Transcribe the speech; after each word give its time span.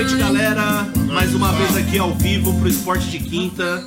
noite, 0.00 0.16
galera. 0.16 0.86
Mais 1.12 1.34
uma 1.34 1.52
vez 1.52 1.76
aqui 1.76 1.98
ao 1.98 2.14
vivo 2.14 2.58
pro 2.58 2.66
Esporte 2.66 3.06
de 3.10 3.18
Quinta, 3.18 3.84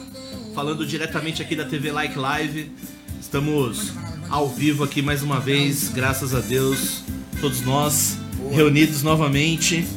falando 0.54 0.86
diretamente 0.86 1.42
aqui 1.42 1.55
da 1.55 1.65
TV 1.65 1.92
Like 1.92 2.20
Live. 2.20 2.71
Estamos 3.20 3.92
ao 4.29 4.47
vivo 4.47 4.84
aqui 4.84 5.02
mais 5.02 5.23
uma 5.23 5.39
vez, 5.39 5.89
graças 5.89 6.36
a 6.36 6.39
Deus, 6.39 7.03
todos 7.42 7.62
nós 7.62 8.15
reunidos 8.52 9.02
novamente. 9.02 9.88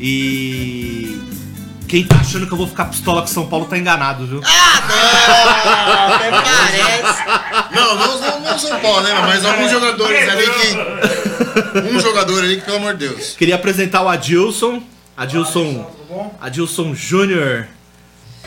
E 0.00 1.20
quem 1.86 2.02
tá 2.02 2.16
achando 2.16 2.48
que 2.48 2.52
eu 2.52 2.58
vou 2.58 2.66
ficar 2.66 2.86
pistola 2.86 3.20
com 3.20 3.28
São 3.28 3.46
Paulo 3.46 3.66
tá 3.66 3.78
enganado, 3.78 4.26
viu? 4.26 4.40
Ah, 4.44 4.82
não! 4.88 6.14
Até 6.16 6.30
parece. 6.42 7.72
Não, 7.72 7.94
não, 7.94 8.20
não, 8.20 8.40
não 8.40 8.58
São 8.58 8.80
Paulo, 8.80 9.02
né? 9.02 9.14
Mas 9.14 9.44
alguns 9.44 9.70
jogadores 9.70 10.28
ali 10.28 10.44
que. 10.44 11.94
Um 11.94 12.00
jogador 12.00 12.42
ali 12.42 12.56
que, 12.56 12.62
pelo 12.62 12.78
amor 12.78 12.96
de 12.96 13.08
Deus. 13.08 13.36
Queria 13.36 13.54
apresentar 13.54 14.02
o 14.02 14.08
Adilson. 14.08 14.82
Adilson. 15.16 15.86
Adilson 16.40 16.94
Júnior, 16.94 17.66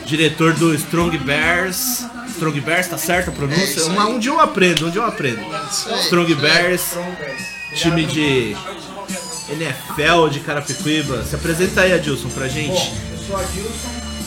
diretor 0.04 0.52
do 0.54 0.74
Strong 0.74 1.18
Bears. 1.18 2.04
Strong 2.30 2.60
Bears, 2.60 2.88
tá 2.88 2.98
certo 2.98 3.30
a 3.30 3.32
pronúncia? 3.32 3.64
isso 3.80 3.90
Uma- 3.90 4.06
aí. 4.06 4.12
um 4.12 4.18
dia 4.18 4.30
eu 4.30 4.40
aprendo, 4.40 4.86
um 4.86 4.90
dia 4.90 5.00
eu 5.00 5.06
aprendo. 5.06 5.40
Strong 6.04 6.34
Bears, 6.34 6.82
time 7.74 8.04
de 8.04 8.56
NFL 9.48 10.28
de 10.30 10.40
Carapicuíba. 10.40 11.24
Se 11.24 11.34
apresenta 11.34 11.80
aí, 11.82 11.92
Adilson, 11.92 12.28
pra 12.30 12.48
gente. 12.48 12.92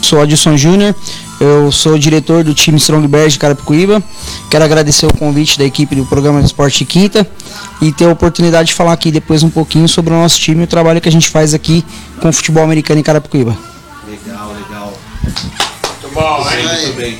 Sou 0.02 0.20
Adilson 0.20 0.56
Júnior, 0.56 0.94
eu 1.40 1.72
sou 1.72 1.98
diretor 1.98 2.44
do 2.44 2.52
time 2.52 2.76
Strong 2.76 3.08
Bears 3.08 3.32
de 3.32 3.38
Carapicuíba. 3.38 4.02
Quero 4.50 4.64
agradecer 4.64 5.06
o 5.06 5.16
convite 5.16 5.58
da 5.58 5.64
equipe 5.64 5.94
do 5.94 6.04
programa 6.04 6.40
Esporte 6.40 6.84
Quinta 6.84 7.26
e 7.80 7.90
ter 7.90 8.04
a 8.04 8.12
oportunidade 8.12 8.68
de 8.68 8.74
falar 8.74 8.92
aqui 8.92 9.10
depois 9.10 9.42
um 9.42 9.48
pouquinho 9.48 9.88
sobre 9.88 10.12
o 10.12 10.16
nosso 10.16 10.38
time 10.38 10.60
e 10.60 10.64
o 10.64 10.66
trabalho 10.66 11.00
que 11.00 11.08
a 11.08 11.12
gente 11.12 11.30
faz 11.30 11.54
aqui 11.54 11.84
com 12.20 12.28
o 12.28 12.32
futebol 12.32 12.62
americano 12.62 13.00
em 13.00 13.02
Carapicuíba. 13.02 13.56
Legal, 14.06 14.52
legal. 14.52 14.92
Muito 15.22 16.14
bom, 16.14 16.50
hein? 16.50 16.66
muito 16.66 16.96
bem. 16.96 17.18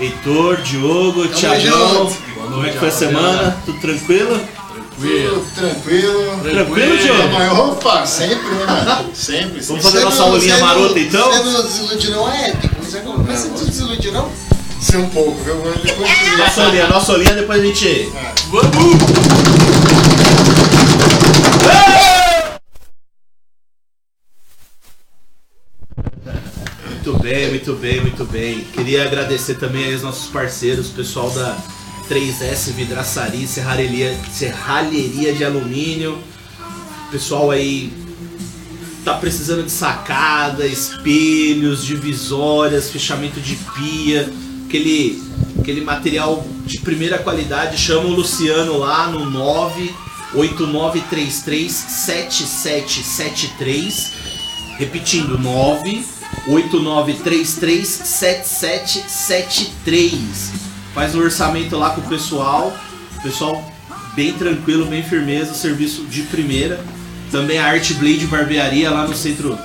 Heitor, 0.00 0.62
Diogo, 0.62 1.28
Thiagão. 1.28 2.08
junto. 2.08 2.30
Como 2.50 2.66
é 2.66 2.70
que 2.70 2.78
foi 2.78 2.88
a 2.88 2.92
semana? 2.92 3.56
Tudo 3.66 3.78
tranquilo? 3.80 4.40
Tranquilo. 5.00 5.46
Tranquilo, 6.42 6.96
Da 6.96 7.02
Diogo? 7.02 7.28
maior 7.32 7.70
opa, 7.70 8.04
sempre, 8.04 8.48
né, 8.50 8.66
mano? 8.66 9.10
Sempre. 9.14 9.60
Vamos 9.60 9.82
fazer 9.82 10.00
nossa 10.00 10.22
aulinha 10.22 10.58
marota, 10.58 11.00
então? 11.00 11.32
Você 11.32 11.42
não 11.42 11.62
desiludiu 11.62 12.10
não, 12.10 12.30
é 12.30 12.50
épico. 12.50 12.84
Você 12.84 13.00
não, 13.00 13.16
você 13.24 13.48
não 13.48 13.54
desiludiu 13.54 14.12
não? 14.12 14.30
Sei 14.80 14.98
um 14.98 15.08
pouco, 15.08 15.42
viu? 15.42 15.56
Mas 15.64 15.82
Depois 15.82 16.10
de... 16.10 16.36
Nossa 16.36 16.62
olhinha, 16.62 16.88
nossa 16.88 17.12
olhinha, 17.12 17.34
depois 17.34 17.60
a 17.60 17.64
gente. 17.64 18.12
Muito 26.86 27.18
bem, 27.22 27.48
muito 27.48 27.72
bem, 27.74 28.00
muito 28.00 28.24
bem. 28.26 28.60
Queria 28.72 29.04
agradecer 29.04 29.54
também 29.54 29.84
aí 29.84 29.92
aos 29.94 30.02
nossos 30.02 30.30
parceiros, 30.30 30.88
o 30.90 30.92
pessoal 30.92 31.30
da 31.30 31.56
3S 32.10 32.72
Vidraçaria, 32.72 33.46
Serralheria, 33.46 34.18
Serralheria 34.32 35.32
de 35.32 35.44
Alumínio. 35.44 36.18
Pessoal 37.12 37.52
aí 37.52 37.92
tá 39.04 39.14
precisando 39.14 39.62
de 39.62 39.70
sacada, 39.70 40.66
espelhos, 40.66 41.86
divisórias, 41.86 42.90
fechamento 42.90 43.38
de 43.40 43.54
pia, 43.54 44.28
aquele, 44.66 45.22
aquele 45.60 45.82
material 45.82 46.44
de 46.66 46.80
primeira 46.80 47.16
qualidade. 47.18 47.78
Chama 47.78 48.08
o 48.08 48.12
Luciano 48.12 48.78
lá 48.78 49.06
no 49.06 49.30
98933 49.30 51.72
7773. 51.72 54.12
Repetindo, 54.78 55.38
98933 55.38 57.88
7773. 57.88 60.69
Faz 60.94 61.14
um 61.14 61.20
orçamento 61.20 61.76
lá 61.76 61.90
com 61.90 62.00
o 62.00 62.08
pessoal. 62.08 62.74
Pessoal 63.22 63.62
bem 64.14 64.32
tranquilo, 64.32 64.86
bem 64.86 65.02
firmeza, 65.02 65.52
serviço 65.54 66.04
de 66.04 66.22
primeira. 66.22 66.82
Também 67.30 67.58
a 67.58 67.66
Art 67.66 67.92
Blade 67.94 68.26
Barbearia 68.26 68.90
lá 68.90 69.06
no 69.06 69.14
centro 69.14 69.58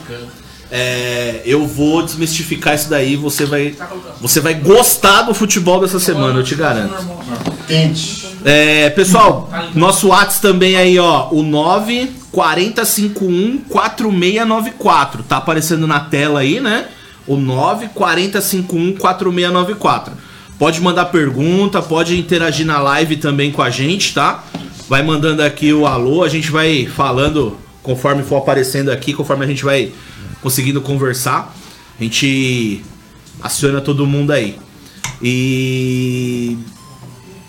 É, 0.72 1.42
eu 1.46 1.66
vou 1.66 2.04
desmistificar 2.04 2.76
isso 2.76 2.90
daí. 2.90 3.16
Você 3.16 3.46
vai. 3.46 3.76
Você 4.20 4.40
vai 4.40 4.56
gostar 4.56 5.22
do 5.24 5.34
futebol 5.34 5.80
dessa 5.80 6.00
semana, 6.00 6.40
eu 6.40 6.44
te 6.44 6.56
garanto. 6.56 6.96
Quente. 7.68 8.28
É, 8.44 8.90
pessoal, 8.90 9.50
nosso 9.74 10.08
WhatsApp 10.08 10.42
também 10.42 10.76
aí, 10.76 10.98
ó, 10.98 11.30
o 11.32 11.44
94051 11.44 12.27
4694. 12.38 15.24
Tá 15.24 15.38
aparecendo 15.38 15.88
na 15.88 16.02
tela 16.02 16.42
aí, 16.42 16.60
né? 16.60 16.88
O 17.26 17.36
94051 17.36 18.98
4694. 18.98 20.14
Pode 20.60 20.80
mandar 20.80 21.06
pergunta, 21.06 21.82
pode 21.82 22.16
interagir 22.16 22.64
na 22.64 22.80
live 22.80 23.18
também 23.18 23.52
com 23.52 23.64
a 23.64 23.72
gente, 23.72 24.14
tá? 24.14 24.44
Vai 24.88 25.02
mandando 25.02 25.42
aqui 25.42 25.74
o 25.74 25.88
alô, 25.88 26.24
a 26.24 26.30
gente 26.30 26.52
vai 26.52 26.86
falando 26.86 27.58
conforme 27.82 28.22
for 28.22 28.38
aparecendo 28.38 28.92
aqui, 28.92 29.14
conforme 29.14 29.44
a 29.44 29.48
gente 29.48 29.66
vai 29.66 29.92
conseguindo 30.40 30.80
conversar. 30.80 31.52
A 32.00 32.04
gente 32.04 32.84
aciona 33.42 33.82
todo 33.82 34.06
mundo 34.06 34.30
aí. 34.30 34.60
E 35.24 36.56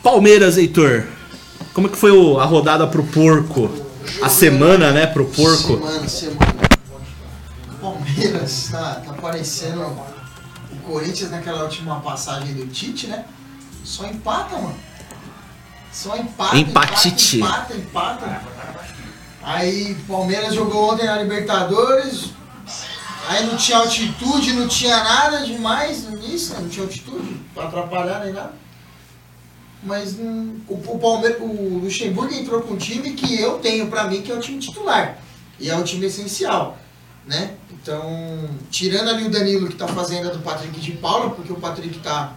Palmeiras, 0.02 0.56
Heitor. 0.56 1.04
Como 1.74 1.88
é 1.88 1.90
que 1.90 1.98
foi 1.98 2.10
a 2.40 2.44
rodada 2.44 2.86
pro 2.86 3.04
porco? 3.04 3.86
A 4.22 4.28
semana, 4.28 4.90
né, 4.90 5.06
pro 5.06 5.24
porco? 5.26 5.78
Semana, 5.78 6.08
semana. 6.08 6.58
O 7.72 7.74
Palmeiras 7.80 8.68
tá, 8.70 9.02
tá 9.06 9.12
parecendo 9.14 9.82
o 9.82 10.76
Corinthians 10.84 11.30
naquela 11.30 11.62
última 11.62 12.00
passagem 12.00 12.54
do 12.54 12.66
Tite, 12.66 13.06
né? 13.06 13.24
Só 13.84 14.06
empata, 14.06 14.56
mano. 14.56 14.74
Só 15.92 16.16
empata, 16.16 16.56
Empatite. 16.56 17.36
empata, 17.38 17.74
empata, 17.74 18.26
empata. 18.26 18.88
Aí 19.42 19.94
Palmeiras 20.06 20.54
jogou 20.54 20.92
ontem 20.92 21.06
na 21.06 21.22
Libertadores. 21.22 22.30
Aí 23.28 23.46
não 23.46 23.56
tinha 23.56 23.78
altitude, 23.78 24.52
não 24.54 24.68
tinha 24.68 25.02
nada 25.02 25.44
demais 25.44 26.08
nisso, 26.10 26.54
né? 26.54 26.60
não 26.60 26.68
tinha 26.68 26.84
altitude 26.84 27.40
pra 27.54 27.64
atrapalhar 27.64 28.24
nem 28.24 28.32
nada. 28.32 28.52
Mas 29.82 30.14
hum, 30.18 30.58
o, 30.68 30.74
o 30.74 30.98
Palmeiras, 30.98 31.40
o 31.40 31.80
Luxemburgo 31.82 32.34
entrou 32.34 32.62
com 32.62 32.74
um 32.74 32.78
time 32.78 33.12
que 33.12 33.40
eu 33.40 33.58
tenho 33.58 33.86
pra 33.88 34.04
mim 34.04 34.22
que 34.22 34.32
é 34.32 34.34
o 34.34 34.40
time 34.40 34.58
titular. 34.58 35.18
E 35.60 35.70
é 35.70 35.76
o 35.76 35.84
time 35.84 36.06
essencial, 36.06 36.78
né? 37.26 37.54
Então, 37.70 38.48
tirando 38.70 39.08
ali 39.08 39.26
o 39.26 39.30
Danilo 39.30 39.68
que 39.68 39.76
tá 39.76 39.88
fazendo 39.88 40.28
a 40.28 40.32
do 40.32 40.40
Patrick 40.40 40.78
de 40.80 40.92
Paula, 40.92 41.30
porque 41.30 41.52
o 41.52 41.56
Patrick 41.56 41.98
tá, 42.00 42.34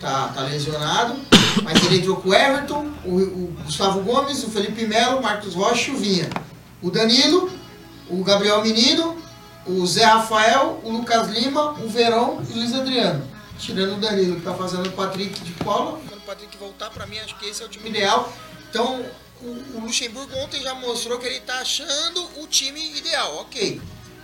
tá, 0.00 0.28
tá 0.28 0.42
lesionado, 0.42 1.16
mas 1.62 1.84
ele 1.84 1.98
entrou 1.98 2.16
com 2.16 2.30
o 2.30 2.34
Everton, 2.34 2.86
o, 3.04 3.16
o 3.16 3.56
Gustavo 3.64 4.00
Gomes, 4.00 4.42
o 4.42 4.50
Felipe 4.50 4.86
Melo, 4.86 5.18
o 5.18 5.22
Marcos 5.22 5.54
Rocha 5.54 5.90
e 5.90 5.94
o 5.94 5.98
Vinha. 5.98 6.28
O 6.82 6.90
Danilo, 6.90 7.50
o 8.08 8.22
Gabriel 8.24 8.62
Menino, 8.62 9.16
o 9.66 9.86
Zé 9.86 10.04
Rafael, 10.04 10.80
o 10.82 10.90
Lucas 10.90 11.28
Lima, 11.28 11.72
o 11.72 11.88
Verão 11.88 12.42
e 12.48 12.52
o 12.52 12.56
Luiz 12.56 12.74
Adriano. 12.74 13.22
Tirando 13.58 13.94
o 13.94 14.00
Danilo 14.00 14.36
que 14.36 14.42
tá 14.42 14.52
fazendo 14.54 14.88
o 14.88 14.92
Patrick 14.92 15.40
de 15.40 15.52
Paula. 15.64 16.00
O 16.24 16.26
Patrick 16.26 16.56
voltar, 16.56 16.88
pra 16.88 17.06
mim, 17.06 17.18
acho 17.18 17.36
que 17.38 17.44
esse 17.44 17.62
é 17.62 17.66
o 17.66 17.68
time 17.68 17.90
ideal. 17.90 18.32
Então, 18.70 19.04
o, 19.42 19.76
o 19.76 19.80
Luxemburgo 19.82 20.34
ontem 20.38 20.62
já 20.62 20.74
mostrou 20.74 21.18
que 21.18 21.26
ele 21.26 21.40
tá 21.40 21.58
achando 21.58 22.40
o 22.40 22.46
time 22.46 22.96
ideal, 22.96 23.36
ok. 23.40 23.78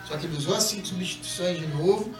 Só 0.09 0.17
que 0.17 0.25
ele 0.25 0.35
usou 0.35 0.55
as 0.55 0.65
cinco 0.65 0.87
substituições 0.87 1.59
de 1.59 1.67
novo. 1.67 2.11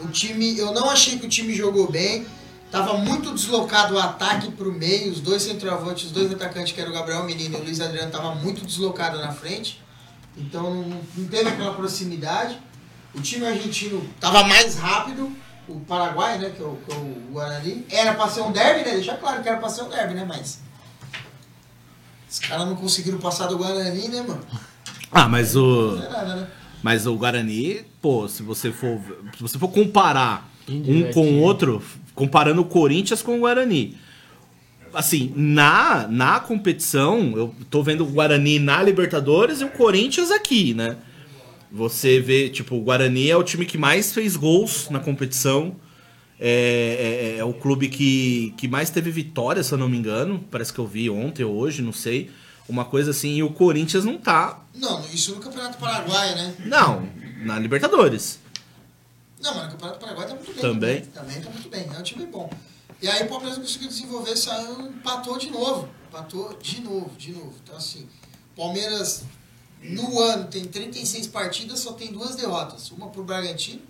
O 0.00 0.06
time, 0.06 0.56
eu 0.56 0.72
não 0.72 0.88
achei 0.88 1.18
que 1.18 1.26
o 1.26 1.28
time 1.28 1.52
jogou 1.52 1.90
bem. 1.90 2.24
Tava 2.70 2.96
muito 2.96 3.34
deslocado 3.34 3.96
o 3.96 3.98
ataque 3.98 4.52
pro 4.52 4.72
meio, 4.72 5.10
os 5.10 5.20
dois 5.20 5.42
centroavantes, 5.42 6.04
os 6.04 6.12
dois 6.12 6.32
atacantes, 6.32 6.72
que 6.72 6.80
era 6.80 6.88
o 6.88 6.92
Gabriel 6.92 7.24
Menino 7.24 7.58
e 7.58 7.60
o 7.60 7.64
Luiz 7.64 7.80
Adriano, 7.80 8.12
tava 8.12 8.36
muito 8.36 8.64
deslocado 8.64 9.18
na 9.18 9.32
frente. 9.32 9.82
Então 10.36 10.72
não, 10.72 11.02
não 11.16 11.28
teve 11.28 11.48
aquela 11.48 11.74
proximidade. 11.74 12.56
O 13.12 13.20
time 13.20 13.44
argentino 13.44 14.08
tava 14.20 14.44
mais 14.44 14.76
rápido. 14.76 15.36
O 15.70 15.80
Paraguai, 15.80 16.38
né, 16.38 16.50
que 16.50 16.60
é 16.60 16.66
o, 16.66 16.76
que 16.76 16.92
é 16.92 16.96
o 16.96 17.32
Guarani, 17.32 17.86
era 17.88 18.14
pra 18.14 18.28
ser 18.28 18.40
um 18.40 18.50
derby, 18.50 18.84
né? 18.84 18.94
Deixa 18.96 19.14
claro 19.14 19.42
que 19.42 19.48
era 19.48 19.58
pra 19.58 19.68
ser 19.68 19.82
um 19.82 19.88
derby, 19.88 20.14
né? 20.14 20.24
Mas. 20.26 20.60
Os 22.28 22.38
caras 22.40 22.66
não 22.66 22.74
conseguiram 22.74 23.18
passar 23.18 23.46
do 23.46 23.56
Guarani, 23.56 24.08
né, 24.08 24.22
mano? 24.22 24.40
Ah, 25.12 25.28
mas 25.28 25.54
o. 25.54 25.96
Não 25.96 26.04
é 26.04 26.08
nada, 26.08 26.36
né? 26.36 26.48
Mas 26.82 27.06
o 27.06 27.14
Guarani, 27.14 27.84
pô, 28.00 28.26
se 28.26 28.42
você 28.42 28.72
for, 28.72 28.98
se 29.36 29.42
você 29.42 29.58
for 29.58 29.68
comparar 29.68 30.50
um 30.68 31.12
com 31.12 31.26
o 31.26 31.40
outro, 31.40 31.82
comparando 32.14 32.62
o 32.62 32.64
Corinthians 32.64 33.22
com 33.22 33.36
o 33.36 33.40
Guarani. 33.40 33.96
Assim, 34.92 35.32
na, 35.36 36.08
na 36.08 36.40
competição, 36.40 37.32
eu 37.36 37.54
tô 37.70 37.82
vendo 37.82 38.02
o 38.02 38.06
Guarani 38.06 38.58
na 38.58 38.82
Libertadores 38.82 39.60
e 39.60 39.64
o 39.64 39.70
Corinthians 39.70 40.32
aqui, 40.32 40.74
né? 40.74 40.96
Você 41.72 42.18
vê, 42.20 42.48
tipo, 42.48 42.74
o 42.76 42.80
Guarani 42.82 43.30
é 43.30 43.36
o 43.36 43.44
time 43.44 43.64
que 43.64 43.78
mais 43.78 44.12
fez 44.12 44.36
gols 44.36 44.88
na 44.90 44.98
competição. 44.98 45.76
É, 46.38 47.34
é- 47.36 47.38
é 47.38 47.44
o 47.44 47.52
clube 47.52 47.88
que, 47.88 48.54
que 48.56 48.66
mais 48.66 48.90
teve 48.90 49.10
vitória, 49.10 49.62
se 49.62 49.72
eu 49.72 49.78
não 49.78 49.88
me 49.88 49.96
engano. 49.96 50.44
Parece 50.50 50.72
que 50.72 50.78
eu 50.78 50.86
vi 50.86 51.08
ontem 51.10 51.44
ou 51.44 51.54
hoje, 51.54 51.82
não 51.82 51.92
sei. 51.92 52.30
Uma 52.68 52.84
coisa 52.84 53.10
assim, 53.10 53.34
e 53.36 53.42
o 53.42 53.50
Corinthians 53.50 54.04
não 54.04 54.16
tá. 54.16 54.64
Não, 54.74 55.00
isso 55.12 55.34
no 55.34 55.40
Campeonato 55.40 55.76
Paraguai, 55.78 56.34
né? 56.34 56.54
Não, 56.64 57.08
na 57.44 57.58
Libertadores. 57.58 58.38
Não, 59.42 59.54
mas 59.54 59.64
no 59.66 59.70
Campeonato 59.72 60.00
Paraguai 60.00 60.26
tá 60.28 60.34
muito 60.34 60.52
bem. 60.52 60.60
Também? 60.60 61.00
Também 61.02 61.40
tá 61.40 61.50
muito 61.50 61.68
bem. 61.68 61.86
É 61.94 61.98
um 61.98 62.02
time 62.02 62.26
bom. 62.26 62.50
E 63.02 63.08
aí 63.08 63.24
o 63.24 63.28
Palmeiras 63.28 63.58
conseguiu 63.58 63.88
desenvolver, 63.88 64.36
saiu, 64.36 64.80
empatou 64.88 65.38
de 65.38 65.50
novo. 65.50 65.88
Empatou 66.08 66.56
de 66.62 66.80
novo, 66.80 67.10
de 67.18 67.32
novo. 67.32 67.54
Então 67.62 67.76
assim, 67.76 68.06
Palmeiras 68.56 69.24
no 69.82 70.20
ano 70.20 70.44
tem 70.48 70.64
36 70.64 71.26
partidas, 71.28 71.80
só 71.80 71.92
tem 71.92 72.12
duas 72.12 72.36
derrotas. 72.36 72.90
Uma 72.90 73.08
pro 73.08 73.22
Bragantino 73.24 73.80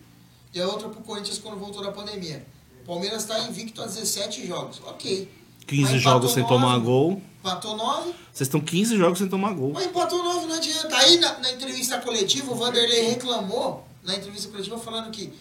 e 0.55 0.61
a 0.61 0.67
outra 0.67 0.89
pro 0.89 1.01
Corinthians 1.03 1.39
quando 1.39 1.59
voltou 1.59 1.83
da 1.83 1.91
pandemia. 1.93 2.47
Palmeiras 2.87 3.25
tá 3.25 3.39
invicto 3.41 3.83
a 3.83 3.87
17 3.87 4.47
jogos. 4.47 4.81
Ok. 4.87 5.29
15 5.67 5.93
Mas 5.93 6.03
jogos 6.03 6.33
sem 6.33 6.43
nove, 6.43 6.55
tomar 6.55 6.79
gol. 6.79 7.23
Empatou 7.41 7.77
9, 7.77 8.13
Vocês 8.33 8.49
estão 8.49 8.61
15 8.61 8.97
jogos 8.97 9.19
sem 9.19 9.29
tomar 9.29 9.53
gol. 9.55 9.73
mas 9.73 9.87
empatou 9.87 10.23
9 10.23 10.47
não 10.47 10.57
adianta. 10.57 10.97
Aí 10.97 11.19
na, 11.19 11.39
na 11.39 11.53
entrevista 11.53 11.99
coletiva, 12.01 12.53
o 12.53 12.55
Vanderlei 12.55 13.03
reclamou, 13.11 13.87
na 14.03 14.15
entrevista 14.15 14.49
coletiva, 14.51 14.79
falando 14.79 15.11
que, 15.11 15.33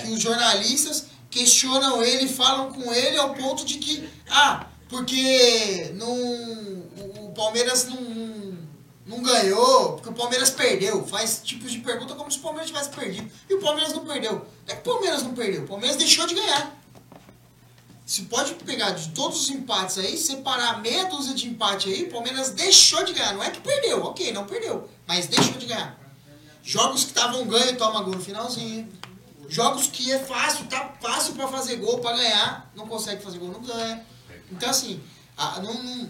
que 0.00 0.10
os 0.12 0.20
jornalistas 0.20 1.06
questionam 1.30 2.02
ele, 2.02 2.28
falam 2.28 2.72
com 2.72 2.92
ele 2.92 3.16
ao 3.18 3.34
ponto 3.34 3.64
de 3.64 3.78
que, 3.78 4.08
ah, 4.30 4.66
porque 4.88 5.92
não, 5.96 6.08
o, 6.10 7.26
o 7.26 7.32
Palmeiras 7.34 7.86
não, 7.86 8.00
não 9.12 9.22
ganhou, 9.22 9.92
porque 9.94 10.08
o 10.08 10.12
Palmeiras 10.12 10.50
perdeu. 10.50 11.04
Faz 11.06 11.40
tipos 11.44 11.70
de 11.70 11.78
pergunta 11.78 12.14
como 12.14 12.30
se 12.30 12.38
o 12.38 12.40
Palmeiras 12.40 12.68
tivesse 12.70 12.90
perdido. 12.90 13.30
E 13.48 13.54
o 13.54 13.60
Palmeiras 13.60 13.92
não 13.92 14.04
perdeu. 14.04 14.32
Não 14.32 14.44
é 14.66 14.74
que 14.74 14.88
o 14.88 14.92
Palmeiras 14.92 15.22
não 15.22 15.34
perdeu, 15.34 15.62
o 15.62 15.66
Palmeiras 15.68 15.96
deixou 15.96 16.26
de 16.26 16.34
ganhar. 16.34 16.78
Se 18.04 18.22
pode 18.22 18.54
pegar 18.54 18.90
de 18.90 19.10
todos 19.10 19.42
os 19.42 19.50
empates 19.50 19.96
aí, 19.98 20.16
separar 20.18 20.80
meia 20.82 21.04
dúzia 21.06 21.34
de 21.34 21.48
empate 21.48 21.88
aí, 21.88 22.04
o 22.04 22.10
Palmeiras 22.10 22.50
deixou 22.50 23.04
de 23.04 23.12
ganhar. 23.12 23.32
Não 23.34 23.42
é 23.42 23.50
que 23.50 23.60
perdeu, 23.60 24.02
ok, 24.04 24.32
não 24.32 24.44
perdeu, 24.44 24.88
mas 25.06 25.26
deixou 25.28 25.54
de 25.54 25.66
ganhar. 25.66 25.98
Jogos 26.62 27.02
que 27.04 27.10
estavam 27.10 27.46
ganho, 27.46 27.76
toma 27.76 28.02
gol 28.02 28.14
no 28.14 28.20
finalzinho. 28.20 28.88
Jogos 29.48 29.86
que 29.86 30.10
é 30.12 30.18
fácil, 30.18 30.64
tá 30.66 30.94
fácil 31.00 31.34
pra 31.34 31.46
fazer 31.48 31.76
gol, 31.76 31.98
pra 32.00 32.12
ganhar, 32.16 32.70
não 32.74 32.86
consegue 32.86 33.22
fazer 33.22 33.38
gol, 33.38 33.50
não 33.50 33.60
ganha. 33.60 34.04
Então 34.50 34.68
assim, 34.68 35.02
a- 35.36 35.60
não- 35.60 35.82
não- 35.82 36.08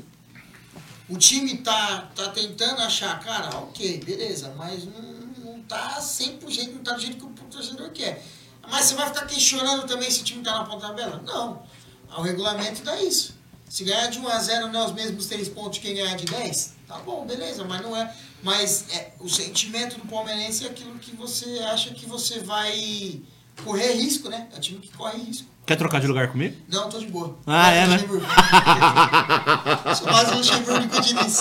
o 1.08 1.16
time 1.16 1.58
tá, 1.58 2.10
tá 2.14 2.28
tentando 2.28 2.80
achar, 2.82 3.18
cara, 3.20 3.56
ok, 3.58 4.02
beleza, 4.04 4.54
mas 4.56 4.84
não, 4.84 5.02
não 5.44 5.62
tá 5.62 5.98
100%, 6.00 6.74
não 6.74 6.82
tá 6.82 6.92
do 6.94 7.00
jeito 7.00 7.16
que 7.16 7.24
o 7.24 7.46
torcedor 7.46 7.90
quer. 7.90 8.24
Mas 8.70 8.86
você 8.86 8.94
vai 8.94 9.08
ficar 9.08 9.26
questionando 9.26 9.86
também 9.86 10.10
se 10.10 10.20
o 10.20 10.24
time 10.24 10.42
tá 10.42 10.52
na 10.52 10.64
ponta 10.64 10.80
da 10.80 10.88
tabela? 10.88 11.22
Não. 11.24 11.62
O 12.16 12.22
regulamento 12.22 12.82
dá 12.82 13.00
isso. 13.02 13.34
Se 13.68 13.84
ganhar 13.84 14.08
de 14.08 14.18
1 14.18 14.28
a 14.28 14.38
0 14.38 14.68
não 14.68 14.82
é 14.82 14.86
os 14.86 14.92
mesmos 14.92 15.26
3 15.26 15.48
pontos 15.48 15.78
que 15.78 15.86
quem 15.86 15.96
ganhar 15.96 16.14
de 16.14 16.26
10, 16.26 16.74
tá 16.86 16.98
bom, 16.98 17.26
beleza, 17.26 17.64
mas 17.64 17.80
não 17.80 17.96
é. 17.96 18.14
Mas 18.42 18.86
é, 18.90 19.12
o 19.18 19.28
sentimento 19.28 19.98
do 19.98 20.06
palmeirense 20.06 20.66
é 20.66 20.68
aquilo 20.68 20.98
que 20.98 21.16
você 21.16 21.58
acha 21.60 21.94
que 21.94 22.04
você 22.04 22.40
vai 22.40 23.22
correr 23.64 23.92
risco, 23.94 24.28
né? 24.28 24.46
É 24.54 24.56
o 24.56 24.60
time 24.60 24.78
que 24.80 24.88
corre 24.96 25.18
risco. 25.18 25.46
Quer 25.64 25.76
trocar 25.76 26.00
de 26.00 26.06
lugar 26.08 26.28
comigo? 26.28 26.56
Não, 26.68 26.88
tô 26.88 26.98
de 26.98 27.06
boa. 27.06 27.36
Ah, 27.46 27.70
é, 27.70 27.86
né? 27.86 27.98
Sou 29.96 30.06
mais 30.12 30.30
um 30.32 30.36
Luxemburgo 30.38 30.88
que 30.88 30.98
o 30.98 31.00
Diniz. 31.00 31.38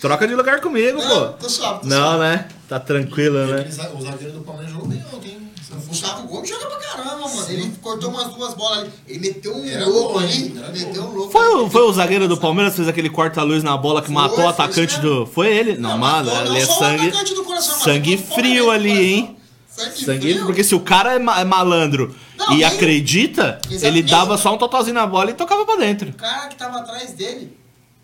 Troca 0.00 0.26
de 0.28 0.34
lugar 0.34 0.60
comigo, 0.60 0.98
Não, 0.98 1.08
pô. 1.08 1.26
tô 1.34 1.48
suave, 1.48 1.80
tô 1.80 1.86
Não, 1.86 1.96
suave. 2.14 2.18
né? 2.24 2.48
Tá 2.68 2.78
tranquilo, 2.80 3.46
né? 3.46 3.68
O 3.94 4.00
zagueiro 4.02 4.32
do 4.34 4.40
Palmeiras 4.42 4.72
jogou 4.72 4.88
bem 4.88 5.02
ontem, 5.12 5.30
hein? 5.32 5.48
O 5.70 5.86
Gustavo 5.88 6.26
Gomes 6.26 6.48
joga 6.48 6.66
pra 6.66 6.76
caramba, 6.78 7.28
mano. 7.28 7.46
Ele 7.48 7.72
cortou 7.82 8.10
umas 8.10 8.32
duas 8.34 8.54
bolas 8.54 8.78
ali. 8.80 8.90
Ele 9.06 9.18
meteu 9.20 9.54
um 9.56 9.64
Era 9.64 9.86
louco 9.86 10.12
gol, 10.14 10.18
ali. 10.20 10.48
Meteu 10.72 11.02
um 11.04 11.10
louco. 11.12 11.32
Foi 11.32 11.46
ali. 11.46 11.54
o, 11.62 11.70
foi 11.70 11.82
o 11.82 11.92
zagueiro 11.92 12.26
do 12.28 12.36
Palmeiras 12.36 12.72
que 12.72 12.76
fez 12.78 12.88
aquele 12.88 13.10
corta-luz 13.10 13.62
na 13.62 13.76
bola 13.76 14.00
que 14.00 14.06
Foi, 14.06 14.14
matou 14.14 14.44
o 14.44 14.48
atacante 14.48 14.98
do. 15.00 15.26
Foi 15.26 15.48
ele? 15.48 15.76
Não, 15.76 15.90
Não, 15.90 15.98
mano, 15.98 16.26
matou, 16.30 16.44
não 16.44 16.50
ali 16.52 16.60
é 16.62 16.66
só 16.66 16.72
o 16.74 16.78
sangue. 16.78 17.08
atacante 17.08 17.34
do 17.34 17.44
coração, 17.44 17.72
matou 17.78 17.92
Sangue 17.92 18.16
frio 18.18 18.70
ali, 18.70 18.90
hein? 19.14 19.37
Sangue, 19.84 20.04
Sangue, 20.04 20.32
frio. 20.32 20.46
porque 20.46 20.64
se 20.64 20.74
o 20.74 20.80
cara 20.80 21.14
é 21.14 21.18
ma- 21.18 21.40
é 21.40 21.44
malandro 21.44 22.14
Não, 22.36 22.52
e 22.52 22.56
nem- 22.56 22.64
acredita, 22.64 23.60
ele 23.66 23.74
Exatamente. 23.76 24.10
dava 24.10 24.38
só 24.38 24.54
um 24.54 24.58
totalzinho 24.58 24.94
na 24.94 25.06
bola 25.06 25.30
e 25.30 25.34
tocava 25.34 25.64
pra 25.64 25.76
dentro. 25.76 26.10
O 26.10 26.14
cara 26.14 26.48
que 26.48 26.56
tava 26.56 26.78
atrás 26.78 27.12
dele 27.12 27.52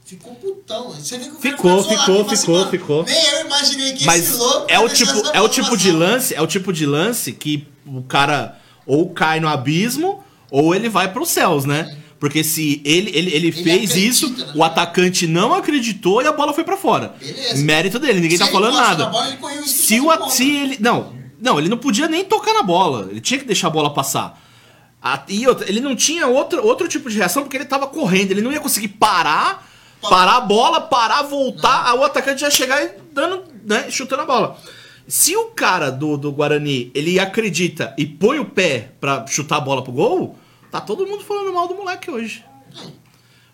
ficou 0.05 0.35
putão. 0.35 0.91
Você 0.91 1.19
viu 1.19 1.31
que 1.32 1.37
o 1.37 1.41
Ficou, 1.41 1.82
cara 1.85 1.99
ficou, 1.99 2.21
assim, 2.23 2.37
ficou, 2.37 2.59
mano, 2.59 2.71
ficou. 2.71 3.05
Nem 3.05 3.25
eu 3.32 3.47
imaginei 3.47 3.93
que 3.93 4.05
Mas 4.05 4.29
esse 4.29 4.37
louco 4.38 4.67
é 4.69 4.79
o 4.79 4.88
tipo, 4.88 5.12
é 5.32 5.41
o 5.41 5.49
tipo 5.49 5.76
de 5.76 5.91
lance, 5.91 6.35
é 6.35 6.41
o 6.43 6.47
tipo 6.47 6.73
de 6.73 6.87
lance 6.87 7.32
que 7.32 7.67
o 7.87 8.03
cara 8.03 8.59
ou 8.87 9.11
cai 9.11 9.41
no 9.41 9.49
abismo 9.49 10.23
ou 10.50 10.75
ele 10.75 10.88
vai 10.88 11.12
pros 11.12 11.31
céus, 11.31 11.65
né? 11.65 11.99
Porque 12.21 12.43
se 12.44 12.81
ele, 12.87 13.11
ele, 13.15 13.31
ele, 13.35 13.53
fez 13.53 13.91
acredita, 13.91 13.99
isso, 13.99 14.31
né? 14.31 14.52
o 14.54 14.62
atacante 14.64 15.26
não 15.26 15.52
acreditou 15.52 16.23
e 16.23 16.26
a 16.26 16.33
bola 16.33 16.54
foi 16.54 16.64
pra 16.64 16.76
fora. 16.76 17.14
Beleza. 17.21 17.62
Mérito 17.62 17.99
dele, 17.99 18.14
ninguém 18.21 18.31
Se 18.33 18.38
tá 18.38 18.45
ele 18.45 18.52
falando 18.52 18.75
nada. 18.76 19.04
na 19.04 19.11
bola, 19.11 19.28
ele 19.52 19.66
se, 19.66 20.00
o, 20.00 20.28
se 20.31 20.57
ele. 20.57 20.76
Não, 20.81 21.12
não, 21.45 21.59
ele 21.59 21.69
não 21.69 21.77
podia 21.77 22.09
nem 22.09 22.25
tocar 22.25 22.53
na 22.55 22.63
bola. 22.63 23.09
Ele 23.11 23.21
tinha 23.21 23.39
que 23.39 23.45
deixar 23.47 23.69
a 23.69 23.71
bola 23.71 23.93
passar. 23.93 24.41
A- 25.03 25.23
e 25.29 25.47
outra, 25.47 25.69
ele 25.69 25.81
não 25.81 25.95
tinha 25.95 26.27
outro, 26.27 26.65
outro 26.67 26.89
tipo 26.89 27.11
de 27.11 27.19
reação 27.19 27.43
porque 27.43 27.57
ele 27.57 27.67
tava 27.67 27.87
correndo. 27.87 28.31
Ele 28.31 28.41
não 28.41 28.51
ia 28.51 28.61
conseguir 28.61 28.89
parar, 28.89 29.69
parar 30.01 30.37
a 30.37 30.41
bola, 30.41 30.81
parar, 30.81 31.23
voltar. 31.23 31.91
aí 31.91 31.99
O 31.99 32.03
atacante 32.05 32.43
ia 32.43 32.51
chegar 32.51 32.83
e 32.83 32.93
dando, 33.13 33.45
né, 33.65 33.91
chutando 33.91 34.23
a 34.23 34.27
bola. 34.27 34.59
Se 35.07 35.37
o 35.37 35.47
cara 35.51 35.91
do, 35.91 36.17
do 36.17 36.33
Guarani 36.33 36.91
ele 36.95 37.19
acredita 37.21 37.93
e 37.99 38.07
põe 38.07 38.39
o 38.39 38.47
pé 38.47 38.93
pra 38.99 39.27
chutar 39.27 39.59
a 39.59 39.61
bola 39.61 39.83
pro 39.85 39.93
gol, 39.93 40.39
tá 40.71 40.81
todo 40.81 41.07
mundo 41.07 41.23
falando 41.23 41.53
mal 41.53 41.69
do 41.69 41.75
moleque 41.75 42.11
hoje. 42.11 42.43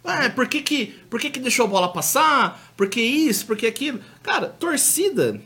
É, 0.05 0.29
por 0.31 0.47
que 0.49 0.63
que, 0.63 0.87
por 1.11 1.21
que 1.21 1.29
que 1.29 1.39
deixou 1.41 1.67
a 1.67 1.69
bola 1.69 1.93
passar? 1.93 2.59
Por 2.77 2.89
que 2.89 3.01
isso? 3.03 3.45
Por 3.47 3.57
que 3.57 3.67
aquilo? 3.67 4.01
Cara, 4.23 4.47
torcida. 4.49 5.41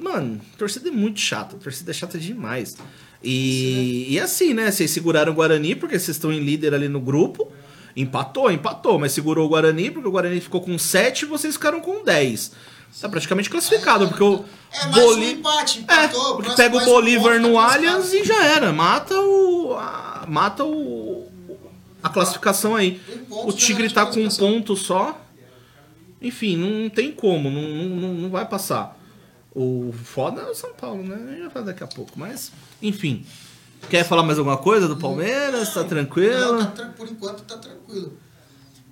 Mano, 0.00 0.40
torcida 0.56 0.88
é 0.88 0.92
muito 0.92 1.20
chata. 1.20 1.56
Torcida 1.56 1.90
é 1.90 1.94
chata 1.94 2.18
demais. 2.18 2.76
E, 3.22 4.06
e 4.08 4.18
assim, 4.18 4.54
né? 4.54 4.70
Vocês 4.70 4.90
seguraram 4.90 5.32
o 5.32 5.34
Guarani 5.34 5.74
porque 5.74 5.98
vocês 5.98 6.16
estão 6.16 6.32
em 6.32 6.40
líder 6.40 6.72
ali 6.74 6.88
no 6.88 7.00
grupo. 7.00 7.52
Empatou, 7.96 8.50
empatou, 8.50 8.98
mas 8.98 9.12
segurou 9.12 9.46
o 9.46 9.48
Guarani 9.48 9.90
porque 9.90 10.08
o 10.08 10.10
Guarani 10.12 10.40
ficou 10.40 10.60
com 10.60 10.78
7 10.78 11.22
e 11.22 11.26
vocês 11.26 11.54
ficaram 11.54 11.80
com 11.80 12.02
10. 12.04 12.52
Tá 13.00 13.08
praticamente 13.08 13.48
classificado, 13.50 14.08
porque 14.08 14.22
o 14.22 14.44
É 14.72 14.86
mais 14.86 14.96
um 14.96 15.00
Boli- 15.06 15.32
empate, 15.32 15.78
é, 15.78 15.82
empatou. 15.82 16.20
porque 16.36 16.42
próximo 16.50 16.56
pega 16.56 16.72
o 16.74 16.76
mais 16.78 16.88
um 16.88 16.92
Bolívar 16.92 17.32
ponto, 17.40 17.48
no 17.48 17.54
tá 17.54 17.72
Allianz 17.74 18.12
e 18.12 18.24
já 18.24 18.44
era. 18.46 18.72
Mata 18.72 19.14
o. 19.20 19.74
a- 19.74 20.24
mata 20.28 20.64
o. 20.64 21.28
A 22.02 22.08
classificação 22.08 22.74
aí. 22.74 23.00
O 23.28 23.52
Tigre 23.52 23.92
tá 23.92 24.06
com 24.06 24.18
um 24.20 24.28
ponto 24.28 24.74
só. 24.76 25.20
Enfim, 26.22 26.56
não 26.56 26.88
tem 26.90 27.12
como, 27.12 27.50
não, 27.50 27.62
não, 27.62 28.14
não 28.14 28.28
vai 28.30 28.46
passar. 28.46 28.98
O 29.54 29.92
foda 29.92 30.42
é 30.42 30.50
o 30.50 30.54
São 30.54 30.72
Paulo, 30.74 31.02
né? 31.02 31.16
A 31.16 31.30
gente 31.30 31.40
vai 31.42 31.50
falar 31.50 31.64
daqui 31.66 31.82
a 31.82 31.86
pouco, 31.86 32.12
mas. 32.16 32.52
Enfim. 32.80 33.26
Quer 33.88 34.04
falar 34.04 34.22
mais 34.22 34.38
alguma 34.38 34.58
coisa 34.58 34.86
do 34.86 34.96
Palmeiras? 34.96 35.72
Tá 35.72 35.80
Não, 35.80 35.88
tranquilo? 35.88 36.58
tá 36.58 36.66
tran- 36.66 36.92
por 36.92 37.08
enquanto 37.08 37.42
tá 37.42 37.56
tranquilo. 37.56 38.12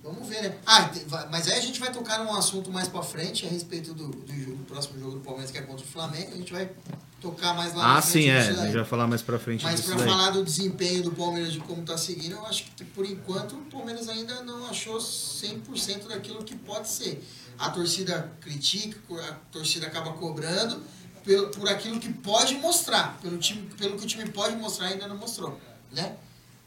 Vamos 0.03 0.27
ver, 0.27 0.41
né? 0.41 0.55
Ah, 0.65 0.89
mas 1.29 1.47
aí 1.47 1.59
a 1.59 1.61
gente 1.61 1.79
vai 1.79 1.91
tocar 1.91 2.23
num 2.23 2.33
assunto 2.33 2.71
mais 2.71 2.87
pra 2.87 3.03
frente 3.03 3.45
a 3.45 3.49
respeito 3.49 3.93
do, 3.93 4.07
do, 4.07 4.33
jogo- 4.33 4.55
do 4.57 4.63
próximo 4.65 4.99
jogo 4.99 5.11
do 5.13 5.19
Palmeiras, 5.19 5.51
que 5.51 5.57
é 5.57 5.61
contra 5.61 5.85
o 5.85 5.87
Flamengo. 5.87 6.31
A 6.33 6.37
gente 6.37 6.51
vai 6.51 6.69
tocar 7.21 7.53
mais 7.53 7.75
lá 7.75 7.83
Ah, 7.83 7.93
na 7.95 8.01
frente 8.01 8.23
sim, 8.23 8.29
é. 8.29 8.39
A 8.39 8.65
gente 8.65 8.75
vai 8.77 8.85
falar 8.85 9.05
mais 9.07 9.21
pra 9.21 9.37
frente 9.37 9.63
Mas 9.63 9.81
pra 9.81 9.95
daí. 9.95 10.07
falar 10.07 10.29
do 10.31 10.43
desempenho 10.43 11.03
do 11.03 11.11
Palmeiras 11.11 11.51
de 11.53 11.59
como 11.59 11.83
tá 11.83 11.97
seguindo, 11.97 12.31
eu 12.31 12.45
acho 12.47 12.63
que 12.75 12.83
por 12.85 13.05
enquanto 13.05 13.53
o 13.57 13.61
Palmeiras 13.65 14.07
ainda 14.09 14.41
não 14.41 14.65
achou 14.67 14.97
100% 14.97 16.07
daquilo 16.07 16.43
que 16.43 16.55
pode 16.55 16.89
ser. 16.89 17.21
A 17.59 17.69
torcida 17.69 18.31
critica, 18.39 18.97
a 19.29 19.33
torcida 19.51 19.87
acaba 19.87 20.13
cobrando 20.13 20.81
pelo, 21.23 21.49
por 21.49 21.67
aquilo 21.67 21.99
que 21.99 22.11
pode 22.11 22.55
mostrar, 22.55 23.19
pelo, 23.21 23.37
time, 23.37 23.69
pelo 23.77 23.97
que 23.97 24.05
o 24.05 24.07
time 24.07 24.27
pode 24.29 24.55
mostrar 24.55 24.87
ainda 24.87 25.07
não 25.07 25.17
mostrou, 25.17 25.59
né? 25.91 26.15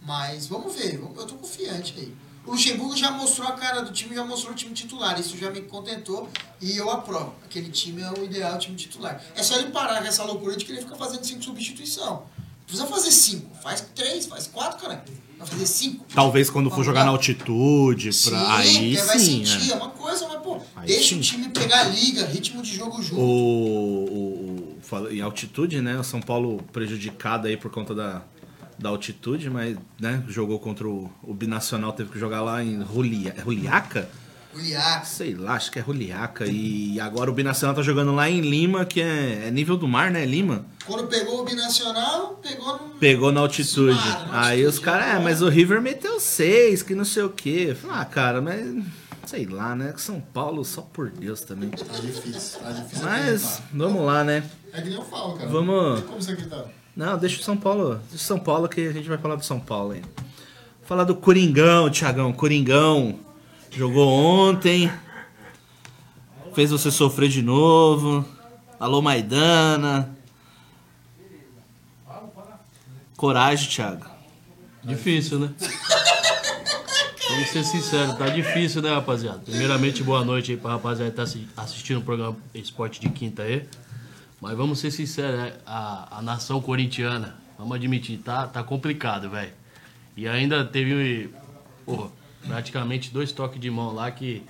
Mas 0.03 0.47
vamos 0.47 0.75
ver, 0.75 0.95
eu 0.95 1.27
tô 1.27 1.35
confiante 1.37 1.95
aí. 1.97 2.15
O 2.45 2.51
Luxemburgo 2.51 2.97
já 2.97 3.11
mostrou 3.11 3.47
a 3.47 3.53
cara 3.53 3.83
do 3.83 3.93
time, 3.93 4.15
já 4.17 4.25
mostrou 4.25 4.53
o 4.53 4.57
time 4.57 4.75
titular. 4.75 5.19
Isso 5.19 5.37
já 5.37 5.49
me 5.51 5.63
contentou 5.63 6.29
e 6.61 6.77
eu 6.77 6.91
aprovo. 6.91 7.35
Aquele 7.45 7.71
time 7.71 8.03
é 8.03 8.11
o 8.11 8.25
ideal 8.25 8.59
time 8.59 8.75
titular. 8.75 9.23
É 9.37 9.43
só 9.43 9.57
ele 9.59 9.71
parar 9.71 10.03
com 10.03 10.09
essa 10.09 10.25
loucura 10.25 10.57
de 10.57 10.65
querer 10.65 10.81
ficar 10.81 10.97
fazendo 10.97 11.25
cinco 11.25 11.43
substituição. 11.45 12.27
Não 12.37 12.67
precisa 12.67 12.87
fazer 12.87 13.13
cinco. 13.13 13.55
Faz 13.63 13.81
três, 13.95 14.27
faz 14.27 14.49
quatro, 14.49 14.81
cara. 14.81 15.05
Vai 15.43 15.51
fazer 15.51 15.67
cinco. 15.67 16.07
Talvez 16.15 16.49
quando 16.49 16.71
for 16.71 16.85
jogar 16.85 17.05
na 17.05 17.11
altitude, 17.11 18.11
pra... 18.11 18.13
Sim, 18.13 18.35
aí 18.49 18.97
porque 18.97 19.07
vai 19.07 19.19
sim. 19.19 19.45
sentir, 19.45 19.71
é. 19.71 19.73
é 19.73 19.77
uma 19.77 19.89
coisa, 19.89 20.29
mas 20.29 20.41
pô, 20.41 20.61
Aí 20.77 20.87
deixa 20.87 21.11
sim. 21.11 21.19
o 21.19 21.21
time 21.21 21.49
pegar 21.49 21.81
a 21.81 21.85
liga, 21.85 22.27
ritmo 22.27 22.63
de 22.63 22.75
jogo 22.75 23.03
junto. 23.03 23.21
O, 23.21 24.77
o, 24.93 25.09
em 25.11 25.21
altitude, 25.21 25.81
né? 25.81 25.99
O 25.99 26.05
São 26.05 26.21
Paulo 26.21 26.63
prejudicado 26.73 27.49
aí 27.49 27.57
por 27.57 27.71
conta 27.71 27.95
da, 27.95 28.23
da 28.79 28.89
altitude, 28.89 29.51
mas 29.51 29.77
né, 29.99 30.23
jogou 30.29 30.59
contra 30.59 30.89
o, 30.89 31.11
o 31.23 31.35
Binacional, 31.35 31.93
teve 31.93 32.11
que 32.11 32.19
jogar 32.19 32.43
lá 32.43 32.63
em 32.63 32.81
é 32.81 33.41
Ruliaca? 33.41 34.09
Iax. 34.61 35.09
Sei 35.09 35.35
lá, 35.35 35.55
acho 35.55 35.71
que 35.71 35.79
é 35.79 35.83
Ruliaca. 35.83 36.47
E 36.47 36.99
agora 37.01 37.31
o 37.31 37.35
Binacional 37.35 37.75
tá 37.75 37.83
jogando 37.83 38.15
lá 38.15 38.29
em 38.29 38.41
Lima, 38.41 38.85
que 38.85 39.01
é, 39.01 39.47
é 39.47 39.51
nível 39.51 39.77
do 39.77 39.89
mar, 39.89 40.11
né? 40.11 40.25
Lima. 40.25 40.65
Quando 40.87 41.07
pegou 41.07 41.43
o 41.43 41.45
binacional, 41.45 42.41
pegou 42.43 42.73
no. 42.77 42.95
Pegou 42.97 43.31
na 43.33 43.41
altitude. 43.41 43.95
Suave, 43.99 44.31
na 44.31 44.41
Aí 44.47 44.65
altitude, 44.65 44.67
os 44.67 44.79
caras, 44.79 45.07
é, 45.07 45.13
né? 45.15 45.21
mas 45.23 45.41
o 45.41 45.49
River 45.49 45.81
meteu 45.81 46.19
seis, 46.19 46.83
que 46.83 46.95
não 46.95 47.05
sei 47.05 47.23
o 47.23 47.31
quê. 47.31 47.77
Falei, 47.81 47.97
ah, 48.01 48.05
cara, 48.05 48.41
mas 48.43 48.67
sei 49.27 49.47
lá, 49.47 49.75
né? 49.77 49.95
São 49.97 50.21
Paulo, 50.21 50.65
só 50.65 50.83
por 50.83 51.09
Deus 51.09 51.41
também. 51.43 51.71
Tá 51.71 51.85
difícil, 52.01 52.61
tá 52.61 52.71
difícil. 52.73 53.05
Mas 53.05 53.63
vamos 53.73 54.05
lá, 54.05 54.25
né? 54.25 54.43
É 54.73 54.81
que 54.83 54.89
nem 54.89 54.99
eu 54.99 55.05
falo, 55.05 55.35
cara. 55.35 55.49
Vamos- 55.49 56.01
como 56.03 56.21
você. 56.21 56.37
Não, 56.97 57.17
deixa 57.17 57.41
o 57.41 57.45
São 57.45 57.57
Paulo. 57.57 58.01
Deixa 58.11 58.17
o 58.17 58.27
São 58.27 58.39
Paulo 58.39 58.69
que 58.69 58.87
a 58.87 58.93
gente 58.93 59.09
vai 59.09 59.17
falar 59.19 59.37
do 59.37 59.45
São 59.45 59.61
Paulo 59.61 59.93
ainda. 59.93 60.09
Falar 60.83 61.05
do 61.05 61.15
Coringão, 61.15 61.89
Thiagão. 61.91 62.33
Coringão 62.33 63.19
jogou 63.73 64.09
ontem. 64.09 64.91
Fez 66.55 66.71
você 66.71 66.91
sofrer 66.91 67.29
de 67.29 67.43
novo. 67.43 68.25
Alô, 68.79 69.01
Maidana. 69.01 70.17
Coragem, 73.17 73.69
Thiago. 73.69 74.05
Difícil, 74.83 75.39
né? 75.39 75.51
Vamos 77.31 77.49
ser 77.49 77.65
sinceros, 77.65 78.17
tá 78.19 78.29
difícil, 78.29 78.83
né, 78.83 78.93
rapaziada? 78.93 79.39
Primeiramente, 79.39 80.03
boa 80.03 80.25
noite 80.25 80.51
aí 80.51 80.57
pra 80.57 80.73
rapaziada 80.73 81.11
que 81.11 81.17
tá 81.17 81.23
assi- 81.23 81.49
assistindo 81.57 81.99
o 82.01 82.03
programa 82.03 82.37
Esporte 82.53 83.01
de 83.01 83.09
Quinta 83.09 83.43
aí. 83.45 83.67
Mas 84.41 84.57
vamos 84.57 84.81
ser 84.81 84.91
sinceros, 84.91 85.39
né? 85.39 85.53
A, 85.65 86.19
a 86.19 86.23
nação 86.23 86.61
corintiana, 86.61 87.37
vamos 87.57 87.75
admitir, 87.77 88.19
tá, 88.19 88.47
tá 88.49 88.63
complicado, 88.63 89.31
velho. 89.31 89.53
E 90.17 90.29
ainda 90.29 90.65
teve, 90.65 91.31
pô, 91.87 92.11
praticamente 92.47 93.13
dois 93.13 93.33
toques 93.33 93.61
de 93.61 93.71
mão 93.71 93.93
lá 93.95 94.11
que 94.11 94.43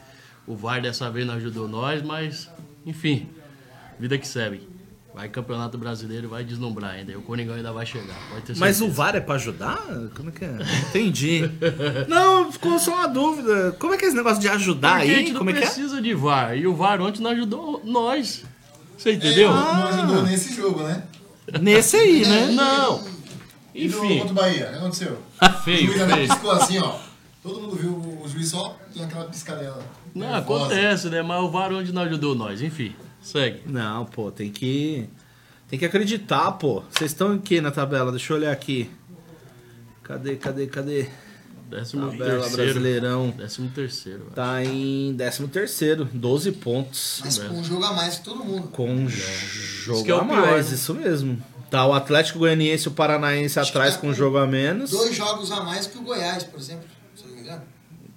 o 0.47 0.55
VAR 0.57 0.81
dessa 0.83 1.11
vez 1.11 1.27
não 1.27 1.35
ajudou 1.35 1.69
nós, 1.69 2.03
mas, 2.03 2.49
enfim, 2.87 3.29
vida 3.99 4.17
que 4.19 4.27
segue. 4.27 4.69
Vai 5.15 5.29
campeonato 5.29 5.77
brasileiro, 5.77 6.27
vai 6.31 6.43
deslumbrar 6.43 6.93
ainda. 6.93 7.13
E 7.13 7.17
o 7.17 7.21
Coringão 7.21 7.55
ainda 7.55 7.71
vai 7.71 7.85
chegar, 7.85 8.17
pode 8.31 8.47
ter 8.47 8.57
Mas 8.57 8.81
o. 8.81 8.89
VAR 8.89 9.15
é 9.15 9.21
pra 9.21 9.35
ajudar? 9.35 9.77
Como 10.17 10.31
é 10.31 10.33
que 10.33 10.43
é? 10.43 10.57
Entendi. 10.89 11.43
Não, 12.09 12.51
ficou 12.51 12.79
só 12.79 12.95
uma 12.95 13.07
dúvida. 13.09 13.73
Como 13.79 13.93
é 13.93 13.99
que 13.99 14.07
é 14.07 14.09
esse 14.09 14.17
negócio 14.17 14.41
de 14.41 14.49
ajudar 14.49 14.97
Porque 15.01 15.11
a 15.11 15.15
aí? 15.15 15.19
gente 15.21 15.33
não 15.33 15.39
Como 15.41 15.51
é 15.51 15.53
é? 15.53 15.57
precisa 15.61 16.01
de 16.01 16.15
VAR. 16.15 16.57
E 16.57 16.67
o 16.67 16.75
VAR 16.75 16.99
ontem 17.03 17.21
não 17.23 17.31
ajudou 17.31 17.83
nós. 17.85 18.43
Você 18.97 19.13
entendeu? 19.13 19.51
Não 19.53 19.87
ajudou 19.89 20.23
nesse 20.23 20.55
jogo, 20.55 20.83
né? 20.83 21.03
Nesse 21.61 21.97
aí, 21.97 22.25
né? 22.25 22.47
Não. 22.53 23.05
E 23.75 23.89
no- 23.89 24.05
Enfim, 24.05 24.19
Contra 24.21 24.33
o 24.33 24.35
Bahia, 24.35 24.67
o 24.67 24.71
que 24.71 24.77
aconteceu? 24.77 25.19
feio, 25.63 25.83
o 25.91 25.93
juiz 25.93 26.03
até 26.03 26.15
feio. 26.15 26.29
piscou 26.29 26.51
assim, 26.53 26.79
ó. 26.79 26.97
Todo 27.43 27.61
mundo 27.61 27.77
viu 27.77 27.93
o 27.93 28.29
juiz 28.29 28.51
só 28.51 28.79
dando 28.95 29.05
aquela 29.07 29.25
piscadela. 29.25 29.83
Não, 30.15 30.31
nervosa. 30.31 30.67
acontece, 30.67 31.09
né? 31.09 31.23
Mas 31.23 31.43
o 31.43 31.51
VAR 31.51 31.73
onde 31.73 31.93
não 31.93 32.03
ajudou 32.03 32.35
nós. 32.35 32.63
Enfim, 32.63 32.95
segue. 33.21 33.63
Não, 33.67 34.05
pô, 34.05 34.31
tem 34.31 34.51
que. 34.51 35.09
Tem 35.69 35.79
que 35.79 35.85
acreditar, 35.85 36.53
pô. 36.53 36.83
Vocês 36.91 37.11
estão 37.11 37.35
em 37.35 37.39
que 37.39 37.61
na 37.61 37.71
tabela? 37.71 38.11
Deixa 38.11 38.33
eu 38.33 38.37
olhar 38.37 38.53
aqui. 38.53 38.91
Cadê, 40.03 40.37
cadê, 40.37 40.67
cadê? 40.67 41.09
Décimo 41.73 42.11
Tabela 42.11 42.43
terceiro. 42.43 42.57
Brasileirão. 42.57 43.31
Décimo 43.31 43.71
terceiro. 43.71 44.19
velho. 44.19 44.33
Tá 44.33 44.63
em 44.63 45.15
13 45.17 45.49
terceiro, 45.49 46.05
12 46.13 46.53
pontos. 46.53 47.23
Mas 47.25 47.39
com 47.39 47.55
um 47.55 47.65
jogo 47.65 47.85
a 47.85 47.93
mais 47.95 48.19
que 48.19 48.25
todo 48.25 48.45
mundo. 48.45 48.69
Com 48.69 49.09
jogo 49.09 50.05
que 50.05 50.11
é 50.11 50.15
o 50.15 50.19
a 50.19 50.25
pior, 50.25 50.37
mais, 50.37 50.69
né? 50.69 50.75
isso 50.75 50.95
mesmo. 50.95 51.43
Tá 51.71 51.87
o 51.87 51.95
Atlético 51.95 52.41
Goianiense 52.41 52.85
e 52.85 52.89
o 52.89 52.91
Paranaense 52.91 53.59
Acho 53.59 53.71
atrás 53.71 53.95
tá 53.95 54.01
com 54.03 54.09
com 54.09 54.13
jogo 54.13 54.37
a 54.37 54.47
menos. 54.47 54.91
Dois 54.91 55.17
jogos 55.17 55.51
a 55.51 55.63
mais 55.63 55.87
que 55.87 55.97
o 55.97 56.03
Goiás, 56.03 56.45
por 56.45 56.61
exemplo. 56.61 56.85
Se 57.15 57.25
eu 57.25 57.29
não 57.29 57.37
me 57.37 57.41
engano. 57.41 57.63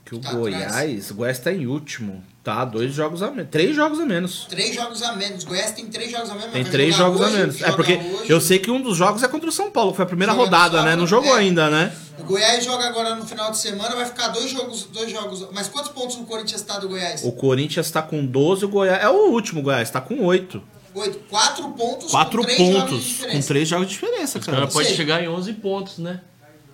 Que 0.05 0.13
o 0.13 0.19
tá 0.19 0.33
Goiás, 0.33 1.09
o 1.09 1.15
Goiás 1.15 1.39
tá 1.39 1.51
em 1.51 1.65
último. 1.65 2.23
Tá, 2.43 2.63
dois 2.63 2.93
jogos 2.93 3.23
a 3.23 3.31
menos. 3.31 3.49
Três 3.49 3.75
jogos 3.75 3.99
a 3.99 4.05
menos. 4.05 4.45
Três 4.47 4.75
jogos 4.75 5.01
a 5.01 5.13
menos. 5.13 5.43
O 5.43 5.47
Goiás 5.47 5.71
tem 5.71 5.87
três 5.87 6.11
jogos 6.11 6.29
a 6.29 6.35
menos. 6.35 6.51
Tem 6.51 6.63
três 6.63 6.95
jogos 6.95 7.19
a 7.21 7.25
hoje, 7.25 7.37
menos. 7.37 7.61
É 7.63 7.71
porque 7.71 7.93
hoje. 7.95 8.29
eu 8.29 8.39
sei 8.39 8.59
que 8.59 8.69
um 8.69 8.79
dos 8.79 8.95
jogos 8.95 9.23
é 9.23 9.27
contra 9.27 9.49
o 9.49 9.51
São 9.51 9.71
Paulo, 9.71 9.89
que 9.89 9.95
foi 9.95 10.05
a 10.05 10.07
primeira 10.07 10.31
Joga 10.31 10.45
rodada, 10.45 10.63
sábado, 10.77 10.85
né? 10.85 10.95
Não 10.95 11.07
jogou 11.07 11.35
é. 11.35 11.39
ainda, 11.39 11.71
né? 11.71 11.91
O 12.19 12.23
Goiás 12.23 12.63
joga 12.63 12.85
agora 12.87 13.15
no 13.15 13.25
final 13.25 13.49
de 13.49 13.57
semana, 13.57 13.95
vai 13.95 14.05
ficar 14.05 14.27
dois 14.27 14.51
jogos, 14.51 14.83
dois 14.93 15.09
jogos. 15.09 15.47
Mas 15.51 15.67
quantos 15.67 15.89
pontos 15.91 16.15
o 16.17 16.23
Corinthians 16.23 16.61
está 16.61 16.77
do 16.77 16.87
Goiás? 16.87 17.23
O 17.23 17.31
Corinthians 17.31 17.89
tá 17.89 18.03
com 18.03 18.23
12, 18.23 18.65
o 18.65 18.69
Goiás. 18.69 19.01
É 19.03 19.09
o 19.09 19.31
último 19.31 19.63
Goiás, 19.63 19.89
tá 19.89 19.99
com 19.99 20.23
8. 20.23 20.61
Oito. 20.93 21.17
Quatro 21.27 21.67
pontos 21.71 22.11
Quatro 22.11 22.39
com 22.41 22.45
três 22.45 22.59
jogos 22.73 23.03
de 23.03 23.13
pontos. 23.15 23.33
Com 23.33 23.41
três 23.41 23.67
jogos 23.67 23.87
de 23.87 23.93
diferença, 23.95 24.37
Os 24.39 24.45
cara. 24.45 24.57
caras 24.59 24.73
podem 24.73 24.87
sei. 24.87 24.97
chegar 24.97 25.21
em 25.23 25.27
11 25.27 25.53
pontos, 25.53 25.97
né? 25.97 26.21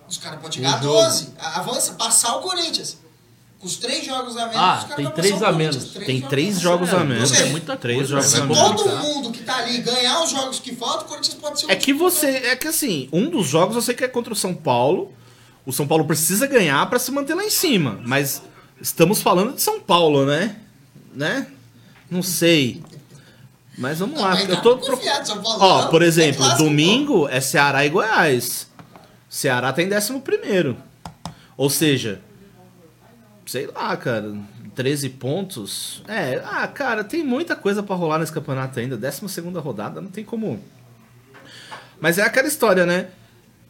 Os 0.06 0.18
caras 0.18 0.38
podem 0.38 0.52
chegar 0.58 0.74
a 0.78 0.82
jogo. 0.82 0.94
12. 1.02 1.28
A- 1.38 1.58
Avança, 1.60 1.94
passar 1.94 2.36
o 2.36 2.40
Corinthians. 2.42 2.98
Com 3.62 3.68
os 3.68 3.76
três 3.76 4.04
jogos 4.04 4.36
a 4.36 4.40
menos, 4.46 4.56
Ah, 4.56 4.74
os 4.78 4.84
caras 4.88 4.96
tem 4.96 5.10
três 5.12 5.40
a 5.42 5.52
menos. 5.52 5.84
Tem 5.94 6.20
três 6.20 6.58
jogos 6.58 6.92
a 6.92 6.96
É, 7.00 7.04
menos. 7.04 7.32
É 7.32 7.44
muita 7.44 7.76
Três 7.76 8.08
jogos 8.08 8.26
Se 8.26 8.40
a 8.40 8.44
menos. 8.44 8.58
todo 8.58 8.96
mundo 8.96 9.30
que 9.30 9.44
tá 9.44 9.58
ali 9.58 9.78
ganhar 9.78 10.20
os 10.24 10.30
jogos 10.30 10.58
que 10.58 10.74
faltam, 10.74 11.06
o 11.06 11.08
Corinthians 11.08 11.34
pode 11.36 11.60
ser 11.60 11.66
o 11.66 11.70
É 11.70 11.76
que 11.76 11.92
você. 11.94 12.26
É 12.26 12.56
que 12.56 12.66
assim, 12.66 13.08
um 13.12 13.30
dos 13.30 13.46
jogos 13.46 13.76
eu 13.76 13.82
sei 13.82 13.94
que 13.94 14.02
é 14.02 14.08
contra 14.08 14.32
o 14.32 14.36
São 14.36 14.52
Paulo. 14.52 15.12
O 15.64 15.72
São 15.72 15.86
Paulo 15.86 16.04
precisa 16.04 16.44
ganhar 16.48 16.84
pra 16.90 16.98
se 16.98 17.12
manter 17.12 17.34
lá 17.34 17.44
em 17.44 17.50
cima. 17.50 18.00
Mas 18.04 18.42
estamos 18.80 19.22
falando 19.22 19.54
de 19.54 19.62
São 19.62 19.78
Paulo, 19.78 20.26
né? 20.26 20.56
Né? 21.14 21.46
Não 22.10 22.20
sei. 22.20 22.82
Mas 23.78 24.00
vamos 24.00 24.20
lá. 24.20 24.30
Mas 24.30 24.48
Eu 24.48 24.56
tá 24.56 24.60
tô. 24.62 24.76
confiado, 24.78 25.24
São 25.24 25.40
Paulo 25.40 25.58
Ó, 25.62 25.82
não. 25.82 25.88
por 25.88 26.02
É 26.02 26.06
exemplo, 26.06 26.38
clássico, 26.44 26.64
domingo 26.64 27.28
é 27.28 27.40
Ceará 27.40 27.86
e 27.86 27.88
Goiás. 27.90 28.66
Ceará 29.30 29.72
tá 29.72 29.80
em 29.82 29.94
11 29.94 30.18
primeiro. 30.18 30.76
Ou 31.56 31.70
seja, 31.70 32.20
sei 33.52 33.66
lá, 33.66 33.94
cara, 33.98 34.34
13 34.74 35.10
pontos. 35.10 36.02
É, 36.08 36.40
ah, 36.42 36.66
cara, 36.66 37.04
tem 37.04 37.22
muita 37.22 37.54
coisa 37.54 37.82
pra 37.82 37.94
rolar 37.94 38.18
nesse 38.18 38.32
campeonato 38.32 38.80
ainda. 38.80 38.96
12 38.96 39.28
segunda 39.28 39.60
rodada, 39.60 40.00
não 40.00 40.08
tem 40.08 40.24
como. 40.24 40.58
Mas 42.00 42.16
é 42.16 42.22
aquela 42.22 42.48
história, 42.48 42.86
né? 42.86 43.08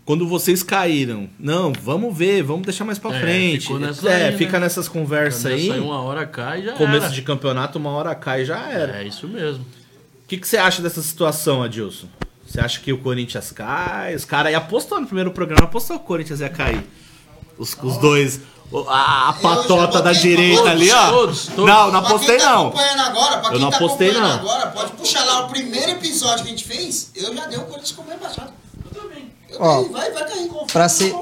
Quando 0.04 0.28
vocês 0.28 0.62
caíram, 0.62 1.28
não, 1.36 1.72
vamos 1.72 2.16
ver, 2.16 2.42
vamos 2.44 2.62
deixar 2.62 2.84
mais 2.84 3.00
pra 3.00 3.12
É, 3.16 3.20
frente. 3.20 3.72
nessa 3.74 4.08
é, 4.08 4.26
aí, 4.26 4.30
né? 4.32 4.38
fica 4.38 4.60
nessas 4.60 4.88
conversas 4.88 5.46
aí. 5.46 5.62
Nessa 5.62 5.74
aí 5.74 5.80
uma 5.80 6.00
hora 6.00 6.26
cai 6.26 6.60
e 6.60 6.64
já 6.66 6.72
Começo 6.74 7.06
era. 7.06 7.14
de 7.14 7.22
campeonato, 7.22 7.76
uma 7.80 7.90
hora 7.90 8.14
cai 8.14 8.42
e 8.42 8.44
já 8.44 8.70
era. 8.70 9.02
É 9.02 9.04
isso 9.04 9.26
mesmo. 9.26 9.64
O 9.64 10.28
que, 10.28 10.36
que 10.36 10.46
você 10.46 10.58
acha 10.58 10.80
dessa 10.80 11.02
situação, 11.02 11.60
Adilson? 11.60 12.06
Você 12.46 12.60
acha 12.60 12.80
que 12.80 12.92
o 12.92 12.98
Corinthians 12.98 13.50
cai? 13.50 14.14
Os 14.14 14.24
caras 14.24 14.50
aí 14.50 14.54
apostou 14.54 15.00
no 15.00 15.06
primeiro 15.06 15.32
programa, 15.32 15.64
apostou 15.64 15.98
que 15.98 16.04
o 16.04 16.06
Corinthians 16.06 16.38
ia 16.40 16.48
cair. 16.48 16.84
Os, 17.58 17.76
os 17.82 17.96
dois. 17.98 18.40
A, 18.88 19.28
a 19.28 19.32
patota 19.34 20.00
da 20.00 20.12
direita 20.12 20.62
todos, 20.62 20.70
ali, 20.72 20.90
ó. 20.90 21.10
todos, 21.10 21.46
todos. 21.46 21.66
Não, 21.66 21.90
não 21.92 21.98
apostei 21.98 22.38
tá 22.38 22.52
não. 22.54 22.66
agora, 22.68 23.42
Eu 23.52 23.60
não 23.60 23.70
tá 23.70 23.76
apostei, 23.76 24.12
não. 24.12 24.24
agora, 24.32 24.66
pode 24.68 24.92
puxar 24.92 25.22
lá 25.24 25.44
o 25.44 25.48
primeiro 25.50 25.90
episódio 25.90 26.44
que 26.44 26.48
a 26.48 26.52
gente 26.52 26.64
fez, 26.64 27.10
eu 27.14 27.34
já 27.34 27.46
dei 27.46 27.58
o 27.58 27.62
Corinthians 27.62 27.92
como 27.92 28.08
rebaixado. 28.08 28.50
Eu 28.82 29.02
também. 29.02 29.30
Eu 29.50 29.60
Ó, 29.60 29.82
dei, 29.82 29.90
vai, 29.90 30.10
vai 30.12 30.26
cair. 30.26 30.50
Pra 30.72 30.88
ser, 30.88 31.14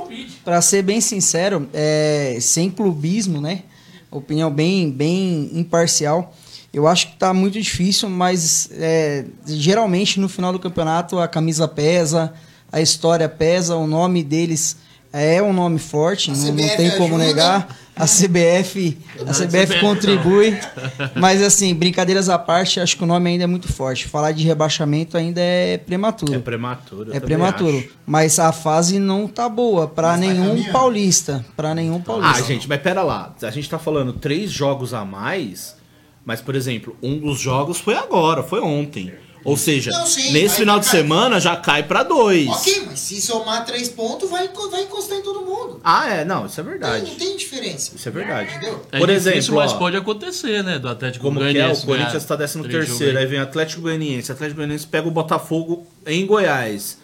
pra 0.44 0.62
ser 0.62 0.82
bem 0.82 1.00
sincero, 1.00 1.68
é, 1.72 2.38
sem 2.40 2.70
clubismo, 2.70 3.40
né? 3.40 3.64
Opinião 4.12 4.48
bem, 4.48 4.88
bem 4.88 5.50
imparcial. 5.52 6.32
Eu 6.72 6.86
acho 6.86 7.08
que 7.08 7.16
tá 7.16 7.34
muito 7.34 7.60
difícil, 7.60 8.08
mas 8.08 8.68
é, 8.72 9.24
geralmente 9.44 10.20
no 10.20 10.28
final 10.28 10.52
do 10.52 10.58
campeonato 10.60 11.18
a 11.18 11.26
camisa 11.26 11.66
pesa, 11.66 12.32
a 12.70 12.80
história 12.80 13.28
pesa, 13.28 13.74
o 13.74 13.88
nome 13.88 14.22
deles 14.22 14.76
é 15.12 15.42
um 15.42 15.52
nome 15.52 15.78
forte, 15.78 16.30
A 16.30 16.34
não, 16.34 16.52
não 16.52 16.76
tem 16.76 16.90
como 16.92 17.16
ajuda. 17.16 17.24
negar. 17.24 17.76
a 17.96 18.06
CBF, 18.06 18.96
a 19.26 19.32
CBF 19.32 19.80
contribui. 19.80 20.56
Mas 21.16 21.42
assim, 21.42 21.74
brincadeiras 21.74 22.28
à 22.28 22.38
parte, 22.38 22.80
acho 22.80 22.96
que 22.96 23.04
o 23.04 23.06
nome 23.06 23.28
ainda 23.28 23.44
é 23.44 23.46
muito 23.46 23.70
forte. 23.70 24.08
Falar 24.08 24.32
de 24.32 24.42
rebaixamento 24.44 25.18
ainda 25.18 25.40
é 25.40 25.76
prematuro. 25.76 26.34
É 26.34 26.38
prematuro. 26.38 27.14
É 27.14 27.20
prematuro. 27.20 27.76
acho. 27.78 27.90
Mas 28.06 28.38
a 28.38 28.52
fase 28.52 28.98
não 28.98 29.28
tá 29.28 29.48
boa 29.48 29.86
tá 29.86 30.16
nenhum 30.16 30.64
paulista. 30.72 31.44
Pra 31.56 31.74
nenhum 31.74 32.00
paulista. 32.00 32.38
Ah, 32.38 32.42
gente, 32.42 32.68
mas 32.68 32.80
pera 32.80 33.02
lá. 33.02 33.34
A 33.42 33.50
gente 33.50 33.68
tá 33.68 33.78
falando 33.78 34.14
três 34.14 34.50
jogos 34.50 34.94
a 34.94 35.04
mais, 35.04 35.76
mas, 36.24 36.40
por 36.40 36.54
exemplo, 36.54 36.96
um 37.02 37.18
dos 37.18 37.38
jogos 37.38 37.78
foi 37.78 37.94
agora, 37.96 38.42
foi 38.42 38.60
ontem. 38.60 39.12
Ou 39.42 39.56
seja, 39.56 39.90
Não, 39.90 40.06
sim, 40.06 40.32
nesse 40.32 40.56
final 40.56 40.78
de 40.78 40.86
semana 40.86 41.40
já 41.40 41.56
cai 41.56 41.82
pra 41.82 42.02
dois. 42.02 42.48
Ok, 42.48 42.82
mas 42.86 43.00
se 43.00 43.20
somar 43.22 43.64
três 43.64 43.88
pontos, 43.88 44.28
vai, 44.28 44.48
vai 44.70 44.82
encostar 44.82 45.18
em 45.18 45.22
todo 45.22 45.40
mundo. 45.40 45.80
Ah, 45.82 46.08
é, 46.08 46.24
não, 46.24 46.44
isso 46.46 46.60
é 46.60 46.62
verdade. 46.62 47.10
não 47.10 47.16
tem 47.16 47.36
diferença. 47.36 47.92
Isso 47.96 48.08
é 48.08 48.12
verdade. 48.12 48.50
Entendeu? 48.54 48.84
É 48.92 48.98
Por 48.98 49.08
difícil, 49.08 49.32
exemplo, 49.32 49.56
mas 49.56 49.72
ó, 49.72 49.78
pode 49.78 49.96
acontecer, 49.96 50.62
né? 50.62 50.78
Do 50.78 50.88
Atlético 50.88 51.24
Como 51.24 51.38
que 51.38 51.44
é? 51.44 51.48
O 51.48 51.52
Goianiense 51.54 51.86
Corinthians 51.86 52.24
tá 52.24 52.36
13 52.36 52.62
três 52.62 52.88
terceiro, 52.88 53.18
aí 53.18 53.26
vem 53.26 53.40
o 53.40 53.42
Atlético 53.42 53.82
Goianiense. 53.82 54.30
O 54.30 54.34
Atlético 54.34 54.56
Goianiense 54.56 54.86
pega 54.86 55.08
o 55.08 55.10
Botafogo 55.10 55.86
em 56.06 56.26
Goiás. 56.26 56.98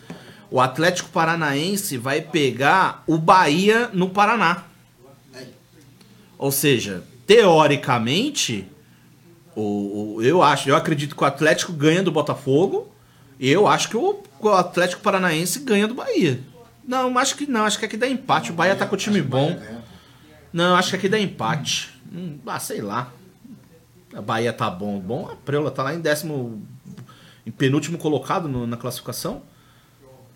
O 0.50 0.61
Atlético 0.61 1.09
Paranaense 1.09 1.97
vai 1.97 2.21
pegar 2.21 3.02
o 3.07 3.16
Bahia 3.19 3.90
no 3.93 4.11
Paraná. 4.11 4.64
Ou 6.38 6.52
seja, 6.52 7.02
teoricamente, 7.26 8.69
o, 9.56 10.14
o- 10.16 10.22
eu 10.22 10.42
acho, 10.42 10.68
eu 10.68 10.76
acredito 10.76 11.16
que 11.16 11.22
o 11.22 11.26
Atlético 11.26 11.72
ganha 11.72 12.02
do 12.02 12.12
Botafogo. 12.12 12.92
E 13.38 13.50
eu 13.50 13.66
acho 13.66 13.88
que 13.90 13.96
o, 13.96 14.22
o 14.40 14.48
Atlético 14.50 15.02
Paranaense 15.02 15.58
ganha 15.60 15.86
do 15.88 15.94
Bahia. 15.94 16.40
Não, 16.86 17.18
acho 17.18 17.36
que 17.36 17.46
não, 17.46 17.64
acho 17.64 17.78
que 17.78 17.84
aqui 17.84 17.96
dá 17.96 18.08
empate. 18.08 18.50
O 18.50 18.54
Bahia 18.54 18.75
tá 18.76 18.86
com 18.86 18.94
o 18.94 18.98
time 18.98 19.20
bom. 19.20 19.58
Não, 20.52 20.75
acho 20.76 20.90
que 20.90 20.96
aqui 20.96 21.08
dá 21.08 21.18
empate. 21.18 21.90
Hum, 22.12 22.38
ah, 22.46 22.58
sei 22.60 22.80
lá. 22.80 23.12
A 24.14 24.22
Bahia 24.22 24.52
tá 24.52 24.70
bom. 24.70 24.98
Bom, 25.00 25.28
a 25.30 25.36
Preula 25.36 25.70
tá 25.70 25.82
lá 25.82 25.92
em 25.94 26.00
décimo. 26.00 26.62
Em 27.44 27.50
penúltimo 27.50 27.98
colocado 27.98 28.48
no- 28.48 28.66
na 28.66 28.76
classificação. 28.76 29.42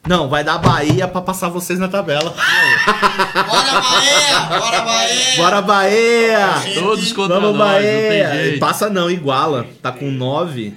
Não, 0.09 0.29
vai 0.29 0.43
dar 0.43 0.59
Bahia 0.59 1.07
pra 1.07 1.21
passar 1.21 1.49
vocês 1.49 1.79
na 1.79 1.87
tabela. 1.89 2.31
Bora, 2.31 3.81
Bahia! 3.81 4.41
Bora, 4.49 4.83
Bahia! 4.83 5.37
Bora, 5.37 5.63
Bahia! 5.63 6.75
Todos 6.75 7.13
contra 7.13 7.39
Vamos, 7.39 7.57
nós, 7.57 7.69
não 7.69 7.83
Bahia! 7.83 8.09
tem 8.31 8.43
jeito. 8.43 8.61
Passa 8.61 8.89
não, 8.89 9.11
iguala. 9.11 9.67
Tá 9.83 9.93
com 9.93 10.11
9, 10.11 10.75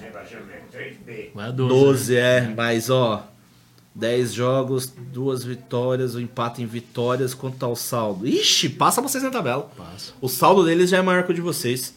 Vai 1.34 1.48
a 1.48 1.51
12. 1.51 1.74
12 1.74 2.15
é. 2.15 2.53
Mas 2.56 2.89
ó, 2.89 3.24
10 3.96 4.34
jogos, 4.34 4.94
duas 4.98 5.44
vitórias, 5.44 6.15
o 6.15 6.20
empate 6.20 6.62
em 6.62 6.65
vitórias. 6.65 7.34
Quanto 7.34 7.58
tá 7.58 7.68
o 7.68 7.75
saldo? 7.75 8.27
Ixi, 8.27 8.70
passa 8.70 9.01
vocês 9.01 9.24
na 9.24 9.32
tabela. 9.32 9.70
Passa. 9.75 10.13
O 10.22 10.27
saldo 10.27 10.63
deles 10.65 10.89
já 10.89 10.98
é 10.98 11.01
maior 11.01 11.24
que 11.24 11.32
o 11.32 11.34
de 11.34 11.42
vocês. 11.42 11.96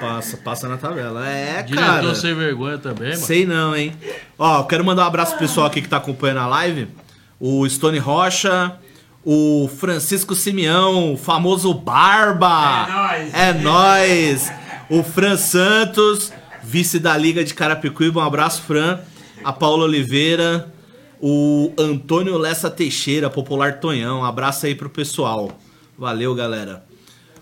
Passa, 0.00 0.36
passa 0.38 0.68
na 0.68 0.78
tabela. 0.78 1.28
É, 1.28 1.62
Diretor 1.62 1.86
cara. 1.86 2.14
sem 2.14 2.34
vergonha 2.34 2.78
também, 2.78 3.10
mano. 3.10 3.22
Sei 3.22 3.44
não, 3.44 3.76
hein? 3.76 3.92
Ó, 4.38 4.62
quero 4.64 4.84
mandar 4.84 5.04
um 5.04 5.06
abraço 5.06 5.32
pro 5.32 5.40
pessoal 5.40 5.66
aqui 5.66 5.82
que 5.82 5.88
tá 5.88 5.98
acompanhando 5.98 6.40
a 6.40 6.46
live. 6.46 6.88
O 7.38 7.68
Stone 7.68 7.98
Rocha, 7.98 8.78
o 9.24 9.68
Francisco 9.78 10.34
Simeão, 10.34 11.12
o 11.14 11.16
famoso 11.18 11.74
Barba. 11.74 12.86
É 12.86 12.92
nóis. 12.92 13.34
É 13.34 13.52
nóis. 13.52 14.52
O 14.88 15.02
Fran 15.02 15.36
Santos, 15.36 16.32
vice 16.62 16.98
da 16.98 17.16
Liga 17.16 17.44
de 17.44 17.52
Carapicuíba. 17.52 18.20
Um 18.20 18.24
abraço, 18.24 18.62
Fran. 18.62 18.98
A 19.44 19.52
Paula 19.52 19.84
Oliveira. 19.84 20.72
O 21.20 21.72
Antônio 21.78 22.38
Lessa 22.38 22.70
Teixeira, 22.70 23.28
popular 23.28 23.78
Tonhão. 23.78 24.20
Um 24.20 24.24
abraço 24.24 24.64
aí 24.64 24.74
pro 24.74 24.88
pessoal. 24.88 25.52
Valeu, 25.98 26.34
galera. 26.34 26.82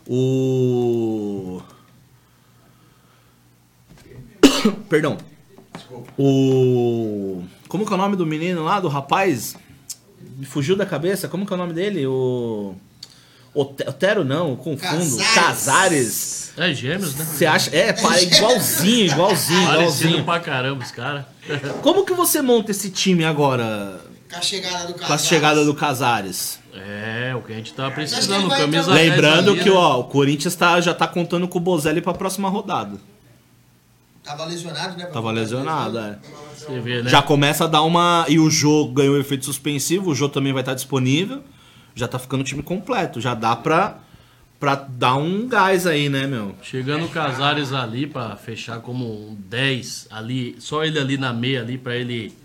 O. 0.05 1.63
Perdão. 4.89 5.17
O. 6.19 7.43
Como 7.69 7.85
que 7.87 7.93
é 7.93 7.95
o 7.95 7.99
nome 7.99 8.17
do 8.17 8.27
menino 8.27 8.65
lá, 8.65 8.81
do 8.81 8.89
rapaz? 8.89 9.57
Me 10.37 10.45
fugiu 10.47 10.77
da 10.77 10.87
cabeça. 10.87 11.29
Como 11.29 11.47
que 11.47 11.53
é 11.53 11.57
o 11.57 11.59
nome 11.59 11.73
dele? 11.73 12.07
O. 12.07 12.75
Ote- 13.55 13.89
Otero 13.89 14.25
não, 14.25 14.55
confundo. 14.57 15.17
Casares. 15.17 15.35
Casares. 15.35 16.53
É 16.59 16.75
gêmeos, 16.75 17.15
né? 17.17 17.25
Você 17.25 17.47
acha? 17.47 17.75
É, 17.75 17.93
pare- 17.93 18.25
igualzinho, 18.25 19.07
igualzinho, 19.07 19.67
Parecido 19.67 19.79
igualzinho. 20.09 20.25
pra 20.25 20.41
caramba 20.41 20.85
os 20.85 20.91
caras. 20.91 21.25
Como 21.83 22.05
que 22.05 22.13
você 22.13 22.43
monta 22.43 22.71
esse 22.73 22.91
time 22.91 23.25
agora 23.25 24.01
Com 24.31 24.37
a 24.37 24.43
chegada 24.43 24.87
do 24.87 24.95
com 24.95 25.13
a 25.13 25.19
chegada 25.19 25.65
do 25.65 25.75
Casares? 25.75 26.59
É, 26.75 27.35
o 27.35 27.43
que 27.43 27.53
a 27.53 27.57
gente 27.57 27.73
tá 27.73 27.91
precisando. 27.91 28.49
Camisa 28.49 28.81
entrar- 28.83 28.95
10 28.95 29.11
Lembrando 29.11 29.51
ali, 29.53 29.61
que 29.61 29.71
né? 29.71 29.75
ó, 29.77 30.01
o 30.01 30.05
Corinthians 30.05 30.55
tá, 30.55 30.81
já 30.81 30.93
tá 30.95 31.07
contando 31.09 31.49
com 31.49 31.59
o 31.59 31.61
Bozelli 31.61 32.01
pra 32.01 32.13
próxima 32.15 32.49
rodada. 32.49 32.99
Tava 34.29 34.45
lesionado, 34.45 34.99
né? 34.99 35.07
Tava 35.07 35.31
lesionado, 35.31 35.99
é. 35.99 36.19
Você 36.55 36.81
vê, 36.81 37.03
né? 37.03 37.09
Já 37.09 37.23
começa 37.23 37.65
a 37.65 37.67
dar 37.67 37.81
uma. 37.81 38.27
E 38.29 38.39
o 38.39 38.51
jogo 38.51 38.93
ganhou 38.93 39.19
efeito 39.19 39.47
suspensivo, 39.47 40.11
o 40.11 40.15
jogo 40.15 40.35
também 40.35 40.53
vai 40.53 40.61
estar 40.61 40.75
disponível. 40.75 41.43
Já 41.95 42.07
tá 42.07 42.19
ficando 42.19 42.43
o 42.43 42.45
time 42.45 42.63
completo. 42.63 43.23
Já 43.23 43.33
dá 43.33 43.57
pra, 43.57 44.01
pra 44.61 44.75
dar 44.75 45.15
um 45.15 45.49
gás 45.49 45.87
aí, 45.87 46.11
né, 46.11 46.27
meu? 46.27 46.55
Chegando 46.63 47.07
o 47.07 47.09
Casares 47.09 47.73
ali 47.73 48.07
pra 48.07 48.37
fechar 48.37 48.81
como 48.81 49.31
um 49.31 49.35
10 49.49 50.09
ali, 50.11 50.57
só 50.59 50.85
ele 50.85 50.99
ali 50.99 51.17
na 51.17 51.33
meia 51.33 51.63
ali 51.63 51.79
pra 51.79 51.97
ele, 51.97 52.37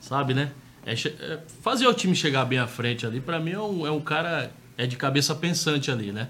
sabe, 0.00 0.32
né? 0.32 0.50
É 0.86 0.94
é 0.94 1.38
fazer 1.62 1.86
o 1.86 1.92
time 1.92 2.16
chegar 2.16 2.46
bem 2.46 2.58
à 2.58 2.66
frente 2.66 3.04
ali, 3.04 3.20
pra 3.20 3.38
mim 3.38 3.50
é 3.50 3.60
um, 3.60 3.86
é 3.86 3.90
um 3.90 4.00
cara 4.00 4.50
é 4.78 4.86
de 4.86 4.96
cabeça 4.96 5.34
pensante 5.34 5.90
ali, 5.90 6.10
né? 6.10 6.28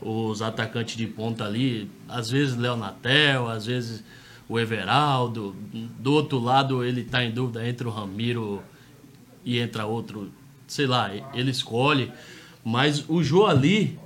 Os 0.00 0.40
atacantes 0.40 0.96
de 0.96 1.08
ponta 1.08 1.44
ali, 1.44 1.90
às 2.08 2.30
vezes 2.30 2.56
Léo 2.56 2.76
Natel, 2.76 3.48
às 3.48 3.66
vezes 3.66 4.04
o 4.48 4.58
Everaldo, 4.58 5.54
do 5.98 6.12
outro 6.12 6.38
lado 6.38 6.84
ele 6.84 7.04
tá 7.04 7.22
em 7.22 7.30
dúvida 7.30 7.68
entre 7.68 7.86
o 7.86 7.90
Ramiro 7.90 8.62
e 9.44 9.58
entra 9.58 9.86
outro, 9.86 10.30
sei 10.66 10.86
lá, 10.86 11.10
ele 11.34 11.50
escolhe, 11.50 12.10
mas 12.64 13.04
o 13.08 13.22
Jô 13.22 13.46
ali 13.46 13.98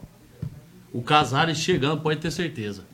o 0.92 1.02
Casares 1.02 1.58
chegando, 1.58 2.02
pode 2.02 2.20
ter 2.20 2.30
certeza. 2.30 2.84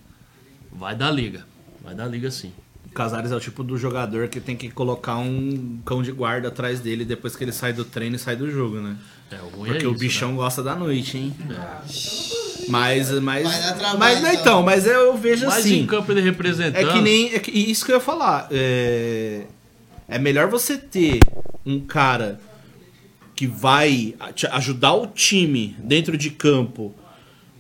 Vai 0.73 0.95
dar 0.95 1.11
liga. 1.11 1.45
Vai 1.83 1.95
dar 1.95 2.07
liga 2.07 2.31
sim. 2.31 2.53
O 2.87 2.91
Casares 2.91 3.33
é 3.33 3.37
o 3.37 3.41
tipo 3.41 3.65
do 3.65 3.77
jogador 3.77 4.29
que 4.29 4.41
tem 4.41 4.57
que 4.57 4.71
colocar 4.71 5.17
um 5.19 5.81
cão 5.85 6.03
de 6.03 6.13
guarda 6.13 6.49
atrás 6.49 6.81
dele 6.81 7.05
depois 7.05 7.35
que 7.35 7.43
ele 7.43 7.53
sai 7.53 7.73
do 7.73 7.85
treino 7.85 8.17
e 8.17 8.19
sai 8.19 8.37
do 8.37 8.51
jogo, 8.51 8.81
né? 8.81 8.97
É, 9.31 9.37
o 9.43 9.49
ruim 9.49 9.71
Porque 9.71 9.85
é 9.85 9.89
o 9.89 9.93
isso, 9.93 10.01
bichão 10.01 10.31
né? 10.31 10.37
gosta 10.37 10.63
da 10.63 10.77
noite, 10.77 11.19
hein? 11.19 11.37
Mas, 12.69 13.11
mas, 13.21 13.45
trabalho, 13.79 13.99
mas 13.99 14.21
não, 14.21 14.29
então. 14.29 14.41
então, 14.41 14.63
mas 14.63 14.87
eu 14.87 15.17
vejo 15.17 15.47
Mas 15.47 15.59
assim. 15.59 15.81
em 15.81 15.87
campo 15.87 16.13
ele 16.13 16.21
representando. 16.21 16.77
É 16.77 16.93
que 16.93 17.01
nem. 17.01 17.35
É 17.35 17.39
que, 17.39 17.51
isso 17.51 17.85
que 17.85 17.93
eu 17.93 17.97
ia 17.97 18.01
falar. 18.01 18.49
É, 18.51 19.43
é 20.09 20.19
melhor 20.19 20.49
você 20.49 20.77
ter 20.77 21.21
um 21.65 21.81
cara 21.81 22.41
que 23.35 23.47
vai 23.47 24.15
ajudar 24.53 24.95
o 24.95 25.07
time 25.07 25.77
dentro 25.79 26.17
de 26.17 26.31
campo. 26.31 26.95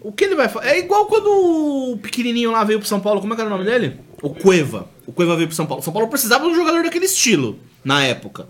O 0.00 0.12
que 0.12 0.24
ele 0.24 0.34
vai 0.34 0.48
fazer? 0.48 0.68
É 0.68 0.78
igual 0.78 1.06
quando 1.06 1.28
o 1.28 1.98
pequenininho 1.98 2.50
lá 2.50 2.64
veio 2.64 2.78
pro 2.78 2.88
São 2.88 3.00
Paulo. 3.00 3.20
Como 3.20 3.32
é 3.32 3.36
que 3.36 3.42
era 3.42 3.48
o 3.48 3.52
nome 3.56 3.68
dele? 3.68 3.96
O 4.22 4.30
Cueva. 4.30 4.88
O 5.06 5.12
Cueva 5.12 5.36
veio 5.36 5.48
pro 5.48 5.56
São 5.56 5.66
Paulo. 5.66 5.80
O 5.80 5.84
São 5.84 5.92
Paulo 5.92 6.08
precisava 6.08 6.44
de 6.44 6.50
um 6.50 6.54
jogador 6.54 6.82
daquele 6.82 7.04
estilo 7.04 7.58
na 7.84 8.04
época. 8.04 8.48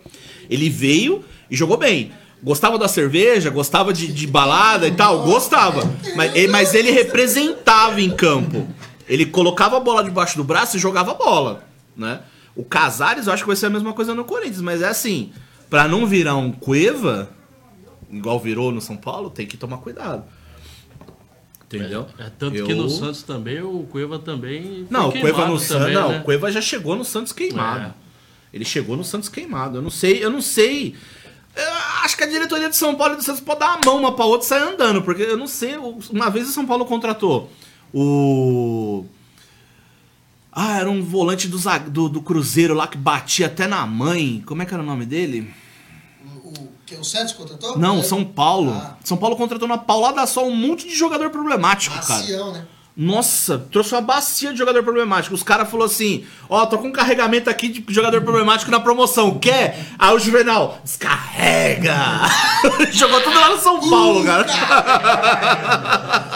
Ele 0.49 0.69
veio 0.71 1.25
e 1.51 1.57
jogou 1.57 1.77
bem. 1.77 2.13
Gostava 2.43 2.79
da 2.79 2.87
cerveja, 2.87 3.51
gostava 3.51 3.93
de, 3.93 4.13
de 4.13 4.27
balada 4.27 4.87
e 4.87 4.93
tal, 4.93 5.23
gostava. 5.25 5.83
Mas, 6.15 6.35
ele- 6.37 6.49
mas 6.49 6.73
ele 6.75 6.91
representava 6.91 8.01
em 8.01 8.11
campo. 8.11 8.69
Ele 9.09 9.27
colocava 9.27 9.77
a 9.77 9.81
bola 9.81 10.05
debaixo 10.05 10.37
do 10.37 10.45
braço 10.45 10.77
e 10.77 10.81
jogava 10.81 11.11
a 11.13 11.15
bola, 11.15 11.65
né? 11.97 12.21
O 12.55 12.65
Casares 12.65 13.27
eu 13.27 13.33
acho 13.33 13.43
que 13.43 13.47
vai 13.49 13.57
ser 13.57 13.67
a 13.67 13.71
mesma 13.71 13.93
coisa 13.93 14.15
no 14.15 14.25
Corinthians, 14.25 14.61
mas 14.61 14.83
é 14.83 14.89
assim, 14.89 15.33
pra 15.71 15.89
não 15.89 16.07
virar 16.07 16.37
um 16.37 16.53
Cueva, 16.53 17.31
igual 18.11 18.39
virou 18.39 18.71
no 18.71 18.81
São 18.81 18.97
Paulo, 18.97 19.31
tem 19.31 19.47
que 19.47 19.57
tomar 19.57 19.79
cuidado. 19.79 20.25
Entendeu? 21.67 22.07
É 22.19 22.31
tanto 22.39 22.57
Eu- 22.57 22.67
que 22.67 22.75
no 22.75 22.89
Santos 22.89 23.23
também, 23.23 23.61
o 23.61 23.83
Cueva 23.91 24.19
também. 24.19 24.63
foi 24.63 24.87
Não, 24.91 25.09
o 25.09 25.13
Cueva 25.13 25.27
queimado 25.29 25.53
no 25.53 25.59
Santos. 25.59 25.77
também, 25.83 25.95
Não, 25.95 26.09
né? 26.11 26.19
o 26.21 26.23
Cueva 26.23 26.51
já 26.53 26.61
chegou 26.63 26.97
no 26.97 27.05
Santos 27.05 27.33
queimado. 27.33 27.87
É. 27.87 27.95
Ele 28.55 28.65
chegou 28.65 28.97
no 28.97 29.05
Santos 29.05 29.29
queimado. 29.29 29.77
Eu 29.79 29.83
não 29.83 29.91
sei, 29.91 30.25
eu 30.25 30.31
não 30.31 30.41
sei. 30.41 30.95
Eu 31.59 31.75
acho 32.05 32.17
que 32.17 32.23
a 32.23 32.27
diretoria 32.27 32.71
de 32.71 32.77
São 32.77 32.95
Paulo 32.95 33.15
e 33.15 33.17
do 33.17 33.23
Santos 33.23 33.41
pode 33.41 33.61
dar 33.61 33.75
uma 33.75 33.81
mão 33.85 33.99
uma 33.99 34.13
pra 34.13 34.25
outra 34.25 34.47
e 34.47 34.49
sair 34.49 34.63
andando. 34.63 35.03
Porque 35.03 35.23
eu 35.23 35.37
não 35.37 35.49
sei. 35.49 35.77
Uma 35.77 36.31
vez 36.31 36.49
o 36.49 36.53
São 36.53 36.65
Paulo 36.65 36.85
contratou 36.87 37.51
o. 37.93 39.05
Ah, 40.53 40.79
era 40.79 40.91
um 40.91 41.03
volante 41.03 41.47
do, 41.49 41.59
do, 41.91 42.09
do 42.09 42.23
Cruzeiro 42.23 42.75
lá 42.75 42.87
que 42.87 42.97
batia 42.97 43.47
até 43.47 43.67
na 43.67 43.85
mãe. 43.87 44.43
Como 44.47 44.63
é 44.63 44.67
que 44.67 44.73
era 44.73 44.83
o 44.83 44.87
nome 44.87 45.05
dele? 45.05 45.53
O, 46.45 46.49
o, 46.49 46.69
que 46.87 46.95
o 46.95 47.05
Santos 47.05 47.33
contratou? 47.33 47.79
Não, 47.79 47.99
É, 47.99 48.03
São 48.03 48.25
Paulo. 48.25 48.73
Ah. 48.73 48.97
São 49.05 49.17
Paulo 49.17 49.37
contratou 49.37 49.69
na 49.69 49.79
paulada 49.79 50.27
só 50.27 50.47
um 50.47 50.55
monte 50.55 50.89
de 50.89 50.95
jogador 50.95 51.31
problemático, 51.31 51.95
cara. 51.95 52.21
Macião, 52.21 52.53
né? 52.53 52.67
Nossa, 53.01 53.59
trouxe 53.71 53.95
uma 53.95 54.01
bacia 54.01 54.51
de 54.53 54.59
jogador 54.59 54.83
problemático. 54.83 55.33
Os 55.33 55.45
caras 55.45 55.71
falaram 55.71 55.89
assim: 55.89 56.27
Ó, 56.49 56.67
tô 56.67 56.79
com 56.79 56.89
um 56.89 56.93
carregamento 56.93 57.49
aqui 57.49 57.69
de 57.69 57.95
jogador 57.95 58.21
problemático 58.23 58.73
na 58.73 58.81
promoção. 58.81 59.39
Quer? 59.39 59.79
Aí 59.97 60.13
o 60.13 60.19
Juvenal, 60.19 60.81
descarrega! 60.83 61.95
Jogou 62.91 63.21
tudo 63.21 63.39
lá 63.39 63.51
no 63.51 63.59
São 63.59 63.89
Paulo, 63.89 64.25
cara. 64.25 64.47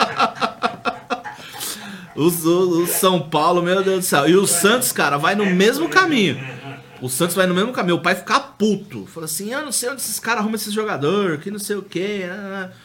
O, 2.14 2.24
o- 2.28 2.82
o 2.82 2.86
São 2.86 3.20
Paulo, 3.22 3.62
meu 3.62 3.82
Deus 3.82 4.00
do 4.00 4.04
céu. 4.04 4.28
E 4.28 4.36
o 4.36 4.46
Santos, 4.46 4.92
cara, 4.92 5.16
vai 5.16 5.34
no 5.34 5.46
mesmo 5.46 5.88
caminho. 5.88 6.38
O 7.00 7.08
Santos 7.08 7.34
vai 7.34 7.46
no 7.46 7.54
mesmo 7.54 7.72
caminho. 7.72 7.96
O 7.96 8.02
pai 8.02 8.14
fica 8.14 8.38
puto. 8.38 9.06
Fala 9.06 9.24
assim: 9.24 9.50
Eu 9.50 9.64
não 9.64 9.72
sei 9.72 9.88
onde 9.88 10.02
esses 10.02 10.20
caras 10.20 10.40
arrumam 10.40 10.56
esses 10.56 10.74
jogadores, 10.74 11.42
que 11.42 11.50
não 11.50 11.58
sei 11.58 11.74
o 11.76 11.82
quê. 11.82 12.26
ah, 12.30 12.68
ah." 12.70 12.76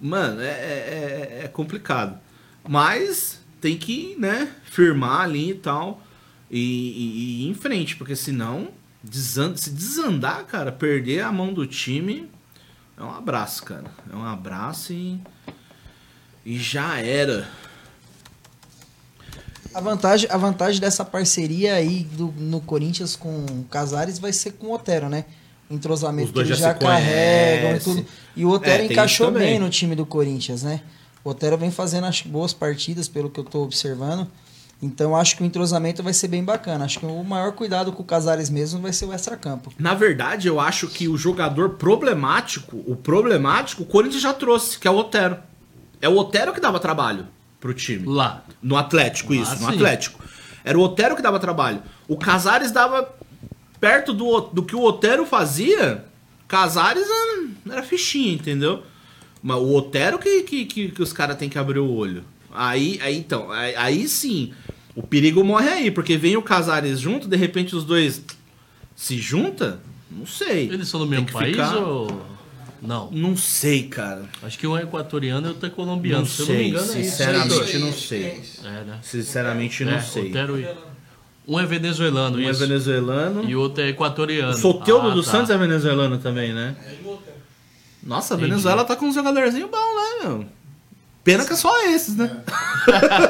Mano, 0.00 0.40
é, 0.42 0.46
é- 0.46 1.38
é- 1.40 1.44
é 1.44 1.48
complicado. 1.48 2.18
Mas 2.66 3.40
tem 3.60 3.76
que, 3.76 4.14
né, 4.18 4.48
firmar 4.64 5.22
ali 5.22 5.50
e 5.50 5.54
tal. 5.54 6.02
E, 6.50 6.58
e- 6.58 7.18
e 7.42 7.46
ir 7.46 7.50
em 7.50 7.54
frente, 7.54 7.96
porque 7.96 8.16
senão, 8.16 8.68
se 9.10 9.70
desandar, 9.70 10.44
cara, 10.46 10.72
perder 10.72 11.20
a 11.22 11.30
mão 11.32 11.52
do 11.52 11.66
time 11.66 12.28
é 12.96 13.02
um 13.02 13.10
abraço, 13.14 13.62
cara. 13.64 13.84
É 14.10 14.16
um 14.16 14.24
abraço 14.24 14.92
e. 14.92 15.20
E 16.46 16.58
já 16.58 16.98
era. 17.00 17.46
A 19.74 19.80
vantagem, 19.80 20.28
a 20.30 20.36
vantagem 20.36 20.80
dessa 20.80 21.04
parceria 21.04 21.74
aí 21.74 22.04
do, 22.12 22.32
no 22.38 22.60
Corinthians 22.60 23.14
com 23.14 23.44
o 23.44 23.64
Casares 23.70 24.18
vai 24.18 24.32
ser 24.32 24.52
com 24.52 24.68
o 24.68 24.72
Otero, 24.74 25.08
né? 25.08 25.26
O 25.68 25.74
entrosamento 25.74 26.28
Os 26.28 26.32
que 26.32 26.38
eles 26.40 26.58
já 26.58 26.68
já 26.68 26.74
carregam 26.74 27.76
e 27.76 27.80
tudo. 27.80 28.06
E 28.34 28.44
o 28.44 28.48
Otero 28.48 28.82
É, 28.82 28.86
encaixou 28.86 29.30
bem 29.30 29.58
no 29.58 29.68
time 29.68 29.94
do 29.94 30.06
Corinthians, 30.06 30.62
né? 30.62 30.80
O 31.28 31.32
Otero 31.32 31.58
vem 31.58 31.70
fazendo 31.70 32.06
acho, 32.06 32.26
boas 32.26 32.54
partidas, 32.54 33.06
pelo 33.06 33.28
que 33.28 33.38
eu 33.38 33.44
tô 33.44 33.62
observando. 33.62 34.26
Então 34.80 35.14
acho 35.14 35.36
que 35.36 35.42
o 35.42 35.46
entrosamento 35.46 36.02
vai 36.02 36.14
ser 36.14 36.26
bem 36.28 36.42
bacana. 36.42 36.86
Acho 36.86 37.00
que 37.00 37.04
o 37.04 37.22
maior 37.22 37.52
cuidado 37.52 37.92
com 37.92 38.02
o 38.02 38.06
Casares 38.06 38.48
mesmo 38.48 38.80
vai 38.80 38.94
ser 38.94 39.04
o 39.04 39.12
extracampo. 39.12 39.70
Na 39.78 39.92
verdade, 39.92 40.48
eu 40.48 40.58
acho 40.58 40.88
que 40.88 41.06
o 41.06 41.18
jogador 41.18 41.70
problemático, 41.70 42.82
o 42.86 42.96
problemático, 42.96 43.82
o 43.82 43.86
Corinthians 43.86 44.22
já 44.22 44.32
trouxe, 44.32 44.78
que 44.78 44.88
é 44.88 44.90
o 44.90 44.96
Otero. 44.96 45.36
É 46.00 46.08
o 46.08 46.16
Otero 46.16 46.54
que 46.54 46.60
dava 46.60 46.80
trabalho 46.80 47.26
pro 47.60 47.74
time. 47.74 48.06
Lá. 48.06 48.42
No 48.62 48.76
Atlético, 48.78 49.34
isso, 49.34 49.52
Ah, 49.52 49.56
no 49.56 49.68
sim. 49.68 49.74
Atlético. 49.74 50.24
Era 50.64 50.78
o 50.78 50.82
Otero 50.82 51.14
que 51.14 51.20
dava 51.20 51.38
trabalho. 51.38 51.82
O 52.06 52.16
Casares 52.16 52.70
dava 52.70 53.06
perto 53.78 54.14
do, 54.14 54.40
do 54.40 54.62
que 54.62 54.74
o 54.74 54.82
Otero 54.82 55.26
fazia. 55.26 56.06
Casares 56.46 57.06
era 57.70 57.82
fichinha, 57.82 58.32
entendeu? 58.32 58.82
Mas 59.48 59.56
o 59.56 59.74
Otero 59.74 60.18
que, 60.18 60.42
que, 60.42 60.64
que, 60.66 60.88
que 60.90 61.02
os 61.02 61.10
caras 61.10 61.38
têm 61.38 61.48
que 61.48 61.58
abrir 61.58 61.78
o 61.78 61.90
olho. 61.90 62.22
Aí, 62.52 62.98
aí 63.02 63.16
então, 63.16 63.50
aí, 63.50 63.74
aí 63.76 64.06
sim, 64.06 64.52
o 64.94 65.02
perigo 65.02 65.42
morre 65.42 65.68
aí, 65.70 65.90
porque 65.90 66.18
vem 66.18 66.36
o 66.36 66.42
Casares 66.42 67.00
junto, 67.00 67.26
de 67.26 67.34
repente 67.34 67.74
os 67.74 67.82
dois 67.82 68.22
se 68.94 69.16
junta? 69.16 69.80
Não 70.10 70.26
sei. 70.26 70.68
Eles 70.68 70.86
são 70.88 71.00
do 71.00 71.06
mesmo 71.06 71.32
país 71.32 71.52
ficar- 71.52 71.76
ou. 71.78 72.20
Não. 72.82 73.10
Não 73.10 73.34
sei, 73.36 73.84
cara. 73.84 74.24
Acho 74.42 74.58
que 74.58 74.66
um 74.66 74.76
é 74.76 74.82
equatoriano 74.82 75.46
e 75.46 75.48
outro 75.48 75.66
é 75.66 75.70
colombiano. 75.70 76.20
Não 76.20 76.26
Se 76.26 76.42
eu 76.42 76.46
não 76.46 76.52
me 76.54 76.58
sei, 76.60 76.68
engano, 76.68 76.92
é 76.92 77.00
isso. 77.00 77.10
sinceramente 77.10 77.78
não 77.78 77.92
sei. 77.94 78.42
É, 78.64 78.84
né? 78.84 78.98
Sinceramente 79.02 79.84
não 79.84 79.92
É, 79.94 80.00
sei. 80.00 80.28
Otero 80.28 80.60
e- 80.60 80.68
Um 81.50 81.58
é 81.58 81.64
venezuelano, 81.64 82.36
Um 82.36 82.40
é 82.40 82.50
isso. 82.50 82.60
venezuelano. 82.60 83.48
E 83.48 83.56
o 83.56 83.60
outro 83.60 83.82
é 83.82 83.88
equatoriano. 83.88 84.52
O 84.52 84.56
Soteudo 84.56 85.08
Ah, 85.08 85.14
do 85.14 85.22
tá. 85.22 85.30
Santos 85.30 85.48
é 85.50 85.56
venezuelano 85.56 86.18
também, 86.18 86.52
né? 86.52 86.76
Nossa, 88.08 88.32
a 88.32 88.36
Entendi. 88.38 88.50
Venezuela 88.52 88.84
tá 88.86 88.96
com 88.96 89.04
um 89.04 89.12
jogadorzinho 89.12 89.68
bom, 89.68 89.76
né, 89.76 90.24
meu? 90.28 90.46
Pena 91.22 91.44
que 91.44 91.52
é 91.52 91.56
só 91.56 91.70
esses, 91.88 92.16
né? 92.16 92.42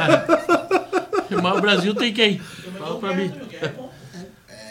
Mas 1.42 1.58
o 1.58 1.60
Brasil 1.60 1.94
tem 1.96 2.14
quem? 2.14 2.38
Fala 2.78 2.96
pra 3.00 3.12
mim. 3.12 3.32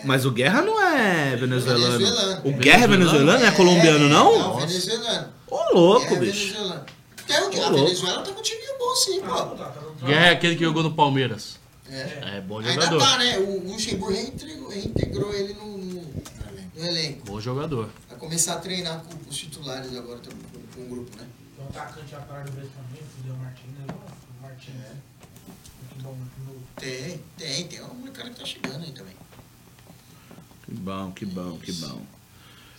Mas 0.05 0.25
o 0.25 0.31
Guerra 0.31 0.61
não 0.61 0.81
é 0.81 1.35
venezuelano. 1.35 1.97
Venezuelano. 1.97 2.41
O 2.45 2.53
Guerra 2.53 2.83
é 2.85 2.87
venezuelano? 2.87 3.45
É 3.45 3.51
colombiano, 3.51 4.07
não? 4.07 4.39
Não, 4.39 4.55
venezuelano. 4.59 5.27
Ô, 5.51 5.73
louco, 5.77 6.13
é 6.13 6.19
bicho. 6.19 6.53
venezuelano. 6.53 6.85
O 6.85 7.49
que? 7.49 7.59
A 7.59 7.67
louco. 7.67 7.85
Venezuela 7.85 8.21
tá 8.21 8.31
com 8.31 8.39
um 8.39 8.43
time 8.43 8.61
bom 8.79 8.95
sim, 8.95 9.19
pô. 9.21 10.05
Guerra 10.05 10.27
é 10.27 10.29
aquele 10.31 10.55
que 10.55 10.63
jogou 10.63 10.83
no 10.83 10.93
Palmeiras. 10.93 11.59
É. 11.91 12.37
É 12.37 12.41
bom 12.41 12.59
Ainda 12.59 12.71
jogador. 12.71 12.99
tá, 12.99 13.17
né? 13.17 13.37
O 13.39 13.61
Luxemburgo 13.71 14.13
reintegrou, 14.13 14.69
reintegrou 14.69 15.33
ele 15.33 15.53
no, 15.53 15.76
no, 16.77 16.83
no 16.83 16.89
elenco. 16.89 17.25
Bom 17.25 17.41
jogador. 17.41 17.89
Vai 18.07 18.17
começar 18.17 18.53
a 18.53 18.57
treinar 18.59 19.03
com 19.03 19.29
os 19.29 19.35
titulares 19.35 19.95
agora 19.95 20.19
também, 20.19 20.39
com, 20.53 20.61
com 20.75 20.81
o 20.85 20.89
grupo, 20.89 21.17
né? 21.17 21.27
Tem 21.55 21.65
um 21.65 21.69
atacante 21.69 22.15
atrás 22.15 22.45
do 22.45 22.51
Brasil 22.51 22.71
também, 22.71 23.03
o 23.03 23.23
Del 23.23 23.35
Martins, 23.35 23.71
né? 23.77 23.85
O 24.39 24.43
Martins, 24.43 24.75
é. 24.75 24.93
Muito 25.79 26.03
bom, 26.03 26.13
muito 26.13 26.39
novo. 26.45 26.63
Tem, 26.75 27.21
tem, 27.37 27.67
tem 27.67 27.81
um 27.81 28.11
cara 28.13 28.29
que 28.29 28.39
tá 28.39 28.45
chegando 28.45 28.83
aí 28.83 28.91
também. 28.91 29.15
Que 30.65 30.73
bom, 30.73 31.11
que 31.11 31.25
bom, 31.25 31.57
que 31.59 31.71
bom. 31.71 32.01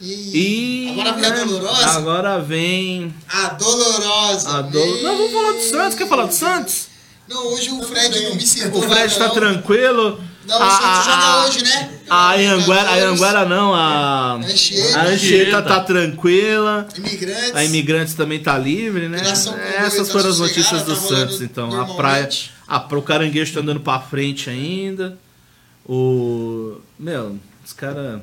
E, 0.00 0.86
E. 0.86 0.90
agora 0.90 1.12
vem 1.12 1.24
a 1.24 1.30
né, 1.30 1.44
dolorosa. 1.44 1.88
Agora 1.90 2.38
vem. 2.40 3.14
A 3.28 3.48
dolorosa. 3.48 4.58
A 4.58 4.62
do... 4.62 5.02
Não, 5.02 5.16
vamos 5.16 5.32
falar 5.32 5.52
do 5.52 5.62
Santos. 5.62 5.98
Quer 5.98 6.08
falar 6.08 6.26
do 6.26 6.34
Santos? 6.34 6.88
Não, 7.26 7.48
hoje 7.48 7.70
o 7.70 7.82
Fred 7.82 8.24
não 8.24 8.34
me 8.36 8.46
citou. 8.46 8.80
O 8.80 8.88
Fred 8.88 9.18
tá 9.18 9.30
tranquilo. 9.30 10.22
Não, 10.48 10.58
o 10.58 10.62
A- 10.62 10.70
Santos 10.70 10.86
a- 10.86 11.02
joga 11.04 11.46
hoje, 11.46 11.62
né? 11.64 11.98
A 12.08 12.32
Anguera, 12.34 12.88
a 12.90 13.08
Anguera 13.10 13.44
não, 13.44 13.74
a. 13.74 14.32
Anchieta. 14.36 14.98
A 14.98 15.04
Anchieta 15.08 15.62
tá 15.62 15.80
tranquila. 15.80 16.88
Imigrantes. 16.96 17.54
A 17.54 17.64
Imigrantes 17.64 18.14
também 18.14 18.40
tá 18.42 18.56
livre, 18.56 19.08
né? 19.10 19.18
Congoia 19.18 19.62
Essas 19.76 20.10
foram 20.10 20.30
as 20.30 20.38
notícias 20.38 20.82
do 20.84 20.94
tá 20.94 21.00
Santos, 21.00 21.42
então. 21.42 21.78
A 21.78 21.94
praia. 21.94 22.28
A, 22.66 22.78
o 22.78 23.02
caranguejo 23.02 23.52
tá 23.52 23.60
andando 23.60 23.80
pra 23.80 24.00
frente 24.00 24.48
ainda. 24.48 25.18
O. 25.86 26.78
Meu, 26.98 27.38
os 27.64 27.72
caras. 27.74 28.22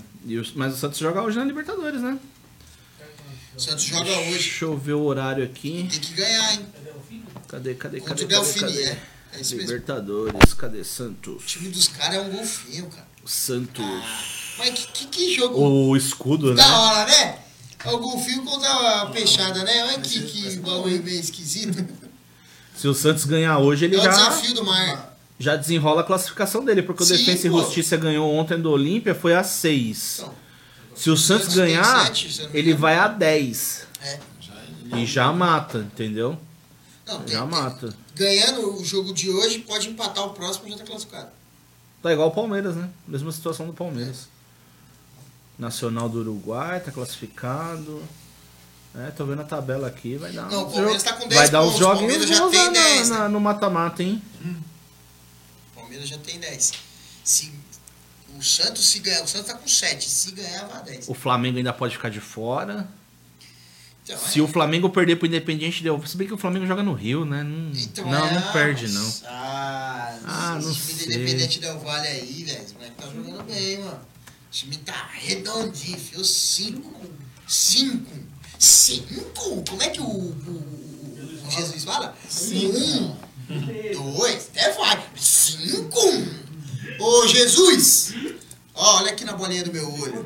Mas 0.55 0.73
o 0.73 0.77
Santos 0.77 0.97
joga 0.97 1.21
hoje 1.21 1.38
na 1.38 1.45
Libertadores, 1.45 2.01
né? 2.01 2.17
O 3.55 3.59
Santos 3.59 3.83
joga 3.83 4.09
hoje. 4.09 4.31
Deixa 4.31 4.65
eu 4.65 4.75
ver 4.75 4.93
o 4.93 5.03
horário 5.03 5.43
aqui. 5.43 5.88
Tem 5.91 5.99
que 5.99 6.13
ganhar, 6.13 6.53
hein? 6.53 6.65
Cadê, 7.47 7.75
cadê, 7.75 7.99
Contra 7.99 8.15
cadê? 8.15 8.25
o 8.25 8.27
cadê, 8.27 8.43
Delfini, 8.43 8.71
cadê? 8.73 8.83
é. 8.83 8.97
É. 9.39 9.55
Libertadores, 9.55 10.53
cadê 10.53 10.79
O 10.79 10.85
Santos? 10.85 11.43
time 11.45 11.69
dos 11.69 11.87
caras 11.87 12.15
é 12.17 12.21
um 12.21 12.29
golfinho, 12.29 12.87
cara. 12.87 13.07
Santos. 13.25 13.85
Mas 14.57 14.69
que, 14.71 14.87
que, 14.87 15.05
que 15.07 15.35
jogo 15.35 15.59
O 15.59 15.95
escudo, 15.97 16.49
né? 16.53 16.55
da 16.63 16.79
hora, 16.79 17.05
né? 17.05 17.39
É 17.83 17.89
o 17.91 17.99
golfinho 17.99 18.43
contra 18.43 19.01
a 19.01 19.05
peixada, 19.07 19.63
né? 19.63 19.83
Olha 19.85 19.99
que, 19.99 20.21
que 20.21 20.55
bagulho 20.57 21.03
meio 21.03 21.19
esquisito. 21.19 21.85
Se 22.75 22.87
o 22.87 22.93
Santos 22.93 23.25
ganhar 23.25 23.57
hoje, 23.59 23.85
ele 23.85 23.95
É 23.95 23.99
o 23.99 24.03
já, 24.03 24.09
desafio 24.11 24.53
do 24.55 24.65
mar. 24.65 25.17
já 25.39 25.55
desenrola 25.55 26.01
a 26.01 26.03
classificação 26.03 26.63
dele, 26.65 26.81
porque 26.81 27.03
o 27.03 27.05
Defensa 27.05 27.47
e. 27.47 27.49
Justiça 27.51 27.95
ganhou 27.97 28.33
ontem 28.33 28.59
do 28.59 28.69
Olímpia, 28.71 29.13
foi 29.13 29.33
a 29.35 29.43
6. 29.43 30.17
Então, 30.19 30.33
Se 30.95 31.09
o 31.09 31.17
Santos 31.17 31.53
ganhar, 31.55 32.05
sete, 32.07 32.31
se 32.33 32.39
eu 32.41 32.45
não 32.47 32.53
me 32.53 32.59
ele 32.59 32.69
engano. 32.69 32.81
vai 32.81 32.95
a 32.97 33.07
10. 33.07 33.87
é. 34.01 34.19
E 34.95 35.05
já 35.05 35.31
mata, 35.33 35.79
entendeu? 35.79 36.37
Não, 37.05 37.21
tem, 37.21 37.33
Já 37.35 37.45
mata. 37.45 37.93
Ganhando 38.15 38.79
o 38.79 38.83
jogo 38.85 39.13
de 39.13 39.29
hoje, 39.29 39.59
pode 39.59 39.87
empatar 39.89 40.25
o 40.25 40.29
próximo 40.33 40.67
e 40.67 40.71
já 40.71 40.77
tá 40.77 40.83
classificado. 40.85 41.29
Tá 42.01 42.11
igual 42.13 42.29
o 42.29 42.31
Palmeiras, 42.31 42.75
né? 42.75 42.89
Mesma 43.07 43.31
situação 43.31 43.67
do 43.67 43.73
Palmeiras. 43.73 44.27
Nacional 45.57 46.09
do 46.09 46.19
Uruguai, 46.19 46.79
tá 46.79 46.91
classificado. 46.91 48.01
É, 48.95 49.11
tô 49.11 49.25
vendo 49.25 49.41
a 49.41 49.45
tabela 49.45 49.87
aqui, 49.87 50.15
vai 50.17 50.31
dar 50.31 50.49
Não, 50.49 50.63
o 50.63 50.71
Palmeiras 50.71 51.03
jo- 51.03 51.09
tá 51.09 51.13
com 51.17 51.27
10 51.27 51.33
Vai 51.41 51.49
dar 51.49 51.61
uns 51.61 51.73
pontos, 51.73 51.79
o 51.79 51.83
joguinhos 51.83 51.99
Palmeiras 52.13 52.29
já 52.29 52.39
bons 52.43 52.51
tem 52.51 52.65
lá 52.65 52.71
10, 52.71 53.09
na- 53.09 53.19
né? 53.19 53.27
no 53.27 53.39
mata-mata, 53.41 54.03
hein? 54.03 54.21
O 55.73 55.75
Palmeiras 55.79 56.07
já 56.07 56.17
tem 56.17 56.39
10. 56.39 56.71
Se, 57.23 57.51
o 58.37 58.41
Santos 58.41 58.85
se 58.87 58.99
ganhar, 58.99 59.23
o 59.23 59.27
Santos 59.27 59.47
tá 59.47 59.57
com 59.57 59.67
7. 59.67 60.09
Se 60.09 60.31
ganhar, 60.31 60.65
vai 60.67 60.77
a 60.77 60.81
10. 60.81 61.09
O 61.09 61.13
Flamengo 61.13 61.57
ainda 61.57 61.73
pode 61.73 61.95
ficar 61.95 62.09
de 62.09 62.21
fora. 62.21 62.87
Então, 64.05 64.17
Se 64.19 64.39
é. 64.39 64.43
o 64.43 64.47
Flamengo 64.47 64.87
perder 64.89 65.15
pro 65.15 65.25
Independiente, 65.27 65.81
deu. 65.81 66.01
Se 66.05 66.15
bem 66.15 66.27
que 66.27 66.33
o 66.33 66.37
Flamengo 66.37 66.65
joga 66.67 66.83
no 66.83 66.93
Rio, 66.93 67.25
né? 67.25 67.41
Não, 67.43 67.71
Então, 67.75 68.05
não, 68.09 68.25
é, 68.27 68.33
não 68.35 68.51
perde, 68.53 68.87
não. 68.89 69.13
Ah, 69.25 70.15
Ah, 70.23 70.59
não 70.61 70.69
esse 70.71 70.79
time 70.79 70.93
sei. 70.93 71.07
do 71.07 71.13
Independente 71.13 71.59
Del 71.59 71.79
Vale 71.79 72.07
aí, 72.07 72.43
velho. 72.43 72.61
Esse 72.63 72.73
moleque 72.75 72.93
tá 72.97 73.07
jogando 73.07 73.43
bem, 73.45 73.79
mano. 73.79 73.99
O 73.99 74.51
time 74.51 74.77
tá 74.77 75.09
redondinho, 75.11 75.97
fio 75.97 76.23
5. 76.23 77.01
5. 77.47 78.11
5? 78.59 79.63
Como 79.67 79.81
é 79.81 79.89
que 79.89 79.99
o, 79.99 80.05
o, 80.05 81.43
o 81.47 81.51
Jesus 81.51 81.83
fala? 81.83 82.15
1, 82.31 83.15
2, 84.13 84.49
até 84.55 84.71
vai. 84.73 85.03
5. 85.15 85.99
Ô, 86.99 87.27
Jesus! 87.27 88.13
Ó, 88.77 88.97
olha 88.97 89.11
aqui 89.11 89.23
na 89.23 89.33
bolinha 89.33 89.63
do 89.63 89.71
meu 89.71 89.89
olho. 90.01 90.25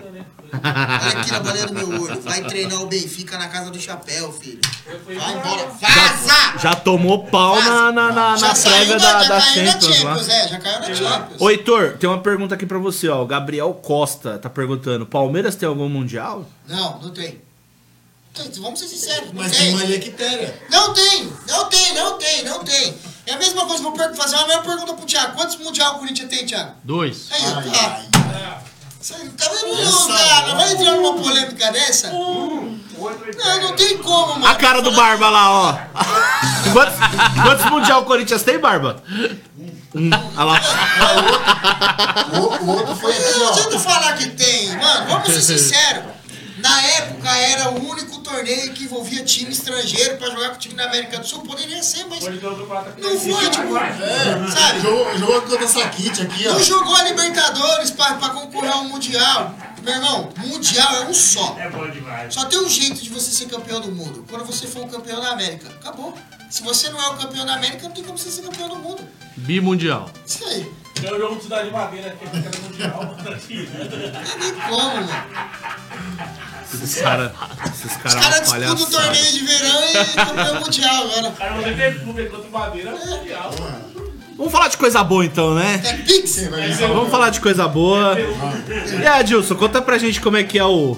Olha 0.51 1.19
aqui 1.19 1.31
na 1.31 1.39
bolinha 1.39 1.67
do 1.67 1.73
meu 1.73 2.01
olho. 2.01 2.19
Vai 2.21 2.43
treinar 2.45 2.81
o 2.81 2.88
Benfica 2.88 3.38
na 3.38 3.47
casa 3.47 3.69
do 3.69 3.79
chapéu, 3.79 4.31
filho. 4.33 4.59
Vai 5.05 5.33
embora. 5.38 5.67
Vaza! 5.79 6.57
Já 6.59 6.75
tomou 6.75 7.25
pau 7.25 7.62
na, 7.62 7.91
na, 7.91 8.12
na, 8.12 8.35
Já 8.38 8.47
na 8.47 8.55
saiu 8.55 8.73
prévia 8.75 8.97
da- 8.97 9.13
da, 9.13 9.23
já 9.23 9.29
da 9.29 9.41
caiu 9.41 9.63
na 9.65 9.71
Champions 9.71 10.03
lá. 10.03 10.09
Champions, 10.17 10.29
é, 10.29 10.47
já 10.47 10.59
caiu 10.59 10.79
na 10.79 10.95
Champions. 10.95 11.41
Ô, 11.41 11.49
Heitor, 11.51 11.97
tem 11.99 12.09
uma 12.09 12.19
pergunta 12.21 12.55
aqui 12.55 12.65
pra 12.65 12.79
você, 12.79 13.07
ó. 13.07 13.21
O 13.21 13.27
Gabriel 13.27 13.71
Costa 13.75 14.39
tá 14.39 14.49
perguntando: 14.49 15.05
Palmeiras 15.05 15.55
tem 15.55 15.69
algum 15.69 15.88
Mundial? 15.88 16.43
Não, 16.67 16.99
não 16.99 17.12
tem. 17.12 17.39
Tem, 18.33 18.51
Vamos 18.61 18.79
ser 18.79 18.87
sinceros, 18.87 19.33
não 19.33 19.41
Mas 19.43 19.51
tem. 19.51 19.59
tem 19.61 19.73
uma 19.75 19.83
Lectéria. 19.83 20.61
Não 20.69 20.93
tem, 20.93 21.33
não 21.47 21.65
tem, 21.65 21.93
não 21.93 22.17
tem, 22.17 22.43
não 22.43 22.63
tem. 22.63 22.95
É 23.25 23.33
a 23.33 23.37
mesma 23.37 23.65
coisa, 23.65 23.83
vou 23.83 23.95
fazer 24.15 24.35
uma 24.37 24.47
mesma 24.47 24.63
pergunta 24.63 24.93
pro 24.93 25.05
Thiago. 25.05 25.35
Quantos 25.35 25.55
mundial 25.57 25.95
o 25.95 25.99
Corinthians 25.99 26.29
tem, 26.29 26.45
Thiago? 26.45 26.73
Dois. 26.83 27.27
Aí, 27.31 27.41
ó, 27.45 27.57
Ai, 27.57 27.69
tá. 27.69 27.79
ai. 27.81 28.59
Você 29.01 29.13
tá 29.13 29.49
vendo? 29.49 29.81
Não, 29.81 30.07
cara, 30.07 30.55
vai 30.55 30.71
entrar 30.73 30.91
numa 30.91 31.13
polêmica 31.13 31.71
dessa? 31.71 32.09
Não, 32.11 32.77
não 33.61 33.75
tem 33.75 33.97
como, 33.99 34.33
mano. 34.33 34.45
A 34.45 34.55
cara 34.55 34.81
do 34.81 34.91
Barba 34.91 35.29
lá, 35.29 35.51
ó. 35.51 35.73
Quantos, 36.73 36.95
quantos 37.43 37.65
mundial 37.71 38.01
o 38.01 38.05
Corinthians 38.05 38.43
tem, 38.43 38.59
Barba? 38.59 39.01
Hum, 39.95 40.09
olha 40.35 40.43
lá. 40.43 40.61
O, 42.33 42.63
o 42.65 42.69
outro 42.75 42.95
foi 42.97 43.11
aqui, 43.13 43.39
Não 43.39 43.45
ó. 43.47 43.49
adianta 43.53 43.79
falar 43.79 44.13
que 44.17 44.29
tem, 44.31 44.67
mano. 44.77 45.07
Vamos 45.07 45.27
ser 45.33 45.41
sinceros. 45.41 46.03
Na 46.61 46.81
época 46.81 47.29
era 47.37 47.69
o 47.69 47.89
único 47.89 48.19
torneio 48.19 48.73
que 48.73 48.83
envolvia 48.83 49.23
time 49.23 49.51
estrangeiro 49.51 50.17
pra 50.17 50.29
jogar 50.29 50.49
com 50.49 50.55
o 50.55 50.59
time 50.59 50.75
da 50.75 50.85
América 50.85 51.19
do 51.19 51.27
Sul. 51.27 51.41
Poderia 51.41 51.81
ser, 51.81 52.05
mas 52.05 52.23
não 52.23 53.19
foi, 53.19 53.49
tipo. 53.49 53.73
Sabe? 54.51 54.81
Jogou, 54.81 55.17
jogou 55.17 55.41
contra 55.43 55.65
essa 55.65 55.87
kit 55.89 56.21
aqui, 56.21 56.47
ó. 56.47 56.53
Não 56.53 56.63
jogou 56.63 56.95
a 56.95 57.03
Libertadores 57.03 57.91
pra, 57.91 58.15
pra 58.15 58.29
concorrer 58.29 58.71
ao 58.71 58.83
Mundial. 58.83 59.55
Meu 59.83 59.93
irmão, 59.93 60.29
Mundial 60.37 60.95
é 60.95 61.05
um 61.07 61.13
só. 61.13 61.55
É 61.57 61.69
bom 61.69 61.89
demais. 61.89 62.33
Só 62.33 62.45
tem 62.45 62.59
um 62.59 62.69
jeito 62.69 63.01
de 63.01 63.09
você 63.09 63.31
ser 63.31 63.45
campeão 63.45 63.79
do 63.79 63.91
mundo. 63.91 64.25
Quando 64.29 64.45
você 64.45 64.67
for 64.67 64.83
o 64.83 64.87
campeão 64.87 65.21
da 65.21 65.31
América. 65.31 65.69
Acabou. 65.69 66.17
Se 66.49 66.61
você 66.63 66.89
não 66.89 67.01
é 67.01 67.07
o 67.09 67.15
campeão 67.15 67.45
da 67.45 67.53
América, 67.53 67.83
não 67.83 67.91
tem 67.91 68.03
como 68.03 68.17
você 68.17 68.29
ser 68.29 68.41
campeão 68.41 68.67
do 68.67 68.75
mundo. 68.75 69.01
Bimundial. 69.37 70.09
Isso 70.25 70.43
aí. 70.45 70.69
Tem 71.01 71.13
o 71.13 71.19
jogo 71.19 71.35
de 71.38 71.43
Cidade 71.43 71.67
de 71.67 71.73
Madeira 71.73 72.07
aqui, 72.09 72.29
que 72.29 72.38
era 72.38 72.57
mundial. 72.59 73.03
Não 73.03 73.15
tem 73.15 74.53
como, 74.67 74.95
mano. 74.95 75.09
Esses 76.73 77.01
caras. 77.01 77.31
Esses 77.65 77.85
Os 77.85 77.97
caras 77.97 78.49
caras 78.49 78.53
é 78.53 78.75
disputam 78.75 78.83
o 78.83 79.03
torneio 79.03 79.33
de 79.33 79.45
verão 79.45 79.83
e 79.83 79.93
campeão 80.15 80.59
mundial 80.62 81.03
agora. 81.03 81.31
Cara, 81.31 81.55
você 81.55 81.73
tem 81.73 81.99
clube 81.99 82.25
contra 82.29 82.47
o 82.47 82.51
Madeira, 82.51 82.89
é 82.91 83.05
mundial. 83.05 83.51
Vamos 84.38 84.53
falar 84.53 84.67
de 84.69 84.77
coisa 84.77 85.03
boa 85.03 85.25
então, 85.25 85.53
né? 85.55 85.81
É 85.83 85.93
Pix. 85.97 86.47
Vamos 86.79 87.09
falar 87.09 87.29
de 87.29 87.41
coisa 87.41 87.67
boa. 87.67 88.15
E 88.19 88.95
aí, 88.95 89.07
Adilson, 89.07 89.55
conta 89.55 89.81
pra 89.81 89.97
gente 89.97 90.21
como 90.21 90.38
é 90.38 90.43
que 90.43 90.57
é 90.57 90.63
o, 90.63 90.97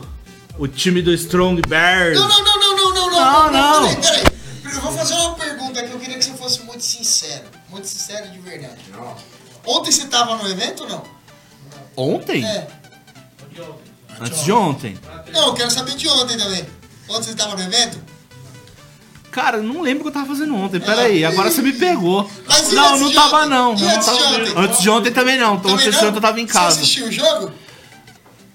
o 0.59 0.67
time 0.67 1.01
do 1.01 1.11
Strong 1.13 1.61
Bears. 1.67 2.19
Não, 2.19 2.27
não, 2.27 2.43
não, 2.43 2.59
não, 2.59 2.93
não, 2.93 2.93
não, 2.93 3.11
Não, 3.11 3.51
não. 3.51 3.95
Peraí, 3.95 4.01
peraí. 4.01 4.41
Eu 4.75 4.81
vou 4.81 4.93
fazer 4.93 5.13
uma 5.15 5.35
pergunta 5.35 5.83
que 5.83 5.91
eu 5.91 5.99
queria 5.99 6.17
que 6.17 6.23
você 6.23 6.33
fosse 6.33 6.61
muito 6.63 6.83
sincero. 6.83 7.45
Muito 7.69 7.87
sincero 7.87 8.29
de 8.29 8.39
verdade. 8.39 8.77
Ontem 9.65 9.91
você 9.91 10.07
tava 10.07 10.35
no 10.37 10.49
evento 10.49 10.83
ou 10.83 10.89
não? 10.89 11.03
Ontem? 11.95 12.43
É. 12.45 12.67
Antes 14.19 14.43
de 14.43 14.51
ontem. 14.51 14.97
Não, 15.31 15.47
eu 15.47 15.53
quero 15.53 15.71
saber 15.71 15.95
de 15.95 16.07
ontem 16.07 16.37
também. 16.37 16.65
Ontem 17.09 17.23
você 17.23 17.35
tava 17.35 17.55
no 17.55 17.61
evento? 17.63 17.99
Cara, 19.31 19.57
eu 19.57 19.63
não 19.63 19.81
lembro 19.81 19.99
o 19.99 20.01
que 20.03 20.09
eu 20.09 20.13
tava 20.13 20.27
fazendo 20.27 20.55
ontem. 20.55 20.79
Pera 20.79 21.03
aí, 21.03 21.23
agora 21.23 21.49
você 21.49 21.61
me 21.61 21.71
pegou. 21.73 22.29
Mas 22.47 22.71
e 22.71 22.75
Não, 22.75 22.89
antes 22.89 23.01
não 23.01 23.09
de 23.09 23.15
tava 23.15 23.37
ontem? 23.37 23.49
não. 23.49 23.75
E 23.75 23.81
Não 23.81 23.89
antes 23.89 24.05
de 24.05 24.05
tava- 24.19 24.35
ontem? 24.35 24.53
Antes 24.57 24.81
de 24.81 24.89
ontem 24.89 25.11
também 25.13 25.37
não. 25.37 25.55
Então 25.55 25.71
Também 25.71 25.87
ontem 25.87 26.01
não? 26.01 26.13
eu 26.15 26.21
tava 26.21 26.39
em 26.41 26.45
casa. 26.47 26.75
Você 26.75 26.81
assistiu 26.81 27.07
o 27.07 27.11
jogo? 27.11 27.51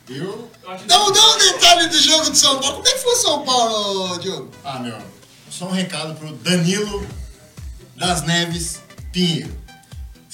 Eu? 0.08 0.50
Um- 0.68 0.86
dá 0.86 1.04
um 1.06 1.38
detalhe 1.38 1.88
do 1.88 1.98
jogo 1.98 2.30
de 2.30 2.38
São 2.38 2.58
Paulo. 2.60 2.76
Como 2.76 2.88
é 2.88 2.92
que 2.92 2.98
foi 2.98 3.12
o 3.12 3.16
São 3.16 3.42
Paulo, 3.44 4.18
Diogo? 4.18 4.50
Ah, 4.64 4.78
meu. 4.80 4.98
Só 5.50 5.66
um 5.66 5.72
recado 5.72 6.14
pro 6.16 6.32
Danilo 6.34 7.06
das 7.96 8.22
Neves 8.22 8.80
Pinheiro. 9.12 9.56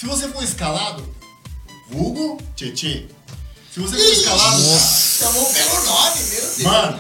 Se 0.03 0.09
você 0.09 0.27
for 0.27 0.43
escalado, 0.43 1.05
vulgo 1.89 2.37
Tietê. 2.57 3.05
Se 3.73 3.79
você 3.79 3.97
for 3.97 4.13
escalado, 4.13 4.61
Chamou 4.61 5.47
pelo 5.47 5.85
nome, 5.85 6.21
meu 6.29 6.41
Deus. 6.41 6.59
mano, 6.65 6.99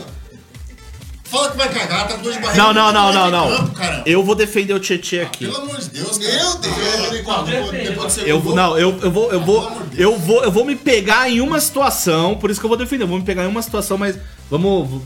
fala 1.24 1.50
que 1.50 1.56
vai 1.56 1.68
cagar, 1.74 2.06
tá 2.06 2.14
com 2.14 2.22
dor 2.22 2.32
de 2.32 2.38
barriga. 2.38 2.62
Não, 2.62 2.72
não, 2.72 2.92
não, 2.92 3.12
não, 3.12 3.28
não. 3.28 3.56
campo, 3.56 3.74
caramba. 3.74 4.04
Eu 4.06 4.22
vou 4.22 4.36
defender 4.36 4.72
o 4.72 4.78
Tietê 4.78 5.18
aqui. 5.20 5.46
Pelo 5.46 5.56
amor 5.62 5.80
de 5.80 5.88
Deus, 5.90 6.16
cara. 6.16 6.32
Meu 6.32 6.58
Deus. 6.58 7.10
Depois, 7.10 7.70
depois 7.88 8.06
de 8.06 8.20
ser 8.20 8.28
Eu 8.28 8.38
vou, 8.40 8.54
não, 8.54 8.78
eu, 8.78 8.96
eu 9.02 9.10
vou, 9.10 9.32
eu 9.32 9.40
vou, 9.40 9.72
eu 9.98 10.16
vou, 10.20 10.44
eu 10.44 10.52
vou 10.52 10.64
me 10.64 10.76
pegar 10.76 11.28
em 11.28 11.40
uma 11.40 11.60
situação, 11.60 12.36
por 12.38 12.52
isso 12.52 12.60
que 12.60 12.66
eu 12.66 12.68
vou 12.68 12.78
defender. 12.78 13.02
Eu 13.02 13.08
vou 13.08 13.18
me 13.18 13.24
pegar 13.24 13.42
em 13.42 13.48
uma 13.48 13.62
situação, 13.62 13.98
mas 13.98 14.16
vamos, 14.48 15.02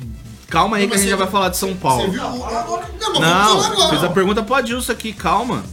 calma 0.51 0.77
aí 0.77 0.83
Não, 0.83 0.91
que 0.91 0.97
a 0.97 0.99
gente 0.99 1.09
já 1.09 1.17
você- 1.17 1.23
vai 1.23 1.33
falar 1.33 1.49
de 1.49 1.57
São 1.57 1.71
Você 1.71 1.77
Paulo. 1.77 2.11
viu 2.13 2.23
o- 2.23 2.27
Não, 2.27 2.45
falar 2.45 3.21
Não, 3.21 3.65
agora. 3.65 3.89
fiz 3.89 4.05
a 4.05 4.11
pergunta 4.11 4.43
pro 4.43 4.55
Adilson 4.55 4.93
aqui, 4.93 5.15
calma. 5.15 5.65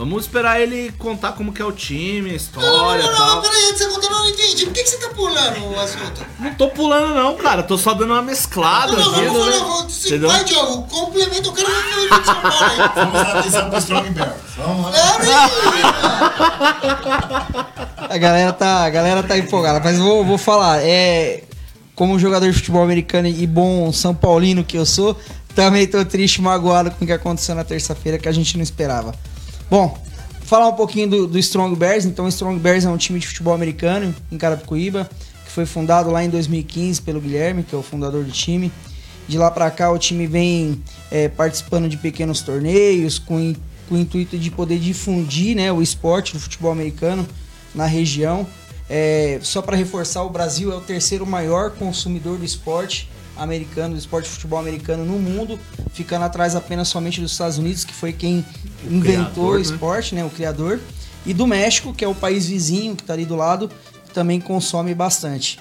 Vamos 0.00 0.24
esperar 0.24 0.58
ele 0.58 0.90
contar 0.92 1.32
como 1.32 1.52
que 1.52 1.60
é 1.60 1.64
o 1.64 1.70
time, 1.70 2.20
a 2.20 2.32
Não, 2.32 2.36
história 2.36 3.02
e 3.02 3.04
não, 3.04 3.12
não, 3.12 3.18
tal. 3.18 3.42
peraí, 3.42 3.64
antes 3.64 3.80
de 3.80 3.84
você 3.84 3.90
contar, 3.90 4.08
não, 4.08 4.16
eu 4.16 4.22
não 4.24 4.30
entendi. 4.30 4.64
Por 4.64 4.72
que, 4.72 4.82
que 4.82 4.88
você 4.88 4.96
tá 4.96 5.10
pulando 5.10 5.66
o 5.66 5.78
assunto? 5.78 6.26
Não 6.38 6.54
tô 6.54 6.68
pulando 6.70 7.14
não, 7.14 7.36
cara. 7.36 7.62
Tô 7.62 7.76
só 7.76 7.92
dando 7.92 8.14
uma 8.14 8.22
mesclada. 8.22 8.92
Não, 8.92 8.98
não, 8.98 9.10
aqui, 9.10 9.26
vamos 9.26 9.46
né? 9.46 9.52
falar, 9.52 9.76
vamos. 9.76 10.06
Entendeu? 10.06 10.30
Vai, 10.30 10.42
Diogo, 10.44 10.82
complementa 10.84 11.48
o 11.50 11.52
cara 11.52 11.68
vai 11.68 11.82
falar 11.82 12.18
de 12.18 12.24
São 12.24 12.34
Paulo 12.40 12.64
aí. 12.64 12.78
Vamos 12.94 13.12
dar 13.12 13.38
atenção 13.40 13.68
pro 13.68 13.78
Strong 13.78 14.10
Bears. 14.10 14.32
Vamos 14.56 14.84
lá. 14.90 15.50
A 18.08 18.16
galera 18.16 18.52
tá, 18.54 18.84
a 18.84 18.90
galera 18.90 19.22
tá 19.22 19.36
empolgada, 19.36 19.80
mas 19.84 19.98
vou, 19.98 20.24
vou 20.24 20.38
falar. 20.38 20.82
É, 20.82 21.42
como 21.94 22.18
jogador 22.18 22.46
de 22.46 22.54
futebol 22.56 22.82
americano 22.82 23.28
e 23.28 23.46
bom 23.46 23.92
São 23.92 24.14
Paulino 24.14 24.64
que 24.64 24.78
eu 24.78 24.86
sou, 24.86 25.14
também 25.54 25.86
tô 25.86 26.02
triste 26.06 26.40
magoado 26.40 26.90
com 26.90 27.04
o 27.04 27.06
que 27.06 27.12
aconteceu 27.12 27.54
na 27.54 27.64
terça-feira 27.64 28.18
que 28.18 28.30
a 28.30 28.32
gente 28.32 28.56
não 28.56 28.62
esperava. 28.62 29.14
Bom, 29.70 29.96
falar 30.40 30.66
um 30.66 30.72
pouquinho 30.72 31.08
do, 31.08 31.26
do 31.28 31.38
Strong 31.38 31.76
Bears. 31.76 32.04
Então, 32.04 32.24
o 32.24 32.28
Strong 32.28 32.58
Bears 32.58 32.84
é 32.84 32.90
um 32.90 32.96
time 32.96 33.20
de 33.20 33.28
futebol 33.28 33.54
americano 33.54 34.12
em 34.32 34.36
Carapicuíba, 34.36 35.08
que 35.44 35.52
foi 35.52 35.64
fundado 35.64 36.10
lá 36.10 36.24
em 36.24 36.28
2015 36.28 37.00
pelo 37.02 37.20
Guilherme, 37.20 37.62
que 37.62 37.72
é 37.72 37.78
o 37.78 37.82
fundador 37.82 38.24
do 38.24 38.32
time. 38.32 38.72
De 39.28 39.38
lá 39.38 39.48
pra 39.48 39.70
cá, 39.70 39.92
o 39.92 39.96
time 39.96 40.26
vem 40.26 40.82
é, 41.08 41.28
participando 41.28 41.88
de 41.88 41.96
pequenos 41.96 42.40
torneios 42.40 43.20
com, 43.20 43.54
com 43.88 43.94
o 43.94 43.98
intuito 43.98 44.36
de 44.36 44.50
poder 44.50 44.80
difundir 44.80 45.54
né, 45.54 45.70
o 45.70 45.80
esporte 45.80 46.32
do 46.32 46.40
futebol 46.40 46.72
americano 46.72 47.24
na 47.72 47.86
região. 47.86 48.44
É, 48.88 49.38
só 49.40 49.62
para 49.62 49.76
reforçar, 49.76 50.24
o 50.24 50.30
Brasil 50.30 50.72
é 50.72 50.74
o 50.74 50.80
terceiro 50.80 51.24
maior 51.24 51.70
consumidor 51.70 52.38
do 52.38 52.44
esporte 52.44 53.08
americano, 53.40 53.94
do 53.94 53.98
esporte 53.98 54.26
de 54.26 54.32
futebol 54.32 54.58
americano 54.58 55.04
no 55.04 55.18
mundo, 55.18 55.58
ficando 55.92 56.24
atrás 56.24 56.54
apenas 56.54 56.88
somente 56.88 57.20
dos 57.20 57.32
Estados 57.32 57.58
Unidos, 57.58 57.84
que 57.84 57.92
foi 57.92 58.12
quem 58.12 58.44
inventou 58.84 59.02
criador, 59.02 59.54
o 59.54 59.56
né? 59.56 59.60
esporte, 59.62 60.14
né, 60.14 60.24
o 60.24 60.30
criador, 60.30 60.80
e 61.24 61.34
do 61.34 61.46
México, 61.46 61.92
que 61.92 62.04
é 62.04 62.08
o 62.08 62.14
país 62.14 62.46
vizinho 62.46 62.94
que 62.94 63.02
está 63.02 63.14
ali 63.14 63.24
do 63.24 63.36
lado, 63.36 63.70
que 64.06 64.12
também 64.12 64.40
consome 64.40 64.94
bastante. 64.94 65.58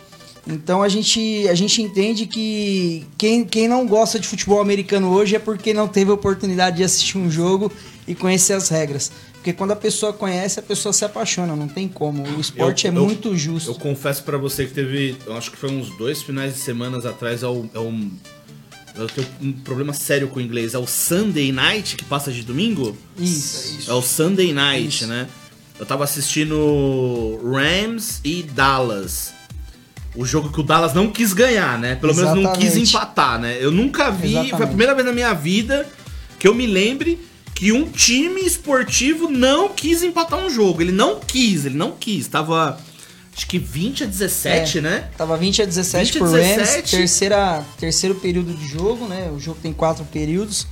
Então 0.47 0.81
a 0.81 0.89
gente, 0.89 1.47
a 1.47 1.53
gente 1.53 1.81
entende 1.81 2.25
que 2.25 3.05
quem, 3.17 3.45
quem 3.45 3.67
não 3.67 3.85
gosta 3.85 4.19
de 4.19 4.27
futebol 4.27 4.61
americano 4.61 5.09
hoje 5.09 5.35
é 5.35 5.39
porque 5.39 5.73
não 5.73 5.87
teve 5.87 6.11
oportunidade 6.11 6.77
de 6.77 6.83
assistir 6.83 7.17
um 7.17 7.29
jogo 7.29 7.71
e 8.07 8.15
conhecer 8.15 8.53
as 8.53 8.69
regras. 8.69 9.11
Porque 9.39 9.53
quando 9.53 9.71
a 9.71 9.75
pessoa 9.75 10.11
conhece, 10.11 10.59
a 10.59 10.63
pessoa 10.63 10.91
se 10.91 11.05
apaixona, 11.05 11.55
não 11.55 11.67
tem 11.67 11.87
como. 11.87 12.23
O 12.23 12.41
esporte 12.41 12.85
Eu- 12.87 12.93
é 12.93 12.97
eu- 12.97 13.05
muito 13.05 13.35
justo. 13.37 13.71
Eu 13.71 13.75
confesso 13.75 14.21
pra 14.23 14.37
você 14.37 14.65
que 14.65 14.73
teve, 14.73 15.15
eu 15.25 15.35
acho 15.35 15.49
que 15.49 15.55
foi 15.57 15.71
uns 15.71 15.89
dois 15.97 16.21
finais 16.21 16.53
de 16.55 16.59
semanas 16.59 17.05
atrás, 17.05 17.41
é 17.41 17.45
é 17.45 17.49
um, 17.79 18.11
eu 18.95 19.07
tenho 19.07 19.27
um 19.41 19.53
problema 19.53 19.93
sério 19.93 20.27
com 20.27 20.39
o 20.39 20.41
inglês, 20.41 20.73
é 20.73 20.77
o 20.77 20.85
Sunday 20.85 21.53
Night, 21.53 21.95
que 21.95 22.03
passa 22.03 22.33
de 22.33 22.41
domingo? 22.43 22.97
Isso. 23.17 23.89
É 23.89 23.93
o 23.93 24.01
Sunday 24.01 24.51
Night, 24.51 24.87
Isso. 24.89 25.07
né? 25.07 25.25
Eu 25.79 25.85
tava 25.85 26.03
assistindo 26.03 27.39
Rams 27.41 28.19
e 28.25 28.43
Dallas. 28.43 29.33
O 30.15 30.25
jogo 30.25 30.51
que 30.51 30.59
o 30.59 30.63
Dallas 30.63 30.93
não 30.93 31.09
quis 31.09 31.31
ganhar, 31.31 31.79
né? 31.79 31.95
Pelo 31.95 32.13
menos 32.13 32.31
não 32.35 32.51
quis 32.53 32.65
Exatamente. 32.75 32.89
empatar, 32.89 33.39
né? 33.39 33.57
Eu 33.61 33.71
nunca 33.71 34.09
vi, 34.11 34.33
foi 34.33 34.37
a 34.37 34.43
Exatamente. 34.43 34.67
primeira 34.69 34.93
vez 34.93 35.05
na 35.07 35.13
minha 35.13 35.33
vida 35.33 35.87
que 36.37 36.45
eu 36.45 36.53
me 36.53 36.67
lembre 36.67 37.17
que 37.59 37.73
um 37.73 37.83
time 37.89 38.39
esportivo 38.39 39.29
não 39.29 39.67
quis 39.67 40.01
empatar 40.01 40.39
um 40.39 40.49
jogo. 40.49 40.81
Ele 40.81 40.93
não 40.93 41.19
quis, 41.19 41.65
ele 41.65 41.75
não 41.75 41.91
quis. 41.91 42.25
Tava 42.25 42.79
acho 43.35 43.45
que 43.45 43.59
20 43.59 44.05
a 44.05 44.07
17, 44.07 44.77
É. 44.77 44.81
né? 44.81 45.09
Tava 45.17 45.35
20 45.35 45.63
a 45.63 45.65
17 45.65 46.13
20 46.13 46.15
a 46.15 46.19
por 46.19 46.31
Rams, 46.31 46.55
17. 46.55 46.91
terceira, 46.95 47.65
terceiro 47.77 48.15
período 48.15 48.53
de 48.53 48.65
jogo, 48.65 49.09
né? 49.09 49.29
O 49.35 49.37
jogo 49.41 49.59
tem 49.61 49.73
quatro 49.73 50.05
períodos. 50.05 50.67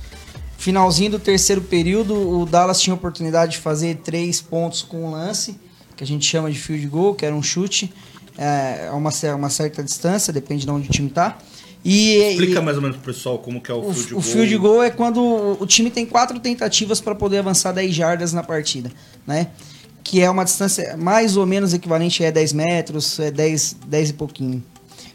Finalzinho 0.56 1.10
do 1.10 1.18
terceiro 1.18 1.60
período, 1.60 2.14
o 2.14 2.46
Dallas 2.46 2.80
tinha 2.80 2.94
a 2.94 2.96
oportunidade 2.96 3.52
de 3.52 3.58
fazer 3.58 3.96
três 3.96 4.40
pontos 4.40 4.80
com 4.80 5.04
um 5.04 5.10
lance, 5.10 5.60
que 5.94 6.02
a 6.02 6.06
gente 6.06 6.24
chama 6.24 6.50
de 6.50 6.58
field 6.58 6.86
goal, 6.86 7.14
que 7.14 7.26
era 7.26 7.34
um 7.34 7.42
chute 7.42 7.92
é, 8.38 8.88
a 8.90 8.94
uma, 8.94 9.10
uma 9.36 9.50
certa 9.50 9.84
distância, 9.84 10.32
depende 10.32 10.64
de 10.64 10.70
onde 10.70 10.88
o 10.88 10.90
time 10.90 11.10
tá. 11.10 11.36
E, 11.84 12.16
Explica 12.30 12.58
e- 12.60 12.62
mais 12.62 12.76
ou 12.76 12.82
menos 12.82 12.96
pro 12.98 13.12
pessoal 13.12 13.38
como 13.38 13.60
que 13.60 13.70
é 13.70 13.74
o, 13.74 13.78
o, 13.78 13.92
field 13.94 14.12
o 14.14 14.16
goal. 14.20 14.22
field 14.22 14.56
goal 14.58 14.82
é 14.82 14.90
quando 14.90 15.56
o 15.60 15.66
time 15.66 15.90
tem 15.90 16.04
quatro 16.04 16.38
tentativas 16.40 17.00
para 17.00 17.14
poder 17.14 17.38
avançar 17.38 17.72
10 17.72 17.94
jardas 17.94 18.32
na 18.32 18.42
partida, 18.42 18.90
né? 19.26 19.48
Que 20.02 20.20
é 20.20 20.30
uma 20.30 20.44
distância 20.44 20.96
mais 20.96 21.36
ou 21.36 21.46
menos 21.46 21.72
equivalente 21.74 22.24
a 22.24 22.30
10 22.30 22.52
metros, 22.52 23.18
é 23.20 23.30
10, 23.30 23.76
10 23.86 24.10
e 24.10 24.12
pouquinho. 24.14 24.62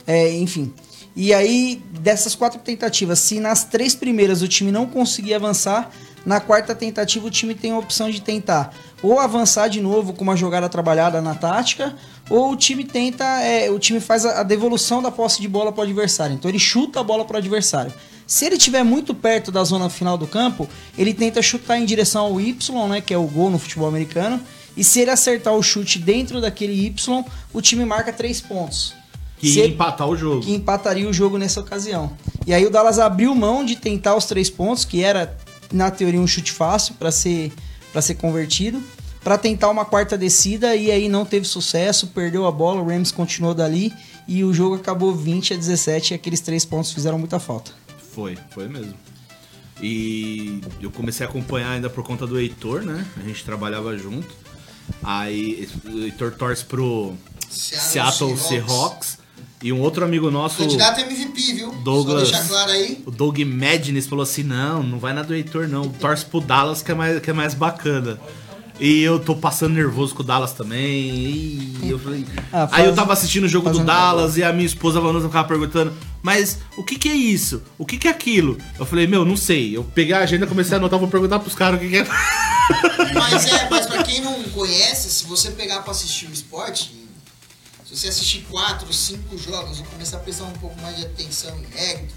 É, 0.07 0.31
enfim. 0.33 0.73
E 1.15 1.33
aí, 1.33 1.81
dessas 1.99 2.33
quatro 2.33 2.59
tentativas, 2.59 3.19
se 3.19 3.39
nas 3.39 3.63
três 3.65 3.93
primeiras 3.93 4.41
o 4.41 4.47
time 4.47 4.71
não 4.71 4.85
conseguir 4.87 5.33
avançar, 5.35 5.91
na 6.25 6.39
quarta 6.39 6.73
tentativa 6.73 7.27
o 7.27 7.29
time 7.29 7.53
tem 7.53 7.71
a 7.71 7.77
opção 7.77 8.09
de 8.09 8.21
tentar 8.21 8.73
ou 9.03 9.19
avançar 9.19 9.67
de 9.67 9.79
novo 9.81 10.13
com 10.13 10.23
uma 10.23 10.35
jogada 10.35 10.67
trabalhada 10.67 11.21
na 11.21 11.35
tática, 11.35 11.93
ou 12.29 12.53
o 12.53 12.55
time 12.55 12.83
tenta, 12.85 13.23
é, 13.41 13.69
o 13.69 13.77
time 13.77 13.99
faz 13.99 14.25
a, 14.25 14.39
a 14.39 14.43
devolução 14.43 15.01
da 15.01 15.11
posse 15.11 15.39
de 15.41 15.47
bola 15.47 15.71
para 15.71 15.81
o 15.81 15.83
adversário. 15.83 16.33
Então 16.33 16.49
ele 16.49 16.57
chuta 16.57 17.01
a 17.01 17.03
bola 17.03 17.25
para 17.25 17.35
o 17.35 17.37
adversário. 17.37 17.93
Se 18.25 18.45
ele 18.45 18.55
estiver 18.55 18.83
muito 18.83 19.13
perto 19.13 19.51
da 19.51 19.63
zona 19.65 19.89
final 19.89 20.17
do 20.17 20.25
campo, 20.25 20.67
ele 20.97 21.13
tenta 21.13 21.41
chutar 21.41 21.77
em 21.77 21.85
direção 21.85 22.23
ao 22.27 22.39
Y, 22.41 22.87
né, 22.87 23.01
que 23.01 23.13
é 23.13 23.17
o 23.17 23.27
gol 23.27 23.51
no 23.51 23.59
futebol 23.59 23.87
americano. 23.89 24.39
E 24.75 24.83
se 24.83 25.01
ele 25.01 25.11
acertar 25.11 25.53
o 25.53 25.61
chute 25.61 25.99
dentro 25.99 26.39
daquele 26.41 26.73
Y, 26.87 27.23
o 27.53 27.61
time 27.61 27.83
marca 27.85 28.11
três 28.13 28.39
pontos. 28.39 28.93
Que 29.37 29.49
Se 29.49 29.57
ia 29.59 29.65
ele- 29.65 29.73
empatar 29.73 30.07
o 30.07 30.15
jogo. 30.15 30.41
que 30.41 30.53
empataria 30.53 31.07
o 31.07 31.11
jogo 31.13 31.37
nessa 31.37 31.59
ocasião. 31.59 32.13
E 32.47 32.53
aí 32.53 32.65
o 32.65 32.69
Dallas 32.69 32.97
abriu 32.97 33.35
mão 33.35 33.63
de 33.65 33.75
tentar 33.75 34.15
os 34.15 34.23
três 34.25 34.49
pontos, 34.49 34.85
que 34.85 35.03
era 35.03 35.37
na 35.71 35.91
teoria 35.91 36.19
um 36.21 36.25
chute 36.25 36.51
fácil 36.53 36.95
para 36.95 37.11
ser 37.11 37.51
para 37.93 38.01
ser 38.01 38.15
convertido, 38.15 38.83
para 39.23 39.37
tentar 39.37 39.69
uma 39.69 39.85
quarta 39.85 40.17
descida 40.17 40.75
e 40.75 40.91
aí 40.91 41.07
não 41.07 41.23
teve 41.23 41.45
sucesso, 41.45 42.07
perdeu 42.07 42.45
a 42.45 42.51
bola, 42.51 42.81
o 42.81 42.87
Rams 42.87 43.11
continuou 43.11 43.53
dali 43.53 43.93
e 44.27 44.43
o 44.43 44.53
jogo 44.53 44.75
acabou 44.75 45.15
20 45.15 45.53
a 45.53 45.57
17 45.57 46.11
e 46.11 46.15
aqueles 46.15 46.41
três 46.41 46.65
pontos 46.65 46.91
fizeram 46.91 47.17
muita 47.17 47.39
falta. 47.39 47.71
Foi, 48.13 48.37
foi 48.49 48.67
mesmo. 48.67 48.93
E 49.81 50.61
eu 50.81 50.91
comecei 50.91 51.25
a 51.25 51.29
acompanhar 51.29 51.71
ainda 51.71 51.89
por 51.89 52.03
conta 52.03 52.25
do 52.27 52.39
Heitor, 52.39 52.81
né? 52.81 53.05
A 53.17 53.21
gente 53.21 53.43
trabalhava 53.43 53.97
junto. 53.97 54.33
Aí 55.01 55.67
o 55.85 55.99
Heitor 55.99 56.31
torce 56.31 56.63
pro 56.65 57.13
Seattle 57.49 58.37
Seahawks. 58.37 59.22
E 59.63 59.71
um 59.71 59.79
outro 59.79 60.03
amigo 60.03 60.29
nosso, 60.29 60.57
Candidato 60.57 60.99
MVP, 60.99 61.53
viu? 61.53 61.71
Douglas. 61.83 62.27
Só 62.27 62.33
deixar 62.35 62.47
claro 62.49 62.71
aí. 62.71 63.01
o 63.05 63.09
Doug 63.11 63.39
Madness, 63.39 64.05
falou 64.07 64.23
assim: 64.23 64.43
não, 64.43 64.83
não 64.83 64.99
vai 64.99 65.13
na 65.13 65.23
do 65.23 65.33
Heitor, 65.33 65.67
não. 65.69 65.87
Torce 65.87 66.25
pro 66.25 66.41
Dallas 66.41 66.81
que 66.81 66.91
é 66.91 66.95
mais, 66.95 67.19
que 67.21 67.29
é 67.29 67.33
mais 67.33 67.53
bacana. 67.53 68.19
E 68.79 69.01
eu 69.01 69.19
tô 69.19 69.35
passando 69.35 69.73
nervoso 69.75 70.13
com 70.15 70.21
o 70.23 70.25
Dallas 70.25 70.51
também. 70.51 70.81
E 71.81 71.87
eu 71.89 71.97
falei. 71.99 72.25
Ah, 72.51 72.67
Aí 72.71 72.81
eu 72.81 72.85
faz- 72.87 72.95
tava 72.95 73.13
assistindo 73.13 73.43
o 73.45 73.47
jogo 73.47 73.65
faz 73.65 73.77
do 73.77 73.85
Dallas 73.85 74.35
e 74.35 74.43
a 74.43 74.51
minha 74.51 74.65
esposa 74.65 74.99
Vanusa 74.99 75.27
ficava 75.27 75.47
perguntando: 75.47 75.93
Mas 76.21 76.57
o 76.75 76.83
que 76.83 76.95
que 76.97 77.07
é 77.07 77.13
isso? 77.15 77.61
O 77.77 77.85
que 77.85 77.97
que 77.97 78.07
é 78.07 78.11
aquilo? 78.11 78.57
Eu 78.77 78.85
falei: 78.85 79.07
Meu, 79.07 79.23
não 79.23 79.37
sei. 79.37 79.77
Eu 79.77 79.83
peguei 79.83 80.13
a 80.13 80.19
agenda, 80.19 80.45
comecei 80.45 80.73
a 80.73 80.77
anotar, 80.77 80.99
vou 80.99 81.07
perguntar 81.07 81.39
pros 81.39 81.55
caras 81.55 81.77
o 81.79 81.83
que 81.83 81.89
que 81.89 81.97
é. 81.97 82.07
Mas 83.13 83.45
é, 83.45 83.69
mas 83.69 83.85
pra 83.85 84.03
quem 84.03 84.21
não 84.21 84.43
conhece, 84.45 85.09
se 85.09 85.25
você 85.25 85.51
pegar 85.51 85.81
pra 85.83 85.91
assistir 85.91 86.25
o 86.27 86.33
esporte, 86.33 86.93
se 87.93 88.01
você 88.01 88.07
assistir 88.07 88.45
quatro, 88.49 88.91
cinco 88.91 89.37
jogos 89.37 89.79
e 89.79 89.83
começar 89.83 90.17
a 90.17 90.19
prestar 90.21 90.45
um 90.45 90.53
pouco 90.53 90.79
mais 90.81 90.97
de 90.97 91.05
atenção 91.05 91.57
em 91.59 91.65
regra, 91.77 92.07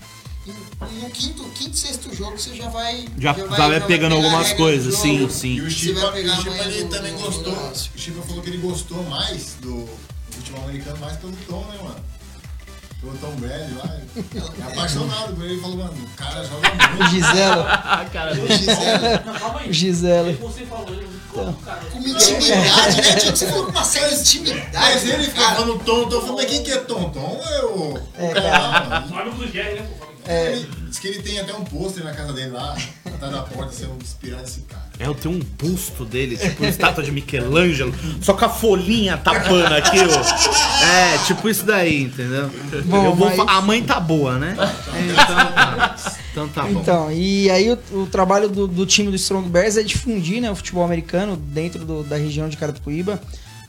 no 0.46 1.10
quinto, 1.10 1.42
quinto, 1.50 1.76
sexto 1.76 2.14
jogo 2.14 2.38
você 2.38 2.54
já 2.54 2.68
vai. 2.68 3.04
Já, 3.18 3.32
já 3.34 3.44
vai 3.46 3.80
pegando 3.80 3.86
pegar 3.86 4.08
a 4.14 4.14
algumas 4.14 4.52
coisas, 4.52 4.94
sim, 4.94 5.28
sim. 5.28 5.54
E 5.56 5.60
o 5.60 5.70
Chipa, 5.70 6.10
vai 6.12 6.20
ele 6.20 6.84
do- 6.84 6.88
também 6.88 7.12
do- 7.14 7.20
gostou. 7.20 7.52
do. 7.52 7.72
O 7.72 7.98
Chipa 7.98 8.22
falou 8.22 8.42
que 8.42 8.50
ele 8.50 8.58
gostou 8.58 9.02
mais 9.04 9.54
do, 9.60 9.84
do 9.84 10.36
futebol 10.36 10.62
americano 10.64 10.98
mais 10.98 11.16
pelo 11.18 11.32
Tom, 11.48 11.64
né, 11.66 11.78
mano? 11.82 12.04
Pelo 13.00 13.16
Tom 13.18 13.30
Brady 13.36 13.74
lá. 13.74 13.96
É 14.58 14.72
apaixonado 14.72 15.34
por 15.34 15.44
ele. 15.44 15.52
Ele 15.54 15.60
falou, 15.60 15.76
mano, 15.76 15.92
o 15.92 16.16
cara 16.16 16.44
joga 16.44 16.68
muito. 16.96 17.10
Gisela, 17.10 18.06
cara, 18.12 18.34
Gisele, 18.34 19.24
Não, 19.26 19.34
calma 19.34 19.60
aí. 19.60 19.72
Gisela. 19.72 20.32
Você 20.32 20.66
falou, 20.66 20.88
eu 20.88 21.08
como, 21.32 21.52
cara? 21.58 21.80
com 21.92 21.98
intimidade, 21.98 22.96
né? 22.96 23.14
Tinha 23.16 23.32
que 23.32 23.38
você 23.38 23.46
falou 23.46 23.64
com 23.66 23.70
uma 23.70 23.84
série 23.84 24.14
de 24.14 24.20
intimidade. 24.22 24.70
Mas 24.72 25.04
ele 25.08 25.24
fica 25.24 25.42
cara. 25.42 25.54
falando 25.56 25.84
Tom, 25.84 26.08
Tom. 26.08 26.16
Eu 26.16 26.20
falei, 26.22 26.36
mas 26.36 26.46
quem 26.46 26.62
que 26.62 26.72
é 26.72 26.78
Tom? 26.78 27.10
Tom 27.10 27.44
é 27.46 27.64
o. 27.64 27.98
É, 28.18 28.30
o 28.30 28.34
cara 28.34 28.58
lá, 28.58 28.86
mano. 28.88 29.08
Só 29.08 29.20
amigo 29.20 29.36
do 29.36 29.52
Jerry, 29.52 29.80
né? 29.80 29.88
pô? 29.98 30.06
Diz 30.96 30.98
que 31.00 31.08
ele 31.08 31.22
tem 31.22 31.38
até 31.38 31.54
um 31.54 31.62
pôster 31.62 32.02
na 32.02 32.12
casa 32.14 32.32
dele 32.32 32.52
lá, 32.52 32.74
atrás 33.04 33.30
da 33.32 33.42
porta, 33.42 33.70
se 33.70 33.82
eu 33.82 33.94
inspirar 34.00 34.42
esse 34.42 34.60
cara. 34.62 34.86
É, 34.98 35.06
eu 35.06 35.14
tenho 35.14 35.34
um 35.34 35.40
busto 35.40 36.06
dele, 36.06 36.38
tipo 36.38 36.62
uma 36.62 36.70
estátua 36.70 37.04
de 37.04 37.12
Michelangelo, 37.12 37.94
só 38.22 38.32
com 38.32 38.46
a 38.46 38.48
folhinha 38.48 39.18
tapando 39.18 39.74
aqui, 39.74 39.98
ó. 39.98 40.84
É, 40.86 41.18
tipo 41.26 41.50
isso 41.50 41.66
daí, 41.66 42.04
entendeu? 42.04 42.50
Bom, 42.86 43.04
eu 43.04 43.14
vou 43.14 43.28
mas- 43.36 43.46
A 43.46 43.60
mãe 43.60 43.82
tá 43.82 44.00
boa, 44.00 44.38
né? 44.38 44.56
Então 44.56 45.24
tá, 45.26 45.96
então 46.32 46.48
tá 46.48 46.62
bom. 46.62 46.80
Então, 46.80 47.12
e 47.12 47.50
aí 47.50 47.70
o, 47.70 47.78
o 48.02 48.06
trabalho 48.06 48.48
do, 48.48 48.66
do 48.66 48.86
time 48.86 49.10
do 49.10 49.16
Strong 49.16 49.50
Bears 49.50 49.76
é 49.76 49.82
difundir 49.82 50.40
né, 50.40 50.50
o 50.50 50.56
futebol 50.56 50.82
americano 50.82 51.36
dentro 51.36 51.84
do- 51.84 52.04
da 52.04 52.16
região 52.16 52.48
de 52.48 52.56
Carapicuíba, 52.56 53.20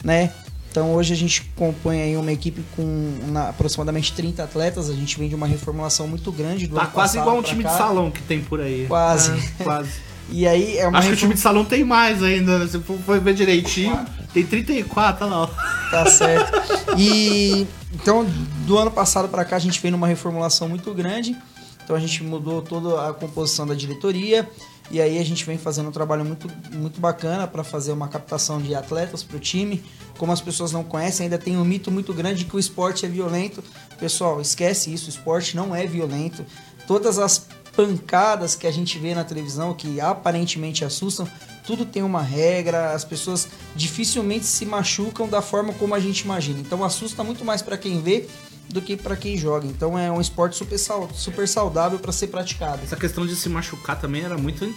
né? 0.01 0.31
Então 0.77 0.93
hoje 0.93 1.11
a 1.11 1.17
gente 1.17 1.41
compõe 1.55 1.99
aí 2.03 2.15
uma 2.15 2.31
equipe 2.31 2.63
com 2.75 3.17
na- 3.31 3.49
aproximadamente 3.49 4.13
30 4.13 4.43
atletas, 4.43 4.91
a 4.91 4.93
gente 4.93 5.17
vem 5.17 5.27
de 5.27 5.33
uma 5.33 5.47
reformulação 5.47 6.07
muito 6.07 6.31
grande 6.31 6.67
do 6.67 6.75
Tá 6.75 6.85
quase 6.85 7.17
igual 7.17 7.35
um 7.39 7.41
time 7.41 7.63
cá. 7.63 7.71
de 7.71 7.77
salão 7.79 8.11
que 8.11 8.21
tem 8.21 8.41
por 8.41 8.61
aí. 8.61 8.85
Quase. 8.87 9.31
É, 9.59 9.63
quase. 9.63 9.89
E 10.29 10.45
aí 10.45 10.77
é 10.77 10.85
uma 10.85 10.99
Acho 10.99 11.07
que 11.07 11.13
o 11.13 11.15
reform- 11.15 11.19
time 11.19 11.33
de 11.35 11.39
salão 11.39 11.63
tem 11.65 11.83
mais 11.85 12.21
ainda, 12.21 12.59
né? 12.59 12.67
Se 12.67 12.77
for 12.79 13.17
ver 13.19 13.33
direitinho, 13.33 13.97
tem 14.33 14.45
34, 14.45 15.25
olha 15.25 15.35
lá. 15.35 15.47
Tá 15.89 16.05
certo. 16.05 16.51
E 16.97 17.65
então, 17.93 18.23
do 18.67 18.77
ano 18.77 18.91
passado 18.91 19.29
para 19.29 19.45
cá, 19.45 19.55
a 19.55 19.59
gente 19.59 19.79
veio 19.81 19.93
numa 19.93 20.05
reformulação 20.05 20.67
muito 20.67 20.93
grande. 20.93 21.33
Então, 21.81 21.95
a 21.95 21.99
gente 21.99 22.21
mudou 22.25 22.61
toda 22.61 23.07
a 23.09 23.13
composição 23.13 23.65
da 23.65 23.73
diretoria. 23.73 24.47
E 24.89 25.01
aí, 25.01 25.17
a 25.19 25.23
gente 25.23 25.45
vem 25.45 25.57
fazendo 25.57 25.89
um 25.89 25.91
trabalho 25.91 26.23
muito, 26.23 26.49
muito 26.71 26.99
bacana 26.99 27.47
para 27.47 27.63
fazer 27.63 27.91
uma 27.91 28.07
captação 28.07 28.61
de 28.61 28.73
atletas 28.73 29.23
para 29.23 29.37
o 29.37 29.39
time. 29.39 29.83
Como 30.17 30.31
as 30.31 30.41
pessoas 30.41 30.71
não 30.71 30.83
conhecem, 30.83 31.25
ainda 31.25 31.37
tem 31.37 31.57
um 31.57 31.65
mito 31.65 31.91
muito 31.91 32.13
grande 32.13 32.39
de 32.39 32.45
que 32.45 32.55
o 32.55 32.59
esporte 32.59 33.05
é 33.05 33.09
violento. 33.09 33.63
Pessoal, 33.99 34.39
esquece 34.39 34.93
isso. 34.93 35.07
O 35.07 35.09
esporte 35.09 35.55
não 35.55 35.75
é 35.75 35.85
violento. 35.85 36.45
Todas 36.87 37.19
as 37.19 37.47
pancadas 37.75 38.55
que 38.55 38.65
a 38.65 38.71
gente 38.71 38.97
vê 38.97 39.13
na 39.13 39.23
televisão, 39.23 39.73
que 39.73 40.01
aparentemente 40.01 40.83
assustam, 40.83 41.29
tudo 41.63 41.85
tem 41.85 42.01
uma 42.01 42.23
regra, 42.23 42.91
as 42.93 43.03
pessoas 43.03 43.47
dificilmente 43.75 44.45
se 44.45 44.65
machucam 44.65 45.27
da 45.27 45.41
forma 45.41 45.73
como 45.73 45.93
a 45.93 45.99
gente 45.99 46.21
imagina. 46.21 46.59
Então 46.59 46.83
assusta 46.83 47.23
muito 47.23 47.45
mais 47.45 47.61
para 47.61 47.77
quem 47.77 48.01
vê 48.01 48.27
do 48.69 48.81
que 48.81 48.97
para 48.97 49.15
quem 49.15 49.37
joga. 49.37 49.65
Então 49.65 49.97
é 49.97 50.11
um 50.11 50.19
esporte 50.19 50.55
super, 50.57 50.77
sau- 50.77 51.09
super 51.13 51.47
saudável 51.47 51.97
para 51.99 52.11
ser 52.11 52.27
praticado. 52.27 52.81
Essa 52.83 52.95
questão 52.95 53.25
de 53.25 53.35
se 53.35 53.47
machucar 53.49 53.99
também 53.99 54.23
era 54.23 54.37
muito 54.37 54.73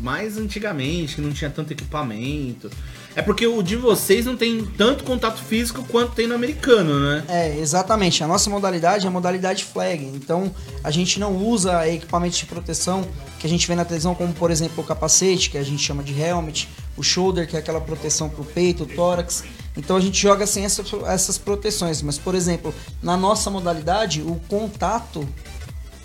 mais 0.00 0.36
antigamente, 0.38 1.16
que 1.16 1.20
não 1.20 1.32
tinha 1.32 1.50
tanto 1.50 1.72
equipamento. 1.72 2.70
É 3.14 3.22
porque 3.22 3.46
o 3.46 3.62
de 3.62 3.76
vocês 3.76 4.26
não 4.26 4.36
tem 4.36 4.62
tanto 4.76 5.02
contato 5.02 5.42
físico 5.42 5.82
quanto 5.88 6.12
tem 6.12 6.26
no 6.26 6.34
americano, 6.34 7.00
né? 7.00 7.24
É, 7.28 7.58
exatamente. 7.58 8.22
A 8.22 8.26
nossa 8.26 8.50
modalidade 8.50 9.06
é 9.06 9.08
a 9.08 9.10
modalidade 9.10 9.64
flag. 9.64 10.04
Então, 10.04 10.54
a 10.84 10.90
gente 10.90 11.18
não 11.18 11.34
usa 11.34 11.88
equipamentos 11.88 12.36
de 12.38 12.44
proteção 12.44 13.08
que 13.38 13.46
a 13.46 13.50
gente 13.50 13.66
vê 13.66 13.74
na 13.74 13.84
televisão, 13.86 14.14
como 14.14 14.32
por 14.34 14.50
exemplo 14.50 14.84
o 14.84 14.86
capacete, 14.86 15.48
que 15.48 15.56
a 15.56 15.62
gente 15.62 15.82
chama 15.82 16.02
de 16.02 16.12
helmet, 16.20 16.68
o 16.96 17.02
shoulder, 17.02 17.48
que 17.48 17.56
é 17.56 17.58
aquela 17.58 17.80
proteção 17.80 18.28
pro 18.28 18.44
peito, 18.44 18.82
o 18.82 18.86
tórax. 18.86 19.44
Então, 19.76 19.96
a 19.96 20.00
gente 20.00 20.20
joga 20.20 20.46
sem 20.46 20.64
essa- 20.64 20.82
essas 21.06 21.36
proteções. 21.38 22.00
Mas, 22.02 22.16
por 22.18 22.34
exemplo, 22.34 22.74
na 23.02 23.16
nossa 23.16 23.50
modalidade, 23.50 24.22
o 24.22 24.40
contato 24.48 25.26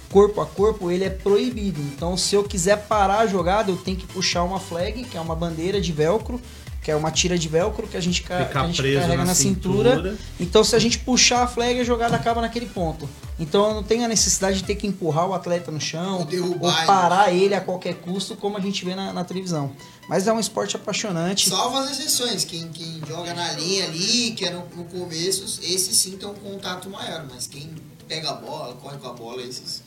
corpo 0.09 0.41
a 0.41 0.45
corpo, 0.45 0.91
ele 0.91 1.05
é 1.05 1.09
proibido. 1.09 1.79
Então, 1.81 2.17
se 2.17 2.35
eu 2.35 2.43
quiser 2.43 2.85
parar 2.87 3.19
a 3.19 3.27
jogada, 3.27 3.71
eu 3.71 3.77
tenho 3.77 3.95
que 3.95 4.05
puxar 4.07 4.43
uma 4.43 4.59
flag, 4.59 5.05
que 5.05 5.15
é 5.17 5.21
uma 5.21 5.35
bandeira 5.35 5.79
de 5.79 5.91
velcro, 5.93 6.39
que 6.83 6.91
é 6.91 6.95
uma 6.95 7.11
tira 7.11 7.37
de 7.37 7.47
velcro 7.47 7.87
que 7.87 7.95
a 7.95 8.01
gente, 8.01 8.21
Ficar 8.21 8.45
que 8.49 8.57
a 8.57 8.65
gente 8.65 8.81
carrega 8.81 9.17
na 9.17 9.25
na, 9.25 9.35
cintura. 9.35 9.91
cintura. 9.95 10.17
Então, 10.39 10.63
se 10.63 10.75
a 10.75 10.79
gente 10.79 10.99
puxar 10.99 11.43
a 11.43 11.47
flag, 11.47 11.79
a 11.79 11.83
jogada 11.83 12.15
acaba 12.15 12.41
naquele 12.41 12.65
ponto. 12.65 13.07
Então, 13.41 13.69
eu 13.69 13.73
não 13.73 13.81
tenho 13.83 14.05
a 14.05 14.07
necessidade 14.07 14.57
de 14.57 14.63
ter 14.63 14.75
que 14.75 14.85
empurrar 14.85 15.27
o 15.27 15.33
atleta 15.33 15.71
no 15.71 15.81
chão 15.81 16.19
Ou 16.19 16.25
derrubar 16.25 16.61
ou 16.73 16.77
ele. 16.77 16.85
parar 16.85 17.33
ele 17.33 17.55
a 17.55 17.59
qualquer 17.59 17.95
custo, 17.95 18.35
como 18.35 18.55
a 18.55 18.61
gente 18.61 18.85
vê 18.85 18.93
na, 18.93 19.11
na 19.11 19.23
televisão. 19.23 19.71
Mas 20.07 20.27
é 20.27 20.31
um 20.31 20.39
esporte 20.39 20.75
apaixonante. 20.75 21.49
Salvo 21.49 21.77
as 21.77 21.91
exceções, 21.91 22.45
quem, 22.45 22.67
quem 22.69 23.01
joga 23.07 23.33
na 23.33 23.51
linha 23.53 23.85
ali, 23.85 24.31
que 24.31 24.45
é 24.45 24.51
no, 24.51 24.59
no 24.75 24.83
começo, 24.85 25.43
esses 25.63 25.97
sim 25.97 26.17
tem 26.17 26.29
um 26.29 26.35
contato 26.35 26.87
maior, 26.87 27.25
mas 27.33 27.47
quem 27.47 27.73
pega 28.07 28.29
a 28.29 28.33
bola, 28.33 28.75
corre 28.75 28.97
com 28.99 29.07
a 29.07 29.13
bola, 29.13 29.41
esses. 29.41 29.81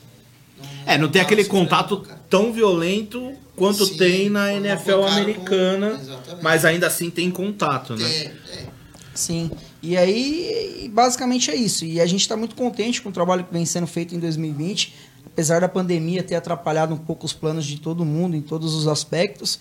É, 0.86 0.98
não 0.98 1.08
tem 1.08 1.22
aquele 1.22 1.44
contato 1.44 1.98
cara. 2.00 2.20
tão 2.28 2.52
violento 2.52 3.34
quanto 3.56 3.86
Sim, 3.86 3.96
tem 3.96 4.30
na 4.30 4.52
NFL 4.52 4.98
com- 5.00 5.06
americana, 5.06 5.98
Exatamente. 6.00 6.42
mas 6.42 6.64
ainda 6.64 6.86
assim 6.88 7.08
tem 7.10 7.30
contato, 7.30 7.94
né? 7.96 8.04
É, 8.08 8.32
é. 8.52 8.66
Sim. 9.14 9.50
E 9.86 9.98
aí, 9.98 10.90
basicamente 10.90 11.50
é 11.50 11.54
isso. 11.54 11.84
E 11.84 12.00
a 12.00 12.06
gente 12.06 12.22
está 12.22 12.34
muito 12.34 12.54
contente 12.54 13.02
com 13.02 13.10
o 13.10 13.12
trabalho 13.12 13.44
que 13.44 13.52
vem 13.52 13.66
sendo 13.66 13.86
feito 13.86 14.14
em 14.14 14.18
2020, 14.18 14.94
apesar 15.26 15.60
da 15.60 15.68
pandemia 15.68 16.22
ter 16.22 16.36
atrapalhado 16.36 16.94
um 16.94 16.96
pouco 16.96 17.26
os 17.26 17.34
planos 17.34 17.66
de 17.66 17.78
todo 17.78 18.02
mundo 18.02 18.34
em 18.34 18.40
todos 18.40 18.74
os 18.74 18.88
aspectos, 18.88 19.60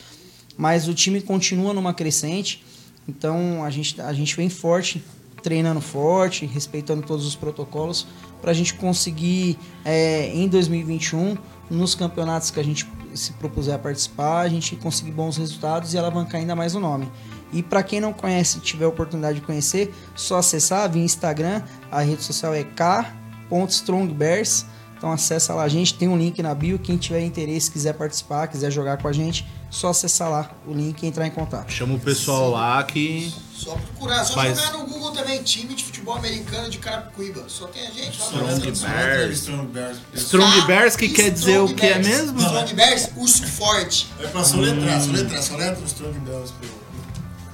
mas 0.58 0.88
o 0.88 0.94
time 0.94 1.20
continua 1.20 1.74
numa 1.74 1.94
crescente. 1.94 2.64
Então 3.06 3.66
a 3.66 3.70
gente, 3.70 4.00
a 4.00 4.14
gente 4.14 4.34
vem 4.38 4.48
forte, 4.48 5.04
treinando 5.42 5.82
forte, 5.82 6.46
respeitando 6.46 7.06
todos 7.06 7.26
os 7.26 7.36
protocolos, 7.36 8.08
para 8.42 8.52
a 8.52 8.54
gente 8.54 8.76
conseguir 8.76 9.60
é, 9.84 10.28
em 10.34 10.48
2021, 10.48 11.38
nos 11.70 11.96
campeonatos 11.96 12.50
que 12.50 12.62
a 12.62 12.64
gente 12.64 12.88
se 13.14 13.34
propuser 13.34 13.76
a 13.76 13.80
participar, 13.80 14.40
a 14.40 14.48
gente 14.48 14.78
conseguir 14.78 15.12
bons 15.12 15.36
resultados 15.36 15.94
e 15.94 15.98
alavancar 15.98 16.40
ainda 16.40 16.56
mais 16.56 16.76
o 16.76 16.80
nome. 16.80 17.12
E 17.54 17.62
para 17.64 17.82
quem 17.84 18.02
não 18.02 18.12
conhece, 18.12 18.60
tiver 18.60 18.84
a 18.86 18.90
oportunidade 18.90 19.40
de 19.40 19.46
conhecer, 19.46 19.94
só 20.16 20.40
acessar 20.40 20.90
via 20.92 21.04
Instagram, 21.04 21.62
a 21.92 22.02
rede 22.02 22.24
social 22.24 22.52
é 22.54 22.64
k.strongbears, 22.64 24.66
Então 24.98 25.12
acessa 25.12 25.54
lá 25.54 25.64
a 25.64 25.68
gente, 25.70 25.94
tem 25.96 26.08
um 26.08 26.18
link 26.18 26.42
na 26.42 26.56
bio. 26.56 26.80
Quem 26.80 26.96
tiver 26.98 27.20
interesse, 27.22 27.70
quiser 27.70 27.94
participar, 27.94 28.48
quiser 28.48 28.72
jogar 28.72 28.98
com 29.02 29.08
a 29.10 29.12
gente, 29.12 29.46
só 29.70 29.90
acessar 29.90 30.30
lá 30.32 30.50
o 30.66 30.72
link 30.74 31.04
e 31.04 31.08
entrar 31.08 31.28
em 31.28 31.32
contato. 31.32 31.70
Chama 31.72 31.96
o 31.96 32.00
pessoal 32.00 32.52
lá 32.52 32.82
que. 32.84 33.34
Só 33.54 33.76
procurar, 33.76 34.24
só 34.24 34.34
Faz- 34.36 34.60
jogar 34.62 34.78
no 34.78 34.86
Google 34.88 35.12
também, 35.12 35.44
time 35.44 35.74
de 35.76 35.84
futebol 35.84 36.16
americano 36.16 36.70
de 36.70 36.78
Carapicuíba. 36.78 37.44
Só 37.50 37.68
tem 37.68 37.86
a 37.86 37.92
gente 37.92 38.18
lá. 38.20 38.26
Strong 38.28 38.72
Bears. 38.72 39.38
Strong 39.40 39.68
Bears. 39.68 39.98
Strong 40.16 40.62
Bears, 40.68 40.96
que 40.96 41.10
quer 41.10 41.32
dizer 41.32 41.60
o 41.60 41.68
que 41.74 41.86
é 41.86 42.00
Bears. 42.00 42.08
mesmo? 42.08 42.40
Strong 42.40 42.74
Bears, 42.74 43.10
urso 43.18 43.46
forte. 43.46 44.08
É 44.22 44.28
pra 44.28 44.42
soletrar, 44.44 45.02
soletrar, 45.02 45.44
soletra 45.44 45.82
o 45.82 45.86
Strong 45.86 46.18
Bears. 46.20 46.52
pro- 46.52 46.83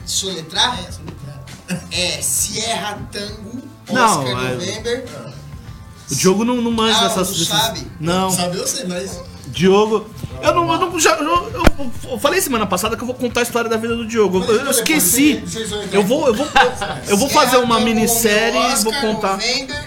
Soletrar? 0.10 0.80
É, 0.80 0.92
soletrar. 0.92 1.44
É 1.92 2.22
Sierra 2.22 3.00
Tango, 3.12 3.62
Não, 3.92 4.20
Oscar 4.22 4.34
mas- 4.36 4.54
November. 4.56 5.06
O 6.12 6.16
Diogo 6.16 6.44
não, 6.44 6.56
não 6.56 6.72
manja 6.72 6.98
Ah, 6.98 7.04
dessas. 7.08 7.28
não 7.30 7.34
desses- 7.38 7.48
sabe? 7.48 7.88
Não, 8.00 8.32
Sabe 8.32 8.58
eu 8.58 8.68
sei, 8.68 8.86
mas. 8.88 9.20
Diogo. 9.48 10.10
Eu 10.42 10.56
não, 10.56 10.72
eu 10.72 10.80
não 10.80 11.00
já, 11.00 11.12
eu, 11.18 11.52
eu- 11.52 11.92
eu 12.12 12.20
falei 12.20 12.42
semana 12.42 12.66
passada 12.66 12.96
que 12.98 13.04
eu 13.04 13.06
vou 13.06 13.16
contar 13.16 13.42
a 13.42 13.44
história 13.44 13.70
da 13.70 13.78
vida 13.78 13.96
do 13.96 14.08
Diogo. 14.08 14.44
Eu, 14.44 14.62
eu 14.66 14.72
esqueci. 14.72 15.44
Eu 15.92 16.04
vou, 16.04 16.26
eu 16.28 16.34
vou, 16.34 16.48
eu 17.08 17.18
vou 17.18 17.30
fazer 17.30 17.58
uma 17.58 17.80
minissérie 17.80 18.58
e 18.60 18.76
vou 18.84 18.94
contar. 18.94 19.38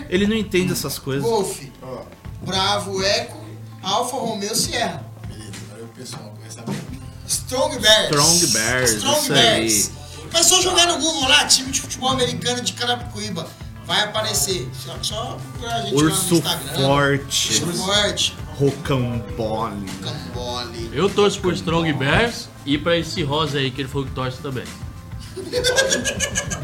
Ele 0.08 0.26
não 0.28 0.36
entende 0.36 0.72
essas 0.72 0.98
coisas. 0.98 1.24
Golf, 1.24 1.58
Ó, 1.82 2.02
Bravo 2.42 3.02
Eco, 3.02 3.38
Alfa 3.82 4.16
Romeo 4.16 4.54
Sierra. 4.54 5.04
beleza, 5.28 5.52
agora 5.70 5.84
o 5.84 5.88
pessoal 5.88 6.32
começa 6.36 6.60
a 6.60 6.64
ver. 6.70 6.80
Strong 7.26 7.78
Bears. 7.78 8.04
Strong 8.10 8.46
Bears, 8.52 8.90
Strong 8.92 9.28
Bears. 9.28 9.90
Mas 10.32 10.46
só 10.46 10.60
jogar 10.62 10.86
no 10.86 10.98
Google 10.98 11.28
lá, 11.28 11.44
time 11.46 11.70
de 11.70 11.80
futebol 11.80 12.10
americano 12.10 12.60
de 12.60 12.72
Carapicuíba. 12.72 13.46
Vai 13.84 14.04
aparecer. 14.04 14.68
Só, 14.72 14.94
só 15.02 15.38
procurar 15.52 15.74
a 15.74 15.80
gente 15.82 15.94
lá 15.94 16.02
no 16.02 16.08
Urso 16.08 16.34
Instagram. 16.34 16.86
forte. 16.86 17.62
Urso 17.64 17.84
forte. 17.84 18.36
Rocambole. 18.58 19.90
Cambole. 20.02 20.90
Eu 20.92 21.10
torço 21.10 21.40
por 21.40 21.52
Strong 21.52 21.92
Bears 21.94 22.48
e 22.64 22.78
pra 22.78 22.96
esse 22.96 23.22
Rosa 23.22 23.58
aí 23.58 23.70
que 23.70 23.82
ele 23.82 23.88
falou 23.88 24.06
que 24.06 24.12
torce 24.12 24.38
também. 24.38 24.64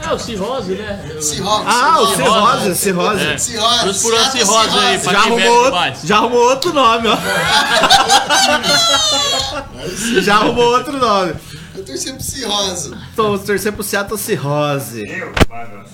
É, 0.00 0.12
o 0.12 0.18
Cirrose, 0.18 0.72
né? 0.72 1.16
Seahawks. 1.20 1.66
Ah, 1.66 2.00
o. 2.00 2.06
Cirrose, 2.14 2.74
Cirrose. 2.76 3.24
É. 3.26 3.38
Seahawks. 3.38 3.80
Trouxe 3.80 4.02
por 4.02 4.14
uma 4.14 4.30
cirrose 4.30 4.78
aí, 4.78 4.98
pra 4.98 5.12
Já 5.12 5.18
arrumou, 5.20 5.64
outro, 5.64 6.06
já 6.06 6.16
arrumou 6.16 6.48
outro 6.50 6.72
nome, 6.72 7.08
ó. 7.08 7.16
já 10.20 10.36
arrumou 10.36 10.76
outro 10.76 10.98
nome. 10.98 11.34
Eu 11.78 11.84
torci 11.84 12.12
pro 12.12 12.22
Seahawks. 12.22 12.90
Tô 13.14 13.38
torcendo 13.38 13.74
pro 13.74 13.82
Seattle 13.84 14.18
Cirrose. 14.18 15.08
Eu, 15.08 15.32
mano. 15.48 15.84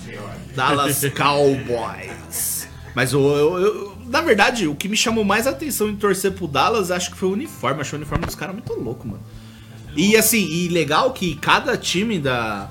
Dallas 0.55 1.01
Cowboys. 1.15 2.67
Mas 2.95 3.13
eu, 3.13 3.21
eu- 3.21 3.57
eu- 3.59 3.95
na 4.07 4.21
verdade, 4.21 4.67
o 4.67 4.75
que 4.75 4.87
me 4.87 4.97
chamou 4.97 5.23
mais 5.23 5.45
a 5.45 5.51
atenção 5.51 5.87
em 5.89 5.95
torcer 5.95 6.31
pro 6.31 6.47
Dallas, 6.47 6.89
acho 6.89 7.11
que 7.11 7.17
foi 7.17 7.29
o 7.29 7.33
uniforme. 7.33 7.81
Achei 7.81 7.97
o 7.97 7.99
uniforme 8.01 8.25
dos 8.25 8.35
caras 8.35 8.55
muito 8.55 8.73
louco, 8.73 9.07
mano. 9.07 9.21
E 9.95 10.15
assim, 10.17 10.39
e 10.45 10.67
legal 10.69 11.11
que 11.13 11.35
cada 11.35 11.77
time 11.77 12.17
da, 12.19 12.69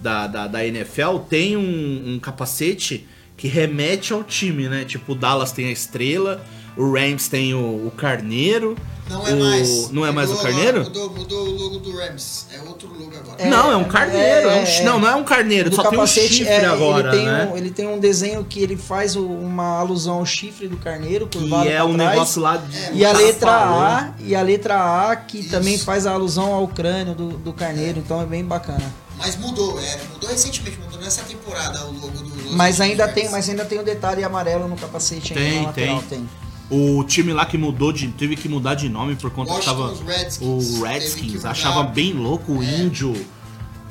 da, 0.00 0.26
da, 0.26 0.46
da 0.48 0.66
NFL 0.66 1.18
tem 1.28 1.56
um, 1.56 2.14
um 2.14 2.18
capacete 2.18 3.06
que 3.36 3.48
remete 3.48 4.12
ao 4.12 4.24
time, 4.24 4.68
né? 4.68 4.84
Tipo, 4.84 5.12
o 5.12 5.14
Dallas 5.14 5.52
tem 5.52 5.66
a 5.68 5.72
estrela, 5.72 6.44
o 6.76 6.90
Rams 6.92 7.28
tem 7.28 7.54
o, 7.54 7.86
o 7.86 7.92
carneiro. 7.96 8.76
Não 9.08 9.24
é 9.24 9.34
o- 9.34 9.38
mais. 9.38 9.90
Não 9.92 10.04
é 10.06 10.10
mais 10.10 10.32
o 10.32 10.36
carneiro? 10.36 10.80
agora, 10.80 10.84
Mudou, 10.84 11.10
mudou 11.10 11.46
o 11.46 11.50
logo 11.52 11.78
do 11.78 11.96
Rams. 11.96 12.46
É 12.52 12.60
outro 12.68 12.88
logo 12.88 13.16
agora. 13.16 13.36
É, 13.40 13.48
não, 13.48 13.70
é 13.70 13.76
um 13.76 13.84
carneiro. 13.84 14.48
é 14.48 14.62
um 14.62 14.66
chi- 14.66 14.80
é, 14.80 14.84
não, 14.84 14.98
não 14.98 15.08
é 15.08 15.14
um 15.14 15.22
carneiro, 15.22 15.70
Do 15.70 15.76
só 15.76 15.82
tem 15.82 15.90
um 15.92 15.94
capacete, 16.02 16.34
chifre 16.34 16.52
é, 16.52 16.64
agora, 16.64 17.08
ele 17.10 17.16
tem, 17.18 17.26
né? 17.26 17.50
um, 17.52 17.56
ele 17.56 17.70
tem 17.70 17.86
um 17.86 17.98
desenho 18.00 18.42
que 18.44 18.60
ele 18.60 18.76
faz 18.76 19.14
o- 19.14 19.24
uma 19.24 19.78
alusão 19.78 20.14
ao 20.16 20.26
chifre 20.26 20.66
do 20.66 20.76
carneiro, 20.76 21.28
Que 21.28 21.38
é 21.68 21.84
um 21.84 21.94
trás. 21.94 22.10
negócio 22.10 22.42
lá 22.42 22.56
de. 22.56 22.76
É, 22.76 22.90
E 22.94 23.04
a 23.04 23.12
Tá 23.12 23.18
letra. 23.18 23.50
A, 23.52 24.14
e 24.18 24.34
a 24.34 24.42
letra 24.42 25.10
A 25.10 25.14
que 25.14 25.38
Isso. 25.38 25.50
também 25.50 25.78
faz 25.78 26.04
a 26.04 26.10
alusão 26.12 26.52
ao 26.52 26.66
crânio 26.66 27.14
do, 27.14 27.28
do 27.28 27.52
carneiro, 27.52 28.00
então 28.00 28.20
é 28.20 28.26
bem 28.26 28.44
bacana. 28.44 28.82
Mas 29.18 29.36
mudou, 29.36 29.80
é. 29.80 29.98
Mudou 30.12 30.28
recentemente, 30.30 30.78
mudou 30.78 31.00
nessa 31.00 31.22
temporada 31.22 31.84
o 31.86 31.92
logo 31.92 32.08
do 32.18 32.44
Los 32.44 32.54
Mas 32.54 32.80
ainda 32.80 33.08
tem, 33.08 33.30
mas 33.30 33.48
ainda 33.48 33.64
tem 33.64 33.78
o 33.78 33.82
detalhe 33.82 34.22
amarelo 34.22 34.68
no 34.68 34.76
capacete 34.76 35.32
ainda 35.32 35.44
Tem, 35.50 35.60
na 35.60 35.66
lateral, 35.68 36.02
tem. 36.02 36.28
O 36.68 37.04
time 37.04 37.32
lá 37.32 37.46
que 37.46 37.56
mudou 37.56 37.92
de. 37.92 38.08
teve 38.08 38.34
que 38.36 38.48
mudar 38.48 38.74
de 38.74 38.88
nome 38.88 39.14
por 39.14 39.30
conta 39.30 39.54
que 39.54 39.64
tava. 39.64 39.84
Washington 39.88 40.04
Redskins. 40.04 40.70
O 40.78 40.82
Redskins 40.84 41.44
achava 41.44 41.82
bem 41.84 42.12
louco 42.12 42.52
o 42.52 42.62
É. 42.62 42.66
índio, 42.80 43.14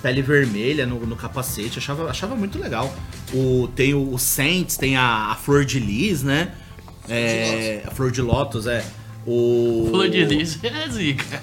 pele 0.01 0.21
vermelha 0.21 0.85
no, 0.85 0.99
no 1.05 1.15
capacete, 1.15 1.79
achava, 1.79 2.09
achava 2.09 2.35
muito 2.35 2.59
legal. 2.59 2.93
O, 3.33 3.69
tem 3.75 3.93
o, 3.93 4.13
o 4.13 4.19
Saints, 4.19 4.75
tem 4.77 4.97
a, 4.97 5.31
a 5.31 5.35
Flor 5.35 5.63
de 5.63 5.79
Lis, 5.79 6.21
né? 6.21 6.51
É, 7.07 7.81
a 7.87 7.91
Flor 7.91 8.11
de 8.11 8.21
Lótus, 8.21 8.67
é. 8.67 8.83
O. 9.27 9.87
Flor 9.89 10.07
de 10.09 10.23
Lis 10.23 10.59
é 10.61 10.89
zica. 10.89 11.41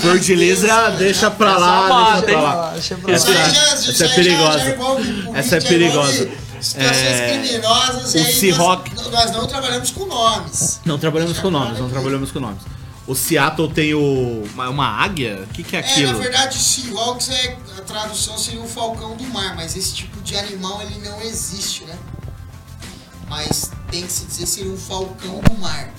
Flor 0.00 0.18
de 0.18 0.34
Lis, 0.34 0.64
é 0.64 0.90
deixa 0.96 1.30
pra 1.30 1.58
lá, 1.58 2.20
deixa 2.20 2.26
pra 2.26 2.40
lá. 2.40 2.74
Essa- 3.14 3.32
já- 3.34 3.42
essa 3.74 3.90
isso 3.90 4.04
é 4.04 4.08
perigosa. 4.08 4.72
política, 4.72 5.38
Essa 5.38 5.56
é 5.56 5.60
perigosa. 5.60 6.30
Situações 6.58 6.96
É, 6.96 7.38
criminosas 7.38 8.14
o 8.14 8.18
aí 8.18 8.32
Seahawk- 8.32 8.94
nós, 8.94 9.10
nós 9.10 9.30
não 9.32 9.46
trabalhamos 9.46 9.90
com 9.90 10.06
nomes. 10.06 10.80
Não 10.86 10.98
trabalhamos 10.98 11.38
com 11.38 11.50
nomes, 11.50 11.78
não 11.78 11.88
trabalhamos 11.90 12.32
com 12.32 12.40
nomes. 12.40 12.62
O 13.06 13.14
Seattle 13.14 13.68
tem 13.68 13.92
o. 13.94 14.42
Uma, 14.54 14.68
uma 14.70 14.86
águia? 14.86 15.44
O 15.44 15.52
que, 15.52 15.62
que 15.62 15.76
é 15.76 15.80
É, 15.80 15.82
na 15.82 15.88
aquilo? 15.90 16.14
verdade, 16.18 16.56
Seahawks 16.58 17.28
é 17.28 17.56
a 17.76 17.82
tradução 17.82 18.38
seria 18.38 18.60
o 18.62 18.66
falcão 18.66 19.14
do 19.16 19.24
mar, 19.24 19.54
mas 19.54 19.76
esse 19.76 19.94
tipo 19.94 20.18
de 20.22 20.34
animal 20.36 20.80
ele 20.82 20.98
não 21.06 21.20
existe, 21.20 21.84
né? 21.84 21.94
Mas 23.28 23.70
tem 23.90 24.06
que 24.06 24.12
se 24.12 24.24
dizer 24.24 24.46
seria 24.46 24.72
um 24.72 24.76
falcão 24.78 25.40
do 25.40 25.58
mar, 25.60 25.90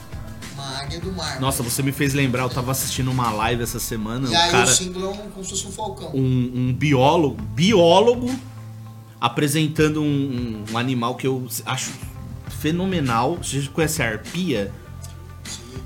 uma 0.67 0.79
águia 0.79 0.99
do 0.99 1.11
mar. 1.11 1.39
Nossa, 1.39 1.63
você 1.63 1.81
me 1.81 1.91
fez 1.91 2.13
lembrar, 2.13 2.43
eu 2.43 2.49
tava 2.49 2.71
assistindo 2.71 3.09
uma 3.11 3.31
live 3.31 3.63
essa 3.63 3.79
semana, 3.79 4.27
e 4.27 4.31
o 4.33 4.37
aí 4.37 4.51
cara. 4.51 4.63
o 4.65 4.67
símbolo 4.67 5.05
é 5.05 5.09
um, 5.09 5.29
como 5.29 5.43
se 5.43 5.49
fosse 5.51 5.67
um 5.67 5.71
falcão. 5.71 6.11
um, 6.13 6.51
um 6.55 6.73
biólogo, 6.73 7.41
biólogo 7.41 8.29
apresentando 9.19 10.01
um, 10.01 10.63
um 10.71 10.77
animal 10.77 11.15
que 11.15 11.25
eu 11.27 11.47
acho 11.65 11.91
fenomenal. 12.59 13.37
Você 13.37 13.61
conhece 13.73 14.01
a 14.01 14.07
arpia? 14.09 14.71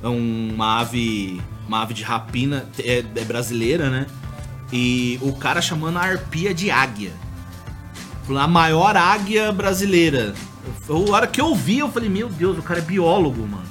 É 0.03 0.07
uma 0.07 0.79
ave, 0.79 1.41
uma 1.67 1.81
ave 1.81 1.93
de 1.93 2.03
rapina, 2.03 2.67
é, 2.79 2.99
é 2.99 3.23
brasileira, 3.25 3.89
né? 3.89 4.07
E 4.73 5.19
o 5.21 5.33
cara 5.33 5.61
chamando 5.61 5.97
a 5.97 6.01
arpia 6.01 6.53
de 6.53 6.71
águia. 6.71 7.11
A 8.29 8.47
maior 8.47 8.95
águia 8.95 9.51
brasileira. 9.51 10.33
Eu- 10.87 11.13
A 11.13 11.17
hora 11.17 11.27
que 11.27 11.39
eu 11.41 11.53
vi, 11.55 11.79
eu 11.79 11.91
falei, 11.91 12.09
meu 12.09 12.29
Deus, 12.29 12.57
o 12.57 12.61
cara 12.61 12.79
é 12.79 12.83
biólogo, 12.83 13.45
mano. 13.47 13.63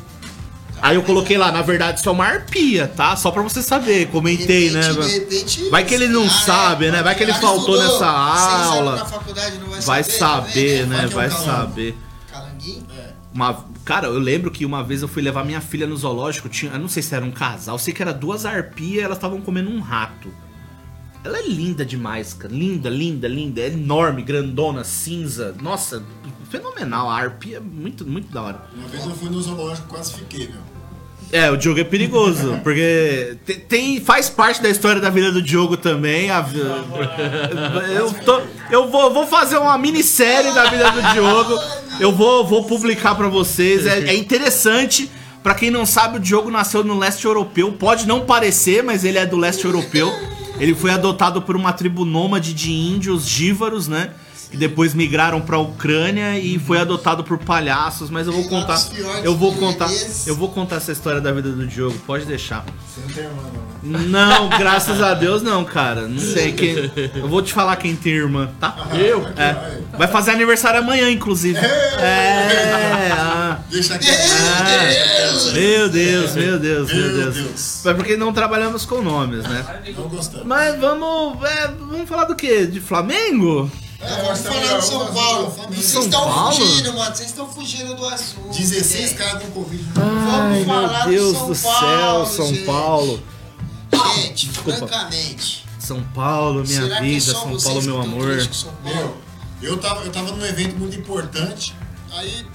Aí 0.82 0.96
eu 0.96 1.02
coloquei 1.02 1.36
lá, 1.36 1.52
na 1.52 1.62
verdade, 1.62 2.00
isso 2.00 2.08
é 2.08 2.12
uma 2.12 2.24
arpia, 2.24 2.88
tá? 2.88 3.14
Só 3.16 3.30
pra 3.30 3.42
você 3.42 3.62
saber, 3.62 4.08
comentei, 4.08 4.68
de 4.68 4.74
né? 4.74 4.82
repente, 4.82 5.06
de 5.06 5.18
repente, 5.18 5.68
Vai 5.70 5.84
que 5.84 5.94
ele 5.94 6.08
não 6.08 6.24
ah, 6.24 6.30
sabe, 6.30 6.90
né? 6.90 7.02
Vai 7.02 7.14
que 7.14 7.22
ele 7.22 7.32
cara 7.32 7.42
faltou 7.42 7.76
estudou 7.76 7.92
nessa 7.92 8.06
aula. 8.06 8.96
na 8.96 9.04
faculdade, 9.04 9.58
não 9.58 9.68
vai, 9.68 9.80
Vai 9.80 10.04
saber, 10.04 10.12
saber, 10.12 10.80
tá 10.80 10.86
né? 10.86 11.06
Vai 11.06 11.26
é 11.26 11.28
Vai 11.28 11.44
saber. 11.44 11.96
Calanguinho? 12.30 12.86
Uma, 13.32 13.64
cara, 13.84 14.08
eu 14.08 14.18
lembro 14.18 14.50
que 14.50 14.66
uma 14.66 14.82
vez 14.82 15.02
eu 15.02 15.08
fui 15.08 15.22
levar 15.22 15.44
minha 15.44 15.60
filha 15.60 15.86
no 15.86 15.96
zoológico, 15.96 16.48
tinha, 16.48 16.72
eu 16.72 16.78
não 16.78 16.88
sei 16.88 17.02
se 17.02 17.14
era 17.14 17.24
um 17.24 17.30
casal, 17.30 17.76
eu 17.76 17.78
sei 17.78 17.94
que 17.94 18.02
era 18.02 18.12
duas 18.12 18.44
arpias, 18.44 19.04
elas 19.04 19.18
estavam 19.18 19.40
comendo 19.40 19.70
um 19.70 19.80
rato. 19.80 20.32
Ela 21.22 21.38
é 21.38 21.42
linda 21.46 21.84
demais, 21.84 22.32
cara. 22.32 22.52
Linda, 22.54 22.88
linda, 22.88 23.28
linda. 23.28 23.60
É 23.60 23.66
enorme, 23.68 24.22
grandona, 24.22 24.84
cinza. 24.84 25.54
Nossa, 25.60 26.02
fenomenal. 26.50 27.10
A 27.10 27.16
arpia 27.16 27.58
é 27.58 27.60
muito, 27.60 28.06
muito 28.06 28.32
da 28.32 28.42
hora. 28.42 28.62
Uma 28.74 28.88
vez 28.88 29.04
eu 29.04 29.10
fui 29.12 29.28
no 29.28 29.40
zoológico, 29.40 29.88
quase 29.88 30.14
fiquei, 30.14 30.48
meu. 30.48 30.70
É, 31.32 31.48
o 31.48 31.56
Diogo 31.56 31.78
é 31.78 31.84
perigoso, 31.84 32.58
porque 32.64 33.36
te- 33.46 33.54
tem, 33.54 34.00
faz 34.00 34.28
parte 34.28 34.60
da 34.60 34.68
história 34.68 35.00
da 35.00 35.10
vida 35.10 35.30
do 35.30 35.40
Diogo 35.40 35.76
também. 35.76 36.28
a 36.30 36.44
eu, 37.94 38.12
tô- 38.24 38.40
eu 38.70 38.90
vou, 38.90 39.12
vou 39.12 39.26
fazer 39.26 39.58
uma 39.58 39.76
minissérie 39.78 40.52
da 40.52 40.68
vida 40.70 40.90
do 40.90 41.02
Diogo. 41.12 41.58
Eu 42.00 42.12
vou, 42.12 42.46
vou 42.46 42.64
publicar 42.64 43.14
pra 43.14 43.28
vocês. 43.28 43.86
É, 43.86 44.08
é 44.10 44.14
interessante. 44.16 45.10
Pra 45.42 45.54
quem 45.54 45.70
não 45.70 45.86
sabe, 45.86 46.16
o 46.16 46.20
Diogo 46.20 46.50
nasceu 46.50 46.82
no 46.84 46.98
leste 46.98 47.24
europeu. 47.24 47.72
Pode 47.72 48.06
não 48.08 48.20
parecer, 48.26 48.82
mas 48.82 49.04
ele 49.04 49.18
é 49.18 49.24
do 49.26 49.36
leste 49.36 49.64
europeu. 49.64 50.12
Ele 50.60 50.74
foi 50.74 50.90
adotado 50.90 51.40
por 51.40 51.56
uma 51.56 51.72
tribo 51.72 52.04
nômade 52.04 52.52
de 52.52 52.70
índios 52.70 53.26
dívaros, 53.26 53.88
né? 53.88 54.12
Que 54.50 54.56
depois 54.56 54.94
migraram 54.94 55.40
pra 55.40 55.58
Ucrânia 55.58 56.36
e 56.38 56.58
foi 56.58 56.78
adotado 56.78 57.22
por 57.22 57.38
palhaços, 57.38 58.10
mas 58.10 58.26
eu 58.26 58.32
vou 58.32 58.48
contar. 58.48 58.82
Eu 59.22 59.36
vou 59.36 59.54
contar. 59.54 59.88
Eu 60.26 60.34
vou 60.34 60.48
contar 60.50 60.76
essa 60.76 60.90
história 60.90 61.20
da 61.20 61.30
vida 61.30 61.50
do 61.50 61.66
Diogo, 61.66 61.96
pode 62.04 62.24
deixar. 62.24 62.64
Você 62.88 63.00
não 63.00 63.14
tem 63.14 63.24
irmã, 63.24 63.42
não. 63.82 63.98
né? 64.00 64.06
Não, 64.08 64.48
graças 64.48 65.00
a 65.00 65.14
Deus 65.14 65.40
não, 65.40 65.64
cara. 65.64 66.08
Não 66.08 66.18
sei 66.18 66.50
quem. 66.52 66.90
Eu 67.14 67.28
vou 67.28 67.42
te 67.42 67.52
falar 67.52 67.76
quem 67.76 67.94
tem 67.94 68.12
irmã, 68.12 68.50
tá? 68.58 68.88
Eu? 68.92 69.24
É. 69.36 69.78
Vai 69.96 70.08
fazer 70.08 70.32
aniversário 70.32 70.80
amanhã, 70.80 71.08
inclusive. 71.10 71.56
É. 71.58 73.12
ah. 73.12 73.58
Deixa 73.70 73.94
aqui. 73.94 74.08
Ah, 74.10 75.52
meu 75.52 75.88
Deus, 75.88 76.34
meu 76.34 76.58
Deus, 76.58 76.92
meu 76.92 77.32
Deus. 77.32 77.86
É 77.86 77.94
porque 77.94 78.16
não 78.16 78.32
trabalhamos 78.32 78.84
com 78.84 79.00
nomes, 79.00 79.44
né? 79.44 79.64
Não 79.96 80.08
gostamos. 80.08 80.44
Mas 80.44 80.76
vamos. 80.80 81.38
é, 81.44 81.68
vamos 81.68 82.08
falar 82.08 82.24
do 82.24 82.34
quê? 82.34 82.66
De 82.66 82.80
Flamengo? 82.80 83.70
É, 84.00 84.22
vamos 84.22 84.40
falar 84.40 84.76
do 84.76 84.82
São 84.82 85.12
Paulo. 85.12 85.50
do. 85.50 85.76
Vocês 85.76 86.04
estão 86.04 86.52
fugindo, 86.52 86.94
mano. 86.94 87.14
Vocês 87.14 87.28
estão 87.28 87.48
fugindo 87.52 87.94
do 87.94 88.06
assunto. 88.06 88.56
16 88.56 89.10
gente. 89.10 89.14
caras 89.18 89.42
com 89.42 89.50
Covid. 89.50 89.84
Vamos 89.94 90.66
falar 90.66 91.06
Deus 91.06 91.38
do 91.38 91.46
do 91.46 91.54
São 91.54 91.72
céu, 91.72 91.80
Paulo, 91.80 92.26
São 92.26 92.46
gente. 92.46 92.64
Paulo. 92.64 93.22
Gente, 94.14 94.46
Desculpa. 94.48 94.78
francamente. 94.78 95.66
São 95.78 96.02
Paulo, 96.14 96.64
minha 96.64 96.82
será 96.82 96.96
que 96.96 97.02
vida, 97.02 97.20
só 97.20 97.32
São 97.32 97.58
Paulo, 97.58 97.80
que 97.80 97.86
meu 97.86 98.00
amor. 98.00 98.48
Meu, 98.84 99.16
eu 99.60 99.76
tava, 99.78 100.04
eu 100.04 100.12
tava 100.12 100.32
num 100.32 100.46
evento 100.46 100.76
muito 100.76 100.96
importante, 100.96 101.74
aí 102.12 102.46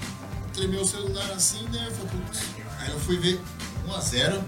tremei 0.52 0.80
o 0.80 0.84
celular 0.86 1.30
assim, 1.36 1.62
né? 1.72 1.88
Foi 1.96 2.06
putz. 2.08 2.40
Aí 2.80 2.90
eu 2.90 2.98
fui 2.98 3.18
ver 3.18 3.40
1x0 3.88 4.40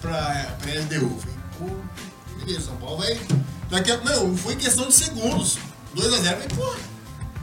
pra, 0.00 0.56
pra 0.60 0.72
LDU. 0.72 1.18
Falei, 1.18 1.36
pô, 1.58 2.38
beleza, 2.38 2.66
São 2.66 2.76
Paulo 2.76 2.98
vai. 2.98 3.20
Daqui 3.70 3.90
a, 3.90 3.96
meu, 3.98 4.36
foi 4.36 4.56
questão 4.56 4.86
de 4.86 4.94
segundos. 4.94 5.58
2x0, 5.94 6.22
falei, 6.22 6.48
pô. 6.56 6.74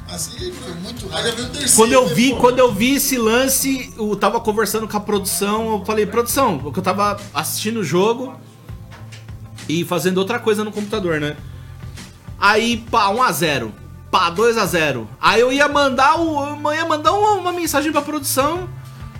Assim, 0.09 0.51
foi 0.51 0.73
muito 0.75 1.07
rápido. 1.07 1.25
Aí 1.25 1.37
já 1.37 1.49
terceiro. 1.49 1.75
Quando 1.75 1.93
eu 1.93 2.01
falei, 2.01 2.15
vi, 2.15 2.35
quando 2.35 2.59
eu 2.59 2.73
vi 2.73 2.95
esse 2.95 3.17
lance, 3.17 3.93
eu 3.97 4.15
tava 4.15 4.41
conversando 4.41 4.87
com 4.87 4.97
a 4.97 4.99
produção, 4.99 5.71
eu 5.71 5.85
falei, 5.85 6.05
produção, 6.05 6.59
porque 6.59 6.79
eu 6.79 6.83
tava 6.83 7.17
assistindo 7.33 7.79
o 7.79 7.83
jogo 7.83 8.35
e 9.69 9.85
fazendo 9.85 10.17
outra 10.17 10.37
coisa 10.37 10.63
no 10.65 10.71
computador, 10.71 11.21
né? 11.21 11.37
Aí, 12.37 12.77
pá, 12.91 13.07
1x0. 13.13 13.71
Pá, 14.09 14.29
2x0. 14.29 15.07
Aí 15.21 15.39
eu 15.39 15.53
ia 15.53 15.69
mandar 15.69 16.19
o. 16.19 16.57
Eu 16.69 16.75
ia 16.75 16.85
mandar 16.85 17.13
uma, 17.13 17.31
uma 17.33 17.53
mensagem 17.53 17.91
pra 17.91 18.01
produção. 18.01 18.67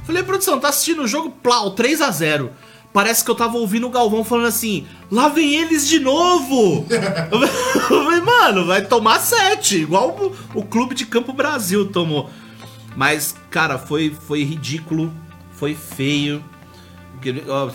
Falei, 0.04 0.24
produção, 0.24 0.60
tá 0.60 0.68
assistindo 0.68 1.04
o 1.04 1.08
jogo? 1.08 1.32
Plau, 1.42 1.74
3x0. 1.74 2.50
Parece 2.94 3.24
que 3.24 3.32
eu 3.32 3.36
tava 3.36 3.58
ouvindo 3.58 3.88
o 3.88 3.90
Galvão 3.90 4.24
falando 4.24 4.48
assim: 4.48 4.86
lá 5.10 5.30
vem 5.30 5.56
eles 5.56 5.88
de 5.88 6.00
novo! 6.00 6.86
eu 7.32 7.82
falei, 7.82 8.22
mano, 8.22 8.66
vai 8.66 8.84
tomar 8.86 9.20
7, 9.20 9.78
igual 9.78 10.10
o, 10.54 10.60
o 10.60 10.64
Clube 10.64 10.94
de 10.94 11.06
Campo 11.06 11.32
Brasil 11.32 11.90
tomou. 11.90 12.30
Mas, 12.96 13.36
cara, 13.50 13.78
foi, 13.78 14.14
foi 14.28 14.44
ridículo, 14.44 15.14
foi 15.54 15.74
feio. 15.74 16.44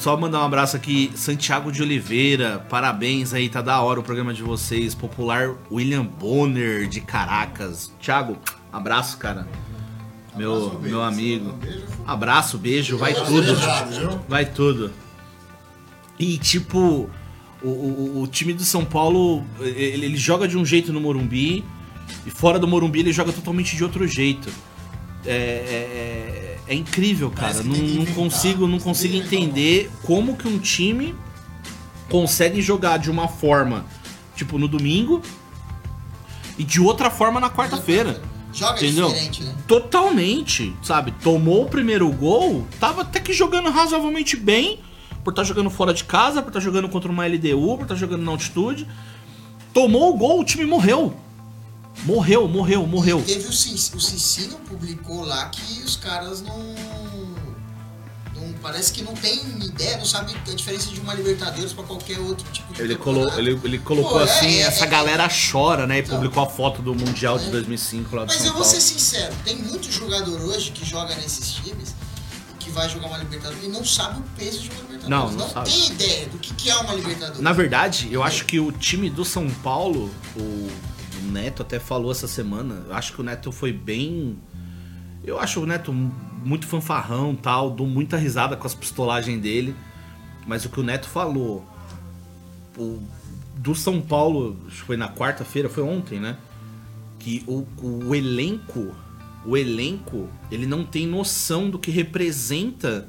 Só 0.00 0.16
mandar 0.16 0.40
um 0.40 0.44
abraço 0.44 0.76
aqui, 0.76 1.10
Santiago 1.14 1.70
de 1.70 1.80
Oliveira, 1.80 2.66
parabéns 2.68 3.32
aí, 3.32 3.48
tá 3.48 3.62
da 3.62 3.80
hora 3.80 4.00
o 4.00 4.02
programa 4.02 4.34
de 4.34 4.42
vocês. 4.42 4.94
Popular 4.94 5.54
William 5.70 6.04
Bonner 6.04 6.88
de 6.88 7.00
Caracas. 7.00 7.92
Thiago, 8.00 8.36
abraço, 8.72 9.16
cara. 9.18 9.46
Meu, 10.36 10.52
Abraço, 10.54 10.70
beijo. 10.78 10.96
meu 10.96 11.02
amigo. 11.02 11.54
Abraço, 12.06 12.58
beijo, 12.58 12.98
vai 12.98 13.14
tudo. 13.14 13.56
Vai 14.28 14.44
tudo. 14.44 14.90
E 16.18 16.38
tipo, 16.38 17.10
o, 17.62 17.68
o, 17.68 18.22
o 18.22 18.26
time 18.26 18.52
do 18.52 18.64
São 18.64 18.84
Paulo, 18.84 19.44
ele, 19.60 20.06
ele 20.06 20.16
joga 20.16 20.46
de 20.48 20.56
um 20.56 20.64
jeito 20.64 20.92
no 20.92 21.00
Morumbi, 21.00 21.64
e 22.24 22.30
fora 22.30 22.58
do 22.58 22.66
Morumbi 22.66 23.00
ele 23.00 23.12
joga 23.12 23.32
totalmente 23.32 23.76
de 23.76 23.82
outro 23.84 24.06
jeito. 24.06 24.48
É, 25.24 25.30
é, 25.30 25.34
é- 25.34 26.56
é 26.68 26.74
incrível, 26.74 27.30
cara. 27.30 27.62
Não, 27.62 27.76
não 27.76 28.06
consigo, 28.06 28.66
não 28.66 28.80
consigo 28.80 29.14
entender 29.14 29.88
como 30.02 30.36
que 30.36 30.48
um 30.48 30.58
time 30.58 31.14
consegue 32.08 32.60
jogar 32.60 32.96
de 32.98 33.08
uma 33.08 33.28
forma, 33.28 33.84
tipo, 34.34 34.58
no 34.58 34.66
domingo, 34.66 35.22
e 36.58 36.64
de 36.64 36.80
outra 36.80 37.08
forma 37.08 37.38
na 37.38 37.48
quarta-feira. 37.50 38.20
Joga 38.52 38.78
Entendeu? 38.78 39.06
diferente, 39.08 39.44
né? 39.44 39.54
Totalmente, 39.68 40.74
sabe? 40.82 41.12
Tomou 41.22 41.64
o 41.64 41.68
primeiro 41.68 42.10
gol, 42.10 42.66
tava 42.80 43.02
até 43.02 43.20
que 43.20 43.32
jogando 43.32 43.70
razoavelmente 43.70 44.36
bem, 44.36 44.80
por 45.26 45.30
estar 45.32 45.42
jogando 45.42 45.68
fora 45.70 45.92
de 45.92 46.04
casa, 46.04 46.40
por 46.40 46.50
estar 46.50 46.60
jogando 46.60 46.88
contra 46.88 47.10
uma 47.10 47.26
LDU, 47.26 47.78
por 47.78 47.82
estar 47.82 47.96
jogando 47.96 48.22
na 48.22 48.30
altitude. 48.30 48.86
Tomou 49.74 50.14
o 50.14 50.16
gol, 50.16 50.40
o 50.40 50.44
time 50.44 50.64
morreu. 50.64 51.16
Morreu, 52.04 52.46
morreu, 52.46 52.86
morreu. 52.86 53.20
Teve 53.26 53.48
o, 53.48 53.52
Cin- 53.52 53.74
o 53.96 54.00
Cicino 54.00 54.56
publicou 54.68 55.24
lá 55.24 55.48
que 55.48 55.82
os 55.82 55.96
caras 55.96 56.42
não, 56.42 56.56
não- 56.56 57.26
Parece 58.62 58.92
que 58.92 59.02
não 59.02 59.14
tem 59.14 59.38
ideia, 59.64 59.96
não 59.96 60.04
sabe 60.04 60.34
a 60.34 60.54
diferença 60.54 60.90
de 60.90 60.98
uma 61.00 61.14
Libertadores 61.14 61.72
pra 61.72 61.84
qualquer 61.84 62.18
outro 62.18 62.44
tipo 62.52 62.72
de 62.74 62.82
Ele, 62.82 62.96
colo, 62.96 63.28
ele, 63.38 63.58
ele 63.62 63.78
colocou 63.78 64.12
Pô, 64.14 64.20
é, 64.20 64.24
assim, 64.24 64.56
é, 64.56 64.62
essa 64.62 64.84
é, 64.84 64.88
galera 64.88 65.28
chora, 65.28 65.86
né? 65.86 65.98
E 65.98 66.00
Então. 66.00 66.16
publicou 66.16 66.42
a 66.42 66.46
foto 66.48 66.82
do 66.82 66.92
Mundial 66.94 67.38
de 67.38 67.46
É. 67.46 67.50
2005 67.50 68.14
lá 68.16 68.24
do 68.24 68.28
Mas 68.28 68.36
São 68.38 68.46
eu 68.46 68.52
vou 68.54 68.62
Paulo. 68.62 68.74
ser 68.76 68.80
sincero, 68.80 69.34
tem 69.44 69.56
muito 69.56 69.90
jogador 69.90 70.40
hoje 70.40 70.72
que 70.72 70.84
joga 70.84 71.14
nesses 71.16 71.52
times 71.52 71.90
e 71.90 72.05
vai 72.76 72.88
jogar 72.90 73.06
uma 73.06 73.18
Libertadores 73.18 73.64
e 73.64 73.68
não 73.68 73.84
sabe 73.84 74.20
o 74.20 74.22
peso 74.36 74.60
de 74.60 74.70
uma 74.70 74.80
Libertadores. 74.82 75.08
Não, 75.08 75.32
não 75.32 75.48
sabe. 75.48 75.70
tem 75.70 75.86
ideia 75.86 76.26
do 76.26 76.38
que, 76.38 76.54
que 76.54 76.70
é 76.70 76.76
uma 76.76 76.94
Libertadores. 76.94 77.40
Na 77.40 77.52
verdade, 77.52 78.08
eu 78.12 78.22
acho 78.22 78.44
que 78.44 78.60
o 78.60 78.70
time 78.70 79.08
do 79.08 79.24
São 79.24 79.48
Paulo, 79.48 80.10
o, 80.36 80.68
Neto 81.22 81.62
até 81.62 81.80
falou 81.80 82.12
essa 82.12 82.28
semana, 82.28 82.84
eu 82.86 82.94
acho 82.94 83.12
que 83.12 83.20
o 83.20 83.24
Neto 83.24 83.50
foi 83.50 83.72
bem. 83.72 84.38
Eu 85.24 85.40
acho 85.40 85.60
o 85.60 85.66
Neto 85.66 85.92
muito 85.92 86.66
fanfarrão 86.66 87.34
tal, 87.34 87.70
dou 87.70 87.86
muita 87.86 88.16
risada 88.16 88.56
com 88.56 88.66
as 88.66 88.74
pistolagens 88.74 89.40
dele. 89.40 89.74
Mas 90.46 90.64
o 90.64 90.68
que 90.68 90.78
o 90.78 90.82
Neto 90.84 91.08
falou 91.08 91.66
o, 92.78 93.02
do 93.56 93.74
São 93.74 94.00
Paulo, 94.00 94.56
acho 94.68 94.76
que 94.76 94.86
foi 94.86 94.96
na 94.96 95.08
quarta-feira, 95.08 95.68
foi 95.68 95.82
ontem, 95.82 96.20
né? 96.20 96.36
Que 97.18 97.42
o, 97.48 97.66
o 97.82 98.14
elenco, 98.14 98.94
o 99.46 99.56
elenco, 99.56 100.28
ele 100.50 100.66
não 100.66 100.84
tem 100.84 101.06
noção 101.06 101.70
do 101.70 101.78
que 101.78 101.90
representa 101.90 103.08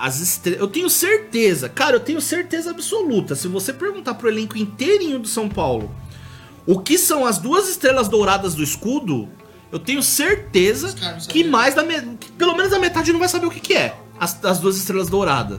as 0.00 0.20
estrelas. 0.20 0.60
Eu 0.60 0.68
tenho 0.68 0.88
certeza, 0.88 1.68
cara, 1.68 1.96
eu 1.96 2.00
tenho 2.00 2.20
certeza 2.20 2.70
absoluta. 2.70 3.34
Se 3.34 3.48
você 3.48 3.72
perguntar 3.72 4.14
pro 4.14 4.28
elenco 4.28 4.56
inteirinho 4.56 5.18
do 5.18 5.28
São 5.28 5.48
Paulo 5.48 5.90
o 6.66 6.78
que 6.80 6.96
são 6.98 7.24
as 7.26 7.38
duas 7.38 7.68
estrelas 7.68 8.08
douradas 8.08 8.54
do 8.54 8.62
escudo, 8.62 9.28
eu 9.72 9.78
tenho 9.78 10.02
certeza 10.02 10.94
que 11.28 11.44
mais 11.44 11.74
da 11.74 11.82
me- 11.82 12.16
que 12.18 12.30
pelo 12.32 12.54
menos 12.56 12.72
a 12.72 12.78
metade 12.78 13.12
não 13.12 13.18
vai 13.18 13.28
saber 13.28 13.46
o 13.46 13.50
que, 13.50 13.60
que 13.60 13.74
é 13.74 13.98
as, 14.20 14.42
as 14.44 14.58
duas 14.58 14.76
estrelas 14.76 15.08
douradas. 15.08 15.58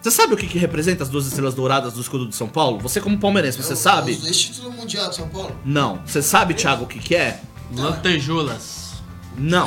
Você 0.00 0.10
sabe 0.10 0.34
o 0.34 0.36
que, 0.36 0.48
que 0.48 0.58
representa 0.58 1.04
as 1.04 1.08
duas 1.08 1.26
estrelas 1.26 1.54
douradas 1.54 1.92
do 1.94 2.00
escudo 2.00 2.26
de 2.28 2.34
São 2.34 2.48
Paulo? 2.48 2.80
Você 2.80 3.00
como 3.00 3.16
palmeirense, 3.18 3.62
você 3.62 3.72
o- 3.74 3.76
sabe? 3.76 4.12
Os 4.12 4.18
dois 4.18 4.36
títulos 4.40 4.74
mundial 4.74 5.08
de 5.08 5.14
São 5.16 5.28
Paulo. 5.28 5.56
Não. 5.64 6.02
Você 6.04 6.20
sabe, 6.20 6.54
Thiago, 6.54 6.84
o 6.84 6.86
que, 6.88 6.98
que 6.98 7.14
é? 7.14 7.40
Lantejoulas. 7.74 8.92
Não. 9.36 9.66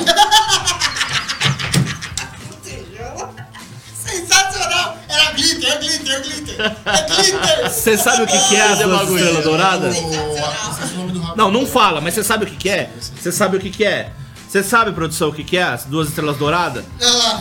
Sensacional! 3.94 4.98
Era 5.08 5.32
glitter, 5.32 5.72
é 5.72 5.78
glitter, 5.78 6.14
é 6.14 6.20
glitter. 6.20 6.60
É 6.60 7.02
glitter! 7.02 7.70
Você 7.70 7.98
sabe 7.98 8.22
o 8.22 8.26
que, 8.26 8.48
que 8.48 8.56
é 8.56 8.62
as 8.62 8.78
duas 8.78 9.08
estrelas 9.10 9.44
douradas? 9.44 9.96
Não, 11.36 11.50
não 11.50 11.66
fala, 11.66 12.00
mas 12.00 12.14
você 12.14 12.24
sabe 12.24 12.44
o 12.44 12.48
que, 12.48 12.56
que 12.56 12.68
é? 12.68 12.90
Você 12.98 13.30
sabe 13.30 13.56
o 13.56 13.60
que, 13.60 13.70
que 13.70 13.84
é? 13.84 14.10
Você 14.48 14.62
sabe, 14.62 14.92
produção, 14.92 15.28
o 15.28 15.32
que, 15.34 15.42
que 15.44 15.56
é? 15.56 15.62
As 15.64 15.84
duas 15.84 16.08
estrelas 16.08 16.36
douradas? 16.38 16.84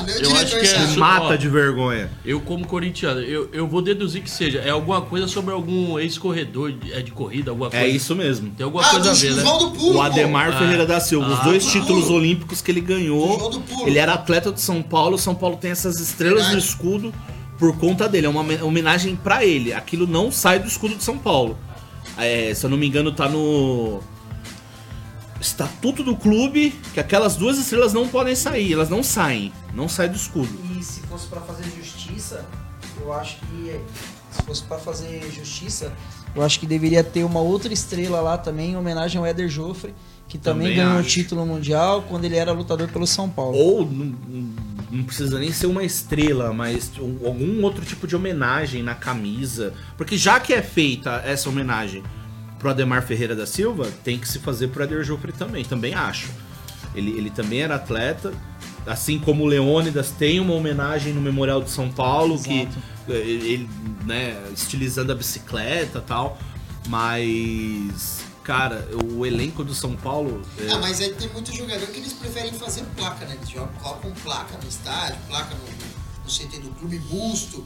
Meu 0.06 0.18
Eu 0.32 0.36
acho 0.38 0.60
que 0.60 0.66
é 0.66 0.84
isso. 0.84 1.00
Mata 1.00 1.26
ó. 1.34 1.36
de 1.36 1.48
vergonha. 1.48 2.10
Eu, 2.26 2.42
como 2.42 2.66
corintiano, 2.68 3.22
eu, 3.22 3.48
eu 3.54 3.68
vou 3.68 3.82
deduzir 3.82 4.22
que 4.24 4.30
seja. 4.30 4.60
É 4.60 4.72
alguma 4.72 5.02
coisa 5.02 5.28
sobre 5.28 5.54
algum 5.54 6.00
ex-corredor 6.00 6.72
de, 6.72 6.92
é 6.92 7.02
de 7.02 7.12
corrida, 7.12 7.52
alguma 7.52 7.70
coisa. 7.70 7.86
É 7.86 7.88
isso 7.88 8.16
mesmo. 8.16 8.50
Tem 8.58 8.64
alguma 8.66 8.84
Ah, 8.84 8.90
coisa 8.90 9.04
do 9.06 9.10
a 9.12 9.14
ver, 9.14 9.36
né? 9.36 9.44
Do 9.44 9.72
Pulo, 9.72 9.98
O 9.98 10.02
Ademar 10.02 10.50
Ah. 10.50 10.58
Ferreira 10.60 10.86
da 10.86 11.00
Silva, 11.00 11.28
os 11.32 11.40
Ah, 11.40 11.44
dois 11.44 11.64
do 11.64 11.72
títulos 11.72 12.06
pulo. 12.06 12.18
olímpicos 12.18 12.62
que 12.62 12.72
ele 12.72 12.82
Do 12.82 12.88
ganhou. 12.88 13.38
João 13.40 13.50
do 13.52 13.60
Pulo. 13.62 13.88
Ele 13.88 14.00
era 14.00 14.14
atleta 14.14 14.52
do 14.52 14.60
São 14.60 14.82
Paulo, 14.82 15.16
o 15.16 15.20
São 15.20 15.36
Paulo 15.36 15.58
tem 15.58 15.72
essas 15.72 16.00
estrelas 16.00 16.40
no 16.46 16.50
Verdade. 16.50 16.66
escudo 16.68 17.14
por 17.60 17.78
conta 17.78 18.10
dele. 18.10 18.26
É 18.26 18.30
uma 18.30 18.42
homen- 18.42 18.62
homenagem 18.64 19.16
pra 19.16 19.46
ele. 19.46 19.72
Aquilo 19.74 20.08
não 20.08 20.32
sai 20.32 20.60
do 20.60 20.68
escudo 20.68 20.96
de 20.96 21.04
São 21.04 21.18
Paulo. 21.20 21.58
É, 22.18 22.52
se 22.54 22.66
eu 22.66 22.70
não 22.70 22.78
me 22.78 22.88
engano, 22.88 23.12
tá 23.12 23.30
no 23.30 24.00
estatuto 25.46 26.04
do 26.04 26.16
clube 26.16 26.72
que 26.94 27.00
aquelas 27.00 27.36
duas 27.36 27.58
estrelas 27.58 27.94
não 27.94 28.08
podem 28.08 28.36
sair. 28.36 28.74
Elas 28.74 28.90
não 28.90 29.04
saem. 29.04 29.52
Não 29.74 29.88
saem 29.88 30.10
do 30.12 30.16
escudo. 30.18 30.50
E 30.78 30.84
se 30.84 31.02
fosse 31.02 31.28
pra 31.28 31.42
fazer 31.42 31.64
justiça, 31.78 32.46
eu 33.02 33.14
acho 33.14 33.38
que 33.38 33.80
se 34.32 34.42
fosse 34.44 34.64
pra 34.64 34.78
fazer 34.78 35.22
justiça, 35.32 35.94
eu 36.36 36.42
acho 36.44 36.60
que 36.60 36.66
deveria 36.66 37.04
ter 37.04 37.24
uma 37.24 37.40
outra 37.40 37.72
estrela 37.74 38.20
lá 38.22 38.38
também 38.38 38.72
em 38.72 38.76
homenagem 38.78 39.20
ao 39.20 39.26
Éder 39.26 39.48
Joffre, 39.48 39.94
que 40.28 40.38
também, 40.38 40.70
Também 40.70 40.86
ganhou 40.86 41.00
o 41.00 41.04
título 41.04 41.46
mundial 41.46 42.02
quando 42.10 42.26
ele 42.26 42.36
era 42.36 42.52
lutador 42.52 42.88
pelo 42.90 43.06
São 43.06 43.30
Paulo. 43.30 43.56
Ou 43.58 43.86
não, 44.92 45.04
precisa 45.04 45.38
nem 45.40 45.52
ser 45.52 45.68
uma 45.68 45.84
estrela, 45.84 46.52
mas 46.52 46.92
um- 47.00 47.26
algum 47.26 47.62
outro 47.64 47.86
tipo 47.86 48.08
de 48.08 48.16
homenagem 48.16 48.82
na 48.82 48.96
camisa. 48.96 49.74
Porque 49.98 50.18
já 50.18 50.40
que 50.40 50.52
é 50.54 50.62
feita 50.62 51.22
essa 51.26 51.48
homenagem 51.48 52.04
pro 52.66 52.72
Ademar 52.72 53.06
Ferreira 53.06 53.36
da 53.36 53.46
Silva, 53.46 53.92
tem 54.04 54.18
que 54.18 54.28
se 54.28 54.40
fazer 54.40 54.70
pro 54.70 54.84
Eder 54.84 55.04
Joffre 55.04 55.32
também, 55.32 55.64
também 55.64 55.94
acho. 55.94 56.32
Ele, 56.96 57.12
ele 57.12 57.30
também 57.30 57.62
era 57.62 57.76
atleta, 57.76 58.34
assim 58.88 59.20
como 59.20 59.44
o 59.44 59.46
Leônidas 59.46 60.10
tem 60.10 60.40
uma 60.40 60.56
homenagem 60.56 61.14
no 61.14 61.22
Memorial 61.22 61.62
de 61.62 61.70
São 61.70 61.92
Paulo, 61.92 62.42
que 62.42 62.62
Exato. 62.62 62.78
eh, 63.10 63.14
ele, 63.14 63.70
né, 64.04 64.36
estilizando 64.52 65.12
a 65.12 65.16
bicicleta 65.16 66.00
e 66.00 66.02
tal. 66.02 66.40
Mas, 66.88 68.22
cara, 68.44 68.88
o 69.14 69.24
elenco 69.28 69.64
do 69.64 69.76
São 69.76 69.96
Paulo. 69.96 70.42
eh, 70.58 70.68
Ah, 70.72 70.80
mas 70.80 71.00
aí 71.02 71.14
tem 71.14 71.30
muito 71.30 71.56
jogador 71.56 71.86
que 71.86 72.00
eles 72.00 72.14
preferem 72.14 72.52
fazer 72.54 72.84
placa, 72.96 73.26
né? 73.28 73.36
Eles 73.36 73.50
jogam, 73.50 73.72
colocam 73.76 74.12
placa 74.24 74.58
no 74.58 74.68
estádio, 74.68 75.18
placa 75.28 75.54
no, 75.54 76.24
no 76.24 76.32
CT 76.32 76.62
do 76.62 76.70
clube, 76.80 76.98
busto. 76.98 77.64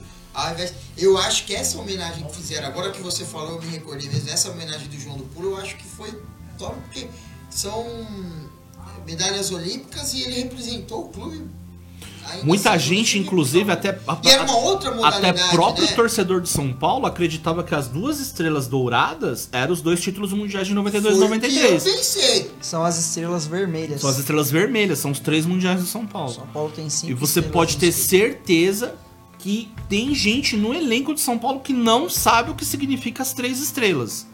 Ao 0.48 0.54
invés, 0.54 0.74
eu 0.98 1.18
acho 1.18 1.46
que 1.46 1.54
essa 1.54 1.78
homenagem 1.78 2.24
que 2.26 2.36
fizeram, 2.36 2.68
agora 2.68 2.92
que 2.92 3.02
você 3.02 3.26
falou, 3.26 3.56
eu 3.56 3.62
me 3.62 3.68
recordei 3.70 4.08
mesmo, 4.10 4.30
essa 4.30 4.50
homenagem 4.50 4.88
do 4.88 5.00
João 5.00 5.18
do 5.18 5.24
Pulo, 5.26 5.52
eu 5.52 5.58
acho 5.58 5.76
que 5.76 5.86
foi 5.86 6.12
top, 6.58 6.76
porque 6.86 7.08
são 7.50 7.86
medalhas 9.06 9.52
olímpicas 9.52 10.14
e 10.14 10.24
ele 10.24 10.36
representou 10.44 11.06
o 11.06 11.10
clube. 11.10 11.48
Muita 12.44 12.72
sendo 12.74 12.82
gente, 12.82 13.18
inclusive, 13.18 13.72
até, 13.72 13.98
E 14.24 14.30
era 14.30 14.44
uma 14.44 14.56
outra 14.56 14.94
modalidade, 14.94 15.40
até 15.42 15.52
próprio 15.52 15.86
né? 15.86 15.94
torcedor 15.94 16.42
de 16.42 16.50
São 16.50 16.72
Paulo 16.72 17.08
acreditava 17.08 17.64
que 17.64 17.74
as 17.74 17.88
duas 17.88 18.20
estrelas 18.20 18.68
douradas 18.68 19.50
eram 19.52 19.74
os 19.74 19.82
dois 19.82 20.00
títulos 20.00 20.32
mundiais 20.32 20.68
de 20.68 20.74
92 20.76 21.16
e 21.16 21.18
Foi 21.18 21.28
o 21.28 21.30
que 21.32 21.46
Eu 21.48 21.52
93. 21.52 21.84
pensei. 21.84 22.52
São 22.62 22.86
as 22.86 23.00
estrelas 23.00 23.48
vermelhas. 23.48 24.02
São 24.02 24.10
as 24.12 24.20
estrelas 24.20 24.52
vermelhas, 24.52 25.00
são 25.00 25.10
os 25.10 25.20
três 25.20 25.46
mundiais 25.46 25.82
de 25.82 25.88
São 25.90 26.06
Paulo. 26.06 26.32
São 26.32 26.46
Paulo 26.48 26.72
tem 26.76 26.88
cinco 26.88 27.12
E 27.12 27.16
você 27.16 27.42
pode 27.42 27.78
ter 27.78 27.92
certeza 27.92 28.96
que 29.40 29.72
tem 29.88 30.14
gente 30.14 30.56
no 30.56 30.74
elenco 30.74 31.14
de 31.14 31.20
São 31.22 31.38
Paulo 31.40 31.62
que 31.62 31.74
não 31.74 32.10
sabe 32.10 32.52
o 32.52 32.56
que 32.56 32.66
significa 32.66 33.24
as 33.24 33.34
três 33.34 33.60
estrelas. 33.60 34.28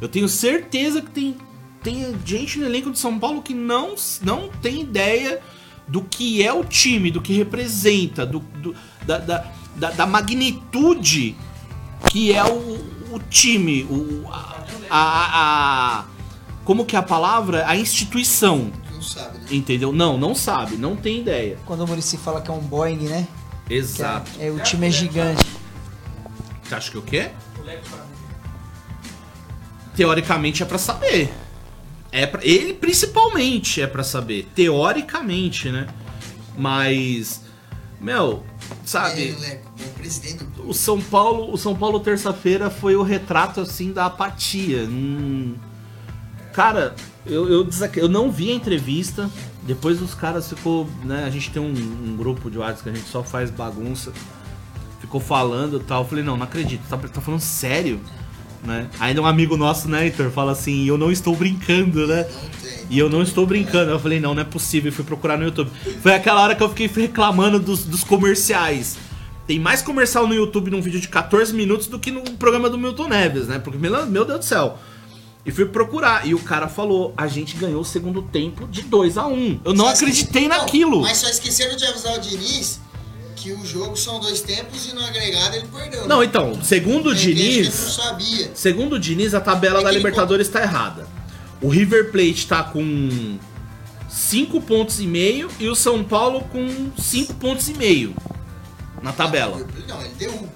Eu 0.00 0.08
tenho 0.08 0.28
certeza 0.28 1.00
que 1.02 1.10
tem, 1.10 1.36
tem 1.82 2.14
gente 2.24 2.58
no 2.58 2.66
elenco 2.66 2.90
de 2.92 2.98
São 2.98 3.18
Paulo 3.18 3.42
que 3.42 3.54
não, 3.54 3.94
não 4.22 4.48
tem 4.62 4.82
ideia 4.82 5.40
do 5.88 6.02
que 6.02 6.42
é 6.42 6.52
o 6.52 6.62
time, 6.62 7.10
do 7.10 7.20
que 7.22 7.32
representa, 7.32 8.24
do, 8.26 8.40
do- 8.40 8.74
da, 9.06 9.18
da, 9.18 9.46
da, 9.74 9.90
da 9.92 10.06
magnitude 10.06 11.34
que 12.10 12.32
é 12.32 12.44
o, 12.44 13.14
o 13.14 13.18
time, 13.30 13.84
o, 13.84 14.26
a, 14.30 14.64
a, 14.90 15.98
a- 16.00 16.04
Como 16.64 16.84
que 16.84 16.94
é 16.94 16.98
a 16.98 17.02
palavra? 17.02 17.66
A 17.66 17.74
instituição. 17.76 18.70
Não 18.92 19.00
sabe, 19.02 19.38
né? 19.38 19.44
Entendeu? 19.50 19.92
Não, 19.92 20.18
não 20.18 20.34
sabe, 20.34 20.76
não 20.76 20.94
tem 20.94 21.20
ideia. 21.20 21.58
Quando 21.64 21.80
o 21.82 21.86
Murici 21.88 22.16
fala 22.18 22.40
que 22.42 22.50
é 22.50 22.54
um 22.54 22.58
Boeing, 22.60 22.98
né? 23.08 23.26
Que 23.68 23.74
é- 23.74 23.76
Exato. 23.76 24.30
é, 24.40 24.50
o 24.50 24.58
time 24.60 24.88
é 24.88 24.90
gigante. 24.90 25.46
Você 26.64 26.74
acha 26.74 26.90
que 26.90 26.98
o 26.98 27.02
quê? 27.02 27.30
Teoricamente 29.94 30.62
é 30.62 30.66
pra 30.66 30.78
saber. 30.78 31.32
É 32.10 32.26
pra, 32.26 32.44
ele 32.44 32.72
principalmente 32.74 33.82
é 33.82 33.86
pra 33.86 34.02
saber. 34.02 34.48
Teoricamente, 34.54 35.70
né? 35.70 35.86
Mas. 36.56 37.42
Meu, 38.00 38.44
sabe? 38.84 39.32
Leco, 39.40 39.72
é 39.78 40.62
o 40.64 40.72
São 40.72 41.00
Paulo, 41.00 41.52
o 41.52 41.58
São 41.58 41.74
Paulo 41.74 41.98
terça-feira 41.98 42.70
foi 42.70 42.94
o 42.94 43.02
retrato 43.02 43.60
assim 43.60 43.92
da 43.92 44.06
apatia. 44.06 44.84
Hum, 44.84 45.56
Cara, 46.52 46.94
eu, 47.26 47.48
eu, 47.48 47.68
eu 47.96 48.08
não 48.08 48.30
vi 48.32 48.50
a 48.50 48.54
entrevista. 48.54 49.30
Depois 49.68 50.00
os 50.00 50.14
caras 50.14 50.48
ficou, 50.48 50.88
né? 51.04 51.24
A 51.26 51.30
gente 51.30 51.50
tem 51.50 51.60
um, 51.60 51.68
um 51.68 52.16
grupo 52.16 52.50
de 52.50 52.56
WhatsApp 52.56 52.84
que 52.84 52.88
a 52.88 52.92
gente 52.94 53.06
só 53.06 53.22
faz 53.22 53.50
bagunça. 53.50 54.14
Ficou 54.98 55.20
falando 55.20 55.76
e 55.76 55.80
tal. 55.80 56.04
Eu 56.04 56.08
falei, 56.08 56.24
não, 56.24 56.38
não 56.38 56.44
acredito. 56.44 56.80
Tá, 56.88 56.96
tá 56.96 57.20
falando 57.20 57.42
sério? 57.42 58.00
Né? 58.64 58.88
Ainda 58.98 59.20
um 59.20 59.26
amigo 59.26 59.58
nosso, 59.58 59.86
né, 59.86 60.06
Heitor, 60.06 60.30
fala 60.30 60.52
assim, 60.52 60.86
eu 60.86 60.96
não 60.96 61.12
estou 61.12 61.36
brincando, 61.36 62.06
né? 62.06 62.26
E 62.88 62.98
eu 62.98 63.10
não 63.10 63.20
estou 63.20 63.46
brincando. 63.46 63.90
Eu 63.90 64.00
falei, 64.00 64.18
não, 64.18 64.34
não 64.34 64.40
é 64.40 64.44
possível. 64.44 64.88
E 64.88 64.90
fui 64.90 65.04
procurar 65.04 65.36
no 65.36 65.44
YouTube. 65.44 65.70
Foi 66.00 66.14
aquela 66.14 66.42
hora 66.42 66.54
que 66.54 66.62
eu 66.62 66.70
fiquei 66.70 66.86
reclamando 66.86 67.60
dos, 67.60 67.84
dos 67.84 68.02
comerciais. 68.02 68.96
Tem 69.46 69.60
mais 69.60 69.82
comercial 69.82 70.26
no 70.26 70.32
YouTube 70.32 70.70
num 70.70 70.80
vídeo 70.80 70.98
de 70.98 71.08
14 71.08 71.52
minutos 71.52 71.88
do 71.88 71.98
que 71.98 72.10
no 72.10 72.22
programa 72.22 72.70
do 72.70 72.78
Milton 72.78 73.08
Neves, 73.08 73.48
né? 73.48 73.58
Porque, 73.58 73.76
meu 73.76 74.24
Deus 74.24 74.38
do 74.38 74.44
céu. 74.46 74.78
E 75.46 75.50
fui 75.50 75.66
procurar. 75.66 76.26
E 76.26 76.34
o 76.34 76.38
cara 76.40 76.68
falou: 76.68 77.14
a 77.16 77.26
gente 77.26 77.56
ganhou 77.56 77.80
o 77.80 77.84
segundo 77.84 78.22
tempo 78.22 78.66
de 78.66 78.82
2 78.82 79.16
a 79.16 79.26
1 79.26 79.60
Eu 79.64 79.74
não 79.74 79.86
Só 79.86 79.92
acreditei 79.92 80.48
não, 80.48 80.58
naquilo. 80.58 81.00
Mas 81.02 81.18
só 81.18 81.28
esqueceram 81.28 81.76
de 81.76 81.84
avisar 81.86 82.16
o 82.16 82.20
Diniz 82.20 82.80
que 83.38 83.52
o 83.52 83.64
jogo 83.64 83.96
são 83.96 84.18
dois 84.18 84.40
tempos 84.40 84.86
e 84.86 84.94
no 84.94 85.04
agregado 85.04 85.54
ele 85.54 85.68
perdeu. 85.68 86.08
Não, 86.08 86.20
né? 86.20 86.26
então, 86.26 86.62
segundo 86.62 87.06
o 87.06 87.10
não 87.10 87.14
Diniz. 87.14 87.72
sabia. 87.72 88.50
Segundo 88.54 88.94
o 88.94 88.98
Diniz, 88.98 89.32
a 89.32 89.40
tabela 89.40 89.80
É 89.80 89.84
da 89.84 89.90
Libertadores 89.90 90.48
tá 90.48 90.60
errada. 90.60 91.06
O 91.62 91.68
River 91.68 92.10
Plate 92.10 92.46
tá 92.46 92.64
com 92.64 93.38
5 94.08 94.60
pontos 94.62 95.00
e 95.00 95.06
meio 95.06 95.48
e 95.58 95.68
o 95.68 95.74
São 95.74 96.02
Paulo 96.02 96.40
com 96.50 96.90
5 96.98 97.34
pontos 97.34 97.68
e 97.68 97.74
meio 97.74 98.14
na 99.02 99.12
tabela. 99.12 99.64
Não, 99.86 100.00
ele 100.00 100.14
deu 100.18 100.48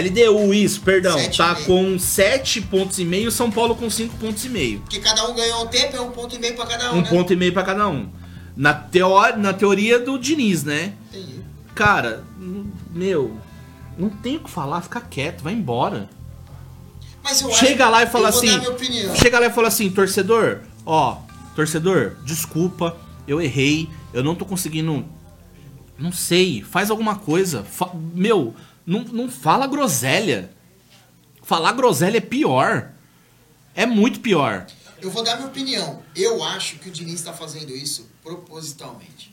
LDU, 0.00 0.52
isso, 0.54 0.80
perdão, 0.82 1.18
Sete 1.18 1.38
tá 1.38 1.54
com 1.54 1.98
7 1.98 2.60
pontos 2.62 2.98
e 2.98 3.04
meio 3.04 3.30
São 3.30 3.50
Paulo 3.50 3.74
com 3.74 3.88
5 3.88 4.16
pontos 4.16 4.44
e 4.44 4.48
meio. 4.48 4.80
Porque 4.80 5.00
cada 5.00 5.28
um 5.28 5.34
ganhou 5.34 5.64
um 5.64 5.66
tempo, 5.66 5.96
é 5.96 6.00
um 6.00 6.10
ponto 6.10 6.34
e 6.34 6.38
meio 6.38 6.54
pra 6.54 6.66
cada 6.66 6.92
um, 6.92 6.98
Um 6.98 7.02
né? 7.02 7.08
ponto 7.08 7.32
e 7.32 7.36
meio 7.36 7.52
pra 7.52 7.62
cada 7.62 7.88
um. 7.88 8.08
Na, 8.56 8.74
teó 8.74 9.36
na 9.36 9.52
teoria 9.52 9.98
do 9.98 10.18
Diniz, 10.18 10.64
né? 10.64 10.92
Entendi. 11.10 11.40
Cara, 11.74 12.24
meu, 12.92 13.36
não 13.96 14.08
tem 14.10 14.36
o 14.36 14.40
que 14.40 14.50
falar, 14.50 14.80
fica 14.82 15.00
quieto, 15.00 15.42
vai 15.42 15.52
embora. 15.52 16.08
Mas 17.22 17.40
eu 17.40 17.50
Chega 17.52 17.84
acho, 17.84 17.92
lá 17.92 18.02
e 18.02 18.06
fala 18.06 18.28
eu 18.28 18.32
vou 18.32 18.40
assim. 18.40 19.16
Chega 19.16 19.38
lá 19.38 19.46
e 19.46 19.50
fala 19.50 19.68
assim, 19.68 19.90
torcedor, 19.90 20.60
ó, 20.84 21.18
torcedor, 21.54 22.16
desculpa, 22.24 22.96
eu 23.26 23.40
errei, 23.40 23.88
eu 24.12 24.22
não 24.24 24.34
tô 24.34 24.44
conseguindo. 24.44 25.04
Não 25.98 26.12
sei, 26.12 26.62
faz 26.62 26.90
alguma 26.90 27.16
coisa. 27.16 27.64
Fa- 27.64 27.90
meu, 28.14 28.54
não, 28.88 29.04
não 29.04 29.28
fala 29.28 29.66
groselha. 29.66 30.50
Falar 31.42 31.72
groselha 31.72 32.16
é 32.16 32.22
pior. 32.22 32.90
É 33.74 33.84
muito 33.84 34.20
pior. 34.20 34.66
Eu 35.00 35.10
vou 35.10 35.22
dar 35.22 35.36
minha 35.36 35.48
opinião. 35.48 36.02
Eu 36.16 36.42
acho 36.42 36.76
que 36.78 36.88
o 36.88 36.92
Diniz 36.92 37.20
tá 37.20 37.32
fazendo 37.34 37.70
isso 37.70 38.08
propositalmente. 38.22 39.32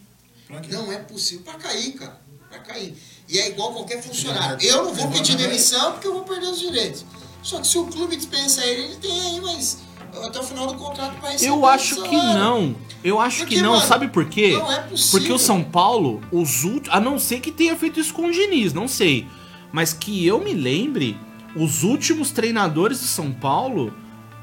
Não 0.69 0.91
é 0.91 0.97
possível. 0.97 1.43
Pra 1.43 1.53
cair, 1.53 1.93
cara. 1.93 2.21
Pra 2.49 2.59
cair. 2.59 2.95
E 3.29 3.39
é 3.39 3.49
igual 3.49 3.73
qualquer 3.73 4.03
funcionário. 4.03 4.63
Eu 4.63 4.83
não 4.85 4.93
vou 4.93 5.09
pedir 5.09 5.35
demissão 5.37 5.93
porque 5.93 6.07
eu 6.07 6.13
vou 6.13 6.23
perder 6.23 6.47
os 6.47 6.59
direitos. 6.59 7.05
Só 7.41 7.59
que 7.61 7.67
se 7.67 7.77
o 7.77 7.85
clube 7.85 8.15
dispensa 8.15 8.63
ele, 8.65 8.83
ele 8.83 8.95
tem 8.97 9.21
aí, 9.21 9.39
mas 9.41 9.79
até 10.23 10.39
o 10.39 10.43
final 10.43 10.67
do 10.67 10.75
contrato 10.75 11.17
pra 11.19 11.29
receber 11.29 11.49
Eu 11.51 11.65
acho 11.65 12.03
que 12.03 12.15
não. 12.15 12.75
Eu 13.03 13.19
acho 13.19 13.39
Porque, 13.39 13.55
que 13.55 13.61
não. 13.61 13.73
mano, 13.75 13.87
Sabe 13.87 14.07
por 14.09 14.25
quê? 14.25 14.53
não 14.57 14.71
é 14.71 14.81
possível. 14.81 15.19
Porque 15.19 15.33
o 15.33 15.39
São 15.39 15.63
Paulo, 15.63 16.21
os 16.31 16.63
últimos. 16.63 16.89
A 16.89 16.99
não 16.99 17.17
ser 17.17 17.39
que 17.39 17.51
tenha 17.51 17.75
feito 17.75 17.99
isso 17.99 18.13
com 18.13 18.27
o 18.27 18.31
Diniz, 18.31 18.73
não 18.73 18.87
sei. 18.87 19.27
Mas 19.75 19.91
que 19.91 20.25
eu 20.25 20.39
me 20.39 20.53
lembre, 20.53 21.19
os 21.53 21.83
últimos 21.83 22.31
treinadores 22.31 23.01
de 23.01 23.07
São 23.07 23.33
Paulo 23.33 23.93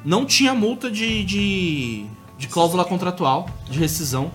não 0.04 0.26
tinha 0.26 0.52
multa 0.52 0.90
de, 0.90 1.24
de, 1.24 2.04
de 2.36 2.48
cláusula 2.48 2.84
contratual, 2.84 3.48
de 3.64 3.78
rescisão. 3.78 4.30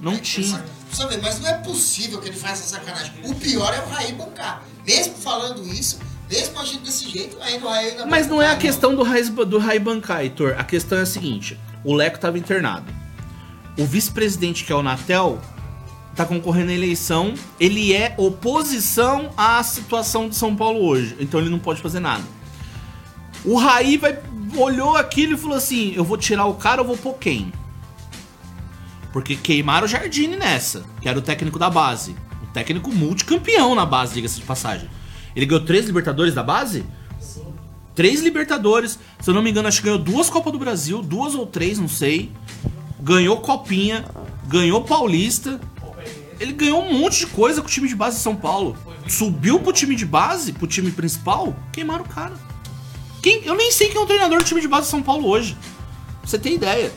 Não 0.00 0.16
tinha. 0.16 0.64
Precisa 0.86 1.08
ver, 1.08 1.20
mas 1.20 1.40
não 1.40 1.48
é 1.48 1.54
possível 1.54 2.20
que 2.20 2.28
ele 2.28 2.36
faça 2.36 2.62
essa 2.62 2.76
sacanagem. 2.76 3.14
O 3.24 3.34
pior 3.34 3.74
é 3.74 3.80
o 3.80 3.88
Raí 3.88 4.12
bancar. 4.12 4.62
Mesmo 4.86 5.14
falando 5.14 5.66
isso, 5.66 5.98
mesmo 6.30 6.60
agindo 6.60 6.84
desse 6.84 7.10
jeito, 7.10 7.36
ainda 7.42 7.66
o 7.66 7.68
Raí 7.68 7.90
ainda 7.90 8.06
Mas 8.06 8.28
não 8.28 8.40
é 8.40 8.48
a 8.48 8.56
questão 8.56 8.94
do 8.94 9.02
Rai, 9.02 9.24
do 9.24 9.58
Rai 9.58 9.80
bancar, 9.80 10.22
Heitor. 10.22 10.54
A 10.56 10.62
questão 10.62 10.98
é 10.98 11.02
a 11.02 11.06
seguinte: 11.06 11.58
o 11.82 11.92
Leco 11.92 12.16
tava 12.16 12.38
internado. 12.38 12.94
O 13.76 13.84
vice-presidente, 13.84 14.64
que 14.64 14.70
é 14.70 14.76
o 14.76 14.84
Natel, 14.84 15.42
tá 16.18 16.26
concorrendo 16.26 16.72
à 16.72 16.74
eleição. 16.74 17.34
Ele 17.60 17.92
é 17.92 18.14
oposição 18.18 19.30
à 19.36 19.62
situação 19.62 20.28
de 20.28 20.34
São 20.34 20.54
Paulo 20.56 20.80
hoje. 20.80 21.16
Então 21.20 21.38
ele 21.38 21.48
não 21.48 21.60
pode 21.60 21.80
fazer 21.80 22.00
nada. 22.00 22.24
O 23.44 23.56
Raí 23.56 23.96
vai, 23.96 24.18
olhou 24.56 24.96
aquilo 24.96 25.34
e 25.34 25.36
falou 25.36 25.56
assim: 25.56 25.92
eu 25.94 26.02
vou 26.02 26.16
tirar 26.16 26.46
o 26.46 26.54
cara, 26.54 26.80
eu 26.80 26.84
vou 26.84 26.96
pôr 26.96 27.14
quem? 27.14 27.52
Porque 29.12 29.36
queimaram 29.36 29.86
o 29.86 29.88
Jardine 29.88 30.36
nessa, 30.36 30.84
que 31.00 31.08
era 31.08 31.18
o 31.18 31.22
técnico 31.22 31.58
da 31.58 31.70
base. 31.70 32.16
O 32.42 32.46
técnico 32.52 32.92
multicampeão 32.92 33.74
na 33.74 33.86
base, 33.86 34.14
diga-se 34.14 34.40
de 34.40 34.46
passagem. 34.46 34.90
Ele 35.36 35.46
ganhou 35.46 35.64
três 35.64 35.86
Libertadores 35.86 36.34
da 36.34 36.42
base? 36.42 36.84
Três 37.94 38.20
Libertadores. 38.22 38.98
Se 39.20 39.30
eu 39.30 39.34
não 39.34 39.42
me 39.42 39.50
engano, 39.50 39.68
acho 39.68 39.78
que 39.78 39.84
ganhou 39.84 39.98
duas 39.98 40.28
Copas 40.28 40.52
do 40.52 40.58
Brasil, 40.58 41.00
duas 41.00 41.34
ou 41.34 41.46
três, 41.46 41.78
não 41.78 41.88
sei. 41.88 42.32
Ganhou 43.00 43.36
Copinha, 43.38 44.04
ganhou 44.48 44.82
Paulista. 44.82 45.60
Ele 46.40 46.52
ganhou 46.52 46.82
um 46.84 46.98
monte 46.98 47.20
de 47.20 47.26
coisa 47.26 47.60
com 47.60 47.66
o 47.66 47.70
time 47.70 47.88
de 47.88 47.96
base 47.96 48.16
de 48.16 48.22
São 48.22 48.36
Paulo. 48.36 48.76
Subiu 49.08 49.58
pro 49.60 49.72
time 49.72 49.94
de 49.96 50.06
base, 50.06 50.52
pro 50.52 50.66
time 50.66 50.90
principal, 50.90 51.54
queimaram 51.72 52.04
o 52.04 52.08
cara. 52.08 52.34
Quem, 53.22 53.42
eu 53.44 53.54
nem 53.56 53.72
sei 53.72 53.88
quem 53.88 54.00
é 54.00 54.04
o 54.04 54.06
treinador 54.06 54.38
do 54.38 54.44
time 54.44 54.60
de 54.60 54.68
base 54.68 54.84
de 54.84 54.90
São 54.90 55.02
Paulo 55.02 55.26
hoje. 55.26 55.56
Pra 56.20 56.28
você 56.30 56.38
ter 56.38 56.52
ideia. 56.52 56.92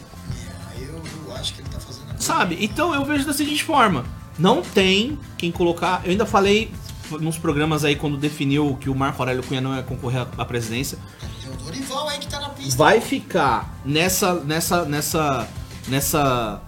É, 0.78 0.84
eu, 0.84 1.02
eu 1.28 1.36
acho 1.36 1.54
que 1.54 1.62
ele 1.62 1.70
tá 1.70 1.80
fazendo 1.80 2.22
Sabe? 2.22 2.58
Então 2.62 2.94
eu 2.94 3.04
vejo 3.04 3.26
da 3.26 3.34
seguinte 3.34 3.64
forma: 3.64 4.06
não 4.38 4.62
tem 4.62 5.18
quem 5.38 5.52
colocar. 5.52 6.02
Eu 6.06 6.12
ainda 6.12 6.26
falei 6.26 6.72
nos 7.20 7.38
programas 7.38 7.84
aí 7.84 7.96
quando 7.96 8.16
definiu 8.18 8.78
que 8.80 8.90
o 8.90 8.96
Marco 8.96 9.22
Aurélio 9.22 9.44
Cunha 9.44 9.60
não 9.60 9.76
ia 9.76 9.84
concorrer 9.84 10.22
à- 10.22 10.28
à 10.38 10.46
presidência. 10.46 10.98
Tem 11.42 11.52
o 11.52 11.56
Dorival 11.56 12.08
aí 12.10 12.20
que 12.20 12.28
tá 12.28 12.40
na 12.40 12.50
pista. 12.50 12.78
Vai 12.78 13.02
ficar 13.02 13.76
nessa. 13.84 14.36
nessa. 14.36 14.86
nessa. 14.86 15.48
nessa. 15.88 16.62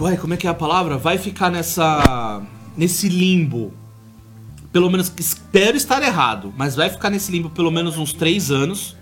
Ué, 0.00 0.16
como 0.16 0.34
é 0.34 0.36
que 0.36 0.46
é 0.46 0.50
a 0.50 0.54
palavra? 0.54 0.98
Vai 0.98 1.18
ficar 1.18 1.50
nessa. 1.50 2.42
nesse 2.76 3.08
limbo. 3.08 3.72
Pelo 4.72 4.90
menos 4.90 5.12
espero 5.18 5.76
estar 5.76 6.02
errado, 6.02 6.52
mas 6.56 6.74
vai 6.74 6.90
ficar 6.90 7.08
nesse 7.08 7.30
limbo 7.30 7.48
pelo 7.48 7.70
menos 7.70 7.96
uns 7.96 8.12
três 8.12 8.50
anos. 8.50 8.96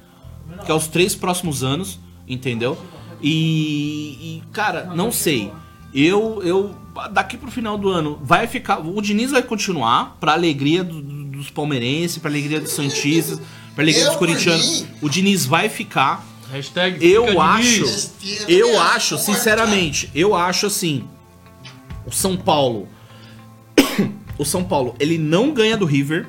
Que 0.66 0.70
é 0.70 0.74
os 0.74 0.86
três 0.86 1.14
próximos 1.14 1.64
anos, 1.64 1.98
entendeu? 2.28 2.78
E, 3.20 4.38
e, 4.38 4.42
cara, 4.52 4.84
não 4.94 5.10
sei. 5.10 5.50
Eu, 5.94 6.40
eu, 6.44 6.74
daqui 7.10 7.36
pro 7.36 7.50
final 7.50 7.76
do 7.78 7.88
ano, 7.88 8.18
vai 8.22 8.46
ficar. 8.46 8.78
O 8.78 9.00
Diniz 9.00 9.30
vai 9.32 9.42
continuar, 9.42 10.16
pra 10.20 10.32
alegria 10.34 10.84
do- 10.84 11.00
do- 11.02 11.24
dos 11.24 11.50
palmeirenses, 11.50 12.18
pra 12.18 12.30
alegria 12.30 12.60
dos 12.60 12.72
Santistas, 12.72 13.40
pra 13.74 13.82
alegria 13.82 14.04
Eu, 14.04 14.08
dos 14.10 14.16
corintianos. 14.18 14.84
O 15.00 15.08
Diniz 15.08 15.46
vai 15.46 15.68
ficar. 15.68 16.24
Hashtag 16.52 16.98
Eu 17.00 17.40
acho, 17.40 18.12
eu 18.46 18.78
acho, 18.78 19.16
sinceramente, 19.16 20.10
eu 20.14 20.34
acho 20.34 20.66
assim. 20.66 21.08
O 22.04 22.12
São 22.12 22.36
Paulo. 22.36 22.88
O 24.38 24.46
São 24.46 24.64
Paulo, 24.64 24.96
ele 24.98 25.18
não 25.18 25.52
ganha 25.52 25.76
do 25.76 25.84
River. 25.84 26.26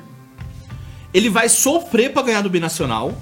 Ele 1.12 1.30
vai 1.30 1.48
sofrer 1.48 2.12
pra 2.12 2.22
ganhar 2.22 2.42
do 2.42 2.50
Binacional. 2.50 3.18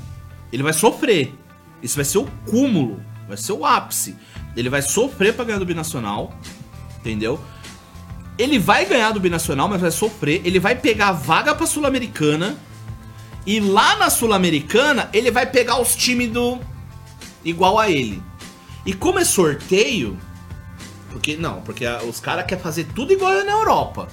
Ele 0.53 0.63
vai 0.63 0.73
sofrer. 0.73 1.33
Isso 1.81 1.95
vai 1.95 2.05
ser 2.05 2.19
o 2.19 2.27
cúmulo, 2.51 3.01
vai 3.29 3.37
ser 3.37 3.53
o 3.53 3.65
ápice. 3.65 4.17
Ele 4.57 4.69
vai 4.69 4.83
sofrer 4.83 5.35
pra 5.35 5.45
ganhar 5.45 5.61
do 5.61 5.65
Binacional. 5.65 6.37
Entendeu? 6.99 7.41
Ele 8.37 8.59
vai 8.59 8.85
ganhar 8.85 9.13
do 9.13 9.21
Binacional, 9.21 9.69
mas 9.69 9.81
vai 9.81 9.91
sofrer. 9.93 10.43
Ele 10.45 10.59
vai 10.59 10.75
pegar 10.75 11.09
a 11.09 11.13
vaga 11.13 11.55
pra 11.55 11.65
Sul-Americana. 11.65 12.57
E 13.47 13.61
lá 13.61 13.97
na 13.97 14.11
Sul-Americana, 14.11 15.09
ele 15.13 15.31
vai 15.31 15.47
pegar 15.47 15.81
os 15.81 15.95
times 15.95 16.29
do 16.31 16.61
igual 17.45 17.79
a 17.79 17.91
ele. 17.91 18.23
E 18.85 18.93
como 18.93 19.19
é 19.19 19.25
sorteio, 19.25 20.19
porque 21.11 21.37
não, 21.37 21.61
porque 21.61 21.87
os 22.09 22.19
caras 22.21 22.45
querem 22.47 22.63
fazer 22.63 22.85
tudo 22.95 23.13
igual 23.13 23.33
na 23.45 23.53
Europa. 23.53 24.09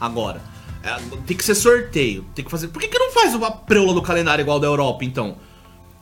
Agora, 0.00 0.40
É, 0.84 0.96
tem 1.26 1.36
que 1.36 1.44
ser 1.44 1.54
sorteio, 1.54 2.24
tem 2.34 2.44
que 2.44 2.50
fazer. 2.50 2.66
Por 2.68 2.82
que, 2.82 2.88
que 2.88 2.98
não 2.98 3.12
faz 3.12 3.34
uma 3.36 3.52
preula 3.52 3.94
do 3.94 4.02
calendário 4.02 4.42
igual 4.42 4.58
da 4.58 4.66
Europa, 4.66 5.04
então? 5.04 5.36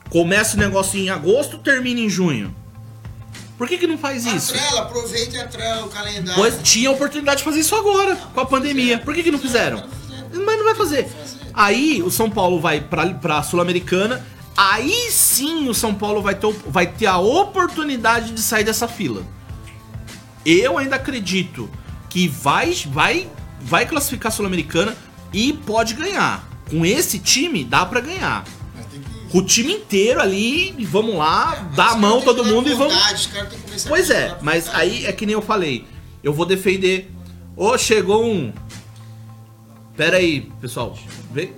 Começa 0.09 0.57
o 0.57 0.59
negócio 0.59 0.99
em 0.99 1.09
agosto, 1.09 1.59
termina 1.59 1.99
em 1.99 2.09
junho. 2.09 2.53
Por 3.59 3.67
que, 3.67 3.77
que 3.77 3.85
não 3.85 3.95
faz 3.97 4.25
isso? 4.25 4.55
Atrela, 4.55 4.81
aproveita 4.81 5.37
e 5.37 5.39
atrela 5.39 5.85
o 5.85 5.89
calendário. 5.89 6.33
Pois 6.33 6.57
tinha 6.63 6.89
a 6.89 6.93
oportunidade 6.93 7.37
de 7.37 7.43
fazer 7.43 7.59
isso 7.59 7.75
agora, 7.75 8.15
com 8.15 8.39
a 8.39 8.45
pandemia. 8.45 8.97
Por 8.97 9.13
que, 9.13 9.21
que 9.21 9.29
não 9.29 9.37
fizeram? 9.37 9.87
Mas 10.33 10.57
não 10.57 10.63
vai 10.65 10.73
fazer. 10.73 11.07
Aí 11.53 12.01
o 12.01 12.09
São 12.09 12.27
Paulo 12.27 12.59
vai 12.59 12.81
pra, 12.81 13.13
pra 13.13 13.43
Sul-Americana. 13.43 14.25
Aí 14.55 15.09
sim 15.11 15.67
o 15.69 15.73
São 15.73 15.93
Paulo 15.95 16.21
vai 16.21 16.35
ter, 16.35 16.53
vai 16.67 16.85
ter 16.87 17.05
a 17.07 17.17
oportunidade 17.17 18.31
de 18.33 18.41
sair 18.41 18.63
dessa 18.63 18.87
fila. 18.87 19.23
Eu 20.45 20.77
ainda 20.77 20.95
acredito 20.97 21.69
que 22.09 22.27
vai, 22.27 22.73
vai, 22.87 23.29
vai 23.61 23.85
classificar 23.85 24.31
a 24.31 24.35
Sul-Americana 24.35 24.95
e 25.33 25.53
pode 25.53 25.93
ganhar. 25.93 26.47
Com 26.69 26.85
esse 26.85 27.19
time 27.19 27.63
dá 27.63 27.85
pra 27.85 28.01
ganhar. 28.01 28.43
Que. 28.43 29.37
O 29.37 29.41
time 29.41 29.73
inteiro 29.73 30.19
ali, 30.21 30.75
vamos 30.89 31.15
lá, 31.15 31.55
dá 31.75 31.91
a 31.91 31.95
mão 31.95 32.21
todo 32.21 32.43
mundo 32.43 32.69
e 32.69 32.73
vamos. 32.73 32.93
Pois 33.87 34.09
é, 34.09 34.37
mas 34.41 34.67
aí 34.73 35.05
é 35.05 35.11
que 35.13 35.25
nem 35.25 35.33
eu 35.33 35.41
falei. 35.41 35.87
Eu 36.21 36.33
vou 36.33 36.45
defender. 36.45 37.09
Ô, 37.55 37.77
chegou 37.77 38.25
um. 38.25 38.51
Pera 39.95 40.17
aí, 40.17 40.51
pessoal. 40.59 40.97
Te- 41.33 41.53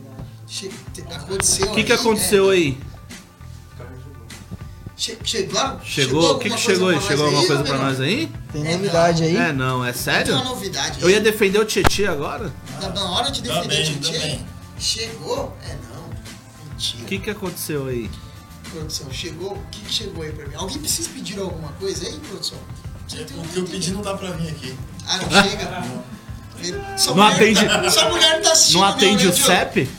aconteceu 1.15 1.67
O 1.71 1.73
que, 1.73 1.83
que 1.83 1.91
aí, 1.91 1.97
aconteceu 1.99 2.47
né? 2.47 2.53
aí? 2.53 2.77
Che- 4.95 5.17
chegou, 5.23 5.79
Chegou? 5.83 6.31
O 6.35 6.39
que, 6.39 6.49
que 6.49 6.57
chegou 6.57 6.89
aí? 6.89 7.01
Chegou 7.01 7.25
alguma 7.25 7.45
coisa 7.47 7.63
pra 7.63 7.77
nós 7.77 7.99
aí? 7.99 8.31
Tem 8.53 8.65
É, 8.65 8.73
novidade 8.77 9.23
aí? 9.23 9.35
É, 9.35 9.51
não, 9.51 9.83
é 9.83 9.91
Tem 9.91 10.01
sério? 10.01 10.33
uma 10.35 10.43
novidade. 10.45 11.01
Eu 11.01 11.09
ia 11.09 11.19
defender 11.19 11.59
o 11.59 11.65
Tietchan 11.65 12.11
agora? 12.11 12.53
Na, 12.79 12.89
na 12.89 13.11
hora 13.11 13.31
de 13.31 13.41
Tá 13.43 13.55
defender 13.61 13.83
bem, 13.83 13.91
o 13.91 13.99
tá 13.99 14.09
Tietchan, 14.11 14.45
chegou? 14.79 15.57
É 15.67 15.75
não. 15.91 16.69
Mentira. 16.69 17.03
O 17.03 17.05
que, 17.07 17.19
que 17.19 17.29
aconteceu 17.31 17.87
aí? 17.87 18.09
Produção, 18.71 19.11
chegou? 19.11 19.53
O 19.53 19.63
que, 19.71 19.81
que 19.81 19.93
chegou 19.93 20.23
aí 20.23 20.31
pra 20.31 20.47
mim? 20.47 20.55
Alguém 20.55 20.77
precisa 20.79 21.09
pedir 21.09 21.39
alguma 21.39 21.69
coisa 21.73 22.05
aí, 22.07 22.17
produção? 22.19 22.57
O 22.57 23.47
que 23.47 23.57
eu 23.57 23.65
pedi 23.65 23.91
não 23.91 24.01
dá 24.01 24.13
pra 24.15 24.31
vir 24.31 24.49
aqui. 24.49 24.73
Ah, 25.07 25.17
não 25.17 25.43
chega? 25.43 25.83
Sua 26.97 27.13
Não 27.15 27.23
mulher- 27.25 27.35
atende- 27.57 27.91
Sua 27.91 28.09
mulher 28.09 28.35
não 28.35 28.41
tá 28.41 28.51
assistindo 28.53 28.79
Não 28.79 28.87
atende 28.87 29.27
o? 29.27 29.33
CEP? 29.35 29.89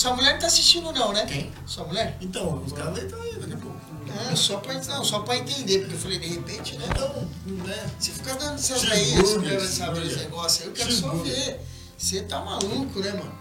Sua 0.00 0.16
mulher 0.16 0.32
não 0.32 0.40
tá 0.40 0.46
assistindo 0.46 0.90
não, 0.92 1.12
né? 1.12 1.26
Quem? 1.26 1.52
Sua 1.66 1.84
mulher? 1.84 2.16
Então, 2.22 2.62
os 2.64 2.72
caras 2.72 2.96
aí 2.96 3.04
estão 3.04 3.20
aí 3.20 3.34
daqui 3.34 3.52
a 3.52 3.56
pouco. 3.58 3.76
Ah, 4.08 4.34
só 4.34 4.56
pra, 4.56 4.72
não, 4.72 5.04
só 5.04 5.18
pra 5.18 5.36
entender, 5.36 5.80
porque 5.80 5.94
eu 5.94 5.98
falei, 5.98 6.18
de 6.18 6.26
repente, 6.26 6.78
né? 6.78 6.86
Então, 6.88 7.28
né? 7.66 7.90
Você 7.98 8.12
fica 8.12 8.34
dando 8.34 8.58
seus 8.58 8.80
Cheeseburger, 8.80 9.52
aí, 9.52 9.60
você 9.60 9.66
quer 9.66 9.68
saber 9.68 10.00
cheeseburger. 10.00 10.06
esse 10.06 10.18
negócio 10.20 10.62
aí, 10.62 10.68
eu 10.68 10.72
quero 10.72 10.92
só 10.92 11.08
ver. 11.10 11.60
Você 11.98 12.22
tá 12.22 12.40
maluco, 12.40 12.98
né, 13.00 13.10
mano? 13.10 13.38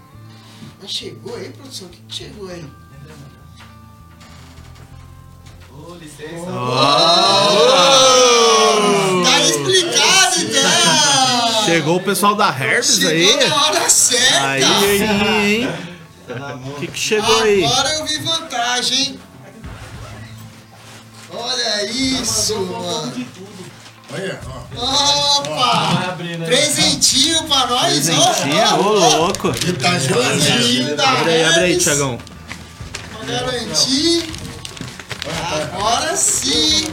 Mas 0.82 0.92
chegou 0.92 1.34
aí, 1.38 1.50
produção? 1.50 1.88
O 1.88 1.92
que, 1.92 2.02
que 2.02 2.14
chegou 2.14 2.50
aí? 2.50 2.70
Ô, 5.72 5.96
licença. 5.96 6.46
Tá 9.24 9.40
explicado, 9.40 10.42
então! 10.42 11.64
Chegou 11.64 11.96
o 11.96 12.04
pessoal 12.04 12.36
da 12.36 12.50
Herbs 12.50 13.06
aí? 13.06 13.28
Chegou 13.28 13.48
na 13.48 13.66
hora 13.66 13.90
certa! 13.90 14.46
Aí, 14.46 14.64
aí, 14.66 15.62
hein? 15.64 15.99
O 16.34 16.74
que, 16.80 16.88
que 16.88 17.00
chegou 17.00 17.42
aí? 17.42 17.64
Agora 17.66 17.94
eu 17.96 18.06
vi 18.06 18.20
vantagem, 18.20 19.00
hein? 19.00 19.20
Olha 21.32 21.86
isso, 21.92 22.56
mano. 22.60 23.26
Olha, 24.12 24.40
ó. 24.76 25.40
Opa! 25.40 26.10
Abrir, 26.10 26.38
né? 26.40 26.46
Presentinho 26.48 27.44
pra 27.48 27.68
nós, 27.68 27.94
Presentinho, 27.94 28.64
ó. 28.72 28.80
ô 28.80 28.94
louco. 28.94 29.48
Ele 29.50 29.74
tá 29.74 29.98
geladinho. 30.00 30.42
Presentinho 30.42 30.96
da 30.96 31.10
Abre 31.12 31.32
aí, 31.32 31.44
abre 31.46 31.60
aí, 31.66 31.78
Thiagão. 31.78 32.18
Pra 33.12 33.26
garantir. 33.26 34.32
Agora 35.74 36.16
sim. 36.16 36.86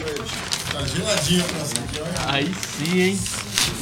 Tá 0.72 0.82
geladinho 0.84 1.44
pra 1.44 1.58
você 1.60 1.74
aqui, 1.78 2.00
olha. 2.00 2.34
Aí 2.34 2.54
sim, 2.76 3.00
hein? 3.00 3.20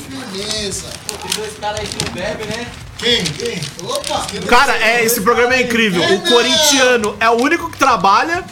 Firmeza. 0.09 0.87
Pô, 1.09 1.15
tem 1.17 1.31
dois 1.37 1.59
caras 1.59 1.81
aí 1.81 1.87
que 1.89 2.05
não 2.05 2.13
bebem, 2.13 2.47
né? 2.47 2.67
Quem? 2.99 3.23
Quem? 3.25 3.61
Opa! 3.83 4.27
Cara, 4.49 4.77
é, 4.79 5.05
esse 5.05 5.21
programa 5.21 5.55
é 5.55 5.63
incrível. 5.63 6.03
O 6.15 6.21
corintiano 6.29 7.17
é 7.21 7.29
o 7.29 7.35
único 7.43 7.71
que 7.71 7.77
trabalha, 7.79 8.45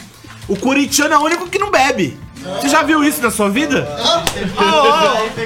o 0.47 0.55
corintiano 0.55 1.13
é 1.13 1.17
o 1.17 1.21
único 1.21 1.47
que 1.49 1.57
não 1.59 1.71
bebe. 1.71 2.21
Você 2.59 2.67
já 2.67 2.83
viu 2.83 3.01
isso 3.01 3.21
na 3.21 3.31
sua 3.31 3.49
vida? 3.49 3.87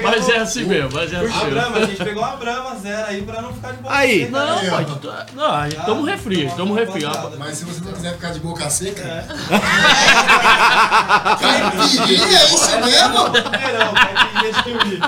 Mas 0.02 0.28
é 0.28 0.38
assim 0.38 0.64
mesmo, 0.64 0.90
mas 0.92 1.12
é 1.12 1.16
A 1.16 1.20
assim 1.20 1.28
mesmo. 1.32 1.50
Brahma, 1.50 1.76
a 1.76 1.86
gente 1.86 2.02
pegou 2.02 2.22
uma 2.24 2.36
Brahma 2.36 2.74
zero 2.74 3.06
aí 3.06 3.22
pra 3.22 3.40
não 3.40 3.52
ficar 3.54 3.70
de 3.70 3.76
boca 3.82 3.94
Aí. 3.94 4.18
seca, 4.24 4.30
Não, 4.32 4.62
né? 4.62 4.70
mas. 4.72 4.88
Não, 5.32 5.54
aí 5.54 5.72
tamo 5.86 6.02
refri, 6.04 6.50
tamo 6.56 6.74
refri. 6.74 7.04
ó. 7.04 7.30
Mas 7.38 7.58
se 7.58 7.64
você 7.66 7.80
não 7.84 7.92
quiser 7.92 8.14
ficar 8.14 8.30
de 8.30 8.40
boca 8.40 8.68
seca, 8.68 9.24
Caipirinha, 11.40 12.38
é 12.38 12.44
isso 12.46 12.70
mesmo? 12.80 13.30
Verão, 13.30 13.94
caipirinha 13.94 14.52
de 14.52 14.62
kiwi. 14.64 15.00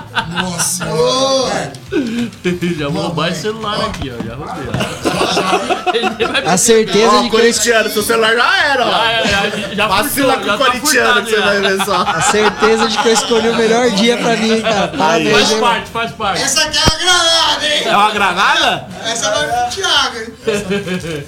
nossa. 0.43 0.87
Ô, 0.95 1.49
Já 2.79 2.89
vou 2.89 3.03
roubar 3.03 3.29
esse 3.31 3.43
celular 3.43 3.81
aqui, 3.87 4.11
ó. 4.11 4.23
Já 4.25 4.35
roubei. 4.37 4.65
ó. 6.47 6.51
A 6.53 6.57
certeza 6.57 7.09
Ó, 7.17 7.23
de 7.23 7.29
que 7.31 7.37
eu, 7.37 7.41
corintiano, 7.41 7.91
seu 7.91 8.03
celular 8.03 8.35
já 8.37 8.65
era, 8.65 8.87
ó. 8.87 8.93
Ah, 8.95 9.13
é, 9.13 9.27
já, 9.29 9.75
já 9.75 9.87
Vacila 9.89 10.35
furtou, 10.35 10.57
com 10.59 10.63
o 10.63 10.65
já 10.65 10.65
tá 10.65 10.71
corintiano 10.81 11.25
que 11.25 11.31
você 11.31 11.41
vai 11.41 11.63
já. 11.63 11.69
ver 11.69 11.85
só. 11.85 11.97
a 12.03 12.21
certeza 12.23 12.89
de 12.89 12.99
que 12.99 13.09
eu 13.09 13.13
escolhi 13.13 13.49
o 13.49 13.57
melhor 13.57 13.91
dia 13.91 14.17
pra 14.19 14.37
mim, 14.37 14.61
cara. 14.61 14.89
Parabéns, 14.89 15.33
Faz 15.37 15.51
hein, 15.51 15.61
parte, 15.61 15.91
faz 15.91 16.13
parte. 16.13 16.43
essa 16.43 16.63
aqui 16.63 16.79
é 16.79 16.83
uma 16.83 16.99
granada, 16.99 17.67
hein? 17.67 17.83
É 17.85 17.97
uma 17.97 18.11
granada? 18.13 18.89
Essa 19.05 19.31
vai 19.31 19.49
pro 19.49 19.71
Thiago, 19.75 20.19
hein? 20.19 20.35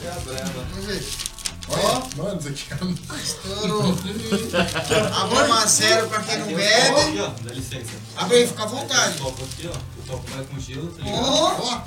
Vamos 0.72 0.86
ver. 0.86 1.02
Mano, 2.16 2.38
isso 2.38 2.48
aqui 2.48 2.66
é 2.70 2.84
um... 2.84 2.94
Estourou. 3.16 3.98
A 5.16 5.24
Brahma 5.26 5.66
zero 5.66 6.06
pra 6.08 6.20
quem 6.20 6.38
não 6.38 6.46
bebe. 6.48 7.18
dá 7.42 7.52
licença. 7.52 7.92
Abre 8.16 8.36
aí, 8.36 8.46
fica 8.46 8.62
à 8.62 8.66
vontade. 8.66 9.14
Aqui, 9.16 9.70
ó. 9.72 9.76
O 10.07 10.11
copo 10.11 10.30
vai 10.34 10.44
com 10.44 10.59
gelo, 10.61 10.86
tá 10.92 11.03
ligado? 11.05 11.22
Ó, 11.24 11.80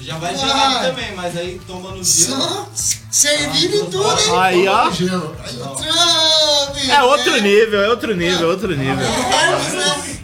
Já 0.00 0.18
vai 0.18 0.34
ali 0.34 0.86
também, 0.86 1.14
mas 1.14 1.36
aí 1.36 1.60
toma 1.66 1.90
no 1.92 2.04
gelo. 2.04 2.36
só 2.42 2.68
servido 3.10 3.76
e 3.76 3.80
tudo, 3.86 4.02
hein? 4.02 4.38
Aí, 4.40 4.68
ó. 4.68 4.90
gelo. 4.90 5.36
Aí, 5.44 5.54
Trump, 5.56 6.90
É 6.90 7.02
outro 7.02 7.40
nível, 7.40 7.80
é 7.82 7.88
outro 7.88 8.14
nível, 8.14 8.48
é 8.48 8.52
outro 8.52 8.76
nível. 8.76 9.06
É 9.06 9.52
Herbs, 9.52 9.72
né? 9.72 10.18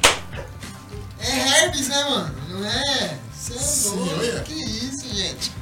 É 1.21 1.65
Herbs, 1.65 1.89
né, 1.89 2.05
mano? 2.05 2.35
Não 2.51 2.65
é? 2.67 3.19
Você 3.35 3.89
é 3.89 3.91
louco. 3.93 4.45
Que 4.45 4.55
isso, 4.55 5.15
gente? 5.15 5.53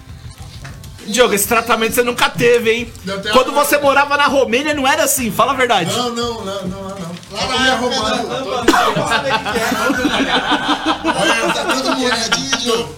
Diogo, 1.06 1.34
esse 1.34 1.46
tratamento 1.48 1.94
você 1.94 2.02
nunca 2.02 2.28
teve, 2.30 2.70
hein? 2.72 2.92
Quando 3.32 3.48
uma- 3.48 3.64
você 3.64 3.78
morava 3.78 4.16
na 4.16 4.26
Romênia, 4.26 4.74
não 4.74 4.86
era 4.86 5.04
assim, 5.04 5.30
fala 5.30 5.52
a 5.52 5.56
verdade. 5.56 5.90
Não, 5.96 6.11
não, 6.14 6.44
não, 6.44 6.66
não. 6.68 6.89
Lá 7.30 7.46
na 7.46 7.72
arrumando. 7.72 8.44
do- 8.44 8.50
Olha, 11.20 11.54
Tá 11.54 11.64
todo 11.64 11.96
molhadinho, 11.96 12.56
Diogo. 12.58 12.96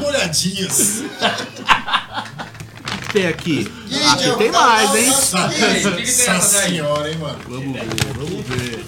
molhadinhas. 0.00 1.02
Tem 3.12 3.26
aqui. 3.26 3.72
E 3.88 3.96
aí, 3.98 4.06
Aqui 4.06 4.22
Diogo, 4.24 4.38
tem 4.38 4.50
tá- 4.52 4.60
mais, 4.66 4.94
hein? 4.94 5.04
tá- 5.06 5.10
Nossa? 5.16 5.38
Nossa 6.32 6.60
senhora, 6.62 7.10
hein, 7.10 7.18
mano. 7.18 7.38
Vamos 7.48 7.72
ver, 7.72 7.88
vamos 8.16 8.46
ver. 8.46 8.84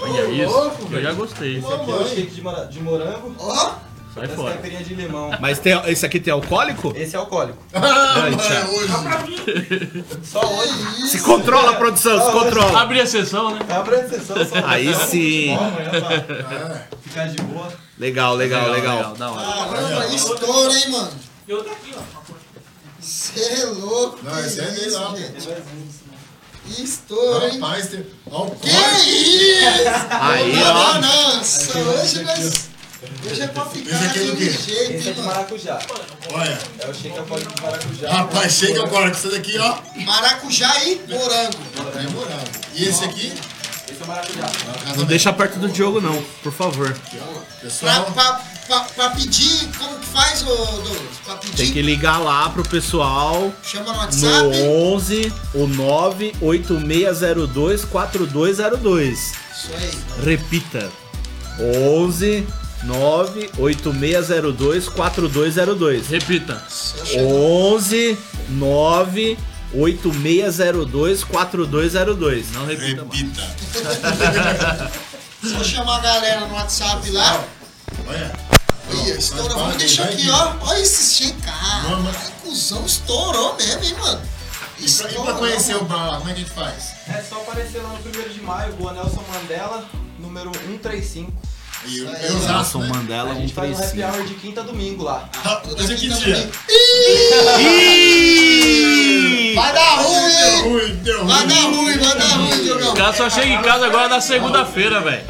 Olha 0.00 0.24
isso, 0.30 0.72
eu 0.90 1.02
já 1.02 1.12
gostei. 1.12 1.58
Esse 1.58 1.72
aqui 1.72 1.90
é 1.90 1.94
o 1.94 2.08
shake 2.08 2.26
de, 2.30 2.40
de 2.70 2.80
morango. 2.82 3.34
Ó, 3.38 3.74
Sai 4.14 4.28
fora. 4.28 4.52
caipirinhas 4.54 4.86
de 4.86 4.94
limão. 4.94 5.30
Mas 5.40 5.58
tem, 5.58 5.72
esse 5.86 6.04
aqui 6.04 6.20
tem 6.20 6.32
alcoólico? 6.32 6.92
Esse 6.94 7.16
é 7.16 7.18
alcoólico. 7.18 7.58
Ah, 7.72 8.14
Ai, 8.24 8.34
é 8.34 8.36
Thiago. 8.36 8.72
hoje. 8.76 10.04
Só 10.22 10.40
hoje. 10.40 11.08
Se 11.08 11.20
controla, 11.20 11.74
produção, 11.76 12.24
se 12.26 12.30
controla. 12.32 12.80
Abre 12.80 13.00
a 13.00 13.06
sessão, 13.06 13.54
né? 13.54 13.60
Abre 13.70 13.94
a 13.96 14.08
sessão 14.08 14.36
só. 14.44 14.54
Aí 14.66 14.94
sim. 14.94 15.54
Amanhã 15.54 15.90
pra 15.90 16.86
ficar 17.02 17.24
de 17.28 17.42
boa. 17.42 17.72
Legal, 17.98 18.34
legal, 18.34 18.70
legal. 18.70 19.14
Da 19.14 19.30
hora. 19.30 19.70
Caramba, 19.76 20.06
estouro, 20.14 20.72
hein, 20.74 20.90
mano? 20.90 21.10
E 21.48 21.52
outra 21.54 21.72
aqui, 21.72 21.94
ó. 21.96 22.00
Você 23.00 23.40
é 23.40 23.64
louco. 23.66 24.18
Não, 24.22 24.38
esse 24.40 24.60
é 24.60 24.70
isso, 24.86 25.00
pô. 25.00 25.16
gente? 25.16 25.48
Estouro, 26.82 27.46
hein? 27.46 27.60
Rapaz, 27.60 27.88
tem. 27.88 28.06
Ó, 28.30 28.44
o 28.44 28.50
Que 28.56 28.68
isso? 28.68 29.66
Aí, 30.10 30.54
não, 30.56 30.76
ó. 30.76 30.94
não, 30.94 31.36
nossa, 31.36 31.78
hoje 31.78 32.22
nós... 32.22 32.71
Hoje 33.24 33.40
é 33.42 33.46
pra 33.48 33.64
ficar 33.66 33.96
Esse 33.96 34.04
aqui 34.04 34.18
é 34.20 34.24
do 34.24 34.36
quê? 34.36 34.44
Esse 34.44 34.62
jeito, 34.62 34.92
é 34.92 34.94
hein, 34.94 35.00
de 35.00 35.08
mano? 35.20 35.30
Olha. 35.30 35.32
maracujá. 35.32 35.78
É 36.78 36.88
o 36.88 36.94
shake 36.94 37.18
alcoólico 37.18 37.52
de 37.52 37.60
maracujá. 37.62 38.08
Rapaz, 38.12 38.62
agora 38.62 39.10
com 39.10 39.16
isso 39.16 39.28
daqui, 39.30 39.58
ó. 39.58 39.76
Maracujá 40.04 40.84
e 40.84 41.00
morango. 41.08 41.56
É 41.96 42.02
morango. 42.10 42.48
E 42.74 42.84
esse 42.84 43.02
aqui? 43.04 43.32
Esse 43.90 44.00
é 44.02 44.06
maracujá. 44.06 44.46
Não 44.96 45.04
deixa 45.04 45.32
perto 45.32 45.58
do 45.58 45.68
Diogo, 45.68 46.00
não, 46.00 46.22
por 46.44 46.52
favor. 46.52 46.92
Pra, 46.92 47.00
Pessoal, 47.60 48.04
pra, 48.12 48.40
pra, 48.68 48.80
pra 48.80 49.10
pedir, 49.10 49.68
como 49.76 49.98
que 49.98 50.06
faz, 50.06 50.42
ô 50.42 50.46
Douglas? 50.54 51.00
Pra 51.24 51.34
pedir, 51.36 51.56
Tem 51.56 51.72
que 51.72 51.82
ligar 51.82 52.18
lá 52.18 52.48
pro 52.50 52.62
pessoal 52.62 53.52
chama 53.64 53.86
no 53.86 53.92
no 53.94 53.98
WhatsApp. 53.98 54.56
11 54.68 55.32
o 55.54 55.66
98602 55.66 57.84
4202. 57.84 59.18
Isso 59.18 59.34
aí. 59.74 59.90
Repita. 60.24 60.88
11 61.58 62.46
98602 62.84 64.88
4202. 64.88 66.06
Repita. 66.08 66.62
Só 66.68 67.04
chama- 67.04 67.22
11 67.28 68.16
98602 68.50 71.24
4202. 71.24 72.52
Não 72.52 72.66
repita 72.66 73.02
repita. 73.02 73.42
Só 75.42 75.64
chamar 75.64 75.96
a 75.96 76.00
galera 76.00 76.40
no 76.46 76.54
WhatsApp 76.54 77.10
lá. 77.10 77.44
Olha. 78.06 78.32
Olha, 78.90 79.10
estourou. 79.18 79.48
Faz 79.50 79.60
Vamos 79.62 79.76
deixar 79.78 80.04
aqui, 80.04 80.30
ó. 80.30 80.54
Olha 80.62 80.80
esse 80.80 81.14
shake, 81.24 81.40
cara. 81.42 82.12
Cuzão 82.42 82.84
estourou 82.84 83.56
mesmo, 83.56 83.82
hein, 83.84 83.94
mano? 83.98 84.20
E 84.78 84.90
pra, 84.90 85.10
e 85.10 85.14
pra 85.14 85.32
conhecer 85.34 85.76
o 85.76 85.84
bar 85.84 86.10
lá, 86.10 86.18
como 86.18 86.30
é 86.30 86.34
que 86.34 86.40
a 86.40 86.44
gente 86.44 86.54
faz? 86.54 86.92
É 87.08 87.22
só 87.28 87.36
aparecer 87.36 87.80
lá 87.82 87.90
no 87.90 87.98
1 87.98 88.32
de 88.34 88.40
maio, 88.42 88.74
Rua 88.74 88.92
Nelson 88.92 89.22
Mandela, 89.32 89.84
número 90.18 90.50
135. 90.52 91.32
E 91.84 91.98
eu, 91.98 92.08
aí, 92.08 92.26
eu 92.28 92.34
ó. 92.34 92.38
usaço, 92.38 92.78
Nelson 92.78 92.78
né? 92.80 92.88
Mandela 92.88 93.30
A 93.30 93.34
gente 93.34 93.52
faz 93.52 93.70
um 93.70 93.74
happy 93.74 93.86
135. 93.98 94.16
hour 94.18 94.26
de 94.26 94.34
quinta 94.34 94.60
a 94.60 94.64
domingo 94.64 95.02
lá. 95.04 95.28
Ah, 95.44 95.56
Toda 95.56 95.82
Hoje 95.82 95.92
é 95.92 95.96
que 95.96 96.00
quinta 96.08 96.16
dia? 96.16 96.34
domingo. 96.36 96.52
Ih! 98.22 99.54
Vai 99.54 99.72
dar 99.72 99.96
ruim, 99.96 100.14
Deu 100.14 100.48
hein? 100.48 100.62
ruim, 100.62 100.94
deu 101.02 101.26
Vai 101.26 101.46
dar 101.46 101.54
ruim. 101.54 101.74
ruim, 101.76 101.98
vai 101.98 102.18
dar 102.18 102.24
ruim, 102.36 102.62
Diogão. 102.62 102.92
O 102.92 102.96
cara 102.96 103.12
só 103.12 103.28
chega 103.30 103.48
em 103.48 103.62
casa 103.62 103.86
agora 103.86 104.08
na 104.08 104.20
segunda-feira, 104.20 105.00
velho. 105.00 105.24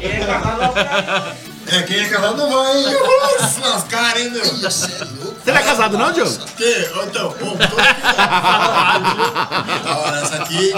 É, 1.65 1.81
quem 1.83 1.99
é 1.99 2.09
casado 2.09 2.37
não 2.37 2.49
vai, 2.51 2.77
hein? 2.77 2.85
Nossa, 3.39 3.59
lascar, 3.67 4.17
hein, 4.19 4.29
meu? 4.31 4.45
Você 4.45 4.85
é 4.91 5.05
louco. 5.05 5.35
Você 5.43 5.51
não 5.51 5.59
é 5.59 5.63
casado 5.63 5.97
não, 5.97 6.11
Diogo? 6.11 6.37
Que? 6.57 6.89
Então, 7.03 7.29
ô, 7.29 7.33
tô 7.33 7.47
aqui. 7.47 7.73
Da 9.83 9.97
hora, 9.97 10.17
essa 10.21 10.35
aqui. 10.35 10.73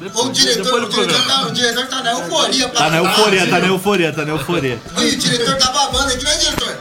Depois, 0.00 0.26
o 0.28 0.32
diretor, 0.32 0.64
depois 0.64 0.84
o 0.84 0.88
diretor, 0.88 1.26
tá, 1.26 1.42
o 1.42 1.50
diretor 1.52 1.86
tá 1.86 2.02
na 2.02 2.12
euforia. 2.12 2.68
pra 2.70 2.80
Tá 2.80 2.90
na 2.90 2.96
euforia, 2.96 3.46
tá 3.46 3.58
na 3.58 3.66
euforia, 3.66 4.12
tá 4.14 4.24
na 4.24 4.30
euforia. 4.32 4.80
Ih, 4.96 5.08
o 5.14 5.18
diretor 5.18 5.56
tá 5.58 5.70
babando 5.72 6.10
aqui, 6.14 6.24
né, 6.24 6.36
diretor? 6.38 6.78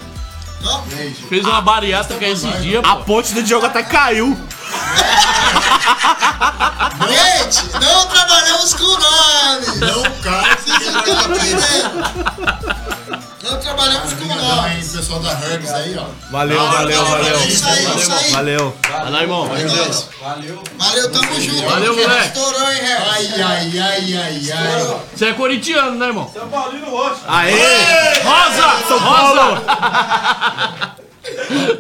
Ó, 0.64 0.82
Fez 1.28 1.46
uma 1.46 1.60
bariátrica 1.62 2.26
esse 2.26 2.48
dia, 2.60 2.80
A 2.80 2.96
ponte 2.96 3.34
do 3.34 3.44
Diogo 3.44 3.66
até 3.66 3.84
caiu. 3.84 4.38
Gente, 7.10 7.64
não 7.74 8.08
trabalhamos 8.08 8.74
com 8.74 8.84
nome. 8.86 9.66
Não, 9.80 10.04
cara. 10.22 10.58
Vocês 10.58 10.94
não 10.94 11.00
estão 11.02 11.36
entendendo. 11.36 13.29
Não 13.42 13.58
trabalhamos 13.58 14.14
com 14.14 14.24
hein, 14.26 14.82
pessoal 14.82 15.20
da 15.22 15.32
Herbs 15.32 15.70
aí, 15.72 15.98
ó. 15.98 16.06
Valeu, 16.30 16.58
Valeu, 16.58 16.72
valeu, 16.72 17.06
valeu, 17.06 17.24
valeu. 17.34 17.48
isso 17.48 17.66
aí, 17.66 17.98
isso 17.98 18.12
aí. 18.12 18.32
Valeu. 18.32 18.78
Vai 18.90 19.12
lá, 19.12 19.22
irmão. 19.22 19.48
Deus. 19.48 20.06
Valeu. 20.22 20.64
Valeu, 20.78 21.12
tamo 21.12 21.42
junto. 21.42 21.64
Valeu, 21.70 21.96
moleque. 21.96 22.28
Estourou, 22.28 22.72
hein, 22.72 22.80
Harry? 22.82 23.04
Ai, 23.10 23.42
ai, 23.42 23.80
ai, 23.80 24.18
ai, 24.18 24.52
ai. 24.52 25.00
Você 25.16 25.26
é 25.28 25.34
corintiano, 25.34 25.92
né, 25.98 26.08
irmão? 26.08 26.30
São 26.34 26.50
Paulino 26.50 26.90
Roxo. 26.90 27.22
Aê! 27.28 28.20
Rosa! 28.24 28.88
São 28.88 29.00
Paulo! 29.00 29.62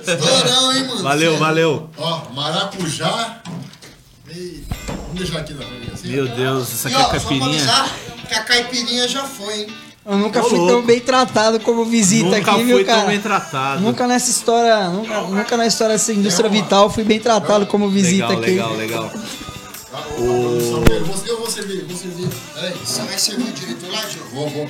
Estourão, 0.07 0.73
hein, 0.73 0.83
mano? 0.87 1.03
Valeu, 1.03 1.37
valeu. 1.37 1.89
Ó, 1.97 2.21
maracujá. 2.33 3.37
Eita, 4.29 4.75
vamos 4.87 5.15
deixar 5.15 5.39
aqui 5.39 5.53
na 5.53 5.65
frente 5.65 5.91
assim. 5.93 6.07
Meu 6.07 6.27
Deus, 6.27 6.71
isso 6.71 6.87
E 6.87 6.93
aqui 6.93 7.01
é 7.01 7.03
ó, 7.03 7.03
só 7.03 7.09
pra 7.09 7.19
caipirinha. 7.19 7.47
avisar 7.57 7.89
que 8.27 8.33
a 8.35 8.43
caipirinha 8.43 9.07
já 9.07 9.23
foi, 9.23 9.61
hein? 9.61 9.67
Eu 10.09 10.17
nunca 10.17 10.39
Ô, 10.41 10.43
fui 10.49 10.57
louco. 10.57 10.73
tão 10.73 10.81
bem 10.81 10.99
tratado 10.99 11.59
como 11.59 11.85
visita 11.85 12.37
Nunca 12.37 12.51
aqui, 12.51 12.51
fui 12.51 12.63
viu, 12.65 12.83
tão 12.83 12.95
cara? 12.95 13.07
bem 13.07 13.19
tratado. 13.21 13.81
Nunca 13.83 14.07
nessa 14.07 14.31
história, 14.31 14.89
nunca, 14.89 15.21
nunca 15.21 15.55
na 15.55 15.67
história 15.67 15.93
dessa 15.93 16.11
indústria 16.11 16.49
vital 16.49 16.89
fui 16.89 17.03
bem 17.03 17.19
tratado 17.19 17.67
como 17.67 17.87
visita 17.91 18.29
Legal, 18.29 18.39
aqui. 18.41 18.49
legal, 18.49 18.73
legal. 18.75 19.11
Ô, 20.17 20.21
produção, 20.23 20.83
Eu 20.89 21.05
vou, 21.05 21.25
eu 21.27 21.37
vou 21.37 21.49
servir, 21.49 21.85
servir. 21.95 22.27
Peraí. 22.55 22.73
Você 22.83 23.01
vai 23.03 23.17
servir 23.19 23.49
o 23.49 23.53
diretor 23.53 23.91
lá, 23.91 24.01
Diogo? 24.05 24.29
Vou, 24.33 24.49
vou. 24.49 24.67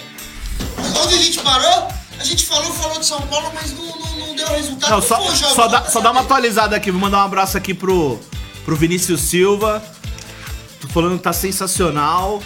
Onde 1.03 1.13
a 1.15 1.17
gente 1.17 1.39
parou? 1.39 1.87
A 2.19 2.23
gente 2.25 2.45
falou, 2.45 2.73
falou 2.73 2.99
de 2.99 3.05
São 3.05 3.21
Paulo, 3.21 3.49
mas 3.55 3.71
não, 3.73 3.85
não, 3.85 4.27
não 4.27 4.35
deu 4.35 4.47
resultado. 4.49 4.91
Não, 4.91 5.01
só, 5.01 5.15
Pô, 5.19 5.31
Jogão, 5.33 5.55
só, 5.55 5.67
dá, 5.69 5.85
só 5.85 6.01
dá 6.01 6.11
uma 6.11 6.19
atualizada 6.21 6.75
aqui. 6.75 6.91
Vou 6.91 6.99
mandar 6.99 7.19
um 7.19 7.25
abraço 7.25 7.57
aqui 7.57 7.73
pro, 7.73 8.19
pro 8.65 8.75
Vinícius 8.75 9.21
Silva. 9.21 9.81
Tô 10.81 10.89
falando 10.89 11.15
que 11.17 11.23
tá 11.23 11.31
sensacional. 11.31 12.43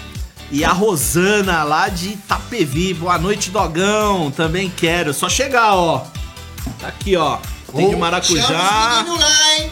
E 0.51 0.63
a 0.63 0.71
Rosana, 0.71 1.63
lá 1.63 1.89
de 1.89 2.09
Itapevi. 2.09 2.93
Boa 2.93 3.17
noite, 3.17 3.49
Dogão. 3.49 4.29
Também 4.31 4.69
quero. 4.69 5.13
Só 5.13 5.27
chegar, 5.27 5.75
ó. 5.75 6.05
Tá 6.79 6.87
aqui, 6.89 7.15
ó. 7.15 7.37
Tem 7.37 7.75
de 7.75 7.81
Chama 7.81 7.93
os 7.93 7.99
maracujá. 7.99 9.03
meninos 9.03 9.19
lá, 9.19 9.55
hein? 9.55 9.71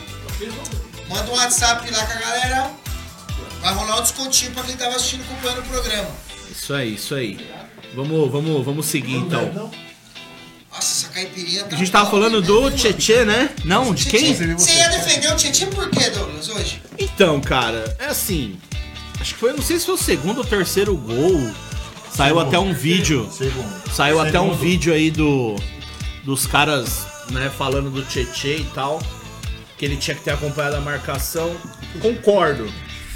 Manda 1.07 1.31
um 1.31 1.35
WhatsApp 1.35 1.91
lá 1.91 2.05
com 2.05 2.13
a 2.13 2.15
galera. 2.15 2.71
Vai 3.61 3.73
rolar 3.75 3.99
um 3.99 4.01
descontinho 4.01 4.51
pra 4.51 4.63
quem 4.63 4.75
tava 4.75 4.95
assistindo 4.95 5.21
acompanhando 5.21 5.59
o 5.59 5.63
programa. 5.63 6.09
Isso 6.49 6.73
aí, 6.73 6.95
isso 6.95 7.13
aí. 7.13 7.47
Vamos, 7.93 8.31
vamos, 8.31 8.65
vamos 8.65 8.85
seguir 8.87 9.17
então. 9.17 9.71
Nossa, 10.71 11.05
essa 11.05 11.09
caipirinha 11.09 11.65
tá 11.65 11.75
A 11.75 11.79
gente 11.79 11.91
tava 11.91 12.05
top, 12.05 12.17
falando 12.17 12.41
né, 12.41 12.47
do? 12.47 12.71
Tietê, 12.71 13.25
né? 13.25 13.49
Não, 13.65 13.93
de 13.93 14.05
quem? 14.05 14.33
Tietê. 14.33 14.53
Você 14.53 14.73
ia 14.73 14.89
defender 14.89 15.31
o 15.31 15.35
Tietchan 15.35 15.67
por 15.67 15.89
quê, 15.89 16.09
Douglas, 16.09 16.47
hoje? 16.49 16.81
Então, 16.97 17.41
cara, 17.41 17.95
é 17.99 18.05
assim. 18.05 18.57
Acho 19.21 19.35
que 19.35 19.39
foi, 19.39 19.53
não 19.53 19.61
sei 19.61 19.79
se 19.79 19.85
foi 19.85 19.93
o 19.93 19.97
segundo 19.97 20.39
ou 20.39 20.43
terceiro 20.43 20.95
gol. 20.97 21.51
Saiu 22.11 22.39
até 22.39 22.57
um 22.57 22.73
vídeo. 22.73 23.29
Saiu 23.93 24.19
até 24.19 24.39
um 24.39 24.53
vídeo 24.55 24.91
aí 24.91 25.11
do 25.11 25.55
dos 26.23 26.45
caras, 26.47 27.05
né, 27.29 27.49
falando 27.55 27.89
do 27.89 28.03
Tietê 28.03 28.57
e 28.57 28.63
tal, 28.75 29.01
que 29.77 29.85
ele 29.85 29.95
tinha 29.97 30.15
que 30.15 30.23
ter 30.23 30.31
acompanhado 30.31 30.75
a 30.75 30.81
marcação. 30.81 31.55
Concordo. 32.01 32.71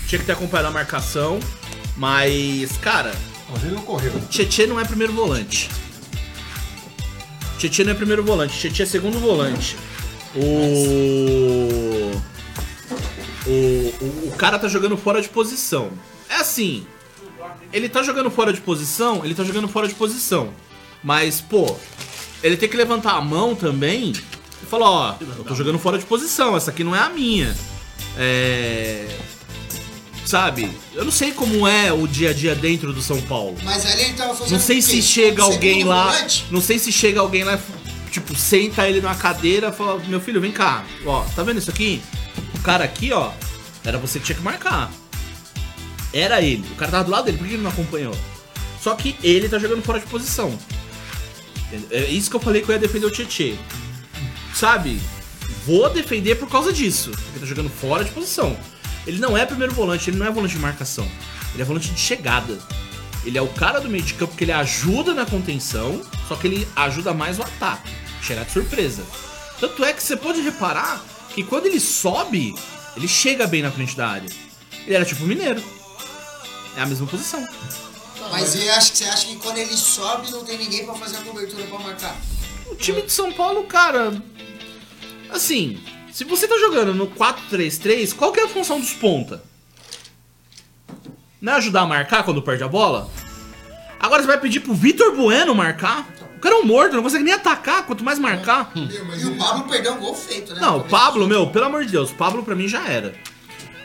Tinha 0.07 0.19
que 0.19 0.25
ter 0.25 0.33
acompanhado 0.33 0.67
a 0.69 0.71
marcação, 0.71 1.39
mas, 1.97 2.77
cara, 2.77 3.11
Mas 3.49 3.63
ele 3.63 3.75
não 3.75 3.81
correu. 3.81 4.11
Tietê 4.29 4.65
não 4.67 4.79
é 4.79 4.85
primeiro 4.85 5.13
volante. 5.13 5.69
Tietê 7.57 7.83
não 7.83 7.91
é 7.91 7.95
primeiro 7.95 8.23
volante, 8.23 8.57
Tietê 8.59 8.83
é 8.83 8.85
segundo 8.85 9.19
volante. 9.19 9.75
O... 10.35 12.11
o. 13.47 13.51
O, 13.51 14.29
o 14.29 14.35
cara 14.37 14.57
tá 14.59 14.67
jogando 14.67 14.97
fora 14.97 15.21
de 15.21 15.29
posição. 15.29 15.91
É 16.29 16.35
assim. 16.35 16.85
Ele 17.71 17.89
tá 17.89 18.01
jogando 18.03 18.29
fora 18.31 18.51
de 18.53 18.61
posição, 18.61 19.23
ele 19.23 19.35
tá 19.35 19.43
jogando 19.43 19.67
fora 19.67 19.87
de 19.87 19.93
posição. 19.95 20.49
Mas, 21.03 21.41
pô, 21.41 21.75
ele 22.41 22.57
tem 22.57 22.67
que 22.69 22.77
levantar 22.77 23.13
a 23.13 23.21
mão 23.21 23.53
também 23.53 24.13
e 24.63 24.65
falar, 24.65 24.89
ó, 24.89 25.15
eu 25.19 25.43
tô 25.43 25.53
jogando 25.55 25.77
fora 25.77 25.97
de 25.97 26.05
posição, 26.05 26.55
essa 26.55 26.71
aqui 26.71 26.83
não 26.83 26.95
é 26.95 26.99
a 26.99 27.09
minha. 27.09 27.55
É. 28.17 29.07
Sabe? 30.25 30.71
Eu 30.93 31.05
não 31.05 31.11
sei 31.11 31.31
como 31.31 31.67
é 31.67 31.93
o 31.93 32.07
dia 32.07 32.31
a 32.31 32.33
dia 32.33 32.55
dentro 32.55 32.91
do 32.91 33.01
São 33.01 33.21
Paulo. 33.21 33.55
Mas 33.63 33.85
ali 33.85 34.01
ele 34.05 34.13
tava 34.13 34.33
fazendo 34.33 34.53
Não 34.53 34.59
sei 34.59 34.81
se 34.81 35.01
chega 35.01 35.43
alguém 35.43 35.83
lá. 35.83 36.11
volante? 36.11 36.45
Não 36.49 36.61
sei 36.61 36.79
se 36.79 36.91
chega 36.91 37.19
alguém 37.19 37.43
lá, 37.43 37.59
tipo, 38.09 38.33
senta 38.35 38.87
ele 38.89 39.01
numa 39.01 39.13
cadeira 39.13 39.69
e 39.69 39.71
fala: 39.71 40.01
Meu 40.07 40.19
filho, 40.19 40.41
vem 40.41 40.51
cá. 40.51 40.83
Ó, 41.05 41.23
tá 41.35 41.43
vendo 41.43 41.59
isso 41.59 41.69
aqui? 41.69 42.01
Cara 42.65 42.83
aqui, 42.83 43.13
ó, 43.13 43.31
era 43.83 43.99
você 43.99 44.17
que 44.17 44.25
tinha 44.25 44.35
que 44.35 44.41
marcar. 44.41 44.91
Era 46.11 46.41
ele. 46.41 46.67
O 46.71 46.75
cara 46.75 46.89
tava 46.89 47.03
do 47.03 47.11
lado 47.11 47.25
dele, 47.25 47.37
por 47.37 47.45
que 47.45 47.53
ele 47.53 47.61
não 47.61 47.69
acompanhou? 47.69 48.17
Só 48.81 48.95
que 48.95 49.15
ele 49.21 49.47
tá 49.47 49.59
jogando 49.59 49.83
fora 49.83 49.99
de 49.99 50.07
posição. 50.07 50.57
É 51.91 52.05
isso 52.05 52.27
que 52.27 52.35
eu 52.35 52.39
falei 52.39 52.63
que 52.63 52.69
eu 52.69 52.73
ia 52.73 52.79
defender 52.79 53.05
o 53.05 53.11
Tietê. 53.11 53.55
Sabe? 54.51 54.99
Vou 55.67 55.87
defender 55.91 56.35
por 56.35 56.49
causa 56.49 56.73
disso. 56.73 57.11
Ele 57.29 57.41
tá 57.41 57.45
jogando 57.45 57.69
fora 57.69 58.03
de 58.03 58.09
posição. 58.09 58.57
Ele 59.05 59.19
não 59.19 59.37
é 59.37 59.45
primeiro 59.45 59.71
volante, 59.71 60.09
ele 60.09 60.17
não 60.17 60.25
é 60.25 60.31
volante 60.31 60.55
de 60.55 60.59
marcação. 60.59 61.07
Ele 61.53 61.61
é 61.61 61.65
volante 61.65 61.91
de 61.91 61.99
chegada. 61.99 62.57
Ele 63.23 63.37
é 63.37 63.41
o 63.43 63.47
cara 63.49 63.79
do 63.79 63.87
meio 63.87 64.03
de 64.03 64.15
campo 64.15 64.35
que 64.35 64.43
ele 64.43 64.51
ajuda 64.51 65.13
na 65.13 65.27
contenção, 65.27 66.01
só 66.27 66.35
que 66.35 66.47
ele 66.47 66.67
ajuda 66.75 67.13
mais 67.13 67.37
o 67.37 67.43
ataque. 67.43 67.91
Chegar 68.23 68.43
de 68.43 68.51
surpresa. 68.51 69.03
Tanto 69.59 69.85
é 69.85 69.93
que 69.93 70.01
você 70.01 70.17
pode 70.17 70.41
reparar 70.41 71.03
que 71.35 71.43
quando 71.43 71.65
ele 71.65 71.81
sobe, 71.81 72.55
ele 72.95 73.09
chega 73.09 73.45
bem 73.45 73.61
na 73.61 73.69
frente 73.69 73.93
da 73.95 74.07
área. 74.07 74.29
Ele 74.85 74.95
era 74.95 75.03
tipo 75.03 75.25
mineiro. 75.25 75.61
É 76.77 76.81
a 76.81 76.85
mesma 76.85 77.05
posição. 77.05 77.45
Mas 78.31 78.55
eu 78.55 78.73
acho 78.73 78.93
que 78.93 78.97
você 78.99 79.03
acha 79.03 79.27
que 79.27 79.35
quando 79.35 79.57
ele 79.57 79.75
sobe 79.75 80.31
não 80.31 80.45
tem 80.45 80.57
ninguém 80.57 80.85
pra 80.85 80.95
fazer 80.95 81.17
a 81.17 81.21
cobertura 81.21 81.63
pra 81.65 81.79
marcar? 81.79 82.15
O 82.67 82.75
time 82.75 83.01
de 83.01 83.11
São 83.11 83.33
Paulo, 83.33 83.65
cara. 83.65 84.21
Assim, 85.29 85.77
se 86.11 86.23
você 86.23 86.47
tá 86.47 86.57
jogando 86.57 86.93
no 86.93 87.07
4-3-3, 87.07 88.15
qual 88.15 88.31
que 88.31 88.39
é 88.39 88.45
a 88.45 88.49
função 88.49 88.79
dos 88.79 88.93
ponta? 88.93 89.43
Não 91.41 91.53
é 91.53 91.55
ajudar 91.57 91.81
a 91.81 91.87
marcar 91.87 92.23
quando 92.23 92.41
perde 92.41 92.63
a 92.63 92.67
bola? 92.69 93.11
Agora 93.99 94.21
você 94.21 94.27
vai 94.27 94.39
pedir 94.39 94.61
pro 94.61 94.73
Vitor 94.73 95.13
Bueno 95.13 95.53
marcar? 95.53 96.07
O 96.45 96.47
cara 96.47 96.57
é 96.57 96.59
um 96.59 96.65
morto, 96.67 96.95
não 96.95 97.01
consegue 97.01 97.23
nem 97.23 97.33
atacar, 97.33 97.87
quanto 97.87 98.03
mais 98.03 98.19
marcar. 98.19 98.71
Meu, 98.75 99.05
mas 99.05 99.19
E 99.19 99.25
o 99.25 99.35
Pablo 99.35 99.63
perdeu 99.67 99.93
um 99.93 99.97
gol 99.97 100.13
feito, 100.13 100.53
né? 100.53 100.61
Não, 100.61 100.77
o 100.77 100.83
Pablo, 100.83 101.27
meu, 101.27 101.47
pelo 101.47 101.65
amor 101.65 101.83
de 101.83 101.91
Deus, 101.91 102.11
o 102.11 102.13
Pablo 102.13 102.43
pra 102.43 102.53
mim 102.53 102.67
já 102.67 102.87
era. 102.87 103.15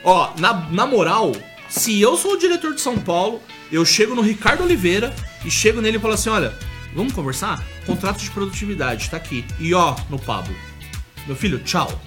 Ó, 0.03 0.31
na, 0.37 0.53
na 0.69 0.85
moral, 0.85 1.31
se 1.67 1.99
eu 1.99 2.15
sou 2.15 2.33
o 2.33 2.37
diretor 2.37 2.75
de 2.75 2.79
São 2.81 2.99
Paulo, 2.99 3.41
eu 3.71 3.83
chego 3.83 4.13
no 4.13 4.21
Ricardo 4.21 4.61
Oliveira 4.61 5.11
e 5.43 5.49
chego 5.49 5.81
nele 5.81 5.97
e 5.97 5.99
falo 5.99 6.13
assim: 6.13 6.29
olha, 6.29 6.53
vamos 6.93 7.13
conversar? 7.13 7.63
Contrato 7.83 8.19
de 8.19 8.29
produtividade, 8.29 9.09
tá 9.09 9.17
aqui. 9.17 9.43
E 9.59 9.73
ó, 9.73 9.95
no 10.07 10.19
Pablo. 10.19 10.55
Meu 11.25 11.35
filho, 11.35 11.57
tchau. 11.63 11.99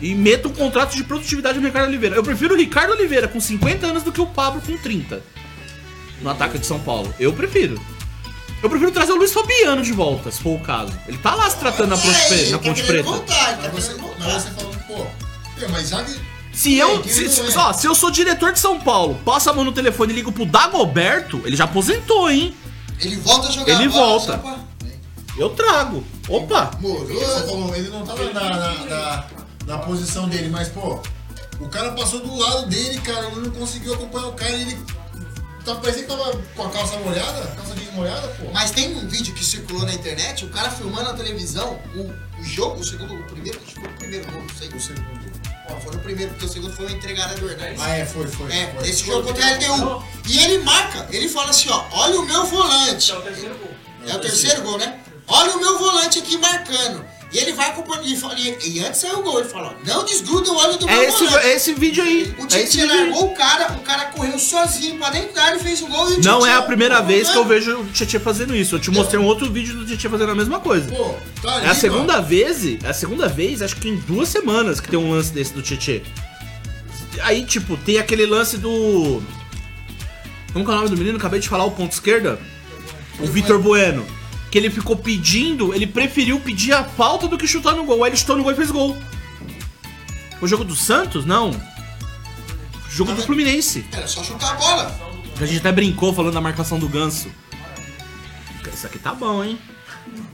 E 0.00 0.14
meto 0.14 0.48
um 0.48 0.52
contrato 0.54 0.96
de 0.96 1.04
produtividade 1.04 1.60
no 1.60 1.66
Ricardo 1.66 1.88
Oliveira. 1.88 2.16
Eu 2.16 2.22
prefiro 2.22 2.54
o 2.54 2.56
Ricardo 2.56 2.92
Oliveira 2.92 3.28
com 3.28 3.38
50 3.38 3.86
anos 3.88 4.02
do 4.04 4.10
que 4.10 4.22
o 4.22 4.26
Pablo 4.26 4.62
com 4.62 4.74
30. 4.74 5.22
No 6.22 6.30
ataque 6.30 6.56
de 6.56 6.64
São 6.64 6.80
Paulo. 6.80 7.14
Eu 7.20 7.34
prefiro. 7.34 7.78
Eu 8.62 8.70
prefiro 8.70 8.92
trazer 8.92 9.12
o 9.12 9.16
Luiz 9.16 9.32
Fabiano 9.32 9.82
de 9.82 9.92
volta, 9.92 10.30
se 10.30 10.40
for 10.40 10.50
o 10.56 10.60
caso. 10.60 10.92
Ele 11.08 11.18
tá 11.18 11.34
lá 11.34 11.50
se 11.50 11.56
tratando 11.56 11.90
na, 11.90 11.96
Ponte 11.98 12.28
Pre- 12.28 12.50
na 12.50 12.58
Ponte 12.58 12.82
Preta. 12.84 13.02
Voltar, 13.02 13.52
ele 13.54 13.62
tá 13.62 13.70
Mas 13.72 13.84
você, 13.84 13.94
mas 14.18 14.44
falando, 14.44 14.86
pô, 14.86 15.06
mas 15.70 15.88
já 15.88 16.04
que. 16.04 16.20
Se 16.52 16.78
É, 16.80 16.84
eu, 16.84 17.00
que 17.02 17.08
se, 17.12 17.28
se- 17.28 17.40
é. 17.40 17.58
ó, 17.58 17.72
se 17.72 17.86
eu 17.86 17.94
sou 17.94 18.10
diretor 18.10 18.52
de 18.52 18.58
São 18.60 18.78
Paulo, 18.78 19.18
passo 19.24 19.48
a 19.50 19.52
mão 19.52 19.64
no 19.64 19.72
telefone 19.72 20.12
e 20.12 20.16
ligo 20.16 20.30
pro 20.30 20.44
Dagoberto, 20.46 21.40
ele 21.44 21.56
já 21.56 21.64
aposentou, 21.64 22.30
hein? 22.30 22.54
Ele 23.00 23.16
volta 23.16 23.48
a 23.48 23.50
jogar 23.50 23.72
Ele 23.72 23.88
bola, 23.88 24.06
volta. 24.06 24.38
pra- 24.38 24.58
Eu 25.36 25.48
trago. 25.50 26.04
Opa! 26.28 26.70
Falou, 27.46 27.74
ele 27.74 27.88
não 27.88 28.04
tava 28.04 28.22
na, 28.32 28.40
na, 28.50 28.74
na, 28.84 29.24
na 29.66 29.78
posição 29.78 30.28
dele, 30.28 30.50
mas, 30.50 30.68
pô, 30.68 31.00
o 31.58 31.68
cara 31.68 31.92
passou 31.92 32.20
do 32.20 32.36
lado 32.36 32.66
dele, 32.68 33.00
cara, 33.00 33.26
ele 33.28 33.40
não 33.40 33.50
conseguiu 33.50 33.94
acompanhar 33.94 34.28
o 34.28 34.32
cara 34.34 34.50
e 34.52 34.60
ele. 34.62 34.78
Tá 35.64 35.76
parecendo 35.76 36.06
que 36.06 36.16
tava 36.16 36.42
com 36.56 36.62
a 36.64 36.70
calça 36.70 36.96
molhada, 36.98 37.46
calça 37.54 37.74
jeans 37.74 37.92
molhada, 37.94 38.28
pô. 38.28 38.50
Mas 38.52 38.72
tem 38.72 38.96
um 38.96 39.06
vídeo 39.08 39.32
que 39.32 39.44
circulou 39.44 39.86
na 39.86 39.94
internet, 39.94 40.44
o 40.44 40.48
cara 40.48 40.70
filmando 40.70 41.04
na 41.04 41.14
televisão, 41.14 41.78
o, 41.94 42.40
o 42.40 42.44
jogo, 42.44 42.80
o 42.80 42.84
segundo, 42.84 43.14
o 43.14 43.22
primeiro, 43.24 43.60
acho 43.64 43.74
que 43.74 43.80
foi 43.80 43.88
o 43.88 43.94
primeiro 43.94 44.32
gol, 44.32 44.42
não 44.42 44.48
sei. 44.56 44.68
O 44.68 44.80
segundo. 44.80 45.32
Ó, 45.70 45.76
foi 45.80 45.94
o 45.94 45.98
primeiro, 46.00 46.32
porque 46.32 46.46
o 46.46 46.48
segundo 46.48 46.74
foi 46.74 46.86
o 46.86 46.90
entregador, 46.90 47.50
né? 47.56 47.76
Ah, 47.78 47.96
é, 47.96 48.04
foi, 48.04 48.26
foi. 48.26 48.52
É, 48.52 48.72
foi. 48.74 48.88
esse 48.88 49.06
jogo 49.06 49.28
contra 49.28 49.46
a 49.46 49.54
LDU. 49.54 50.04
E 50.28 50.38
ele 50.38 50.58
marca, 50.64 51.06
ele 51.10 51.28
fala 51.28 51.50
assim, 51.50 51.68
ó, 51.70 51.84
olha 51.92 52.18
o 52.20 52.26
meu 52.26 52.44
volante. 52.44 53.12
É 53.12 53.16
o 53.16 53.22
terceiro 53.22 53.54
gol. 53.58 53.70
É 54.08 54.16
o 54.16 54.18
terceiro 54.20 54.62
gol, 54.62 54.78
né? 54.78 55.00
Olha 55.28 55.54
o 55.54 55.60
meu 55.60 55.78
volante 55.78 56.18
aqui 56.18 56.36
marcando. 56.38 57.04
E 57.32 57.38
ele 57.38 57.52
vai 57.54 57.70
acompanhando. 57.70 58.06
E, 58.06 58.16
fala- 58.16 58.34
e- 58.38 58.80
antes 58.80 59.00
saiu 59.00 59.20
o 59.20 59.22
gol. 59.22 59.40
Ele 59.40 59.48
fala: 59.48 59.74
ó, 59.74 59.86
Não 59.88 60.04
desgruda 60.04 60.50
o 60.50 60.56
olho 60.56 60.76
do 60.76 60.84
meu 60.86 60.94
É 60.94 61.04
esse, 61.06 61.24
volante. 61.24 61.46
é 61.46 61.54
esse 61.56 61.72
vídeo 61.74 62.04
aí. 62.04 62.34
O 62.38 62.42
É 62.44 62.58
vídeo 62.62 62.82
aí. 62.82 62.86
largou 63.10 63.26
o 63.32 63.34
cara, 63.34 63.72
o 63.72 63.80
cara 63.80 64.04
correu 64.06 64.38
sozinho 64.38 64.98
pra 64.98 65.08
dentro 65.10 65.32
da 65.34 65.42
área 65.44 65.56
e 65.56 65.60
fez 65.60 65.80
o 65.80 65.86
gol. 65.86 66.10
E 66.10 66.14
o 66.16 66.20
Não 66.22 66.44
é 66.44 66.52
a 66.52 66.60
primeira 66.60 67.00
vez 67.00 67.30
que 67.30 67.36
eu 67.38 67.44
vejo 67.46 67.78
o 67.80 67.86
Tietchan 67.86 68.20
fazendo 68.20 68.54
isso. 68.54 68.74
Eu 68.76 68.80
te 68.80 68.90
mostrei 68.90 69.18
um 69.18 69.24
outro 69.24 69.50
vídeo 69.50 69.74
do 69.76 69.86
Tietchan 69.86 70.10
fazendo 70.10 70.32
a 70.32 70.34
mesma 70.34 70.60
coisa. 70.60 70.90
Pô, 70.94 71.14
tá 71.40 71.56
ali, 71.56 71.66
É 71.66 71.70
a 71.70 71.74
segunda 71.74 72.14
mano. 72.16 72.26
vez, 72.28 72.64
é 72.84 72.88
a 72.90 72.94
segunda 72.94 73.28
vez, 73.28 73.62
acho 73.62 73.76
que 73.76 73.88
em 73.88 73.96
duas 73.96 74.28
semanas 74.28 74.78
que 74.78 74.88
tem 74.90 74.98
um 74.98 75.10
lance 75.12 75.32
desse 75.32 75.54
do 75.54 75.62
Tietchan. 75.62 76.02
Aí, 77.22 77.44
tipo, 77.46 77.76
tem 77.78 77.98
aquele 77.98 78.26
lance 78.26 78.58
do. 78.58 79.22
Como 80.52 80.64
que 80.66 80.70
é 80.70 80.74
o 80.74 80.76
nome 80.76 80.90
do 80.90 80.96
menino? 80.98 81.16
Acabei 81.16 81.40
de 81.40 81.48
falar 81.48 81.64
o 81.64 81.70
ponto 81.70 81.92
esquerda. 81.92 82.38
O 83.18 83.26
Vitor 83.26 83.58
Bueno. 83.58 84.04
Que 84.52 84.58
ele 84.58 84.70
ficou 84.70 84.94
pedindo, 84.94 85.74
ele 85.74 85.86
preferiu 85.86 86.38
pedir 86.38 86.74
a 86.74 86.84
falta 86.84 87.26
do 87.26 87.36
que 87.36 87.48
chutar 87.48 87.74
no 87.74 87.84
gol. 87.84 88.04
Aí 88.04 88.10
ele 88.10 88.16
chutou 88.16 88.36
no 88.36 88.44
gol 88.44 88.52
e 88.52 88.54
fez 88.54 88.70
gol. 88.70 88.96
O 90.40 90.46
jogo 90.46 90.62
do 90.62 90.76
Santos? 90.76 91.24
Não. 91.24 91.50
O 91.50 92.90
jogo 92.90 93.12
do 93.12 93.22
Fluminense. 93.22 93.84
Era 93.90 94.06
só 94.06 94.22
chutar 94.22 94.52
a 94.52 94.54
bola. 94.54 95.12
A 95.40 95.46
gente 95.46 95.60
até 95.60 95.72
brincou 95.72 96.12
falando 96.14 96.34
da 96.34 96.40
marcação 96.40 96.78
do 96.78 96.88
ganso. 96.88 97.28
Isso 98.72 98.86
aqui 98.86 98.98
tá 98.98 99.14
bom, 99.14 99.42
hein? 99.42 99.58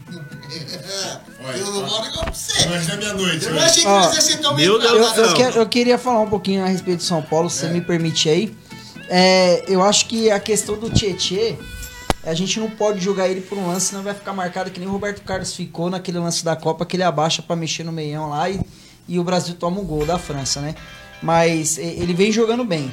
Eu 1.56 1.64
não 1.72 1.86
vou 1.86 2.02
negar 2.02 2.24
pra 2.24 2.32
você. 2.32 2.64
Imagina 2.64 2.96
minha 2.96 3.14
noite. 3.14 3.46
Eu 3.46 3.54
não 3.54 3.62
achei 3.62 3.84
que 3.84 3.88
eles 3.88 4.14
iam 4.14 4.20
ser 4.20 4.36
tão 4.38 4.54
meu 4.56 4.78
Deus 4.78 5.56
Eu, 5.56 5.66
queria 5.66 5.96
falar 5.96 6.20
um 6.20 6.28
pouquinho 6.28 6.64
a 6.64 6.66
respeito 6.66 6.98
do 6.98 7.04
São 7.04 7.22
Paulo, 7.22 7.48
se 7.48 7.60
você 7.60 7.68
me 7.68 7.80
permite 7.80 8.28
aí. 8.28 8.56
É, 9.08 9.64
eu 9.68 9.82
acho 9.82 10.06
que 10.06 10.30
a 10.30 10.40
questão 10.40 10.76
do 10.78 10.90
Tietê, 10.90 11.56
a 12.28 12.34
gente 12.34 12.60
não 12.60 12.68
pode 12.68 13.00
jogar 13.00 13.28
ele 13.28 13.40
por 13.40 13.56
um 13.56 13.66
lance, 13.66 13.86
senão 13.86 14.02
vai 14.02 14.12
ficar 14.12 14.34
marcado 14.34 14.70
que 14.70 14.78
nem 14.78 14.88
o 14.88 14.92
Roberto 14.92 15.22
Carlos 15.22 15.54
ficou 15.54 15.88
naquele 15.88 16.18
lance 16.18 16.44
da 16.44 16.54
Copa, 16.54 16.84
que 16.84 16.96
ele 16.96 17.02
abaixa 17.02 17.40
pra 17.40 17.56
mexer 17.56 17.84
no 17.84 17.92
meião 17.92 18.28
lá 18.28 18.50
e, 18.50 18.60
e 19.08 19.18
o 19.18 19.24
Brasil 19.24 19.54
toma 19.54 19.80
um 19.80 19.84
gol 19.84 20.04
da 20.04 20.18
França, 20.18 20.60
né? 20.60 20.74
Mas 21.22 21.78
ele 21.78 22.12
vem 22.12 22.30
jogando 22.30 22.64
bem, 22.64 22.92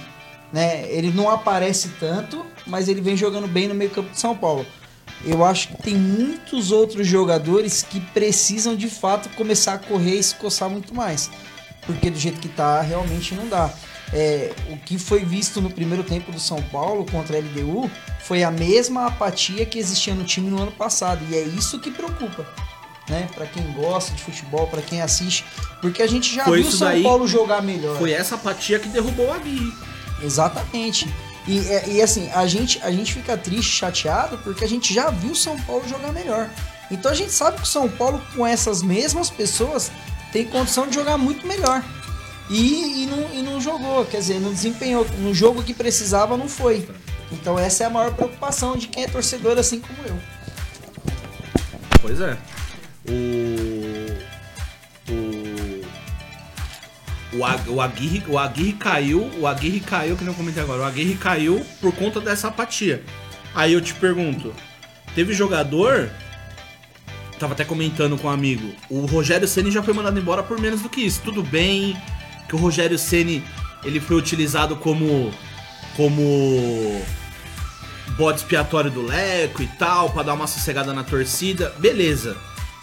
né? 0.54 0.90
Ele 0.90 1.12
não 1.12 1.30
aparece 1.30 1.90
tanto, 2.00 2.46
mas 2.66 2.88
ele 2.88 3.02
vem 3.02 3.18
jogando 3.18 3.48
bem 3.48 3.68
no 3.68 3.76
meio 3.76 3.92
campo 3.92 4.10
de 4.10 4.20
São 4.20 4.36
Paulo. 4.36 4.66
Eu 5.24 5.44
acho 5.44 5.70
que 5.70 5.84
tem 5.84 5.96
muitos 5.96 6.72
outros 6.72 7.06
jogadores 7.06 7.84
que 7.84 8.00
precisam 8.00 8.76
de 8.76 8.90
fato 8.90 9.30
começar 9.36 9.74
a 9.74 9.78
correr 9.78 10.16
e 10.16 10.24
se 10.24 10.36
coçar 10.36 10.70
muito 10.70 10.94
mais. 10.96 11.30
Porque 11.86 12.10
do 12.10 12.18
jeito 12.18 12.40
que 12.40 12.48
tá, 12.48 12.82
realmente 12.82 13.36
não 13.36 13.48
dá. 13.48 13.72
É, 14.18 14.54
o 14.70 14.78
que 14.78 14.98
foi 14.98 15.26
visto 15.26 15.60
no 15.62 15.70
primeiro 15.70 16.02
tempo 16.04 16.32
do 16.32 16.40
São 16.40 16.62
Paulo 16.64 17.06
contra 17.12 17.36
a 17.36 17.40
LDU 17.40 17.92
foi 18.22 18.44
a 18.44 18.50
mesma 18.50 19.08
apatia 19.08 19.66
que 19.66 19.78
existia 19.78 20.16
no 20.16 20.24
time 20.24 20.50
no 20.50 20.62
ano 20.62 20.72
passado. 20.72 21.20
E 21.30 21.36
é 21.36 21.42
isso 21.42 21.80
que 21.80 21.92
preocupa. 21.92 22.48
Né? 23.10 23.28
Para 23.36 23.46
quem 23.46 23.62
gosta 23.74 24.14
de 24.16 24.24
futebol, 24.24 24.68
para 24.68 24.82
quem 24.82 25.02
assiste. 25.02 25.44
Porque 25.82 26.02
a 26.02 26.08
gente 26.08 26.34
já 26.34 26.46
Foi 26.46 26.62
viu 26.62 26.70
o 26.70 26.72
São 26.72 26.88
daí- 26.88 27.04
Paulo 27.04 27.28
jogar 27.28 27.62
melhor. 27.62 27.98
Foi 27.98 28.12
essa 28.12 28.36
apatia 28.36 28.80
que 28.80 28.88
derrubou 28.88 29.32
a 29.34 29.38
Gui. 29.38 29.72
Exatamente. 30.24 31.08
E, 31.48 31.60
é- 31.68 31.90
e 31.90 32.02
assim, 32.02 32.30
a 32.32 32.48
gente, 32.48 32.80
a 32.82 32.90
gente 32.92 33.14
fica 33.14 33.38
triste, 33.38 33.70
chateado, 33.72 34.38
porque 34.40 34.64
a 34.64 34.68
gente 34.68 34.94
já 34.94 35.10
viu 35.12 35.32
o 35.32 35.36
São 35.36 35.60
Paulo 35.62 35.88
jogar 35.88 36.12
melhor. 36.12 36.50
Então 36.90 37.12
a 37.12 37.16
gente 37.16 37.32
sabe 37.32 37.58
que 37.58 37.64
o 37.64 37.68
São 37.68 37.88
Paulo, 37.88 38.20
com 38.36 38.48
essas 38.48 38.82
mesmas 38.82 39.30
pessoas, 39.30 39.92
tem 40.32 40.46
condição 40.46 40.88
de 40.88 40.96
jogar 40.96 41.18
muito 41.18 41.46
melhor. 41.46 41.84
E, 42.50 43.04
e, 43.04 43.06
não, 43.08 43.34
e 43.34 43.42
não 43.42 43.60
jogou, 43.60 44.06
quer 44.06 44.18
dizer, 44.20 44.40
não 44.40 44.54
desempenhou. 44.54 45.06
No 45.20 45.34
jogo 45.34 45.64
que 45.64 45.74
precisava, 45.74 46.38
não 46.38 46.48
foi. 46.48 46.88
Então 47.32 47.58
essa 47.58 47.84
é 47.84 47.88
a 47.88 47.90
maior 47.90 48.14
preocupação 48.14 48.78
de 48.78 48.88
quem 48.88 49.04
é 49.04 49.08
torcedor, 49.08 49.58
assim 49.58 49.80
como 49.80 49.98
eu. 50.08 50.18
Pois 52.02 52.22
é. 52.22 52.38
O. 53.10 54.16
O. 55.12 55.86
O, 57.38 57.44
Ag- 57.44 57.70
o, 57.70 57.82
Aguirre, 57.82 58.24
o 58.30 58.38
Aguirre 58.38 58.74
caiu, 58.74 59.30
o 59.40 59.48
Aguirre 59.48 59.80
caiu, 59.82 60.16
que 60.16 60.24
nem 60.24 60.32
eu 60.32 60.38
comentei 60.38 60.64
agora, 60.64 60.84
o 60.84 60.86
Aguirre 60.86 61.16
caiu 61.16 61.66
por 61.82 61.92
conta 61.94 62.22
dessa 62.22 62.48
apatia. 62.48 63.04
Aí 63.54 63.74
eu 63.74 63.82
te 63.82 63.94
pergunto, 63.94 64.54
teve 65.14 65.34
jogador, 65.34 66.10
tava 67.38 67.54
até 67.54 67.66
comentando 67.66 68.18
com 68.18 68.28
um 68.28 68.32
amigo, 68.32 68.74
o 68.90 69.06
Rogério 69.06 69.48
Ceni 69.48 69.70
já 69.70 69.84
foi 69.84 69.94
mandado 69.94 70.18
embora 70.18 70.44
por 70.44 70.60
menos 70.62 70.82
do 70.82 70.88
que 70.88 71.02
isso. 71.02 71.22
Tudo 71.26 71.44
bem 71.44 71.98
que 72.48 72.56
o 72.56 72.60
Rogério 72.60 72.98
Ceni 72.98 73.44
ele 73.84 74.00
foi 74.00 74.16
utilizado 74.18 74.76
como 74.76 75.32
como 75.96 77.02
bode 78.18 78.40
expiatório 78.40 78.92
do 78.92 79.02
Leco 79.06 79.62
e 79.64 79.68
tal, 79.68 80.10
pra 80.10 80.24
dar 80.24 80.34
uma 80.34 80.48
sossegada 80.48 80.94
na 80.94 81.04
torcida, 81.04 81.74
beleza. 81.80 82.36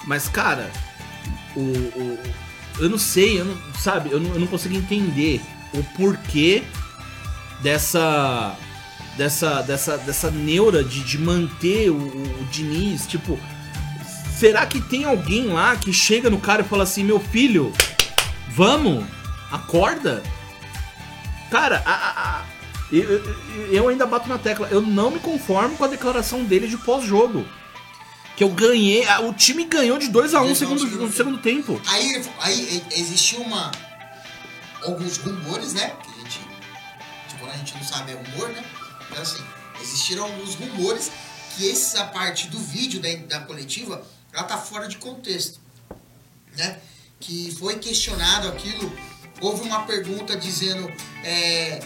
Mas, 0.07 0.29
cara, 0.29 0.71
o, 1.55 1.61
o- 1.61 2.19
eu 2.79 2.89
não 2.89 2.99
sei, 2.99 3.39
eu 3.41 3.45
não, 3.45 3.57
sabe, 3.79 4.11
eu 4.11 4.19
não, 4.19 4.33
eu 4.35 4.41
não 4.41 4.47
consigo 4.47 4.75
entender 4.75 5.41
o 5.75 5.83
porquê 5.97 6.63
dessa 7.63 8.57
dessa 9.17 9.61
dessa 9.63 9.99
dessa 9.99 10.31
neura 10.31 10.83
de, 10.83 11.05
de 11.05 11.19
manter 11.19 11.91
o, 11.91 11.97
o 11.97 12.47
Diniz, 12.51 13.07
tipo, 13.07 13.39
será 14.39 14.65
que 14.67 14.81
tem 14.81 15.05
alguém 15.05 15.49
lá 15.49 15.77
que 15.77 15.93
chega 15.93 16.31
no 16.31 16.39
cara 16.39 16.63
e 16.63 16.65
fala 16.65 16.83
assim, 16.85 17.05
meu 17.05 17.21
filho, 17.21 17.73
vamos, 18.49 19.05
acorda? 19.53 20.23
Cara, 21.51 21.83
a- 21.85 21.93
a- 21.93 22.39
a- 22.41 22.47
eu, 22.91 23.25
eu- 23.73 23.89
ainda 23.89 24.07
bato 24.07 24.29
na 24.29 24.39
tecla. 24.39 24.69
Eu 24.71 24.81
não 24.83 25.11
me 25.11 25.19
conformo 25.19 25.77
com 25.77 25.85
a 25.85 25.89
declaração 25.89 26.45
dele 26.45 26.67
de 26.69 26.77
pós-jogo. 26.79 27.47
Que 28.37 28.43
eu 28.45 28.49
ganhei. 28.51 29.07
a- 29.07 29.21
O 29.21 29.33
time 29.35 29.65
ganhou 29.65 29.99
de 29.99 30.09
2 30.09 30.35
a 30.35 30.41
1 30.41 30.43
um 30.43 30.47
Dois 30.47 30.63
a 30.63 30.65
um 30.65 30.69
segundo, 30.79 30.91
segundo 30.91 31.07
no 31.09 31.13
segundo 31.13 31.39
tempo. 31.39 31.81
Aí, 31.87 32.25
aí 32.41 32.83
existiu 32.97 33.41
uma. 33.43 33.71
Alguns 34.83 35.19
rumores, 35.19 35.75
né? 35.75 35.95
Que 36.03 36.11
a 36.11 36.15
gente. 36.23 36.41
Tipo, 37.29 37.47
a 37.47 37.57
gente 37.57 37.75
não 37.77 37.85
sabe, 37.85 38.13
é 38.13 38.15
rumor, 38.15 38.49
né? 38.49 38.65
Então 39.11 39.23
assim, 39.23 39.43
Existiram 39.81 40.23
alguns 40.25 40.55
rumores 40.55 41.11
que 41.57 41.69
essa 41.69 42.05
parte 42.05 42.47
do 42.47 42.59
vídeo 42.59 43.01
da, 43.01 43.09
da 43.39 43.45
coletiva, 43.45 44.01
ela 44.33 44.45
tá 44.45 44.57
fora 44.57 44.87
de 44.87 44.97
contexto, 44.97 45.59
né? 46.57 46.79
Que 47.19 47.53
foi 47.59 47.79
questionado 47.81 48.47
aquilo, 48.49 48.97
houve 49.43 49.67
uma 49.67 49.81
pergunta 49.81 50.37
dizendo 50.37 50.91
é, 51.25 51.81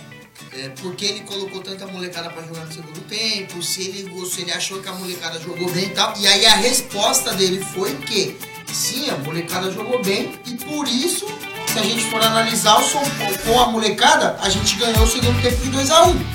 é, 0.52 0.68
por 0.80 0.94
que 0.94 1.06
ele 1.06 1.20
colocou 1.20 1.62
tanta 1.62 1.86
molecada 1.86 2.28
pra 2.30 2.42
jogar 2.42 2.66
no 2.66 2.72
segundo 2.72 3.00
tempo, 3.08 3.62
se 3.62 3.82
ele, 3.82 4.26
se 4.26 4.42
ele 4.42 4.52
achou 4.52 4.80
que 4.82 4.88
a 4.88 4.92
molecada 4.92 5.40
jogou 5.40 5.70
bem 5.70 5.86
e 5.86 5.90
tal. 5.90 6.14
E 6.18 6.26
aí 6.26 6.44
a 6.44 6.54
resposta 6.54 7.32
dele 7.32 7.64
foi 7.74 7.94
que 7.96 8.36
sim, 8.72 9.08
a 9.08 9.16
molecada 9.16 9.72
jogou 9.72 10.02
bem 10.02 10.38
e 10.44 10.54
por 10.56 10.86
isso, 10.86 11.26
se 11.72 11.78
a 11.78 11.82
gente 11.82 12.04
for 12.10 12.22
analisar 12.22 12.78
o 12.78 12.90
Paulo 12.90 13.38
com 13.44 13.60
a 13.60 13.66
molecada, 13.68 14.36
a 14.40 14.50
gente 14.50 14.76
ganhou 14.76 15.02
o 15.02 15.06
segundo 15.06 15.40
tempo 15.40 15.56
de 15.56 15.70
2 15.70 15.90
a 15.90 16.06
1 16.08 16.26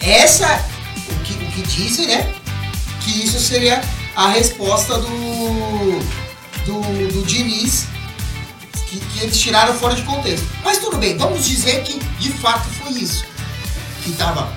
Essa, 0.00 0.64
o 1.08 1.24
que, 1.24 1.32
o 1.32 1.52
que 1.52 1.62
dizem, 1.62 2.06
né? 2.06 2.34
Que 3.02 3.24
isso 3.24 3.40
seria 3.40 3.80
a 4.14 4.28
resposta 4.28 4.98
do, 4.98 5.08
do, 6.66 7.12
do 7.12 7.22
Diniz 7.26 7.93
que, 8.98 9.18
que 9.18 9.24
eles 9.24 9.38
tiraram 9.38 9.74
fora 9.74 9.94
de 9.94 10.02
contexto. 10.02 10.46
Mas 10.64 10.78
tudo 10.78 10.96
bem, 10.98 11.16
vamos 11.16 11.44
dizer 11.44 11.82
que 11.82 11.98
de 12.18 12.30
fato 12.32 12.68
foi 12.82 12.92
isso. 12.92 13.24
Que 14.02 14.12
tava 14.12 14.52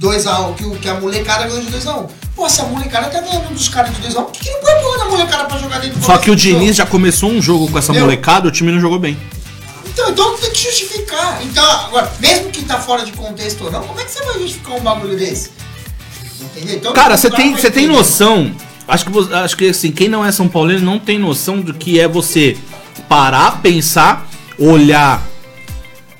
2x1, 0.00 0.54
que, 0.54 0.64
o- 0.64 0.76
que 0.76 0.88
a 0.88 0.94
molecada 1.00 1.46
ganhou 1.46 1.60
de 1.62 1.70
2x1. 1.70 2.08
Pô, 2.34 2.48
se 2.48 2.60
a 2.60 2.64
molecada 2.64 3.08
tá 3.10 3.20
ganhando 3.20 3.52
dos 3.52 3.68
caras 3.68 3.94
de 3.94 4.00
2x1, 4.02 4.14
por 4.24 4.32
que, 4.32 4.44
que 4.44 4.50
não 4.50 4.82
põe 4.82 5.00
a 5.00 5.04
molecada 5.06 5.44
pra 5.44 5.58
jogar 5.58 5.78
dentro 5.80 5.98
do 5.98 6.04
Só 6.06 6.16
que 6.16 6.30
o? 6.30 6.36
Diniz 6.36 6.76
já 6.76 6.86
começou 6.86 7.30
um 7.30 7.42
jogo 7.42 7.70
com 7.70 7.78
essa 7.78 7.92
Meu. 7.92 8.02
molecada, 8.02 8.48
o 8.48 8.50
time 8.50 8.72
não 8.72 8.80
jogou 8.80 8.98
bem. 8.98 9.18
Então, 9.86 10.08
então 10.10 10.36
tem 10.38 10.50
que 10.50 10.62
justificar. 10.62 11.40
Então, 11.42 11.64
agora, 11.86 12.10
mesmo 12.20 12.50
que 12.50 12.64
tá 12.64 12.78
fora 12.78 13.04
de 13.04 13.12
contexto 13.12 13.64
ou 13.64 13.70
não, 13.70 13.82
como 13.82 14.00
é 14.00 14.04
que 14.04 14.10
você 14.12 14.24
vai 14.24 14.38
justificar 14.38 14.76
um 14.76 14.80
bagulho 14.80 15.18
desse? 15.18 15.50
Entendeu? 16.40 16.76
Então, 16.76 16.92
Cara, 16.94 17.16
você 17.18 17.28
tem, 17.30 17.54
você 17.54 17.70
tem 17.70 17.86
noção. 17.86 18.54
Acho 18.88 19.04
que, 19.04 19.34
acho 19.34 19.56
que 19.56 19.68
assim, 19.68 19.92
quem 19.92 20.08
não 20.08 20.24
é 20.24 20.32
São 20.32 20.48
Paulino 20.48 20.80
não 20.80 20.98
tem 20.98 21.18
noção 21.18 21.60
do 21.60 21.74
que 21.74 22.00
é 22.00 22.08
você 22.08 22.56
parar, 23.08 23.60
pensar, 23.62 24.28
olhar 24.58 25.22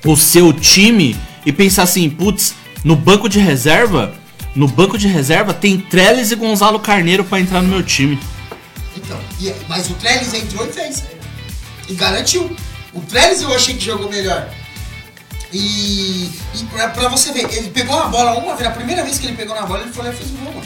o 0.05 0.15
seu 0.15 0.51
time 0.51 1.15
e 1.45 1.51
pensar 1.51 1.83
assim, 1.83 2.09
putz, 2.09 2.53
no 2.83 2.95
banco 2.95 3.29
de 3.29 3.39
reserva, 3.39 4.13
no 4.55 4.67
banco 4.67 4.97
de 4.97 5.07
reserva 5.07 5.53
tem 5.53 5.77
Trellis 5.79 6.31
e 6.31 6.35
Gonzalo 6.35 6.79
Carneiro 6.79 7.23
pra 7.23 7.39
entrar 7.39 7.61
no 7.61 7.67
meu 7.69 7.83
time. 7.83 8.19
Então, 8.97 9.19
e- 9.39 9.53
mas 9.69 9.89
o 9.89 9.93
Trellis 9.95 10.33
entrou 10.33 10.67
e 10.67 10.71
fez. 10.71 11.03
E 11.87 11.93
garantiu. 11.93 12.55
O 12.93 12.99
Trellis 13.01 13.41
eu 13.41 13.53
achei 13.53 13.75
que 13.75 13.85
jogou 13.85 14.09
melhor. 14.09 14.49
E, 15.53 16.29
e 16.55 16.63
pra, 16.71 16.89
pra 16.89 17.09
você 17.09 17.31
ver, 17.33 17.45
ele 17.53 17.69
pegou 17.69 17.97
a 17.97 18.07
bola 18.07 18.37
uma 18.39 18.55
vez, 18.55 18.67
a 18.69 18.71
primeira 18.71 19.03
vez 19.03 19.19
que 19.19 19.27
ele 19.27 19.35
pegou 19.35 19.55
na 19.55 19.65
bola, 19.65 19.81
ele 19.83 19.91
foi 19.91 20.03
lá 20.05 20.11
e 20.11 20.15
fez 20.15 20.29
o 20.29 20.33
gol, 20.33 20.53
mano. 20.53 20.65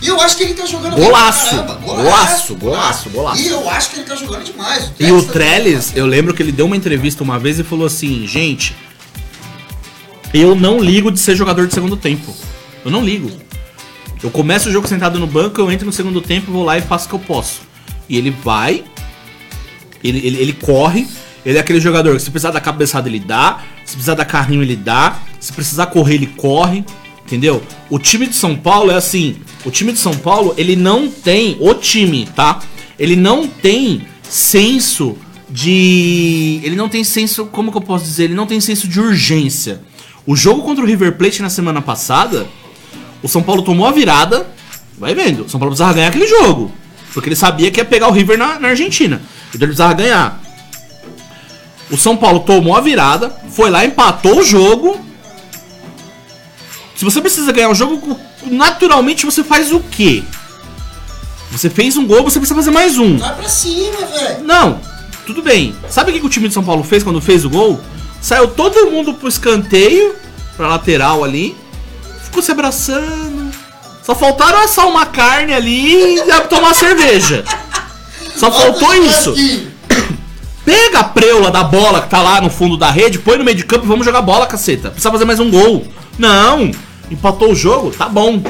E 0.00 0.06
eu 0.06 0.20
acho 0.20 0.36
que 0.36 0.44
ele 0.44 0.54
tá 0.54 0.64
jogando 0.64 0.94
bem 0.94 1.04
pra 1.04 1.18
Golaço, 1.18 1.50
caramba. 1.50 1.74
golaço, 1.74 2.54
golaço, 2.54 3.10
golaço. 3.10 3.42
E 3.42 3.48
eu 3.48 3.68
acho 3.68 3.90
que 3.90 3.96
ele 3.96 4.04
tá 4.04 4.14
jogando 4.14 4.44
demais. 4.44 4.92
E 4.98 5.10
o 5.10 5.22
tá 5.22 5.32
Trellis, 5.32 5.92
eu 5.96 6.06
lembro 6.06 6.32
que 6.32 6.42
ele 6.42 6.52
deu 6.52 6.66
uma 6.66 6.76
entrevista 6.76 7.24
uma 7.24 7.38
vez 7.38 7.58
e 7.58 7.64
falou 7.64 7.86
assim, 7.86 8.26
gente, 8.26 8.76
eu 10.32 10.54
não 10.54 10.78
ligo 10.78 11.10
de 11.10 11.18
ser 11.18 11.34
jogador 11.34 11.66
de 11.66 11.74
segundo 11.74 11.96
tempo. 11.96 12.34
Eu 12.84 12.90
não 12.90 13.02
ligo. 13.02 13.30
Eu 14.22 14.30
começo 14.30 14.68
o 14.68 14.72
jogo 14.72 14.86
sentado 14.86 15.18
no 15.18 15.26
banco, 15.26 15.60
eu 15.60 15.70
entro 15.70 15.86
no 15.86 15.92
segundo 15.92 16.20
tempo, 16.20 16.50
vou 16.50 16.64
lá 16.64 16.78
e 16.78 16.82
faço 16.82 17.06
o 17.06 17.08
que 17.08 17.14
eu 17.14 17.20
posso. 17.20 17.62
E 18.08 18.16
ele 18.16 18.30
vai, 18.30 18.84
ele, 20.02 20.18
ele, 20.26 20.38
ele 20.38 20.52
corre, 20.52 21.06
ele 21.44 21.56
é 21.56 21.60
aquele 21.60 21.80
jogador 21.80 22.14
que 22.16 22.22
se 22.22 22.30
precisar 22.30 22.50
da 22.50 22.60
cabeçada 22.60 23.08
ele 23.08 23.20
dá, 23.20 23.60
se 23.84 23.92
precisar 23.92 24.14
dar 24.14 24.24
carrinho 24.24 24.62
ele 24.62 24.76
dá, 24.76 25.18
se 25.38 25.52
precisar 25.52 25.86
correr 25.86 26.14
ele 26.14 26.26
corre, 26.26 26.84
entendeu? 27.28 27.62
O 27.90 27.98
time 27.98 28.26
de 28.26 28.34
São 28.34 28.56
Paulo 28.56 28.90
é 28.90 28.94
assim, 28.94 29.36
o 29.64 29.70
time 29.70 29.92
de 29.92 29.98
São 29.98 30.16
Paulo, 30.16 30.54
ele 30.56 30.74
não 30.74 31.10
tem, 31.10 31.58
o 31.60 31.74
time, 31.74 32.26
tá? 32.34 32.60
Ele 32.98 33.14
não 33.14 33.46
tem 33.46 34.06
senso 34.22 35.14
de, 35.48 36.60
ele 36.64 36.74
não 36.74 36.88
tem 36.88 37.04
senso, 37.04 37.46
como 37.46 37.70
que 37.70 37.76
eu 37.76 37.82
posso 37.82 38.04
dizer? 38.04 38.24
Ele 38.24 38.34
não 38.34 38.46
tem 38.46 38.60
senso 38.60 38.88
de 38.88 38.98
urgência. 38.98 39.82
O 40.26 40.34
jogo 40.34 40.62
contra 40.62 40.82
o 40.82 40.86
River 40.86 41.16
Plate 41.16 41.42
na 41.42 41.50
semana 41.50 41.82
passada, 41.82 42.46
o 43.22 43.28
São 43.28 43.42
Paulo 43.42 43.62
tomou 43.62 43.86
a 43.86 43.92
virada, 43.92 44.48
vai 44.98 45.14
vendo, 45.14 45.44
o 45.44 45.48
São 45.48 45.60
Paulo 45.60 45.72
precisava 45.72 45.94
ganhar 45.94 46.08
aquele 46.08 46.26
jogo. 46.26 46.72
Porque 47.12 47.28
ele 47.28 47.36
sabia 47.36 47.70
que 47.70 47.78
ia 47.78 47.84
pegar 47.84 48.08
o 48.08 48.12
River 48.12 48.38
na, 48.38 48.58
na 48.58 48.68
Argentina. 48.68 49.20
Então 49.48 49.58
ele 49.58 49.66
precisava 49.66 49.92
ganhar. 49.92 50.40
O 51.90 51.96
São 51.96 52.16
Paulo 52.16 52.40
tomou 52.40 52.76
a 52.76 52.80
virada, 52.80 53.34
foi 53.50 53.70
lá, 53.70 53.84
empatou 53.84 54.38
o 54.38 54.44
jogo. 54.44 55.07
Se 56.98 57.04
você 57.04 57.20
precisa 57.20 57.52
ganhar 57.52 57.68
o 57.68 57.76
jogo, 57.76 58.18
naturalmente 58.44 59.24
você 59.24 59.44
faz 59.44 59.70
o 59.70 59.78
quê? 59.78 60.24
Você 61.52 61.70
fez 61.70 61.96
um 61.96 62.04
gol, 62.04 62.24
você 62.24 62.40
precisa 62.40 62.56
fazer 62.56 62.72
mais 62.72 62.98
um. 62.98 63.16
Vai 63.18 63.36
pra 63.36 63.48
cima, 63.48 64.04
velho. 64.04 64.44
Não, 64.44 64.80
tudo 65.24 65.40
bem. 65.40 65.76
Sabe 65.88 66.10
o 66.10 66.14
que, 66.14 66.18
que 66.18 66.26
o 66.26 66.28
time 66.28 66.48
de 66.48 66.54
São 66.54 66.64
Paulo 66.64 66.82
fez 66.82 67.04
quando 67.04 67.20
fez 67.20 67.44
o 67.44 67.50
gol? 67.50 67.78
Saiu 68.20 68.48
todo 68.48 68.90
mundo 68.90 69.14
pro 69.14 69.28
escanteio, 69.28 70.16
pra 70.56 70.66
lateral 70.66 71.22
ali, 71.22 71.56
ficou 72.24 72.42
se 72.42 72.50
abraçando. 72.50 73.48
Só 74.02 74.12
faltaram 74.16 74.58
assar 74.58 74.88
uma 74.88 75.06
carne 75.06 75.54
ali 75.54 76.18
e 76.18 76.40
tomar 76.48 76.74
cerveja. 76.74 77.44
Só 78.34 78.50
faltou 78.50 78.92
isso. 78.96 79.36
Pega 80.66 80.98
a 80.98 81.04
preula 81.04 81.52
da 81.52 81.62
bola 81.62 82.02
que 82.02 82.10
tá 82.10 82.20
lá 82.20 82.40
no 82.40 82.50
fundo 82.50 82.76
da 82.76 82.90
rede, 82.90 83.20
põe 83.20 83.38
no 83.38 83.44
meio 83.44 83.56
de 83.56 83.64
campo 83.64 83.84
e 83.84 83.88
vamos 83.88 84.04
jogar 84.04 84.20
bola, 84.20 84.48
caceta. 84.48 84.90
Precisa 84.90 85.12
fazer 85.12 85.24
mais 85.24 85.38
um 85.38 85.48
gol. 85.48 85.86
Não, 86.18 86.72
empatou 87.10 87.52
o 87.52 87.54
jogo, 87.54 87.90
tá 87.90 88.08
bom. 88.08 88.42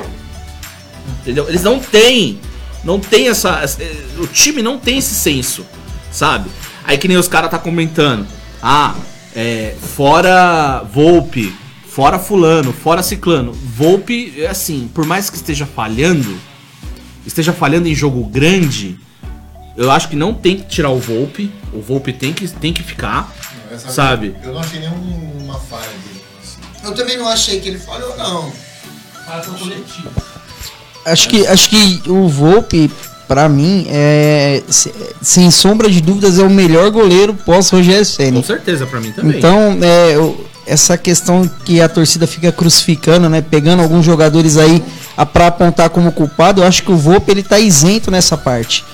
Entendeu? 1.23 1.49
Eles 1.49 1.63
não 1.63 1.79
têm. 1.79 2.39
Não 2.85 2.99
tem 3.01 3.29
essa. 3.29 3.63
eh, 3.81 3.97
O 4.19 4.27
time 4.27 4.63
não 4.63 4.79
tem 4.79 4.99
esse 4.99 5.15
senso, 5.15 5.65
sabe? 6.11 6.49
Aí 6.85 6.97
que 6.97 7.09
nem 7.09 7.17
os 7.17 7.29
caras 7.29 7.51
tá 7.51 7.59
comentando. 7.59 8.27
Ah, 8.63 8.95
é. 9.35 9.75
Fora 9.97 10.83
Volpe, 10.93 11.55
fora 11.89 12.19
Fulano, 12.19 12.73
fora 12.73 13.03
Ciclano. 13.03 13.53
Volpe, 13.53 14.33
é 14.39 14.47
assim, 14.47 14.89
por 14.95 15.05
mais 15.05 15.29
que 15.29 15.37
esteja 15.37 15.67
falhando, 15.67 16.39
esteja 17.27 17.53
falhando 17.53 17.89
em 17.89 17.95
jogo 17.95 18.25
grande, 18.25 18.99
eu 19.77 19.91
acho 19.91 20.09
que 20.09 20.17
não 20.17 20.33
tem 20.33 20.57
que 20.57 20.65
tirar 20.67 20.91
o 20.91 20.99
Volpe. 20.99 21.51
O 21.73 21.81
Volpe 21.81 22.13
tem 22.13 22.33
que, 22.33 22.49
tem 22.49 22.73
que 22.73 22.83
ficar. 22.83 23.33
Essa- 23.71 23.91
Sabe? 23.91 24.35
Eu 24.43 24.53
não 24.55 24.61
achei 24.61 24.81
nenhuma 24.81 25.59
falha 25.59 25.83
dele. 25.83 26.18
Eu 26.89 26.95
também 26.95 27.16
não 27.18 27.28
achei 27.28 27.61
que 27.61 27.68
ele 27.68 27.78
falhou, 27.78 28.16
não. 28.16 28.53
Fala 29.26 29.43
pro 29.43 29.55
coletivo. 29.55 30.11
Acho 31.05 31.28
que, 31.28 31.47
acho 31.47 31.68
que 31.70 32.03
o 32.07 32.28
Volpe, 32.28 32.91
pra 33.26 33.49
mim, 33.49 33.86
é 33.89 34.62
se- 34.68 34.93
sem 35.22 35.51
sombra 35.51 35.89
de 35.91 36.01
dúvidas, 36.01 36.39
é 36.39 36.43
o 36.43 36.51
melhor 36.51 36.91
goleiro 36.91 37.34
pós 37.34 37.68
Rogério 37.70 38.05
Com 38.32 38.43
certeza, 38.43 38.86
pra 38.86 39.01
mim 39.01 39.12
também. 39.12 39.39
Então, 39.39 39.78
é, 39.82 40.18
o- 40.18 40.45
essa 40.66 40.99
questão 40.99 41.49
que 41.64 41.80
a 41.80 41.89
torcida 41.89 42.26
fica 42.26 42.53
crucificando, 42.53 43.28
né, 43.28 43.41
pegando 43.43 43.82
alguns 43.82 44.05
jogadores 44.05 44.57
aí 44.59 44.82
a- 45.16 45.24
pra 45.24 45.47
apontar 45.47 45.89
como 45.91 46.12
culpado, 46.12 46.61
eu 46.62 46.66
acho 46.66 46.82
que 46.82 46.93
o 46.93 46.97
Volpe 46.97 47.30
ele 47.30 47.43
tá 47.43 47.59
isento 47.59 48.11
nessa 48.11 48.36
parte. 48.36 48.84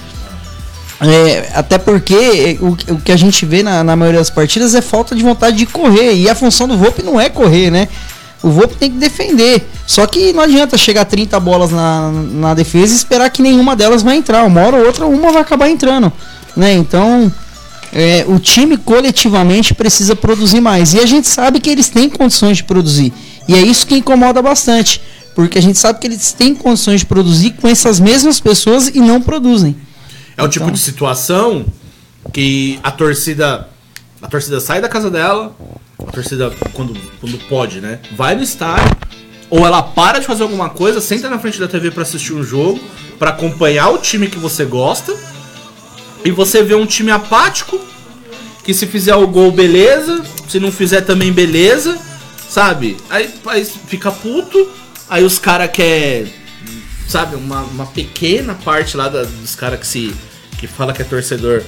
É, 1.01 1.51
até 1.55 1.77
porque 1.77 2.59
o, 2.61 2.93
o 2.95 3.01
que 3.01 3.11
a 3.11 3.17
gente 3.17 3.45
vê 3.45 3.63
na, 3.63 3.83
na 3.83 3.97
maioria 3.97 4.21
das 4.21 4.31
partidas 4.31 4.75
é 4.75 4.81
falta 4.81 5.15
de 5.15 5.23
vontade 5.23 5.57
de 5.57 5.67
correr. 5.67 6.15
E 6.15 6.29
a 6.29 6.35
função 6.35 6.69
do 6.69 6.77
Volpe 6.77 7.03
não 7.03 7.21
é 7.21 7.29
correr, 7.29 7.71
né? 7.71 7.89
O 8.43 8.51
Volpe 8.51 8.77
tem 8.77 8.91
que 8.91 8.99
defender. 8.99 9.67
Só 9.87 10.07
que 10.07 10.33
não 10.33 10.43
adianta 10.43 10.77
chegar 10.77 11.05
30 11.05 11.41
bolas 11.41 11.71
na, 11.71 12.11
na 12.11 12.55
defesa 12.55 12.93
e 12.93 12.97
esperar 12.97 13.31
que 13.31 13.43
nenhuma 13.43 13.75
delas 13.75 14.03
vai 14.03 14.17
entrar. 14.17 14.45
Uma 14.45 14.61
hora 14.61 14.77
ou 14.77 14.87
outra, 14.87 15.07
uma 15.07 15.33
vai 15.33 15.43
acabar 15.43 15.69
entrando. 15.69 16.13
Né? 16.57 16.75
Então, 16.75 17.33
é, 17.93 18.25
o 18.29 18.39
time 18.39 18.77
coletivamente 18.77 19.75
precisa 19.75 20.15
produzir 20.15 20.61
mais. 20.61 20.95
E 20.95 21.01
a 21.01 21.07
gente 21.07 21.27
sabe 21.27 21.59
que 21.59 21.71
eles 21.71 21.89
têm 21.89 22.09
condições 22.09 22.59
de 22.59 22.65
produzir. 22.65 23.13
E 23.49 23.55
é 23.55 23.63
isso 23.63 23.87
que 23.87 23.97
incomoda 23.97 24.43
bastante. 24.43 25.01
Porque 25.35 25.59
a 25.59 25.63
gente 25.63 25.79
sabe 25.79 25.99
que 25.99 26.07
eles 26.07 26.33
têm 26.33 26.55
condições 26.55 27.01
de 27.01 27.07
produzir 27.07 27.53
com 27.53 27.67
essas 27.67 27.99
mesmas 27.99 28.41
pessoas 28.41 28.89
e 28.89 29.01
não 29.01 29.21
produzem. 29.21 29.75
É 30.37 30.43
o 30.43 30.49
tipo 30.49 30.65
Então. 30.65 30.75
de 30.75 30.81
situação 30.81 31.65
que 32.33 32.79
a 32.83 32.91
torcida. 32.91 33.69
A 34.23 34.27
torcida 34.29 34.59
sai 34.59 34.81
da 34.81 34.89
casa 34.89 35.11
dela, 35.11 35.55
a 35.99 36.11
torcida, 36.11 36.51
quando, 36.73 36.97
quando 37.21 37.39
pode, 37.47 37.81
né? 37.81 38.01
Vai 38.17 38.35
no 38.35 38.43
estádio, 38.43 38.97
ou 39.51 39.67
ela 39.67 39.83
para 39.83 40.19
de 40.19 40.27
fazer 40.27 40.43
alguma 40.45 40.71
coisa, 40.71 40.99
senta 40.99 41.29
na 41.29 41.39
frente 41.39 41.61
da 41.61 41.69
TV 41.69 41.91
pra 41.91 42.05
assistir 42.05 42.33
um 42.33 42.43
jogo, 42.43 42.81
pra 43.19 43.31
acompanhar 43.31 43.91
o 43.91 43.99
time 43.99 44.27
que 44.27 44.39
você 44.39 44.65
gosta, 44.65 45.15
e 46.25 46.31
você 46.31 46.63
vê 46.63 46.75
um 46.75 46.87
time 46.87 47.11
apático, 47.11 47.79
que 48.65 48.73
se 48.73 48.87
fizer 48.87 49.15
o 49.15 49.27
gol, 49.27 49.53
beleza, 49.53 50.25
se 50.49 50.59
não 50.59 50.73
fizer 50.73 51.03
também, 51.03 51.31
beleza, 51.31 51.99
sabe? 52.49 52.97
Aí, 53.11 53.29
aí 53.47 53.63
fica 53.65 54.11
puto, 54.11 54.71
aí 55.11 55.23
os 55.23 55.39
caras 55.39 55.71
quer 55.71 56.27
sabe, 57.09 57.37
uma, 57.37 57.63
uma 57.63 57.87
pequena 57.87 58.55
parte 58.55 58.97
lá 58.97 59.09
da- 59.09 59.25
dos 59.25 59.55
caras 59.55 59.81
que 59.81 59.87
se 59.87 60.15
que 60.59 60.67
fala 60.67 60.93
que 60.93 61.03
é 61.03 61.05
torcedor 61.05 61.63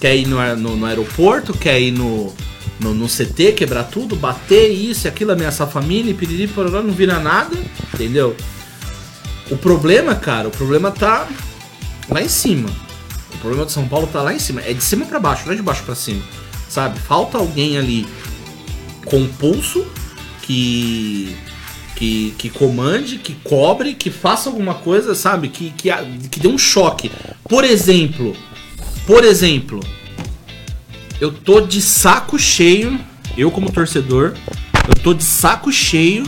quer 0.00 0.16
ir 0.16 0.26
no, 0.26 0.36
no, 0.56 0.76
no 0.76 0.86
aeroporto, 0.86 1.52
quer 1.56 1.80
ir 1.80 1.92
no, 1.92 2.32
no, 2.80 2.92
no 2.92 3.06
CT, 3.08 3.52
quebrar 3.52 3.84
tudo, 3.84 4.16
bater 4.16 4.68
isso 4.70 5.06
e 5.06 5.08
aquilo, 5.08 5.30
ameaçar 5.32 5.66
a 5.66 5.70
família, 5.70 6.10
e 6.10 6.14
piriri, 6.14 6.48
pororó, 6.48 6.82
não 6.82 6.92
vira 6.92 7.18
nada, 7.20 7.56
entendeu? 7.94 8.36
O 9.50 9.56
problema, 9.56 10.14
cara, 10.14 10.48
o 10.48 10.50
problema 10.50 10.90
tá 10.90 11.28
lá 12.08 12.20
em 12.20 12.28
cima. 12.28 12.68
O 13.34 13.38
problema 13.38 13.64
do 13.64 13.70
São 13.72 13.86
Paulo 13.86 14.06
tá 14.08 14.22
lá 14.22 14.32
em 14.34 14.38
cima. 14.38 14.60
É 14.62 14.72
de 14.72 14.82
cima 14.82 15.04
pra 15.06 15.20
baixo, 15.20 15.44
não 15.46 15.52
é 15.52 15.56
de 15.56 15.62
baixo 15.62 15.82
pra 15.84 15.94
cima. 15.94 16.22
Sabe? 16.68 16.98
Falta 17.00 17.38
alguém 17.38 17.76
ali 17.78 18.06
com 19.04 19.26
pulso 19.26 19.86
que. 20.42 21.36
Que, 22.02 22.34
que 22.36 22.50
comande, 22.50 23.16
que 23.18 23.32
cobre, 23.44 23.94
que 23.94 24.10
faça 24.10 24.50
alguma 24.50 24.74
coisa, 24.74 25.14
sabe? 25.14 25.46
Que, 25.46 25.70
que, 25.70 25.88
que 26.32 26.40
dê 26.40 26.48
um 26.48 26.58
choque. 26.58 27.12
Por 27.48 27.62
exemplo, 27.62 28.34
por 29.06 29.22
exemplo, 29.22 29.78
eu 31.20 31.30
tô 31.30 31.60
de 31.60 31.80
saco 31.80 32.36
cheio, 32.40 32.98
eu 33.38 33.52
como 33.52 33.70
torcedor, 33.70 34.34
eu 34.88 35.00
tô 35.00 35.14
de 35.14 35.22
saco 35.22 35.70
cheio. 35.70 36.24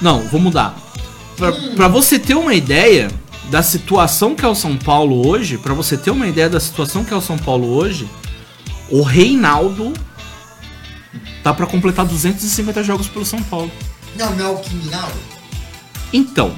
Não, 0.00 0.22
vou 0.22 0.40
mudar. 0.40 0.76
Pra, 1.36 1.52
pra 1.52 1.86
você 1.86 2.18
ter 2.18 2.34
uma 2.34 2.52
ideia 2.52 3.08
da 3.52 3.62
situação 3.62 4.34
que 4.34 4.44
é 4.44 4.48
o 4.48 4.56
São 4.56 4.76
Paulo 4.76 5.24
hoje, 5.24 5.56
pra 5.56 5.72
você 5.72 5.96
ter 5.96 6.10
uma 6.10 6.26
ideia 6.26 6.50
da 6.50 6.58
situação 6.58 7.04
que 7.04 7.14
é 7.14 7.16
o 7.16 7.20
São 7.20 7.38
Paulo 7.38 7.68
hoje, 7.68 8.08
o 8.90 9.02
Reinaldo 9.02 9.92
tá 11.44 11.54
pra 11.54 11.64
completar 11.64 12.04
250 12.04 12.82
jogos 12.82 13.06
pelo 13.06 13.24
São 13.24 13.40
Paulo. 13.44 13.70
Não, 14.16 14.34
não 14.34 14.46
é 14.46 14.50
o 14.50 14.56
criminal. 14.58 15.08
Então, 16.12 16.54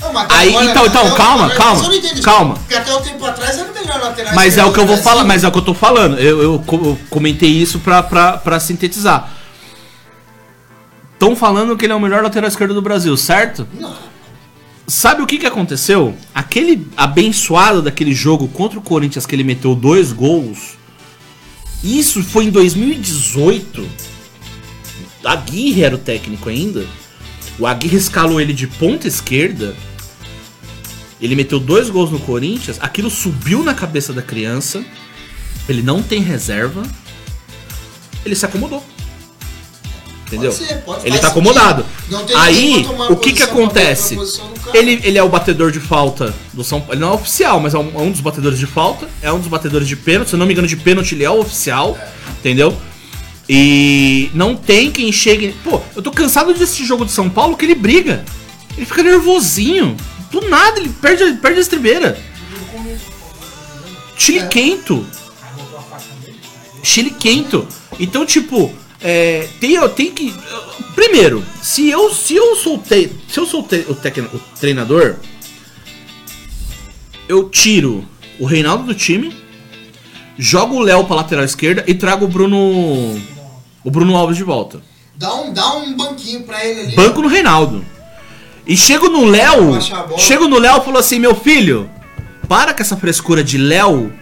Não, 0.00 0.12
mas 0.14 0.30
Aí, 0.30 0.48
agora- 0.48 0.64
então, 0.70 0.86
então, 0.86 1.14
calma, 1.14 1.46
mas 1.48 1.56
calma, 1.58 1.94
isso. 1.94 2.22
calma. 2.22 2.54
Porque 2.54 2.74
até 2.74 2.94
o 2.94 3.00
tempo 3.02 3.22
atrás 3.24 3.58
era 3.58 3.70
o 3.70 3.74
melhor 3.74 4.00
lateral. 4.00 4.34
Mas 4.34 4.56
é 4.56 4.64
o 4.64 4.72
que 4.72 4.80
eu 4.80 4.86
vou 4.86 4.96
do 4.96 5.02
falar, 5.02 5.16
Brasil. 5.24 5.28
mas 5.28 5.44
é 5.44 5.48
o 5.48 5.52
que 5.52 5.58
eu 5.58 5.62
tô 5.62 5.74
falando. 5.74 6.18
Eu, 6.18 6.42
eu 6.42 6.64
eu 6.72 6.98
comentei 7.10 7.50
isso 7.50 7.78
pra, 7.80 8.02
pra, 8.02 8.38
pra 8.38 8.58
sintetizar. 8.58 9.30
Estão 11.12 11.36
falando 11.36 11.76
que 11.76 11.84
ele 11.84 11.92
é 11.92 11.96
o 11.96 12.00
melhor 12.00 12.22
lateral 12.22 12.48
esquerdo 12.48 12.72
do 12.72 12.80
Brasil, 12.80 13.14
certo? 13.14 13.68
Não. 13.78 13.94
Sabe 14.86 15.20
o 15.22 15.26
que, 15.26 15.36
que 15.38 15.46
aconteceu? 15.46 16.16
Aquele 16.34 16.88
abençoado 16.96 17.82
daquele 17.82 18.14
jogo 18.14 18.48
contra 18.48 18.78
o 18.78 18.82
Corinthians 18.82 19.26
que 19.26 19.34
ele 19.34 19.44
meteu 19.44 19.74
dois 19.74 20.12
gols. 20.12 20.78
Isso 21.84 22.22
foi 22.24 22.46
em 22.46 22.50
2018. 22.50 23.86
Aguirre 25.24 25.82
era 25.82 25.94
o 25.94 25.98
técnico 25.98 26.48
ainda. 26.48 26.86
O 27.58 27.66
Aguirre 27.66 27.96
escalou 27.96 28.40
ele 28.40 28.52
de 28.52 28.66
ponta 28.66 29.06
esquerda. 29.06 29.74
Ele 31.20 31.34
meteu 31.36 31.60
dois 31.60 31.90
gols 31.90 32.10
no 32.10 32.18
Corinthians. 32.18 32.78
Aquilo 32.80 33.10
subiu 33.10 33.62
na 33.62 33.74
cabeça 33.74 34.12
da 34.12 34.22
criança. 34.22 34.82
Ele 35.68 35.82
não 35.82 36.02
tem 36.02 36.20
reserva. 36.22 36.82
Ele 38.24 38.34
se 38.34 38.44
acomodou. 38.46 38.82
Entendeu? 40.26 40.52
Pode 40.52 40.64
ser, 40.66 40.74
pode- 40.82 41.06
ele 41.06 41.18
tá 41.18 41.28
acomodado. 41.28 41.84
Aí, 42.36 42.86
o 43.10 43.16
que 43.16 43.32
que 43.32 43.42
acontece? 43.42 44.16
Ele, 44.72 45.00
ele 45.02 45.18
é 45.18 45.22
o 45.22 45.28
batedor 45.28 45.72
de 45.72 45.80
falta 45.80 46.32
do 46.52 46.62
São 46.62 46.78
Paulo. 46.80 46.94
Ele 46.94 47.00
não 47.00 47.10
é 47.10 47.14
oficial, 47.14 47.58
mas 47.60 47.74
é 47.74 47.78
um, 47.78 47.90
é 47.98 48.02
um 48.02 48.12
dos 48.12 48.20
batedores 48.20 48.58
de 48.58 48.66
falta. 48.66 49.08
É 49.20 49.30
um 49.32 49.38
dos 49.40 49.48
batedores 49.48 49.88
de 49.88 49.96
pênalti. 49.96 50.28
Se 50.28 50.34
eu 50.36 50.38
não 50.38 50.46
me 50.46 50.52
engano, 50.52 50.68
de 50.68 50.76
pênalti 50.76 51.14
ele 51.14 51.24
é 51.24 51.30
o 51.30 51.40
oficial. 51.40 51.98
Entendeu? 52.38 52.74
E 53.52 54.30
não 54.32 54.54
tem 54.54 54.92
quem 54.92 55.10
chegue. 55.10 55.52
Pô, 55.64 55.80
eu 55.96 56.00
tô 56.00 56.12
cansado 56.12 56.54
desse 56.54 56.84
jogo 56.86 57.04
de 57.04 57.10
São 57.10 57.28
Paulo 57.28 57.56
que 57.56 57.64
ele 57.64 57.74
briga. 57.74 58.24
Ele 58.76 58.86
fica 58.86 59.02
nervosinho. 59.02 59.96
Do 60.30 60.42
nada, 60.48 60.78
ele 60.78 60.88
perde, 60.88 61.32
perde 61.38 61.58
a 61.58 61.60
estribeira. 61.60 62.16
Chile 64.16 64.46
quento. 64.48 65.04
Chile 66.80 67.10
quento. 67.10 67.66
Então, 67.98 68.24
tipo, 68.24 68.72
é, 69.00 69.48
tem, 69.58 69.72
eu 69.74 69.88
tenho 69.88 70.12
que. 70.12 70.32
Primeiro, 70.94 71.44
se 71.60 71.88
eu, 71.90 72.14
se 72.14 72.36
eu 72.36 72.54
sou, 72.54 72.78
te, 72.78 73.10
se 73.28 73.40
eu 73.40 73.46
sou 73.46 73.64
te- 73.64 73.84
o, 73.88 73.94
tec- 73.96 74.32
o 74.32 74.38
treinador, 74.60 75.16
eu 77.28 77.48
tiro 77.48 78.06
o 78.38 78.44
Reinaldo 78.46 78.84
do 78.84 78.94
time, 78.94 79.34
jogo 80.38 80.76
o 80.76 80.80
Léo 80.82 81.04
pra 81.04 81.16
lateral 81.16 81.44
esquerda 81.44 81.82
e 81.88 81.94
trago 81.94 82.26
o 82.26 82.28
Bruno. 82.28 83.20
O 83.84 83.90
Bruno 83.90 84.16
Alves 84.16 84.36
de 84.36 84.44
volta. 84.44 84.80
Dá 85.16 85.34
um, 85.34 85.52
dá 85.52 85.74
um 85.74 85.94
banquinho 85.96 86.42
pra 86.42 86.64
ele 86.64 86.80
ali. 86.80 86.96
Banco 86.96 87.20
no 87.22 87.28
Reinaldo. 87.28 87.84
E 88.66 88.76
chego 88.76 89.08
no 89.08 89.24
Léo. 89.24 89.78
Chego 90.18 90.48
no 90.48 90.58
Léo 90.58 90.78
e 90.78 90.84
falo 90.84 90.98
assim: 90.98 91.18
meu 91.18 91.34
filho, 91.34 91.88
para 92.48 92.72
com 92.74 92.82
essa 92.82 92.96
frescura 92.96 93.42
de 93.42 93.58
Léo. 93.58 94.12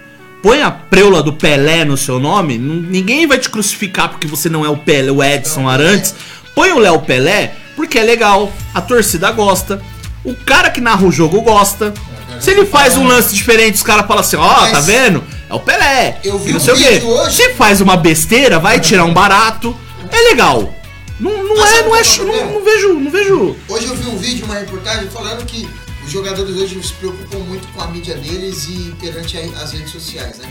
Põe 0.41 0.63
a 0.63 0.71
preula 0.71 1.21
do 1.21 1.33
Pelé 1.33 1.85
no 1.85 1.97
seu 1.97 2.21
nome. 2.21 2.57
Ninguém 2.57 3.27
vai 3.27 3.39
te 3.39 3.51
crucificar 3.51 4.09
porque 4.09 4.27
você 4.29 4.49
não 4.49 4.65
é 4.65 4.69
o 4.69 4.77
Pelé, 4.77 5.11
o 5.11 5.23
Edson 5.23 5.69
Arantes. 5.69 6.15
Põe 6.55 6.71
o 6.71 6.79
Léo 6.79 7.01
Pelé 7.01 7.55
porque 7.75 7.99
é 7.99 8.03
legal. 8.05 8.53
A 8.73 8.81
torcida 8.81 9.33
gosta. 9.33 9.83
O 10.25 10.35
cara 10.35 10.71
que 10.71 10.81
narra 10.81 11.05
o 11.05 11.11
jogo 11.11 11.41
gosta. 11.41 11.93
Se 12.39 12.53
ele 12.53 12.65
faz 12.67 12.97
um 12.97 13.07
lance 13.07 13.35
diferente, 13.35 13.75
os 13.75 13.83
caras 13.83 14.07
falam 14.07 14.21
assim: 14.21 14.37
ó, 14.37 14.61
Mas- 14.61 14.73
tá 14.73 14.81
vendo? 14.81 15.25
É 15.51 15.55
o 15.55 15.61
Pelé. 15.61 16.21
Eu 16.23 16.39
vi 16.39 16.53
não 16.53 16.61
sei 16.61 16.75
o 16.75 16.77
quê. 16.77 17.01
hoje- 17.05 17.37
Se 17.37 17.55
faz 17.55 17.81
uma 17.81 17.97
besteira, 17.97 18.59
vai 18.59 18.79
tirar 18.81 19.05
um 19.05 19.15
barato. 19.15 19.75
É 20.11 20.17
legal. 20.31 20.75
Não, 21.19 21.43
não 21.43 21.57
Mas 21.57 21.73
é, 21.73 21.83
não 21.83 21.97
é. 21.97 22.01
é 22.01 22.45
Não, 22.45 22.53
não 22.55 22.65
vejo, 22.65 22.95
não 22.95 23.11
vejo. 23.11 23.57
Hoje 23.69 23.87
eu 23.87 23.97
vi 23.97 24.09
um 24.11 24.19
vídeo, 24.19 24.45
uma 24.45 24.55
reportagem 24.55 25.09
falando 25.11 25.45
que 25.47 25.69
os 26.05 26.11
jogadores 26.13 26.55
hoje 26.57 26.81
se 26.83 26.93
preocupam 26.95 27.39
muito 27.41 27.67
com 27.69 27.81
a 27.83 27.89
mídia 27.89 28.15
deles 28.17 28.67
e 28.69 28.95
perante 29.01 29.37
as 29.39 29.73
redes 29.73 29.91
sociais, 29.91 30.39
né? 30.39 30.49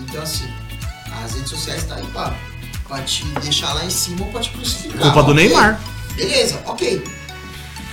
Então 0.00 0.22
assim, 0.22 0.44
as 1.24 1.34
redes 1.34 1.50
sociais 1.50 1.84
tá 1.84 1.94
aí 1.94 2.06
pra, 2.08 2.34
pra 2.86 3.00
te 3.02 3.24
deixar 3.40 3.72
lá 3.74 3.84
em 3.84 3.90
cima 3.90 4.24
ou 4.26 4.32
pra 4.32 4.40
te 4.40 4.50
crucificar. 4.50 5.00
Culpa 5.00 5.22
do 5.22 5.32
ok? 5.32 5.46
Neymar. 5.48 5.80
Beleza, 6.16 6.60
ok. 6.66 7.02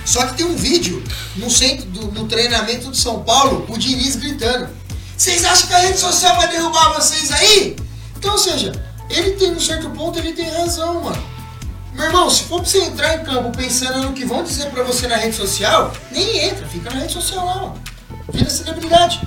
Só 0.04 0.24
que 0.26 0.34
tem 0.36 0.46
um 0.46 0.54
vídeo 0.56 1.02
no 1.36 1.50
centro 1.50 1.84
do 1.86 2.12
no 2.12 2.26
treinamento 2.28 2.90
de 2.90 2.96
São 2.98 3.22
Paulo, 3.22 3.64
o 3.68 3.76
Diniz 3.78 4.16
gritando. 4.16 4.68
Vocês 5.16 5.44
acham 5.44 5.66
que 5.68 5.74
a 5.74 5.78
rede 5.78 5.98
social 5.98 6.36
vai 6.36 6.48
derrubar 6.48 6.92
vocês 6.94 7.30
aí? 7.32 7.76
Então, 8.16 8.32
ou 8.32 8.38
seja, 8.38 8.72
ele 9.08 9.32
tem 9.32 9.52
um 9.52 9.60
certo 9.60 9.88
ponto, 9.90 10.18
ele 10.18 10.32
tem 10.32 10.48
razão, 10.50 11.02
mano. 11.02 11.22
Meu 11.94 12.04
irmão, 12.06 12.28
se 12.28 12.42
for 12.44 12.60
pra 12.60 12.68
você 12.68 12.78
entrar 12.80 13.14
em 13.16 13.24
campo 13.24 13.50
pensando 13.56 14.02
no 14.02 14.12
que 14.12 14.24
vão 14.26 14.42
dizer 14.44 14.66
pra 14.70 14.82
você 14.82 15.06
na 15.08 15.16
rede 15.16 15.34
social, 15.34 15.92
nem 16.10 16.44
entra, 16.44 16.66
fica 16.66 16.90
na 16.90 17.00
rede 17.00 17.12
social 17.14 17.44
lá, 17.46 17.54
mano. 17.56 17.82
Vira 18.32 18.50
celebridade. 18.50 19.20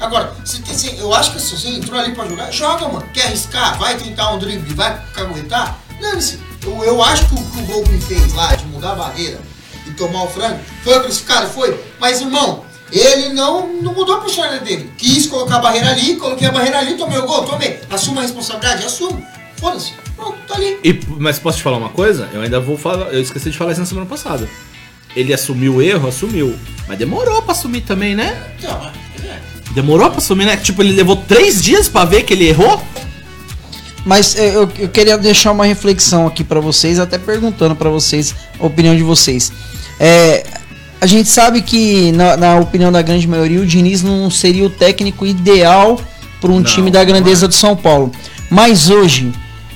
Agora, 0.00 0.32
se, 0.44 0.62
se- 0.74 0.96
eu 0.96 1.12
acho 1.12 1.32
que 1.32 1.40
se 1.40 1.56
você 1.56 1.68
entrou 1.68 1.98
ali 2.00 2.14
pra 2.14 2.26
jogar, 2.26 2.50
joga, 2.50 2.88
mano. 2.88 3.06
Quer 3.12 3.24
arriscar? 3.26 3.78
Vai 3.78 3.96
tentar 3.98 4.30
um 4.32 4.38
drible, 4.38 4.72
vai 4.74 4.98
caguetar? 5.12 5.76
Dane-se. 6.00 6.38
Eu, 6.64 6.82
eu 6.84 7.02
acho 7.02 7.26
que 7.28 7.34
o 7.34 7.44
que 7.44 7.58
o 7.60 7.66
Volpe 7.66 7.98
fez 8.00 8.32
lá, 8.32 8.54
de 8.54 8.64
mudar 8.66 8.92
a 8.92 8.94
barreira 8.94 9.40
e 9.86 9.90
tomar 9.92 10.22
o 10.22 10.28
frango, 10.28 10.58
foi 10.84 11.00
crucificado? 11.00 11.48
Foi. 11.48 11.78
Mas, 12.00 12.20
irmão, 12.20 12.64
ele 12.90 13.30
não, 13.30 13.72
não 13.74 13.92
mudou 13.92 14.16
a 14.16 14.20
personalidade 14.20 14.64
dele. 14.64 14.90
Quis 14.96 15.26
colocar 15.26 15.56
a 15.56 15.60
barreira 15.60 15.90
ali, 15.90 16.16
coloquei 16.16 16.46
a 16.46 16.52
barreira 16.52 16.78
ali, 16.78 16.94
tomei 16.96 17.18
o 17.18 17.26
gol, 17.26 17.44
tomei. 17.44 17.80
Assuma 17.90 18.20
a 18.20 18.22
responsabilidade, 18.22 18.84
assumo. 18.84 19.24
Foda-se. 19.56 19.92
Pronto, 20.16 20.38
tá 20.46 20.54
ali. 20.54 20.78
E, 20.82 21.00
mas 21.18 21.38
posso 21.38 21.58
te 21.58 21.62
falar 21.64 21.76
uma 21.76 21.90
coisa? 21.90 22.28
Eu 22.32 22.40
ainda 22.40 22.60
vou 22.60 22.78
falar. 22.78 23.12
Eu 23.12 23.20
esqueci 23.20 23.50
de 23.50 23.58
falar 23.58 23.72
isso 23.72 23.80
na 23.80 23.86
semana 23.86 24.06
passada. 24.06 24.48
Ele 25.14 25.32
assumiu 25.32 25.76
o 25.76 25.82
erro, 25.82 26.08
assumiu. 26.08 26.56
Mas 26.86 26.98
demorou 26.98 27.42
pra 27.42 27.52
assumir 27.52 27.82
também, 27.82 28.14
né? 28.14 28.52
Então, 28.58 28.90
é. 29.24 29.40
Demorou 29.72 30.08
pra 30.08 30.18
assumir, 30.18 30.44
né? 30.44 30.56
Tipo, 30.56 30.82
ele 30.82 30.92
levou 30.92 31.16
três 31.16 31.62
dias 31.62 31.88
pra 31.88 32.04
ver 32.04 32.22
que 32.22 32.32
ele 32.32 32.48
errou. 32.48 32.82
Mas 34.04 34.36
é, 34.36 34.56
eu, 34.56 34.70
eu 34.78 34.88
queria 34.88 35.18
deixar 35.18 35.52
uma 35.52 35.66
reflexão 35.66 36.26
aqui 36.26 36.42
pra 36.42 36.60
vocês, 36.60 36.98
até 36.98 37.18
perguntando 37.18 37.76
pra 37.76 37.90
vocês 37.90 38.34
a 38.58 38.64
opinião 38.64 38.96
de 38.96 39.02
vocês. 39.02 39.52
É, 40.00 40.44
a 41.00 41.06
gente 41.06 41.28
sabe 41.28 41.62
que, 41.62 42.12
na, 42.12 42.36
na 42.36 42.56
opinião 42.56 42.90
da 42.90 43.02
grande 43.02 43.26
maioria, 43.26 43.60
o 43.60 43.66
Diniz 43.66 44.02
não 44.02 44.30
seria 44.30 44.64
o 44.64 44.70
técnico 44.70 45.24
ideal 45.24 46.00
para 46.40 46.50
um 46.50 46.56
Não, 46.56 46.62
time 46.62 46.90
da 46.90 47.04
grandeza 47.04 47.46
do 47.46 47.54
São 47.54 47.76
Paulo. 47.76 48.10
Mas 48.50 48.90
hoje, 48.90 49.32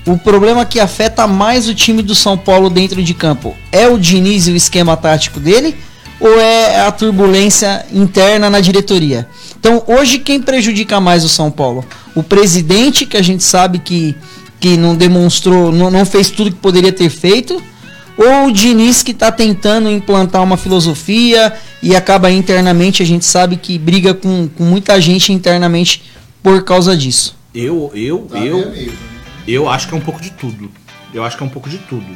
o 0.06 0.18
problema 0.18 0.64
que 0.64 0.80
afeta 0.80 1.26
mais 1.26 1.68
o 1.68 1.74
time 1.74 2.02
do 2.02 2.14
São 2.14 2.36
Paulo 2.36 2.68
dentro 2.68 3.02
de 3.02 3.14
campo 3.14 3.54
é 3.70 3.86
o 3.86 3.98
Diniz 3.98 4.48
e 4.48 4.52
o 4.52 4.56
esquema 4.56 4.96
tático 4.96 5.38
dele? 5.38 5.76
Ou 6.18 6.40
é 6.40 6.80
a 6.80 6.90
turbulência 6.90 7.84
interna 7.92 8.48
na 8.48 8.60
diretoria? 8.60 9.28
Então, 9.58 9.82
hoje, 9.86 10.18
quem 10.18 10.40
prejudica 10.40 11.00
mais 11.00 11.24
o 11.24 11.28
São 11.28 11.50
Paulo? 11.50 11.84
O 12.14 12.22
presidente, 12.22 13.06
que 13.06 13.16
a 13.16 13.22
gente 13.22 13.44
sabe 13.44 13.78
que, 13.78 14.16
que 14.58 14.76
não 14.76 14.94
demonstrou, 14.96 15.70
não, 15.72 15.90
não 15.90 16.04
fez 16.04 16.30
tudo 16.30 16.50
que 16.50 16.58
poderia 16.58 16.92
ter 16.92 17.10
feito, 17.10 17.62
ou 18.16 18.46
o 18.46 18.52
Diniz 18.52 19.02
que 19.02 19.12
está 19.12 19.32
tentando 19.32 19.90
implantar 19.90 20.42
uma 20.42 20.56
filosofia 20.56 21.52
e 21.82 21.96
acaba 21.96 22.30
internamente, 22.30 23.02
a 23.02 23.06
gente 23.06 23.24
sabe 23.24 23.56
que 23.56 23.78
briga 23.78 24.14
com, 24.14 24.48
com 24.48 24.64
muita 24.64 25.00
gente 25.00 25.32
internamente 25.32 26.02
por 26.42 26.62
causa 26.64 26.96
disso. 26.96 27.36
Eu, 27.54 27.90
eu, 27.94 28.26
Tá 28.30 28.38
eu. 28.38 28.70
né? 28.70 28.88
Eu 29.46 29.68
acho 29.68 29.88
que 29.88 29.94
é 29.94 29.96
um 29.96 30.00
pouco 30.00 30.20
de 30.20 30.30
tudo. 30.30 30.70
Eu 31.12 31.24
acho 31.24 31.36
que 31.36 31.42
é 31.42 31.46
um 31.46 31.50
pouco 31.50 31.68
de 31.68 31.78
tudo. 31.78 32.06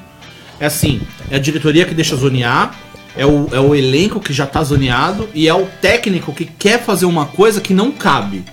É 0.58 0.66
assim, 0.66 1.00
é 1.30 1.36
a 1.36 1.38
diretoria 1.38 1.84
que 1.84 1.94
deixa 1.94 2.16
zonear, 2.16 2.74
é 3.16 3.26
o, 3.26 3.48
é 3.52 3.60
o 3.60 3.74
elenco 3.74 4.20
que 4.20 4.32
já 4.32 4.46
tá 4.46 4.62
zoneado 4.62 5.28
e 5.34 5.48
é 5.48 5.54
o 5.54 5.66
técnico 5.80 6.32
que 6.32 6.44
quer 6.44 6.82
fazer 6.82 7.06
uma 7.06 7.26
coisa 7.26 7.60
que 7.60 7.74
não 7.74 7.90
cabe. 7.90 8.44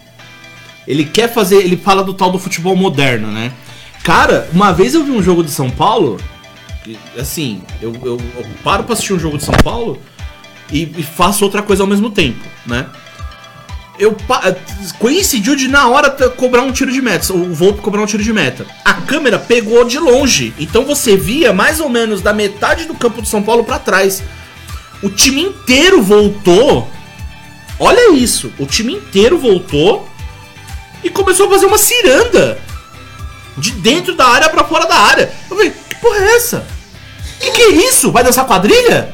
Ele 0.88 1.06
quer 1.06 1.32
fazer, 1.32 1.58
ele 1.58 1.78
fala 1.78 2.04
do 2.04 2.14
tal 2.14 2.32
do 2.32 2.40
futebol 2.40 2.76
moderno, 2.76 3.28
né? 3.28 3.54
Cara, 4.04 4.50
uma 4.54 4.74
vez 4.74 4.94
eu 4.94 5.04
vi 5.04 5.12
um 5.12 5.24
jogo 5.24 5.44
de 5.44 5.52
São 5.52 5.70
Paulo. 5.70 6.20
Assim, 7.18 7.62
eu, 7.82 7.94
eu- 8.04 8.20
eu 8.38 8.46
paro 8.64 8.84
pra 8.84 8.94
assistir 8.94 9.14
um 9.14 9.20
jogo 9.20 9.38
de 9.38 9.44
São 9.46 9.54
Paulo 9.64 10.02
e, 10.72 10.84
e 10.98 11.04
faço 11.04 11.44
outra 11.44 11.62
coisa 11.62 11.84
ao 11.84 11.88
mesmo 11.88 12.10
tempo, 12.10 12.44
né? 12.66 12.88
Eu 14.00 14.18
coincidiu 15.00 15.56
de 15.56 15.68
na 15.68 15.88
hora 15.88 16.10
cobrar 16.32 16.62
um 16.64 16.72
tiro 16.72 16.92
de 16.92 17.00
meta, 17.02 17.32
o 17.32 17.54
Volpe 17.54 17.80
cobrar 17.82 18.02
um 18.02 18.06
tiro 18.08 18.24
de 18.24 18.34
meta. 18.34 18.66
A 18.84 18.96
câmera 18.96 19.38
pegou 19.38 19.86
de 19.86 20.00
longe, 20.00 20.52
então 20.60 20.84
você 20.84 21.16
via 21.16 21.54
mais 21.54 21.80
ou 21.80 21.88
menos 21.90 22.20
da 22.22 22.34
metade 22.34 22.86
do 22.86 22.96
campo 22.96 23.22
de 23.22 23.30
São 23.30 23.44
Paulo 23.44 23.64
pra 23.64 23.78
trás. 23.78 24.24
O 25.04 25.10
time 25.10 25.42
inteiro 25.44 26.02
voltou. 26.02 26.90
Olha 27.80 28.14
isso, 28.14 28.52
o 28.58 28.66
time 28.66 28.94
inteiro 28.94 29.38
voltou 29.38 30.08
e 31.04 31.10
começou 31.10 31.46
a 31.48 31.50
fazer 31.52 31.66
uma 31.68 31.78
ciranda 31.78 32.58
de 33.58 33.72
dentro 33.72 34.16
da 34.16 34.26
área 34.28 34.50
pra 34.50 34.64
fora 34.64 34.86
da 34.88 34.96
área. 34.96 35.32
Eu 35.50 35.56
falei, 35.56 35.72
que 35.90 35.96
porra 35.98 36.18
é 36.18 36.36
essa? 36.36 36.66
Que 37.44 37.52
que 37.52 37.62
é 37.62 37.70
isso? 37.90 38.12
Vai 38.12 38.24
dançar 38.24 38.46
quadrilha? 38.46 39.14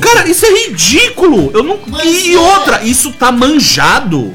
Cara, 0.00 0.28
isso 0.28 0.44
é 0.44 0.50
ridículo. 0.66 1.50
Eu 1.54 1.62
não. 1.62 1.78
Mas 1.86 2.04
e 2.26 2.34
é. 2.34 2.38
outra, 2.38 2.82
isso 2.82 3.12
tá 3.12 3.30
manjado. 3.32 4.34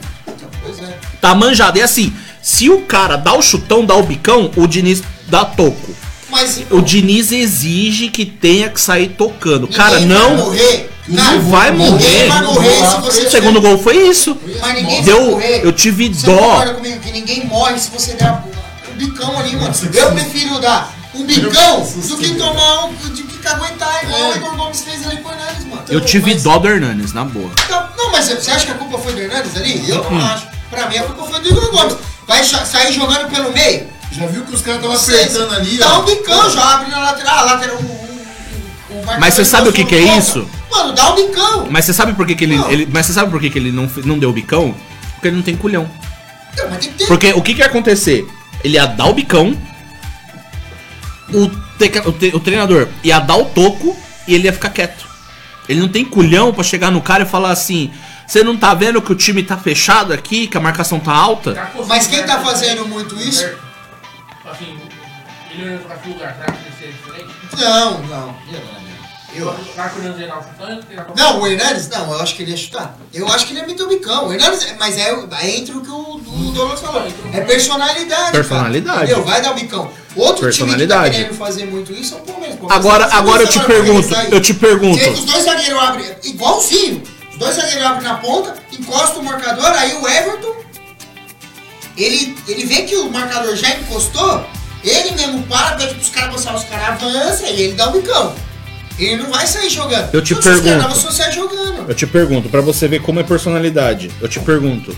Pois 0.64 0.80
é. 0.82 0.98
Tá 1.22 1.36
manjado. 1.36 1.78
E 1.78 1.82
assim, 1.82 2.14
se 2.42 2.70
o 2.70 2.82
cara 2.82 3.16
dá 3.18 3.34
o 3.34 3.42
chutão, 3.42 3.86
dá 3.86 3.96
o 3.96 4.04
bicão, 4.04 4.50
o 4.56 4.66
Diniz 4.66 5.04
dá 5.28 5.44
toco. 5.46 5.96
Mas 6.30 6.62
O 6.70 6.82
Diniz 6.82 7.32
exige 7.32 8.10
que 8.10 8.26
tenha 8.26 8.70
que 8.70 8.82
sair 8.82 9.10
tocando. 9.10 9.68
Cara, 9.68 10.00
ninguém 10.00 10.18
vai 10.18 10.30
não. 10.30 10.38
morrer. 10.38 10.90
Cara, 11.16 11.40
vai 11.40 11.72
Ninguém 11.72 11.90
morrer. 11.92 12.28
vai 12.28 12.42
morrer 12.44 12.76
se 12.86 12.98
você 13.02 13.22
O 13.28 13.32
segundo 13.32 13.62
gol 13.62 13.78
foi 13.78 13.96
isso. 14.10 14.38
Mas 14.60 14.74
ninguém 14.76 14.96
vai 14.96 15.04
Deu. 15.04 15.22
morrer. 15.32 15.62
Eu 15.64 15.72
tive 15.72 16.14
Você 16.14 16.26
dó. 16.26 16.66
comigo 16.74 17.00
que 17.00 17.12
ninguém 17.12 17.46
morre 17.46 17.80
se 17.80 17.90
você 17.92 18.14
der 18.16 18.30
um 18.32 18.98
bicão 18.98 19.40
ali, 19.40 19.56
mano? 19.56 19.74
Eu 19.94 20.12
prefiro 20.12 20.60
dar 20.60 20.94
um 21.18 21.26
bicão 21.26 21.82
do 22.08 22.18
que 22.18 22.36
tomar 22.36 22.86
um. 22.86 22.94
do 22.94 23.10
que 23.12 23.48
aguentar 23.48 24.04
igual 24.04 24.32
o 24.32 24.36
Igor 24.36 24.56
Gomes 24.56 24.82
fez 24.82 25.06
ali 25.08 25.18
com 25.18 25.30
o 25.30 25.32
Hernandes, 25.32 25.66
mano. 25.66 25.82
Eu 25.90 26.02
tive 26.02 26.34
Mas- 26.34 26.44
dó 26.44 26.58
do 26.60 26.68
Hernanes, 26.68 27.14
na 27.14 27.24
boa. 27.24 27.50
Não, 27.70 27.88
não, 27.98 28.12
mas 28.12 28.26
você 28.26 28.52
acha 28.52 28.66
que 28.66 28.72
a 28.72 28.76
culpa 28.76 28.98
foi 28.98 29.14
do 29.14 29.20
Hernandes 29.22 29.56
ali? 29.56 29.90
Eu 29.90 30.02
Hum. 30.04 30.18
não 30.18 30.26
acho. 30.26 30.48
Pra 30.70 30.88
mim 30.90 30.98
a 30.98 31.04
culpa 31.04 31.24
foi 31.32 31.40
do 31.42 31.48
Igor 31.50 31.72
Gomes. 31.72 31.96
Vai 32.28 32.44
sair 32.44 32.92
jogando 32.94 33.30
pelo 33.30 33.52
meio? 33.54 33.88
Já 34.12 34.26
viu 34.28 34.44
que 34.44 34.54
os 34.56 34.62
caras 34.62 34.82
estavam 34.82 34.98
apertando 34.98 35.54
ali, 35.56 35.78
Dá 35.78 35.94
ó. 35.98 36.02
um 36.02 36.06
bicão, 36.06 36.50
já 36.50 36.74
abre 36.76 36.90
na 36.92 37.00
lateral. 37.00 37.38
A 37.40 37.42
lateral 37.44 37.78
o, 37.78 37.80
o, 37.82 37.86
o 38.92 38.96
marcador 38.98 39.20
Mas 39.20 39.34
você 39.34 39.46
sabe 39.46 39.70
o 39.70 39.74
que 39.74 39.86
que 39.86 39.96
é 39.96 40.18
isso? 40.18 40.48
Mano, 40.72 40.94
dá 40.94 41.12
um 41.14 41.16
bicão. 41.16 41.68
Mas 41.70 41.86
você 41.86 41.94
sabe 41.94 42.14
por 42.14 42.26
que, 42.28 42.36
que 42.36 42.44
ele, 42.44 42.58
Não. 42.58 42.70
ele- 42.72 42.88
Mas 42.92 43.06
você 43.06 43.14
sabe 43.14 43.32
por 43.32 43.40
que, 43.40 43.50
que 43.50 43.58
ele 43.60 43.72
não, 43.72 43.90
não 44.04 44.20
deu 44.20 44.30
o 44.30 44.34
bicão? 44.34 44.76
Porque 45.14 45.28
ele 45.30 45.38
não 45.38 45.44
tem 45.44 45.56
culhão. 45.56 45.90
Não, 46.58 46.70
mas 46.70 46.80
tem 46.80 46.92
que 46.92 46.98
ter. 46.98 47.08
Porque 47.08 47.34
o 47.34 47.42
que, 47.42 47.54
que 47.54 47.60
ia 47.62 47.66
acontecer? 47.68 48.28
Ele 48.64 48.76
ia 48.76 48.86
dar 48.88 49.06
o 49.06 49.14
bicão, 49.14 49.56
o, 51.34 51.50
teca- 51.78 52.08
o, 52.08 52.12
te- 52.12 52.36
o 52.36 52.40
treinador 52.40 52.88
ia 53.04 53.20
dar 53.20 53.36
o 53.38 53.46
toco 53.46 53.96
e 54.28 54.34
ele 54.36 54.46
ia 54.46 54.54
ficar 54.54 54.70
quieto. 54.70 55.06
Ele 55.70 55.80
não 55.82 55.88
tem 55.90 56.06
culhão 56.06 56.54
pra 56.54 56.64
chegar 56.64 56.92
no 56.92 57.02
cara 57.02 57.24
e 57.24 57.26
falar 57.26 57.52
assim: 57.52 57.92
Você 58.26 58.44
não 58.44 58.56
tá 58.58 58.74
vendo 58.74 59.02
que 59.02 59.12
o 59.12 59.16
time 59.16 59.44
tá 59.44 59.58
fechado 59.58 60.14
aqui, 60.14 60.48
que 60.48 60.58
a 60.58 60.62
marcação 60.62 61.00
tá 61.00 61.12
alta? 61.14 61.54
Tá 61.54 61.72
Mas 61.88 62.08
quem 62.08 62.26
tá 62.26 62.40
fazendo 62.40 62.88
muito 62.88 63.16
isso? 63.20 63.46
Assim, 64.50 64.78
ele 65.52 65.70
não 65.72 65.78
jogar 65.82 65.96
com 65.98 66.10
lugar, 66.10 66.36
será 66.36 66.52
que 66.54 66.84
ele 66.84 66.94
diferente? 66.94 67.34
Não, 67.60 68.02
não. 68.04 68.36
Eu 69.38 69.50
acho. 69.52 69.60
Será 69.74 69.90
que 69.90 70.00
o 70.00 70.02
Hernandes 70.02 70.20
ia 70.22 70.28
dar 70.28 70.40
o 70.40 70.44
chutante? 70.44 70.86
Ele 70.90 70.98
ia 71.00 71.04
dar- 71.04 71.16
Não, 71.16 71.42
o 71.42 71.48
Hernandes, 71.48 71.90
não, 71.90 72.12
eu 72.14 72.20
acho 72.22 72.36
que 72.36 72.44
ele 72.44 72.52
ia 72.52 72.58
chutar. 72.58 72.98
Eu 73.14 73.28
acho 73.28 73.46
que 73.46 73.54
ele 73.54 73.60
ia 73.62 73.68
meter 73.68 73.84
o 73.84 73.88
bicão. 73.88 74.28
O 74.28 74.34
Hernandes, 74.34 74.76
mas 74.80 74.98
é, 74.98 75.10
é 75.42 75.50
entre 75.58 75.76
o 75.78 75.82
que 75.82 75.90
o, 75.90 76.16
o 76.16 76.52
Douglas 76.54 76.80
falou. 76.80 77.04
É 77.34 77.42
personalidade. 77.42 78.32
Personalidade. 78.32 78.88
Cara, 78.98 79.04
entendeu? 79.06 79.24
Vai 79.26 79.42
dar 79.42 79.52
o 79.52 79.56
bicão. 79.56 79.92
Outro 80.16 80.42
Personalidade. 80.44 81.12
time 81.12 81.26
que 81.26 81.30
tá 81.30 81.36
querendo 81.36 81.38
fazer 81.38 81.66
muito 81.66 81.94
isso 81.94 82.16
é 82.16 82.18
o 82.18 82.22
Palmeiras. 82.22 82.58
Agora, 82.70 83.06
agora 83.14 83.44
eu 83.44 83.48
te 83.48 83.60
pergunto, 83.60 84.16
eu 84.32 84.42
te 84.42 84.54
pergunto. 84.54 84.98
Porque 84.98 85.10
os 85.12 85.26
dois 85.26 85.44
zagueiros 85.44 85.80
abrem 85.80 86.16
igualzinho. 86.24 87.04
Os 87.32 87.38
dois 87.38 87.56
zagueiros 87.56 87.86
abrem 87.86 88.04
na 88.10 88.16
ponta, 88.16 88.56
encosta 88.72 89.20
o 89.20 89.24
marcador, 89.24 89.66
aí 89.74 89.94
o 89.94 90.08
Everton. 90.08 90.56
Ele, 91.96 92.36
ele 92.48 92.66
vê 92.66 92.84
que 92.84 92.96
o 92.96 93.10
marcador 93.12 93.56
já 93.56 93.70
encostou, 93.72 94.46
ele 94.84 95.12
mesmo 95.12 95.44
para, 95.44 95.76
pede 95.76 95.96
pros 95.96 96.10
caras 96.10 96.32
passar, 96.32 96.56
os 96.56 96.64
caras 96.66 96.90
avançam 97.04 97.48
e 97.48 97.62
ele 97.62 97.74
dá 97.74 97.90
o 97.90 97.92
bicão. 97.92 98.36
Ele 98.98 99.18
não 99.18 99.32
vai 99.32 99.46
sair 99.46 99.70
jogando. 99.70 100.14
Eu 100.14 100.22
te 100.22 100.30
se 100.30 100.34
os 100.34 100.44
caras 100.44 100.62
pergunto. 100.62 101.34
jogando. 101.34 101.90
Eu 101.90 101.96
te 101.96 102.08
pergunto, 102.08 102.50
pra 102.50 102.62
você 102.62 102.88
ver 102.88 103.02
como 103.02 103.20
é 103.20 103.24
personalidade. 103.24 104.10
Eu 104.20 104.28
te 104.28 104.40
pergunto, 104.40 104.96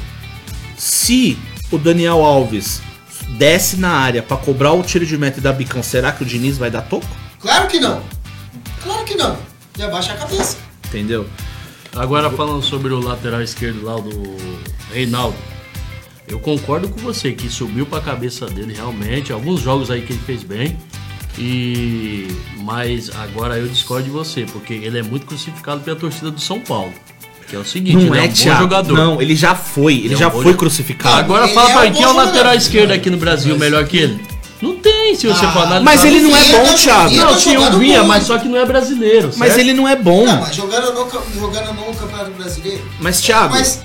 se 0.78 1.38
o 1.72 1.78
Daniel 1.78 2.24
Alves 2.24 2.82
desce 3.38 3.78
na 3.78 3.90
área 3.92 4.24
pra 4.24 4.38
cobrar 4.38 4.72
o 4.74 4.82
tiro 4.84 5.06
de 5.06 5.18
meta 5.18 5.40
e 5.40 5.42
dar 5.42 5.54
bicão, 5.54 5.84
será 5.84 6.12
que 6.12 6.24
o 6.24 6.26
Diniz 6.26 6.58
vai 6.58 6.72
dar 6.72 6.82
toco? 6.82 7.06
Claro 7.40 7.68
que 7.68 7.80
não. 7.80 8.02
Claro 8.82 9.04
que 9.04 9.16
não. 9.16 9.38
E 9.78 9.84
abaixa 9.84 10.14
a 10.14 10.18
cabeça. 10.18 10.58
Entendeu? 10.88 11.28
Agora 11.96 12.30
falando 12.30 12.64
sobre 12.64 12.94
o 12.94 13.00
lateral 13.00 13.42
esquerdo 13.42 13.84
lá 13.84 13.96
do 13.96 14.38
Reinaldo. 14.94 15.38
Eu 16.28 16.40
concordo 16.40 16.88
com 16.88 17.00
você 17.00 17.32
que 17.34 17.50
subiu 17.50 17.86
pra 17.86 18.00
cabeça 18.00 18.46
dele 18.46 18.74
realmente. 18.74 19.34
Alguns 19.34 19.62
jogos 19.62 19.90
aí 19.90 20.02
que 20.02 20.14
ele 20.14 20.22
fez 20.26 20.44
bem. 20.44 20.78
E 21.40 22.28
mas 22.64 23.10
agora 23.16 23.58
eu 23.58 23.68
discordo 23.68 24.04
de 24.04 24.10
você, 24.10 24.46
porque 24.52 24.74
ele 24.74 25.00
é 25.00 25.04
muito 25.04 25.26
crucificado 25.26 25.80
pela 25.82 25.96
torcida 25.96 26.30
do 26.30 26.40
São 26.42 26.60
Paulo. 26.60 26.94
Que 27.48 27.56
é 27.56 27.60
o 27.60 27.66
seguinte, 27.66 28.06
Não 28.06 28.14
ele 28.14 28.18
é, 28.18 28.20
é, 28.20 28.24
um 28.26 28.28
bom 28.28 28.34
Thiago. 28.34 28.60
jogador. 28.62 28.94
Não, 28.96 29.22
ele 29.22 29.36
já 29.36 29.56
foi. 29.56 29.94
Ele, 29.96 30.06
Ele 30.08 30.14
é 30.14 30.18
um 30.18 30.20
já 30.20 30.30
foi 30.30 30.44
jo- 30.52 30.58
crucificado. 30.58 31.18
Agora 31.18 31.46
Ele 31.46 31.54
fala 31.54 31.70
é 31.70 31.74
pra 31.74 31.82
um 31.82 31.86
mim, 31.86 31.94
quem 31.94 32.04
é 32.04 32.08
o 32.08 32.14
lateral 32.14 32.54
esquerdo 32.54 32.92
aqui 32.92 33.10
no 33.10 33.18
Brasil 33.18 33.58
melhor 33.58 33.86
que 33.88 33.98
ele? 33.98 34.20
Não 34.62 34.76
tem, 34.76 35.16
se 35.16 35.26
você 35.26 35.46
Ah, 35.46 35.52
for 35.54 35.60
analisar. 35.64 35.84
mas 35.86 36.04
ele 36.04 36.20
não 36.20 36.36
é 36.36 36.44
bom, 36.44 36.66
tá 36.66 36.74
Thiago. 36.74 37.16
Não, 37.16 37.28
tá 37.34 37.40
sim, 37.40 37.54
eu 37.54 37.62
jogando 37.62 37.80
vinha, 37.80 37.98
muito. 38.00 38.08
mas 38.10 38.24
só 38.26 38.38
que 38.38 38.48
não 38.50 38.58
é 38.58 38.66
brasileiro. 38.66 39.32
Mas 39.38 39.54
certo? 39.54 39.60
ele 39.62 39.74
não 39.74 39.88
é 39.88 39.96
bom. 39.96 40.26
Não, 40.26 40.42
mas 40.42 40.54
jogando 40.56 40.94
no, 40.94 41.40
jogando 41.40 41.74
no 41.74 41.96
Campeonato 41.96 42.32
Brasileiro. 42.32 42.82
Mas, 43.00 43.22
Thiago, 43.22 43.54
Mas, 43.54 43.82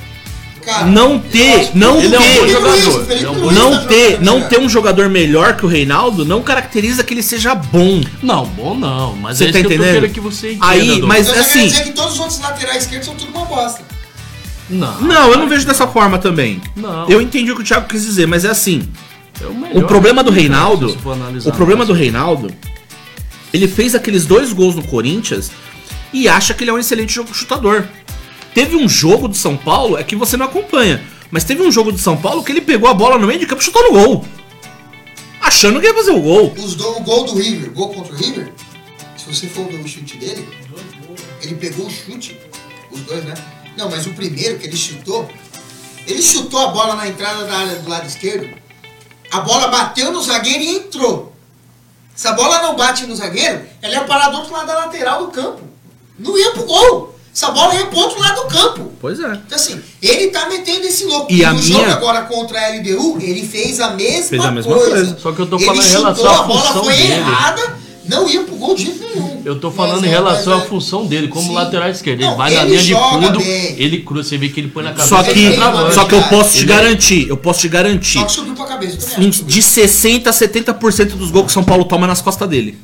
cara. 0.65 0.87
não 0.87 1.19
ter, 1.19 1.71
não 1.75 1.97
é 2.01 2.07
um 2.07 2.11
ter, 2.11 3.25
é 3.25 3.31
um 3.31 3.39
Luiz 3.41 3.55
não 3.57 3.87
ter, 3.87 4.21
não 4.23 4.41
ter 4.43 4.59
um 4.59 4.69
jogador 4.69 5.09
melhor 5.09 5.57
que 5.57 5.65
o 5.65 5.69
Reinaldo 5.69 6.25
não 6.25 6.43
caracteriza 6.43 7.03
que 7.05 7.13
ele 7.15 7.23
seja 7.23 7.55
bom. 7.55 8.01
Não, 8.23 8.47
bom 8.47 8.75
não, 8.75 9.15
mas 9.17 9.39
Você 9.39 9.45
é 9.45 9.53
tá 9.53 9.59
isso 9.59 9.69
que 9.69 9.75
eu 9.75 9.79
entendendo? 9.83 10.13
que 10.13 10.21
você 10.21 10.53
entenda. 10.53 10.67
Aí, 10.67 11.03
mas- 11.03 11.27
você 11.27 11.39
assim- 11.39 11.61
quer 11.61 11.67
dizer 11.67 11.85
que 11.85 11.93
todos 11.93 12.15
os 12.15 12.21
outros 12.21 12.41
laterais 12.41 12.83
esquerdos 12.85 13.07
são 13.07 13.15
tudo 13.15 13.31
uma 13.37 13.45
bosta. 13.47 13.83
Não, 14.69 15.01
Não, 15.03 15.31
eu 15.31 15.37
não 15.39 15.47
vejo 15.49 15.67
dessa 15.67 15.87
forma 15.87 16.19
também. 16.19 16.61
Não. 16.75 17.07
Eu 17.09 17.21
entendi 17.21 17.53
o 17.53 17.57
que 17.57 17.61
o 17.61 17.65
Thiago 17.65 17.87
quis 17.87 18.03
dizer, 18.05 18.27
mas 18.27 18.45
é 18.45 18.49
assim. 18.49 18.89
é 19.43 19.47
o, 19.47 19.55
melhor 19.55 19.83
O 19.85 19.87
problema 19.87 20.23
do 20.25 20.31
Reinaldo, 20.31 20.97
o 21.45 21.53
problema 21.53 21.85
do 21.85 21.93
Reinaldo, 21.93 22.51
ele 23.53 23.69
fez 23.69 23.95
aqueles 23.95 24.25
dois 24.25 24.53
gols 24.53 24.75
no 24.75 24.83
Corinthians 24.83 25.51
e 26.13 26.29
acha 26.29 26.55
que 26.55 26.65
ele 26.65 26.71
é 26.71 26.75
um 26.75 26.79
excelente 26.79 27.13
jogo 27.13 27.35
chutador. 27.35 27.85
Teve 28.55 28.77
um 28.77 28.89
jogo 28.89 29.29
de 29.29 29.37
São 29.37 29.57
Paulo, 29.57 29.99
é 29.99 30.05
que 30.05 30.15
você 30.15 30.37
não 30.37 30.47
acompanha, 30.47 31.03
mas 31.31 31.43
teve 31.43 31.61
um 31.63 31.73
jogo 31.73 31.91
de 31.93 31.99
São 31.99 32.17
Paulo 32.17 32.45
que 32.45 32.53
ele 32.53 32.61
pegou 32.61 32.89
a 32.89 32.95
bola 32.95 33.19
no 33.19 33.27
meio 33.27 33.41
de 33.41 33.47
campo 33.47 33.61
e 33.61 33.65
chutou 33.65 33.83
no 33.83 33.93
gol. 33.93 34.25
Achando 35.41 35.81
que 35.81 35.87
ia 35.87 35.95
fazer 35.95 36.13
o 36.13 36.21
gol. 36.21 36.55
Os 36.57 36.77
do, 36.77 36.89
o 36.97 37.01
gol 37.01 37.25
do 37.25 37.35
River, 37.35 37.73
gol 37.73 37.93
contra 37.93 38.15
o 38.15 38.17
River, 38.17 38.53
se 39.17 39.27
você 39.27 39.49
for 39.49 39.67
ver 39.67 39.81
o 39.81 39.89
chute 39.89 40.17
dele, 40.19 40.49
ele 41.43 41.57
pegou 41.57 41.87
o 41.87 41.91
chute, 41.91 42.41
os 42.93 43.01
dois, 43.01 43.25
né? 43.25 43.35
Não, 43.77 43.91
mas 43.91 44.07
o 44.07 44.11
primeiro 44.11 44.59
que 44.59 44.69
ele 44.69 44.77
chutou, 44.77 45.29
ele 46.07 46.23
chutou 46.23 46.61
a 46.61 46.69
bola 46.69 46.95
na 46.95 47.09
entrada 47.09 47.45
da 47.45 47.59
área 47.59 47.77
do 47.77 47.91
lado 47.91 48.07
esquerdo, 48.07 48.49
a 49.33 49.41
bola 49.41 49.67
bateu 49.67 50.13
no 50.13 50.23
zagueiro 50.23 50.63
e 50.63 50.77
entrou. 50.77 51.35
Se 52.15 52.29
a 52.29 52.33
bola 52.33 52.63
não 52.63 52.77
bate 52.77 53.05
no 53.07 53.17
zagueiro, 53.17 53.67
ela 53.83 53.95
ia 53.95 54.05
parar 54.05 54.29
do 54.29 54.37
outro 54.37 54.53
lado 54.53 54.69
da 54.69 54.75
lateral 54.75 55.27
do 55.27 55.33
campo. 55.33 55.63
Não 56.17 56.39
ia 56.39 56.53
pro 56.53 56.65
gol. 56.65 57.14
Essa 57.35 57.51
bola 57.51 57.75
ia 57.75 57.87
pro 57.87 57.99
outro 57.99 58.21
lado 58.21 58.43
do 58.43 58.47
campo. 58.49 58.93
Pois 59.01 59.19
é. 59.19 59.33
Então 59.47 59.57
assim, 59.57 59.81
ele 60.01 60.29
tá 60.29 60.49
metendo 60.49 60.87
esse 60.87 61.05
louco. 61.05 61.33
E 61.33 61.45
a 61.45 61.53
no 61.53 61.61
minha- 61.61 61.79
jogo 61.81 61.91
agora 61.91 62.21
contra 62.23 62.59
a 62.61 62.69
LDU, 62.77 63.19
ele 63.21 63.45
fez 63.47 63.81
a 63.81 63.91
mesma, 63.91 64.29
Fez 64.29 64.45
a 64.45 64.53
mesma 64.53 64.73
coisa. 64.73 64.91
coisa. 64.91 65.19
Só 65.21 65.33
que 65.33 65.41
eu 65.41 65.47
tô 65.47 65.57
Ele 65.57 65.65
falando 65.65 65.83
em 65.83 65.89
chutou, 65.89 66.03
relação 66.05 66.27
à 66.31 66.39
a 66.39 66.43
bola 66.45 66.61
função 66.63 66.85
foi 66.85 66.95
dele. 66.97 67.13
errada, 67.13 67.77
não 68.07 68.29
ia 68.31 68.43
pro 68.45 68.55
gol 68.55 68.75
de 68.77 68.85
jeito 68.85 69.01
nenhum. 69.03 69.43
Eu 69.45 69.59
tô 69.59 69.71
falando 69.73 69.97
Mas 70.01 70.05
em 70.05 70.07
é- 70.07 70.11
relação 70.11 70.53
mas 70.55 70.63
à 70.63 70.65
é- 70.65 70.69
função 70.69 71.07
dele, 71.07 71.27
como 71.29 71.49
Sim. 71.49 71.55
lateral 71.55 71.91
esquerdo. 71.91 72.21
Ele 72.21 72.31
Não, 72.31 72.37
vai 72.37 72.55
na 72.55 72.61
ele 72.63 72.71
linha 72.71 72.83
de 72.83 72.95
fundo, 72.95 73.39
bem. 73.41 73.75
ele 73.79 73.99
cruza, 74.03 74.29
você 74.29 74.39
vê 74.39 74.49
que 74.49 74.61
ele 74.61 74.69
põe 74.69 74.85
na 74.85 74.91
cabeça. 74.93 75.09
Só 75.09 75.23
que, 75.25 75.57
só 75.93 76.05
que 76.05 76.15
eu 76.15 76.23
posso 76.29 76.51
te 76.53 76.59
Ele 76.63 76.73
é- 76.73 76.77
garantir, 76.77 77.29
eu 77.29 77.37
posso 77.37 77.61
te 77.61 77.69
garantir. 77.69 78.19
Só 78.21 78.25
que 78.27 78.33
subiu 78.33 78.55
pra 78.55 78.65
cabeça. 78.67 78.97
também 79.11 79.27
em-. 79.29 79.31
De 79.31 79.61
60 79.61 80.31
a 80.31 80.33
70% 80.33 81.17
dos 81.17 81.31
gols 81.33 81.47
que 81.47 81.53
São 81.53 81.65
Paulo 81.65 81.85
toma 81.85 82.07
é 82.07 82.09
nas 82.09 82.23
costas 82.23 82.49
dele. 82.49 82.79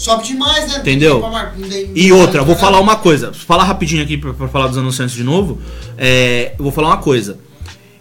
Sobe 0.00 0.24
demais, 0.28 0.66
né? 0.66 0.78
Entendeu? 0.78 1.20
Mar- 1.20 1.54
E 1.94 2.10
outra, 2.10 2.42
vou 2.42 2.56
falar 2.56 2.80
uma 2.80 2.96
coisa. 2.96 3.34
Falar 3.34 3.64
rapidinho 3.64 4.02
aqui 4.02 4.16
pra, 4.16 4.32
pra 4.32 4.48
falar 4.48 4.68
dos 4.68 4.78
anunciantes 4.78 5.14
de 5.14 5.22
novo. 5.22 5.60
É, 5.98 6.54
eu 6.58 6.62
vou 6.62 6.72
falar 6.72 6.88
uma 6.88 6.96
coisa. 6.96 7.38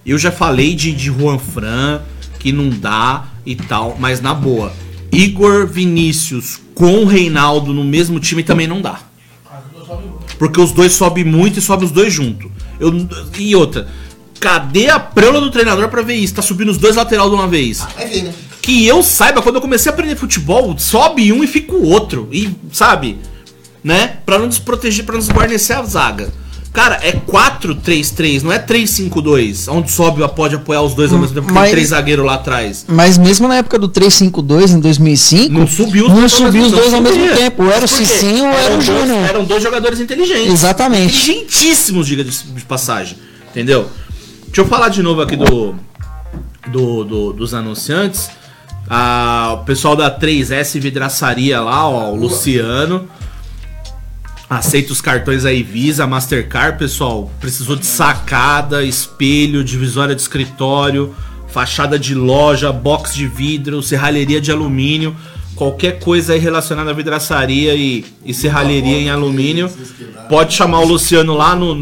Eu 0.06 0.18
já 0.18 0.32
falei 0.32 0.76
de, 0.76 0.94
de 0.94 1.08
Juan 1.08 1.38
Fran, 1.38 2.00
que 2.40 2.54
não 2.54 2.70
dá 2.70 3.26
e 3.46 3.54
tal, 3.54 3.98
mas 4.00 4.22
na 4.22 4.34
boa. 4.34 4.72
Igor 5.12 5.68
Vinícius 5.68 6.62
com 6.74 7.04
o 7.04 7.06
Reinaldo 7.06 7.74
no 7.74 7.84
mesmo 7.84 8.18
time 8.18 8.44
também 8.44 8.66
não 8.66 8.82
dá. 8.82 9.02
Porque 10.38 10.62
os 10.62 10.72
dois 10.72 10.94
sobem 10.94 11.26
muito 11.26 11.60
e 11.60 11.62
sobem 11.62 11.86
os 11.86 11.92
dois 11.92 12.14
junto. 12.14 12.50
Eu, 12.80 12.94
e 13.38 13.54
outra, 13.58 13.90
Cadê 14.40 14.90
a 14.90 14.98
preula 14.98 15.42
do 15.42 15.52
treinador 15.52 15.90
pra 15.90 16.02
ver 16.02 16.14
isso? 16.14 16.34
Tá 16.36 16.42
subindo 16.42 16.70
os 16.70 16.78
dois 16.78 16.96
lateral 16.96 17.28
de 17.30 17.36
uma 17.36 17.46
vez. 17.46 17.80
Vai 17.94 18.08
ver, 18.08 18.24
né? 18.24 18.34
Que 18.70 18.86
eu 18.86 19.02
saiba, 19.02 19.42
quando 19.42 19.56
eu 19.56 19.62
comecei 19.62 19.90
a 19.92 19.94
aprender 19.96 20.16
futebol, 20.16 20.78
sobe 20.78 21.34
um 21.34 21.44
e 21.44 21.48
fica 21.48 21.74
o 21.74 21.88
outro. 21.88 22.30
E, 22.32 22.52
sabe? 22.72 23.18
Né? 23.84 24.18
Pra 24.24 24.38
não 24.38 24.48
desproteger, 24.48 25.04
pra 25.06 25.14
não 25.14 25.20
desguarnecer 25.22 25.76
a 25.76 25.82
zaga. 25.82 26.32
Cara, 26.72 27.00
é 27.02 27.14
4-3-3, 27.14 28.44
não 28.44 28.52
é 28.52 28.60
3-5-2, 28.60 29.68
onde 29.74 29.92
sobe 29.92 30.22
pode 30.36 30.54
apoiar 30.54 30.84
os 30.84 30.94
dois 30.94 31.12
ao 31.12 31.18
mesmo 31.18 31.34
tempo, 31.34 31.48
porque 31.48 31.56
Mas- 31.60 31.70
tem 31.70 31.72
três 31.78 31.88
zagueiros 31.90 32.24
lá 32.24 32.36
atrás. 32.36 32.86
Mas 32.88 33.18
mesmo 33.18 33.48
na 33.48 33.56
época 33.56 33.80
do 33.80 33.88
352 33.88 34.70
em 34.70 34.80
2005, 34.80 35.52
Não 35.52 35.66
subiu 35.66 36.04
os 36.06 36.12
não 36.12 36.20
dois 36.20 36.32
subiu 36.32 36.62
os 36.64 36.72
dois 36.72 36.94
ao 36.94 37.02
mesmo 37.02 37.28
tempo. 37.36 37.64
Ou 37.64 37.72
era 37.72 37.84
o? 37.86 37.88
Cicinho 37.88 38.44
ou 38.46 38.52
era 38.54 38.78
o 38.78 38.82
Júnior. 38.82 39.26
Eram 39.30 39.46
dois 39.46 39.64
jogadores 39.64 40.00
inteligentes. 40.00 40.54
Exatamente. 40.54 41.32
Inteligentíssimos, 41.32 42.06
diga 42.06 42.24
de 42.24 42.30
de 42.30 42.62
passagem. 42.66 43.18
Entendeu? 43.50 43.90
Deixa 44.46 44.62
eu 44.62 44.68
falar 44.68 44.90
de 44.90 45.02
novo 45.02 45.22
aqui 45.22 45.36
do, 45.36 45.74
do, 46.72 47.04
do- 47.04 47.34
dos 47.34 47.56
anunciantes. 47.56 48.30
Ah, 48.90 49.60
o 49.62 49.66
pessoal 49.66 49.96
da 49.96 50.10
3S 50.10 50.80
Vidraçaria 50.80 51.62
lá, 51.62 51.88
ó, 51.88 52.12
o 52.12 52.16
Luciano. 52.16 53.08
Aceita 54.50 54.92
os 54.92 55.00
cartões 55.00 55.46
aí 55.46 55.62
Visa, 55.62 56.08
Mastercard, 56.08 56.80
pessoal. 56.80 57.32
Precisou 57.40 57.76
de 57.76 57.86
sacada, 57.86 58.84
espelho, 58.84 59.64
divisória 59.64 60.16
de 60.16 60.22
escritório, 60.22 61.14
fachada 61.50 62.00
de 62.00 62.16
loja, 62.16 62.72
box 62.72 63.14
de 63.14 63.28
vidro, 63.28 63.84
serralheria 63.84 64.42
de 64.42 64.52
alumínio, 64.52 65.16
qualquer 65.56 66.00
coisa 66.00 66.34
aí 66.34 66.40
relacionada 66.40 66.90
à 66.90 66.94
vidraçaria 66.94 67.76
e, 67.76 68.04
e 68.26 68.34
serralheria 68.34 68.98
em 68.98 69.12
alumínio. 69.12 69.72
Pode 70.28 70.56
chamar 70.56 70.80
o 70.80 70.86
Luciano 70.86 71.36
lá 71.36 71.56
no 71.56 71.76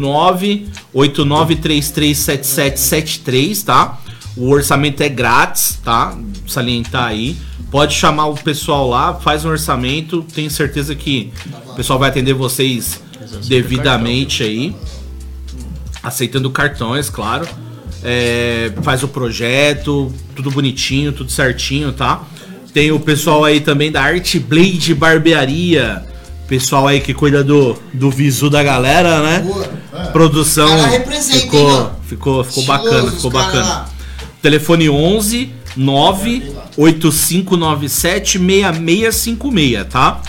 989337773, 0.94 3.64
tá? 3.64 3.98
O 4.38 4.50
orçamento 4.50 5.02
é 5.02 5.08
grátis, 5.08 5.78
tá? 5.84 6.16
Salientar 6.46 7.06
aí. 7.06 7.36
Pode 7.70 7.94
chamar 7.94 8.26
o 8.26 8.34
pessoal 8.34 8.88
lá, 8.88 9.14
faz 9.14 9.44
um 9.44 9.48
orçamento. 9.48 10.24
Tenho 10.32 10.50
certeza 10.50 10.94
que 10.94 11.32
o 11.66 11.74
pessoal 11.74 11.98
vai 11.98 12.08
atender 12.08 12.32
vocês 12.34 13.02
devidamente 13.46 14.44
aí. 14.44 14.74
Aceitando 16.02 16.48
cartões, 16.50 17.10
claro. 17.10 17.46
É, 18.02 18.70
faz 18.82 19.02
o 19.02 19.08
projeto, 19.08 20.12
tudo 20.36 20.52
bonitinho, 20.52 21.12
tudo 21.12 21.32
certinho, 21.32 21.92
tá? 21.92 22.22
Tem 22.72 22.92
o 22.92 23.00
pessoal 23.00 23.44
aí 23.44 23.60
também 23.60 23.90
da 23.90 24.02
Art 24.02 24.36
Blade 24.38 24.94
Barbearia. 24.94 26.04
Pessoal 26.46 26.86
aí 26.86 27.00
que 27.00 27.12
cuida 27.12 27.42
do, 27.42 27.76
do 27.92 28.08
visu 28.10 28.48
da 28.48 28.62
galera, 28.62 29.20
né? 29.20 29.40
Boa. 29.40 29.66
Produção 30.12 30.68
representa, 30.88 31.36
hein, 31.36 31.42
ficou, 31.42 31.92
ficou, 32.06 32.44
ficou 32.44 32.62
Estiloso, 32.62 32.66
bacana, 32.66 33.10
ficou 33.10 33.30
bacana. 33.30 33.64
lá. 33.64 33.97
Telefone 34.42 34.88
11 34.88 35.50
9 35.76 36.54
8597 36.76 38.38
6656, 38.38 39.86
tá? 39.88 40.20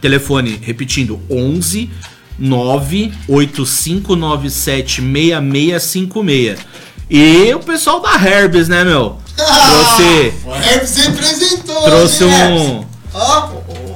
Telefone, 0.00 0.58
repetindo, 0.62 1.20
11 1.30 1.90
9 2.38 3.12
8597 3.28 5.00
6656. 5.00 6.58
E 7.10 7.54
o 7.54 7.60
pessoal 7.60 8.00
da 8.00 8.14
Herbes, 8.14 8.68
né, 8.68 8.84
meu? 8.84 9.18
Trouxe, 9.36 10.32
O 10.44 10.54
Herpes 10.54 10.96
representou, 10.96 11.82
trouxe 11.82 12.24
um? 12.24 12.84
Ó, 13.14 13.48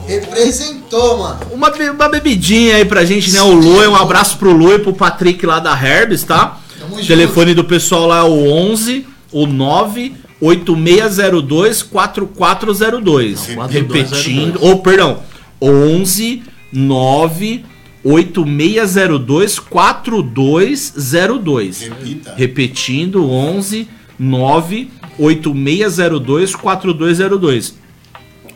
representou, 0.07 1.19
mano. 1.19 1.41
uma, 1.53 1.71
uma 1.71 2.09
bebidinha 2.09 2.77
aí 2.77 2.85
pra 2.85 3.05
gente, 3.05 3.33
né? 3.33 3.41
O 3.41 3.53
Lu, 3.53 3.81
um 3.91 3.97
abraço 3.97 4.37
pro 4.37 4.53
Lu 4.53 4.75
e 4.75 4.79
pro 4.79 4.93
Patrick 4.93 5.45
lá 5.47 5.59
da 5.59 5.73
Herbes, 5.73 6.25
tá? 6.25 6.61
Junto. 6.97 7.07
Telefone 7.07 7.55
do 7.55 7.65
pessoal 7.65 8.07
lá 8.07 8.19
é 8.21 8.23
o 8.23 8.51
11 8.53 9.07
o 9.33 9.47
9 9.47 10.15
8602 10.41 11.83
4402. 11.83 13.57
Não, 13.57 13.67
Repetindo, 13.69 14.59
ou 14.63 14.79
perdão, 14.81 15.23
11 15.61 16.43
9 16.73 17.65
8602 18.05 19.59
4202. 19.59 21.81
Repita. 21.83 22.35
Repetindo, 22.37 23.29
11 23.31 23.89
9 24.19 24.89
8602 25.19 26.55
4202. 26.55 27.75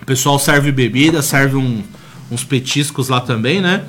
O 0.03 0.07
pessoal 0.07 0.39
serve 0.39 0.73
bebida, 0.73 1.23
serve 1.23 1.57
um- 1.57 1.83
uns 2.31 2.45
petiscos 2.45 3.09
lá 3.09 3.21
também, 3.21 3.61
né? 3.61 3.83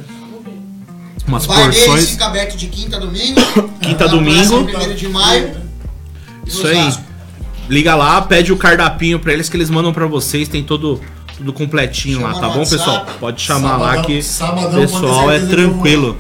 Umas 1.28 1.46
deles 1.48 1.78
porções. 1.86 2.10
fica 2.10 2.26
aberto 2.26 2.58
de 2.58 2.68
quinta 2.68 2.98
a 2.98 3.00
domingo. 3.00 3.40
Quinta 3.82 4.06
a 4.06 4.08
domingo. 4.08 4.64
Primeiro 4.66 4.94
de 4.96 5.08
maio. 5.10 5.52
Isso 6.46 6.66
aí. 6.68 6.94
Liga 7.70 7.96
lá, 7.96 8.22
pede 8.22 8.52
o 8.52 8.58
cardapinho 8.58 9.18
pra 9.20 9.32
eles 9.32 9.48
que 9.48 9.56
eles 9.56 9.70
mandam 9.70 9.94
pra 9.94 10.06
vocês, 10.06 10.48
tem 10.50 10.64
todo 10.64 11.00
tudo 11.38 11.54
completinho 11.54 12.20
Chama 12.20 12.34
lá, 12.34 12.40
tá 12.40 12.50
bom, 12.50 12.60
WhatsApp. 12.60 12.78
pessoal? 12.78 13.06
Pode 13.20 13.42
chamar 13.42 13.78
lá 13.78 13.88
Sabadão- 13.88 14.04
que 14.06 14.22
sabadão, 14.24 14.70
o 14.70 14.82
pessoal 14.82 15.32
é 15.32 15.40
que 15.40 15.48
tranquilo. 15.48 16.18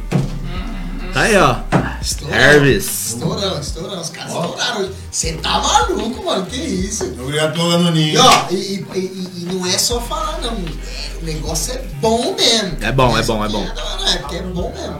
Tá 1.13 1.21
aí, 1.21 1.35
ó. 1.37 1.55
Estouramos. 2.01 2.43
Herves. 2.43 3.07
Estouramos, 3.13 3.67
estouramos. 3.67 4.01
Os 4.01 4.09
caras 4.09 4.33
estouraram 4.33 4.81
hoje. 4.81 4.91
Você 5.11 5.33
tá 5.33 5.59
maluco, 5.59 6.23
mano. 6.25 6.45
Que 6.47 6.55
isso? 6.57 7.05
Obrigado 7.21 7.53
pelo 7.53 7.71
anoninho. 7.71 8.13
E 8.15 8.17
ó, 8.17 8.45
e, 8.49 8.55
e- 8.55 8.85
e- 8.95 9.31
e 9.41 9.45
não 9.53 9.65
é 9.67 9.77
só 9.77 10.01
falar, 10.01 10.39
não. 10.41 10.51
É, 10.53 11.21
o 11.21 11.25
negócio 11.25 11.73
é 11.73 11.77
bom 12.01 12.35
mesmo. 12.35 12.77
É 12.81 12.91
bom, 12.91 13.17
é 13.17 13.23
bom, 13.23 13.45
é 13.45 13.49
bom. 13.49 13.63
É, 13.63 14.17
porque 14.17 14.35
é 14.37 14.41
bom 14.41 14.71
mesmo. 14.73 14.99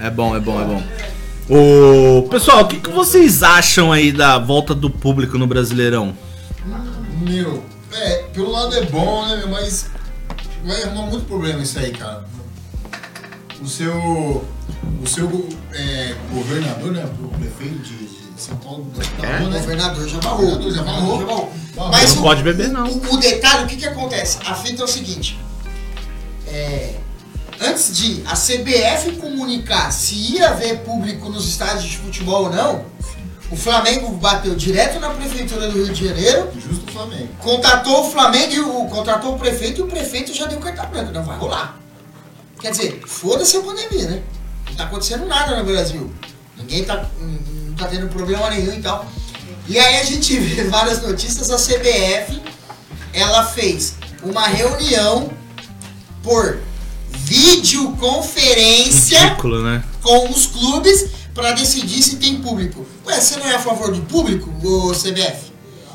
É 0.00 0.10
bom, 0.10 0.36
é 0.36 0.40
bom, 0.40 0.60
é 0.60 0.64
bom. 0.64 0.82
O 1.48 2.28
pessoal, 2.28 2.60
o 2.62 2.68
que, 2.68 2.78
que 2.80 2.90
vocês 2.90 3.42
acham 3.42 3.92
aí 3.92 4.10
da 4.12 4.38
volta 4.38 4.74
do 4.74 4.88
público 4.88 5.36
no 5.36 5.46
Brasileirão? 5.46 6.16
Meu, 7.20 7.62
é, 7.92 8.24
pelo 8.32 8.50
lado 8.50 8.74
é 8.76 8.82
bom, 8.86 9.26
né, 9.26 9.36
meu, 9.38 9.48
mas 9.48 9.86
vai 10.64 10.82
arrumar 10.84 11.06
muito 11.06 11.26
problema 11.26 11.62
isso 11.62 11.78
aí, 11.78 11.90
cara. 11.90 12.24
O 13.64 13.68
seu. 13.68 14.44
O 15.02 15.06
seu 15.06 15.48
é, 15.72 16.14
governador, 16.32 16.92
né? 16.92 17.04
O 17.22 17.28
prefeito 17.28 17.78
de, 17.78 18.08
São 18.36 18.56
Paulo 18.56 18.86
É? 19.22 19.26
barrou, 19.26 19.46
O 19.46 19.50
né? 19.50 19.58
governador 19.60 20.08
já 20.08 20.18
barrou. 20.18 20.38
Governador 20.46 20.72
já 20.74 20.82
barrou. 20.82 21.18
já 21.20 21.26
barrou. 21.26 21.52
Mas 21.90 22.14
Não 22.14 22.20
o- 22.20 22.24
pode 22.24 22.42
beber, 22.42 22.68
não. 22.68 22.86
O, 22.86 23.14
o 23.14 23.16
detalhe, 23.18 23.64
o 23.64 23.66
que 23.66 23.76
que 23.76 23.86
acontece? 23.86 24.38
A 24.46 24.54
fita 24.54 24.82
é 24.82 24.84
o 24.84 24.88
seguinte. 24.88 25.38
É, 26.46 26.94
antes 27.60 27.96
de 27.96 28.22
a 28.26 28.34
CBF 28.36 29.12
comunicar 29.16 29.90
se 29.92 30.14
ia 30.14 30.50
haver 30.50 30.80
público 30.80 31.28
nos 31.28 31.48
estádios 31.48 31.84
de 31.84 31.96
futebol 31.98 32.44
ou 32.44 32.50
não, 32.50 32.84
o 33.50 33.56
Flamengo 33.56 34.10
bateu 34.12 34.54
direto 34.54 34.98
na 35.00 35.10
prefeitura 35.10 35.68
do 35.68 35.84
Rio 35.84 35.92
de 35.92 36.06
Janeiro, 36.06 36.48
Justo 36.58 36.88
o 36.88 36.92
Flamengo. 36.92 37.28
contratou 37.40 38.06
o 38.06 38.10
Flamengo 38.10 38.52
e 38.52 38.60
o 38.60 38.84
contratou 38.86 39.34
o 39.34 39.38
prefeito 39.38 39.80
e 39.80 39.84
o 39.84 39.86
prefeito 39.86 40.32
já 40.34 40.46
deu 40.46 40.58
carta 40.58 40.84
branca, 40.86 41.12
não 41.12 41.22
vai 41.22 41.36
rolar. 41.38 41.78
Quer 42.60 42.70
dizer, 42.70 43.02
foda-se 43.06 43.56
a 43.56 43.60
pandemia, 43.60 44.08
né? 44.08 44.22
Não 44.68 44.74
tá 44.74 44.84
acontecendo 44.84 45.26
nada 45.26 45.56
no 45.56 45.64
Brasil. 45.64 46.12
Ninguém 46.56 46.84
tá, 46.84 47.08
não 47.20 47.74
tá 47.74 47.88
tendo 47.88 48.06
problema 48.08 48.48
nenhum 48.50 48.72
e 48.72 48.80
tal. 48.80 49.04
E 49.68 49.76
aí 49.78 50.00
a 50.00 50.04
gente 50.04 50.36
vê 50.38 50.64
várias 50.64 51.02
notícias, 51.02 51.50
a 51.50 51.56
CBF, 51.56 52.40
ela 53.12 53.44
fez 53.44 53.94
uma 54.22 54.46
reunião 54.46 55.30
por 56.22 56.60
videoconferência 57.10 59.20
Ridículo, 59.20 59.62
né? 59.62 59.84
com 60.02 60.30
os 60.30 60.46
clubes 60.46 61.10
para 61.34 61.52
decidir 61.52 62.02
se 62.02 62.16
tem 62.16 62.40
público. 62.40 62.86
Ué, 63.06 63.20
você 63.20 63.36
não 63.36 63.46
é 63.46 63.54
a 63.54 63.58
favor 63.58 63.92
de 63.92 64.00
público, 64.02 64.50
ô 64.62 64.92
CBF? 64.92 65.52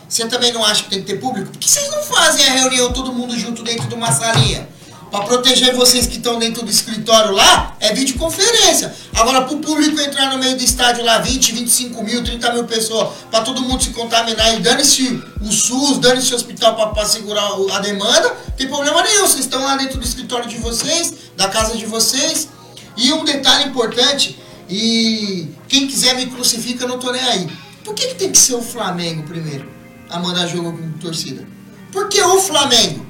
Você 0.08 0.26
também 0.28 0.52
não 0.52 0.66
acha 0.66 0.84
que 0.84 0.90
tem 0.90 1.02
que 1.02 1.06
ter 1.06 1.20
público? 1.20 1.52
Por 1.52 1.60
que 1.60 1.70
vocês 1.70 1.90
não 1.92 2.02
fazem 2.04 2.44
a 2.46 2.52
reunião 2.52 2.92
todo 2.92 3.14
mundo 3.14 3.38
junto 3.38 3.64
dentro 3.64 3.88
de 3.88 3.94
uma 3.94 4.12
salinha? 4.12 4.68
Pra 5.12 5.22
proteger 5.22 5.76
vocês 5.76 6.06
que 6.06 6.18
estão 6.18 6.38
dentro 6.38 6.64
do 6.64 6.70
escritório 6.70 7.32
lá, 7.32 7.76
é 7.80 7.94
videoconferência. 7.94 8.94
Agora, 9.16 9.42
pro 9.42 9.58
público 9.58 10.00
entrar 10.00 10.30
no 10.32 10.38
meio 10.38 10.56
do 10.56 10.64
estádio 10.64 11.04
lá, 11.04 11.18
20, 11.18 11.52
25 11.52 12.04
mil, 12.04 12.24
30 12.24 12.54
mil 12.54 12.64
pessoas, 12.66 13.10
pra 13.32 13.42
todo 13.42 13.62
mundo 13.62 13.82
se 13.84 13.90
contaminar 13.90 14.56
e 14.56 14.60
dane-se 14.60 15.20
o 15.42 15.52
SUS, 15.52 15.98
dane-se 15.98 16.32
o 16.32 16.36
hospital 16.36 16.76
pra 16.94 17.06
segurar 17.06 17.60
o- 17.60 17.72
a 17.74 17.80
demanda, 17.80 18.30
tem 18.56 18.68
problema 18.68 19.02
nenhum. 19.02 19.22
Vocês 19.28 19.40
estão 19.46 19.64
lá 19.64 19.76
dentro 19.78 19.98
do 20.00 20.06
escritório 20.06 20.48
de 20.48 20.58
vocês, 20.58 21.14
da 21.36 21.48
casa 21.50 21.76
de 21.76 21.86
vocês. 21.88 22.48
E 22.96 23.12
um 23.12 23.24
detalhe 23.26 23.70
importante, 23.70 24.38
e 24.70 25.48
quem 25.68 25.88
quiser 25.88 26.16
me 26.16 26.28
crucifica, 26.28 26.84
eu 26.84 26.88
não 26.88 27.00
tô 27.00 27.12
nem 27.12 27.22
aí. 27.22 27.48
Por 27.84 27.96
que, 27.96 28.08
que 28.10 28.16
tem 28.16 28.32
que 28.32 28.38
ser 28.38 28.54
o 28.54 28.62
Flamengo 28.62 29.24
primeiro 29.24 29.68
a 30.10 30.20
mandar 30.20 30.46
jogo 30.46 30.72
com 30.72 30.92
torcida? 31.00 31.48
Por 31.92 32.08
que 32.10 32.22
o 32.22 32.40
Flamengo? 32.40 33.09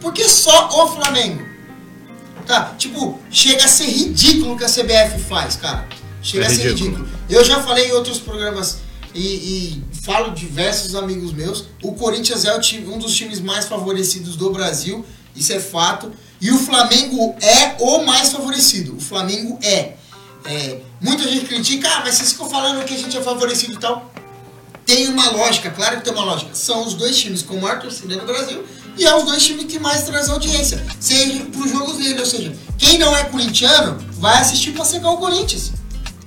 Por 0.00 0.12
que 0.12 0.28
só 0.28 0.68
o 0.84 0.94
Flamengo? 0.94 1.48
Tá, 2.46 2.74
tipo, 2.78 3.18
chega 3.30 3.64
a 3.64 3.68
ser 3.68 3.84
ridículo 3.86 4.54
o 4.54 4.58
que 4.58 4.64
a 4.64 4.68
CBF 4.68 5.20
faz, 5.28 5.56
cara. 5.56 5.86
Chega 6.22 6.44
É 6.44 6.46
a 6.46 6.50
ser 6.50 6.68
ridículo. 6.70 6.96
ridículo. 7.04 7.08
Eu 7.28 7.44
já 7.44 7.62
falei 7.62 7.88
em 7.88 7.92
outros 7.92 8.18
programas 8.18 8.78
e, 9.14 9.20
e 9.20 9.82
falo 10.02 10.32
diversos 10.32 10.94
amigos 10.94 11.32
meus. 11.32 11.64
O 11.82 11.92
Corinthians 11.92 12.44
é 12.44 12.54
o 12.56 12.60
time- 12.60 12.86
um 12.92 12.98
dos 12.98 13.14
times 13.14 13.40
mais 13.40 13.66
favorecidos 13.66 14.36
do 14.36 14.50
Brasil, 14.50 15.04
isso 15.36 15.52
é 15.52 15.60
fato. 15.60 16.10
E 16.40 16.50
o 16.50 16.58
Flamengo 16.58 17.36
é 17.40 17.76
o 17.78 18.04
mais 18.04 18.30
favorecido. 18.32 18.96
O 18.96 19.00
Flamengo 19.00 19.58
é. 19.62 19.92
É, 20.46 20.80
Muita 21.00 21.22
gente 21.28 21.44
critica, 21.46 21.88
ah, 21.88 22.00
mas 22.04 22.14
vocês 22.16 22.32
ficam 22.32 22.48
falando 22.48 22.84
que 22.84 22.94
a 22.94 22.98
gente 22.98 23.16
é 23.16 23.20
favorecido 23.22 23.74
e 23.74 23.78
tal. 23.78 24.10
Tem 24.86 25.06
uma 25.08 25.30
lógica, 25.30 25.70
claro 25.70 25.98
que 25.98 26.04
tem 26.04 26.12
uma 26.12 26.24
lógica. 26.24 26.54
São 26.54 26.84
os 26.86 26.94
dois 26.94 27.16
times 27.16 27.42
com 27.42 27.56
maior 27.60 27.78
torcida 27.80 28.16
no 28.16 28.24
Brasil 28.26 28.64
e 28.96 29.04
é 29.06 29.14
os 29.16 29.24
dois 29.24 29.42
times 29.44 29.64
que 29.66 29.78
mais 29.78 30.02
trazem 30.04 30.32
audiência, 30.32 30.84
seja 30.98 31.44
pros 31.46 31.70
jogos 31.70 31.96
dele, 31.96 32.20
ou 32.20 32.26
seja, 32.26 32.52
quem 32.78 32.98
não 32.98 33.16
é 33.16 33.24
corintiano 33.24 33.98
vai 34.18 34.40
assistir 34.40 34.72
pra 34.72 34.84
secar 34.84 35.10
o 35.10 35.16
Corinthians. 35.18 35.72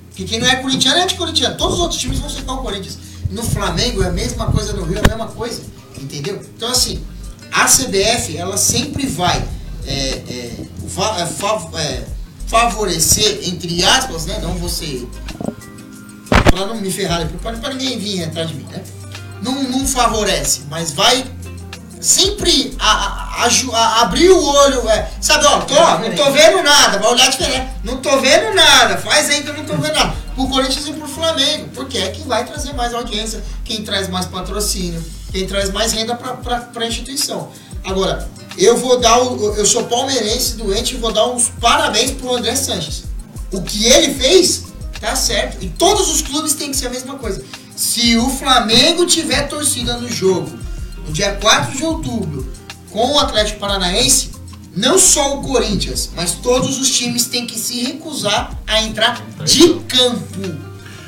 Porque 0.08 0.24
quem 0.24 0.38
não 0.40 0.46
é 0.46 0.56
corintiano 0.56 0.98
é 0.98 1.02
anticorintiano. 1.02 1.56
Todos 1.56 1.74
os 1.74 1.80
outros 1.80 2.00
times 2.00 2.18
vão 2.20 2.30
secar 2.30 2.52
o 2.54 2.58
Corinthians. 2.58 2.98
No 3.30 3.42
Flamengo 3.42 4.02
é 4.02 4.06
a 4.08 4.12
mesma 4.12 4.46
coisa, 4.46 4.72
no 4.72 4.84
Rio 4.84 4.96
é 4.98 5.00
a 5.04 5.08
mesma 5.08 5.26
coisa. 5.26 5.60
Entendeu? 6.00 6.40
Então 6.56 6.68
assim, 6.70 7.02
a 7.50 7.64
CBF 7.64 8.36
ela 8.36 8.56
sempre 8.56 9.06
vai 9.06 9.44
é, 9.86 9.92
é, 9.92 10.64
fa- 10.88 11.16
é, 11.20 11.26
fa- 11.26 11.68
é, 11.80 12.04
favorecer, 12.46 13.40
entre 13.48 13.82
aspas, 13.84 14.26
né? 14.26 14.38
Não 14.40 14.54
você. 14.54 15.04
Pra 16.50 16.66
não 16.66 16.76
me 16.80 16.90
ferrar, 16.90 17.28
pra 17.42 17.70
ninguém 17.74 17.98
vir 17.98 18.22
atrás 18.24 18.48
de 18.48 18.54
mim, 18.54 18.66
né? 18.70 18.82
Não, 19.42 19.62
não 19.64 19.86
favorece, 19.86 20.62
mas 20.70 20.92
vai 20.92 21.24
sempre 22.04 22.76
a, 22.78 23.44
a- 23.44 23.48
a- 23.72 24.00
abrir 24.02 24.30
o 24.30 24.42
olho, 24.44 24.88
é, 24.88 25.10
sabe, 25.20 25.44
ó, 25.46 25.60
tô, 25.60 25.74
não 25.74 26.14
tô 26.14 26.30
vendo 26.30 26.62
nada, 26.62 26.98
vai 26.98 27.12
olhar 27.12 27.30
diferente, 27.30 27.68
não 27.82 27.96
tô 27.98 28.20
vendo 28.20 28.54
nada, 28.54 28.98
faz 28.98 29.30
aí 29.30 29.42
que 29.42 29.48
eu 29.48 29.54
não 29.54 29.64
tô 29.64 29.74
vendo 29.76 29.94
nada. 29.94 30.14
Pro 30.34 30.48
Corinthians 30.48 30.86
e 30.88 30.92
pro 30.92 31.06
Flamengo, 31.08 31.68
porque 31.74 31.96
é 31.96 32.08
quem 32.10 32.24
vai 32.26 32.44
trazer 32.44 32.72
mais 32.74 32.92
audiência, 32.92 33.42
quem 33.64 33.82
traz 33.84 34.08
mais 34.08 34.26
patrocínio, 34.26 35.02
quem 35.32 35.46
traz 35.46 35.70
mais 35.70 35.92
renda 35.92 36.14
pra, 36.14 36.34
pra, 36.34 36.60
pra 36.60 36.86
instituição. 36.86 37.50
Agora, 37.84 38.28
eu 38.58 38.76
vou 38.76 38.98
dar 38.98 39.18
o, 39.22 39.54
eu 39.56 39.64
sou 39.64 39.84
palmeirense 39.84 40.54
doente 40.56 40.94
e 40.94 40.98
vou 40.98 41.12
dar 41.12 41.26
uns 41.28 41.48
parabéns 41.60 42.10
pro 42.12 42.34
André 42.34 42.54
Sanches. 42.56 43.04
O 43.52 43.62
que 43.62 43.86
ele 43.86 44.12
fez, 44.14 44.64
tá 45.00 45.14
certo. 45.14 45.58
E 45.62 45.68
todos 45.68 46.08
os 46.12 46.20
clubes 46.22 46.54
têm 46.54 46.70
que 46.72 46.76
ser 46.76 46.88
a 46.88 46.90
mesma 46.90 47.14
coisa. 47.14 47.44
Se 47.76 48.16
o 48.16 48.28
Flamengo 48.28 49.06
tiver 49.06 49.46
torcida 49.48 49.96
no 49.98 50.08
jogo, 50.10 50.50
no 51.06 51.12
dia 51.12 51.32
4 51.34 51.76
de 51.76 51.84
outubro, 51.84 52.50
com 52.90 53.12
o 53.14 53.18
Atlético 53.18 53.58
Paranaense, 53.60 54.30
não 54.76 54.98
só 54.98 55.38
o 55.38 55.42
Corinthians, 55.42 56.10
mas 56.16 56.32
todos 56.32 56.78
os 56.80 56.90
times 56.90 57.26
têm 57.26 57.46
que 57.46 57.58
se 57.58 57.82
recusar 57.84 58.56
a 58.66 58.82
entrar 58.82 59.24
de 59.44 59.74
campo. 59.88 60.64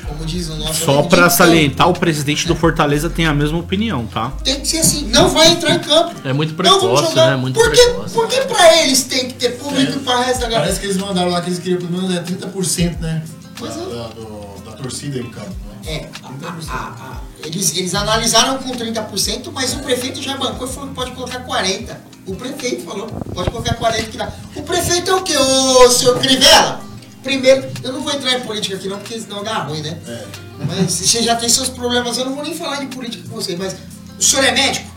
Como 0.07 0.23
diz 0.25 0.47
o 0.49 0.55
nosso 0.55 0.85
Só 0.85 1.03
campo. 1.03 1.29
salientar, 1.29 1.89
o 1.89 1.93
presidente 1.93 2.47
do 2.47 2.55
Fortaleza 2.55 3.09
tem 3.09 3.25
a 3.25 3.33
mesma 3.33 3.57
opinião, 3.59 4.05
tá? 4.07 4.31
Tem 4.41 4.61
que 4.61 4.65
ser 4.67 4.77
assim, 4.77 5.07
não 5.09 5.27
vai 5.29 5.49
entrar 5.51 5.75
em 5.75 5.79
campo. 5.79 6.15
É 6.23 6.31
muito 6.31 6.53
precoce, 6.53 7.13
né? 7.13 7.35
Muito 7.35 7.55
por 7.59 7.69
que, 7.69 7.77
precoce. 7.83 8.13
por 8.13 8.27
que 8.29 8.41
pra 8.45 8.77
eles 8.83 9.03
tem 9.03 9.27
que 9.27 9.33
ter 9.33 9.57
público 9.57 9.97
e 9.97 9.99
pra 9.99 10.21
resto 10.21 10.39
da 10.39 10.45
galera? 10.45 10.61
Parece 10.61 10.79
que 10.79 10.85
eles 10.85 10.97
mandaram 10.97 11.29
lá 11.29 11.41
que 11.41 11.49
eles 11.49 11.59
queriam 11.59 11.79
pelo 11.81 11.91
menos 11.91 12.15
é, 12.15 12.21
30%, 12.23 12.99
né? 13.01 13.21
Pois 13.59 13.75
da, 13.75 13.81
é. 13.81 13.85
da, 13.85 14.07
do- 14.07 14.61
da 14.65 14.71
torcida 14.77 15.19
em 15.19 15.29
campo. 15.29 15.53
É, 15.87 16.05
a- 16.21 16.73
a- 16.73 16.75
a- 16.75 17.21
eles, 17.45 17.75
eles 17.75 17.95
analisaram 17.95 18.57
com 18.57 18.71
30%, 18.75 19.51
mas 19.53 19.73
o 19.73 19.79
prefeito 19.79 20.21
já 20.21 20.35
bancou 20.35 20.67
e 20.67 20.71
falou 20.71 20.89
que 20.89 20.95
pode 20.95 21.11
colocar 21.11 21.39
40%. 21.45 21.95
O 22.25 22.35
prefeito 22.35 22.83
falou, 22.83 23.07
pode 23.33 23.49
colocar 23.49 23.73
40% 23.75 24.09
que 24.11 24.17
dá. 24.17 24.29
O 24.55 24.63
prefeito 24.63 25.09
é 25.09 25.15
o 25.15 25.23
quê, 25.23 25.37
ô 25.37 25.89
senhor 25.89 26.19
Crivella? 26.19 26.81
Primeiro, 27.23 27.69
eu 27.83 27.93
não 27.93 28.01
vou 28.01 28.11
entrar 28.13 28.33
em 28.33 28.41
política 28.41 28.75
aqui 28.75 28.87
não, 28.89 28.97
porque 28.99 29.19
senão 29.19 29.43
dá 29.43 29.59
ruim, 29.59 29.81
né? 29.81 29.97
É. 30.07 30.25
Mas 30.65 30.91
você 30.91 31.21
já 31.23 31.35
tem 31.37 31.47
seus 31.47 31.69
problemas, 31.69 32.17
eu 32.17 32.25
não 32.25 32.35
vou 32.35 32.43
nem 32.43 32.53
falar 32.53 32.77
de 32.81 32.87
política 32.87 33.23
com 33.29 33.35
você, 33.35 33.55
mas 33.55 33.75
o 34.19 34.21
senhor 34.23 34.43
é 34.43 34.51
médico? 34.51 34.89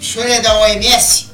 O 0.00 0.04
senhor 0.04 0.26
é 0.28 0.40
da 0.40 0.58
OMS? 0.60 1.26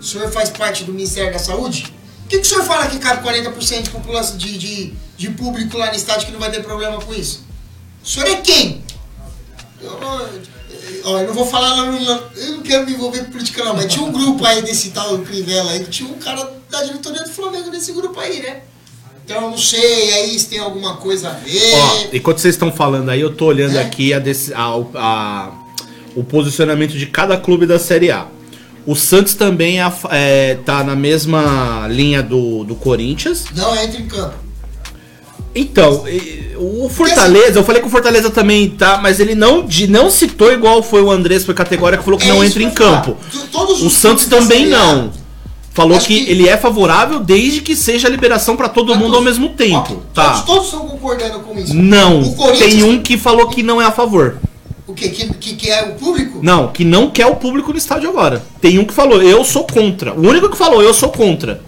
O 0.00 0.02
senhor 0.02 0.30
faz 0.32 0.50
parte 0.50 0.82
do 0.84 0.92
Ministério 0.92 1.32
da 1.32 1.38
Saúde? 1.38 1.92
O 2.24 2.28
que, 2.28 2.38
que 2.38 2.42
o 2.42 2.48
senhor 2.48 2.64
fala 2.64 2.86
que 2.86 2.98
cabe 2.98 3.22
40% 3.26 3.82
de 3.82 3.90
população 3.90 4.36
de, 4.36 4.58
de, 4.58 4.94
de 5.16 5.30
público 5.30 5.76
lá 5.78 5.86
no 5.88 5.94
estádio 5.94 6.26
que 6.26 6.32
não 6.32 6.40
vai 6.40 6.50
ter 6.50 6.62
problema 6.64 7.00
com 7.00 7.14
isso? 7.14 7.43
O 8.04 8.08
senhor 8.08 8.28
é 8.28 8.36
quem? 8.36 8.82
Eu, 9.82 9.98
ó, 11.04 11.18
eu 11.20 11.26
não 11.28 11.34
vou 11.34 11.46
falar 11.46 11.74
lá 11.74 11.90
no. 11.90 11.98
Eu 12.36 12.52
não 12.52 12.62
quero 12.62 12.84
me 12.86 12.92
envolver 12.92 13.24
com 13.24 13.32
política 13.32 13.64
não, 13.64 13.74
mas 13.74 13.92
tinha 13.92 14.04
um 14.04 14.12
grupo 14.12 14.44
aí 14.44 14.62
desse 14.62 14.90
tal 14.90 15.18
Crivella 15.18 15.70
aí, 15.72 15.80
que 15.80 15.90
tinha 15.90 16.08
um 16.08 16.14
cara 16.18 16.50
da 16.70 16.82
diretoria 16.82 17.22
do 17.22 17.30
Flamengo 17.30 17.70
nesse 17.70 17.92
grupo 17.92 18.18
aí, 18.20 18.40
né? 18.42 18.62
Então 19.24 19.36
eu 19.36 19.50
não 19.50 19.58
sei 19.58 20.12
aí 20.12 20.38
se 20.38 20.48
tem 20.48 20.58
alguma 20.58 20.96
coisa 20.96 21.28
a 21.30 21.32
ver. 21.32 21.74
Ó, 21.74 22.06
enquanto 22.12 22.38
vocês 22.38 22.54
estão 22.54 22.70
falando 22.70 23.08
aí, 23.10 23.20
eu 23.20 23.34
tô 23.34 23.46
olhando 23.46 23.76
É. 23.76 23.80
aqui 23.82 24.12
a 24.12 24.18
deci- 24.18 24.52
a- 24.52 24.76
o- 24.76 24.90
a- 24.94 25.52
o 26.14 26.22
posicionamento 26.22 26.92
de 26.92 27.06
cada 27.06 27.36
clube 27.38 27.64
da 27.66 27.78
Série 27.78 28.10
A. 28.10 28.26
O 28.86 28.94
Santos 28.94 29.32
também 29.34 29.80
é, 29.82 29.92
é, 30.10 30.54
tá 30.56 30.84
na 30.84 30.94
mesma 30.94 31.86
linha 31.88 32.22
do, 32.22 32.64
do 32.64 32.74
Corinthians. 32.74 33.46
Não 33.56 33.74
entra 33.82 33.98
em 33.98 34.06
campo. 34.06 34.43
Então, 35.54 36.04
o 36.56 36.88
Fortaleza, 36.88 37.58
eu 37.60 37.64
falei 37.64 37.80
que 37.80 37.86
o 37.86 37.90
Fortaleza 37.90 38.28
também 38.30 38.68
tá, 38.70 38.98
mas 39.00 39.20
ele 39.20 39.34
não, 39.34 39.64
de, 39.64 39.86
não 39.86 40.10
citou 40.10 40.52
igual 40.52 40.82
foi 40.82 41.00
o 41.02 41.10
Andrés, 41.10 41.44
foi 41.44 41.54
categórico, 41.54 42.02
falou 42.02 42.18
que 42.18 42.26
É 42.26 42.32
não 42.32 42.42
entra 42.42 42.60
em 42.62 42.66
ia 42.66 42.72
campo. 42.72 43.16
O 43.52 43.86
os 43.86 43.94
Santos 43.94 44.26
também 44.26 44.66
não. 44.66 45.12
Falou 45.72 45.98
que, 45.98 46.06
que- 46.24 46.30
ele 46.30 46.48
é 46.48 46.56
favorável 46.56 47.18
desde 47.20 47.60
que 47.60 47.74
seja 47.74 48.06
a 48.06 48.10
liberação 48.10 48.56
pra 48.56 48.68
todo 48.68 48.86
pra 48.92 48.94
mundo 48.96 49.16
ao 49.16 49.22
todos. 49.22 49.24
mesmo 49.24 49.48
tempo. 49.50 50.00
Ó, 50.00 50.14
Tá. 50.14 50.30
Todos, 50.30 50.42
todos 50.44 50.64
estão 50.66 50.80
concordando 50.88 51.40
com 51.40 51.58
isso. 51.58 51.74
Não, 51.74 52.22
tem 52.58 52.82
um 52.84 53.00
que 53.02 53.18
falou 53.18 53.48
que 53.48 53.62
não 53.62 53.82
é 53.82 53.84
a 53.84 53.90
favor. 53.90 54.36
O 54.86 54.92
quê? 54.94 55.08
Que, 55.08 55.32
que, 55.34 55.54
que 55.56 55.70
é 55.70 55.82
o 55.84 55.94
público? 55.94 56.38
Não, 56.42 56.68
que 56.68 56.84
não 56.84 57.10
quer 57.10 57.26
o 57.26 57.36
público 57.36 57.72
no 57.72 57.78
estádio 57.78 58.08
agora. 58.08 58.44
Tem 58.60 58.78
um 58.78 58.84
que 58.84 58.92
falou, 58.94 59.20
eu 59.22 59.42
sou 59.44 59.64
contra. 59.66 60.12
O 60.14 60.20
único 60.28 60.48
que 60.48 60.56
falou, 60.56 60.80
eu 60.82 60.92
sou 60.94 61.08
contra. 61.08 61.60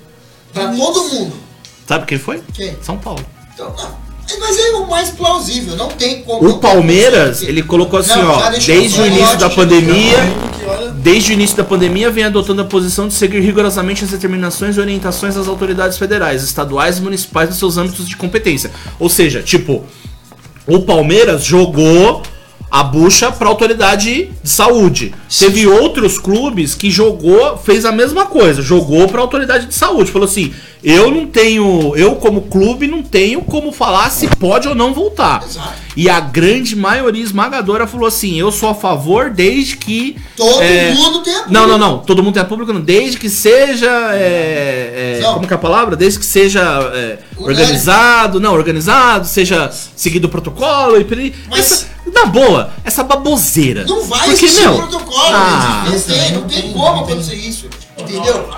Pra 0.53 0.69
todo 0.73 1.03
mundo. 1.09 1.33
Sabe 1.89 2.05
quem 2.07 2.19
foi? 2.19 2.41
Quem? 2.53 2.77
São 2.83 2.97
Paulo. 2.99 3.25
Então, 3.57 3.75
não. 3.75 4.07
Mas 4.39 4.59
é 4.59 4.71
o 4.73 4.87
mais 4.87 5.09
plausível, 5.09 5.77
não 5.77 5.89
tem 5.89 6.21
como. 6.23 6.47
O 6.47 6.59
Palmeiras, 6.59 7.43
ele 7.43 7.63
colocou 7.63 7.99
assim, 7.99 8.11
Não, 8.11 8.29
ó, 8.29 8.51
desde 8.51 9.01
o 9.01 9.07
início 9.07 9.39
da 9.39 9.49
pandemia, 9.49 10.19
desde 10.97 11.31
o 11.31 11.33
início 11.33 11.57
da 11.57 11.65
pandemia 11.65 12.11
vem 12.11 12.25
adotando 12.25 12.61
a 12.61 12.65
posição 12.67 13.09
de 13.09 13.15
seguir 13.15 13.41
rigorosamente 13.41 14.05
as 14.05 14.11
determinações 14.11 14.77
e 14.77 14.81
orientações 14.81 15.37
das 15.37 15.49
autoridades 15.49 15.97
federais, 15.97 16.43
estaduais 16.43 16.99
e 16.99 17.01
municipais 17.01 17.49
nos 17.49 17.59
seus 17.59 17.79
âmbitos 17.79 18.07
de 18.07 18.15
competência. 18.15 18.71
Ou 19.01 19.09
seja, 19.09 19.43
tipo, 19.43 19.87
o 20.67 20.81
Palmeiras 20.81 21.43
jogou 21.43 22.23
a 22.71 22.83
bucha 22.83 23.31
para 23.31 23.49
autoridade 23.49 24.31
de 24.43 24.49
saúde. 24.51 25.15
Teve 25.39 25.67
outros 25.67 26.19
clubes 26.19 26.75
que 26.75 26.91
jogou, 26.91 27.57
fez 27.57 27.85
a 27.85 27.93
mesma 27.93 28.27
coisa, 28.27 28.61
jogou 28.63 29.09
para 29.09 29.21
autoridade 29.21 29.67
de 29.67 29.75
saúde. 29.75 30.11
Falou 30.11 30.27
assim: 30.29 30.53
"Eu 30.83 31.11
não 31.11 31.27
tenho, 31.27 31.95
eu 31.97 32.17
como 32.17 32.43
clube 32.43 32.87
não 32.87 33.03
tenho 33.03 33.41
como 33.43 33.71
falar 33.73 34.11
se 34.11 34.27
pode 34.29 34.67
ou 34.69 34.75
não 34.75 34.93
voltar". 34.93 35.43
Exato. 35.45 35.87
E 35.97 36.11
a 36.11 36.21
grande 36.21 36.77
maioria 36.77 37.23
esmagadora 37.23 37.87
falou 37.87 38.07
assim: 38.07 38.39
"Eu 38.39 38.51
sou 38.51 38.69
a 38.69 38.75
favor 38.75 39.31
desde 39.31 39.77
que 39.77 40.17
Todo 40.37 40.61
é, 40.63 40.93
mundo 40.93 41.23
tem 41.23 41.35
a 41.35 41.47
Não, 41.49 41.67
não, 41.67 41.79
não. 41.79 41.99
Todo 41.99 42.23
mundo 42.23 42.35
tem 42.35 42.43
a 42.43 42.47
público, 42.47 42.73
não. 42.73 42.81
Desde 42.81 43.17
que 43.17 43.31
seja. 43.31 43.91
é, 44.15 45.21
é, 45.21 45.25
como 45.33 45.47
que 45.47 45.53
é 45.53 45.57
a 45.57 45.59
palavra? 45.59 45.97
Desde 45.97 46.19
que 46.19 46.27
seja 46.27 46.61
é, 46.95 47.19
organizado, 47.37 48.39
não, 48.41 48.53
organizado, 48.53 49.27
seja 49.27 49.71
seguido 49.95 50.27
o 50.27 50.31
protocolo 50.31 50.97
e. 51.01 51.35
Mas- 51.49 51.61
Essa- 51.61 51.96
na 52.13 52.27
boa, 52.27 52.71
essa 52.85 53.03
baboseira. 53.03 53.85
Não 53.85 54.03
vai 54.05 54.29
Porque, 54.29 54.45
existir 54.45 54.63
meu, 54.63 54.77
protocolo, 54.77 55.35
ah, 55.35 55.85
não 55.91 56.01
tem, 56.01 56.33
não 56.33 56.43
tem 56.43 56.73
como 56.73 57.01
acontecer 57.05 57.35
isso. 57.35 57.67
Entendeu? 57.99 58.49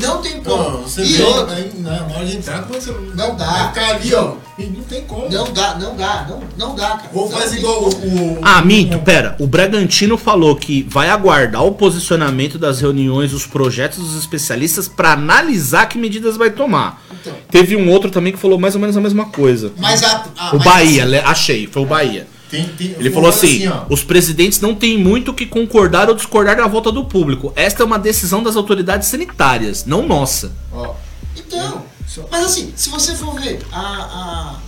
Não 0.00 0.18
tem 0.22 0.40
como. 0.42 0.62
Não, 0.62 0.82
você 0.82 1.02
e 1.02 1.20
outra, 1.22 1.56
né, 1.56 1.70
na 1.78 2.14
hora 2.16 2.24
de 2.24 2.36
entrar, 2.36 2.62
você 2.62 2.94
Não 3.16 3.34
dá. 3.34 3.68
Ficar 3.72 3.96
ali, 3.96 4.14
ó. 4.14 4.34
Não 4.56 4.82
tem 4.84 5.02
como. 5.02 5.28
não 5.28 5.52
dá, 5.52 5.74
não 5.74 5.96
dá, 5.96 6.26
não, 6.28 6.42
não 6.56 6.74
dá, 6.76 6.88
cara. 6.90 7.10
Ou 7.12 7.28
Não 7.28 7.36
faz 7.36 7.50
tem 7.50 7.58
igual 7.58 7.82
o. 7.88 8.38
Ah, 8.42 8.62
minto, 8.62 8.96
pera. 9.00 9.34
O 9.40 9.46
Bragantino 9.48 10.16
falou 10.16 10.54
que 10.54 10.84
vai 10.88 11.08
aguardar 11.10 11.64
o 11.64 11.72
posicionamento 11.72 12.58
das 12.60 12.80
reuniões, 12.80 13.32
os 13.32 13.44
projetos 13.44 13.98
dos 13.98 14.16
especialistas 14.16 14.86
pra 14.86 15.12
analisar 15.14 15.86
que 15.88 15.98
medidas 15.98 16.36
vai 16.36 16.50
tomar. 16.50 17.02
Então. 17.20 17.34
Teve 17.50 17.74
um 17.74 17.90
outro 17.90 18.08
também 18.08 18.32
que 18.32 18.38
falou 18.38 18.58
mais 18.58 18.76
ou 18.76 18.80
menos 18.80 18.96
a 18.96 19.00
mesma 19.00 19.26
coisa. 19.26 19.72
Mas 19.78 20.02
a, 20.04 20.24
a- 20.38 20.50
O 20.54 20.58
mas 20.58 20.64
Bahia, 20.64 21.04
assim, 21.04 21.16
achei, 21.26 21.66
foi 21.66 21.82
o 21.82 21.86
Bahia. 21.86 22.26
Tem, 22.50 22.66
tem, 22.68 22.88
Ele 22.92 23.10
falou 23.10 23.30
falo 23.32 23.44
assim: 23.44 23.66
ó, 23.68 23.84
os 23.90 24.02
presidentes 24.02 24.60
não 24.60 24.74
têm 24.74 24.96
muito 24.98 25.30
o 25.30 25.34
que 25.34 25.44
concordar 25.46 26.08
ou 26.08 26.14
discordar 26.14 26.56
da 26.56 26.66
volta 26.66 26.90
do 26.90 27.04
público. 27.04 27.52
Esta 27.54 27.82
é 27.82 27.86
uma 27.86 27.98
decisão 27.98 28.42
das 28.42 28.56
autoridades 28.56 29.08
sanitárias, 29.08 29.84
não 29.84 30.06
nossa. 30.06 30.52
ó, 30.72 30.94
Então, 31.36 31.84
mas 32.30 32.44
assim, 32.46 32.72
se 32.74 32.88
você 32.88 33.14
for 33.14 33.38
ver, 33.38 33.60
a, 33.70 33.78
a- 33.80 34.60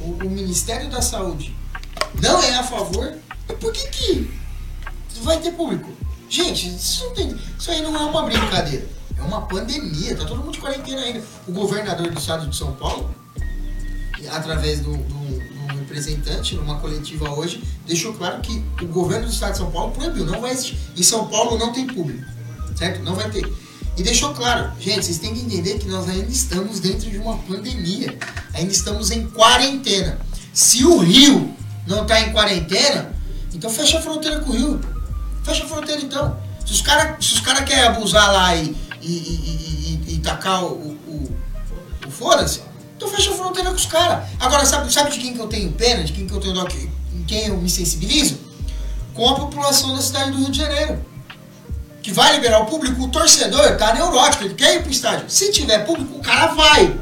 o, 0.00 0.26
o 0.26 0.30
Ministério 0.30 0.88
da 0.88 1.02
Saúde 1.02 1.54
não 2.22 2.42
é 2.42 2.54
a 2.56 2.62
favor, 2.62 3.12
por 3.60 3.70
que 3.72 3.86
que 3.88 4.30
vai 5.22 5.38
ter 5.38 5.52
público? 5.52 5.90
Gente, 6.28 6.68
isso, 6.68 7.04
não 7.04 7.14
tem, 7.14 7.36
isso 7.58 7.70
aí 7.70 7.82
não 7.82 7.94
é 7.94 8.00
uma 8.00 8.22
brincadeira. 8.22 8.86
É 9.18 9.22
uma 9.22 9.42
pandemia, 9.42 10.16
tá 10.16 10.24
todo 10.24 10.38
mundo 10.38 10.52
de 10.52 10.58
quarentena 10.60 11.02
ainda. 11.02 11.22
O 11.46 11.52
governador 11.52 12.08
do 12.10 12.18
estado 12.18 12.46
de 12.48 12.56
São 12.56 12.72
Paulo, 12.72 13.14
através 14.32 14.80
do, 14.80 14.96
do 14.96 15.19
representante, 15.78 16.54
numa 16.54 16.76
coletiva 16.78 17.30
hoje, 17.30 17.62
deixou 17.86 18.12
claro 18.14 18.40
que 18.40 18.62
o 18.82 18.86
governo 18.86 19.26
do 19.26 19.32
estado 19.32 19.52
de 19.52 19.58
São 19.58 19.70
Paulo 19.70 19.92
proibiu, 19.92 20.24
não 20.26 20.40
vai 20.40 20.52
existir. 20.52 20.76
Em 20.96 21.02
São 21.02 21.26
Paulo 21.28 21.58
não 21.58 21.72
tem 21.72 21.86
público, 21.86 22.24
certo? 22.76 23.02
Não 23.02 23.14
vai 23.14 23.30
ter. 23.30 23.50
E 23.96 24.02
deixou 24.02 24.32
claro, 24.34 24.70
gente, 24.80 25.04
vocês 25.04 25.18
têm 25.18 25.34
que 25.34 25.40
entender 25.40 25.78
que 25.78 25.86
nós 25.88 26.08
ainda 26.08 26.30
estamos 26.30 26.80
dentro 26.80 27.10
de 27.10 27.18
uma 27.18 27.36
pandemia. 27.38 28.16
Ainda 28.54 28.72
estamos 28.72 29.10
em 29.10 29.26
quarentena. 29.28 30.18
Se 30.54 30.84
o 30.84 30.98
Rio 30.98 31.54
não 31.86 32.06
tá 32.06 32.20
em 32.20 32.32
quarentena, 32.32 33.12
então 33.52 33.68
fecha 33.68 33.98
a 33.98 34.00
fronteira 34.02 34.40
com 34.40 34.50
o 34.50 34.56
Rio. 34.56 34.80
Fecha 35.42 35.64
a 35.64 35.66
fronteira 35.66 36.00
então. 36.00 36.36
Se 36.64 36.72
os 36.72 36.80
caras 36.82 37.40
cara 37.40 37.62
querem 37.62 37.84
abusar 37.84 38.32
lá 38.32 38.54
e, 38.54 38.74
e, 39.02 39.06
e, 39.06 40.04
e- 40.08 40.14
e 40.14 40.18
tacar 40.18 40.64
o, 40.64 40.68
o, 41.06 41.36
o 42.06 42.10
foda-se, 42.10 42.60
então 43.00 43.08
fecha 43.08 43.30
a 43.30 43.34
fronteira 43.34 43.70
com 43.70 43.76
os 43.76 43.86
caras. 43.86 44.28
Agora, 44.38 44.66
sabe, 44.66 44.92
sabe 44.92 45.10
de 45.10 45.18
quem 45.18 45.32
que 45.32 45.40
eu 45.40 45.46
tenho 45.46 45.72
pena? 45.72 46.04
De 46.04 46.12
quem 46.12 46.26
que 46.26 46.34
eu 46.34 46.38
tenho 46.38 46.52
dó? 46.52 46.66
que- 46.66 46.90
Em 47.16 47.24
quem 47.26 47.46
eu 47.46 47.56
me 47.56 47.68
sensibilizo? 47.70 48.38
Com 49.14 49.26
a 49.26 49.34
população 49.36 49.94
da 49.96 50.02
cidade 50.02 50.32
do 50.32 50.36
Rio 50.38 50.50
de 50.50 50.58
Janeiro. 50.58 50.98
Que 52.02 52.12
vai 52.12 52.34
liberar 52.34 52.60
o 52.60 52.66
público, 52.66 53.02
o 53.02 53.08
torcedor 53.08 53.76
tá 53.76 53.94
neurótico, 53.94 54.44
ele 54.44 54.52
quer 54.54 54.76
ir 54.76 54.82
pro 54.82 54.90
estádio. 54.90 55.24
Se 55.28 55.50
tiver 55.50 55.78
público, 55.86 56.18
o 56.18 56.20
cara 56.20 56.48
vai. 56.48 56.94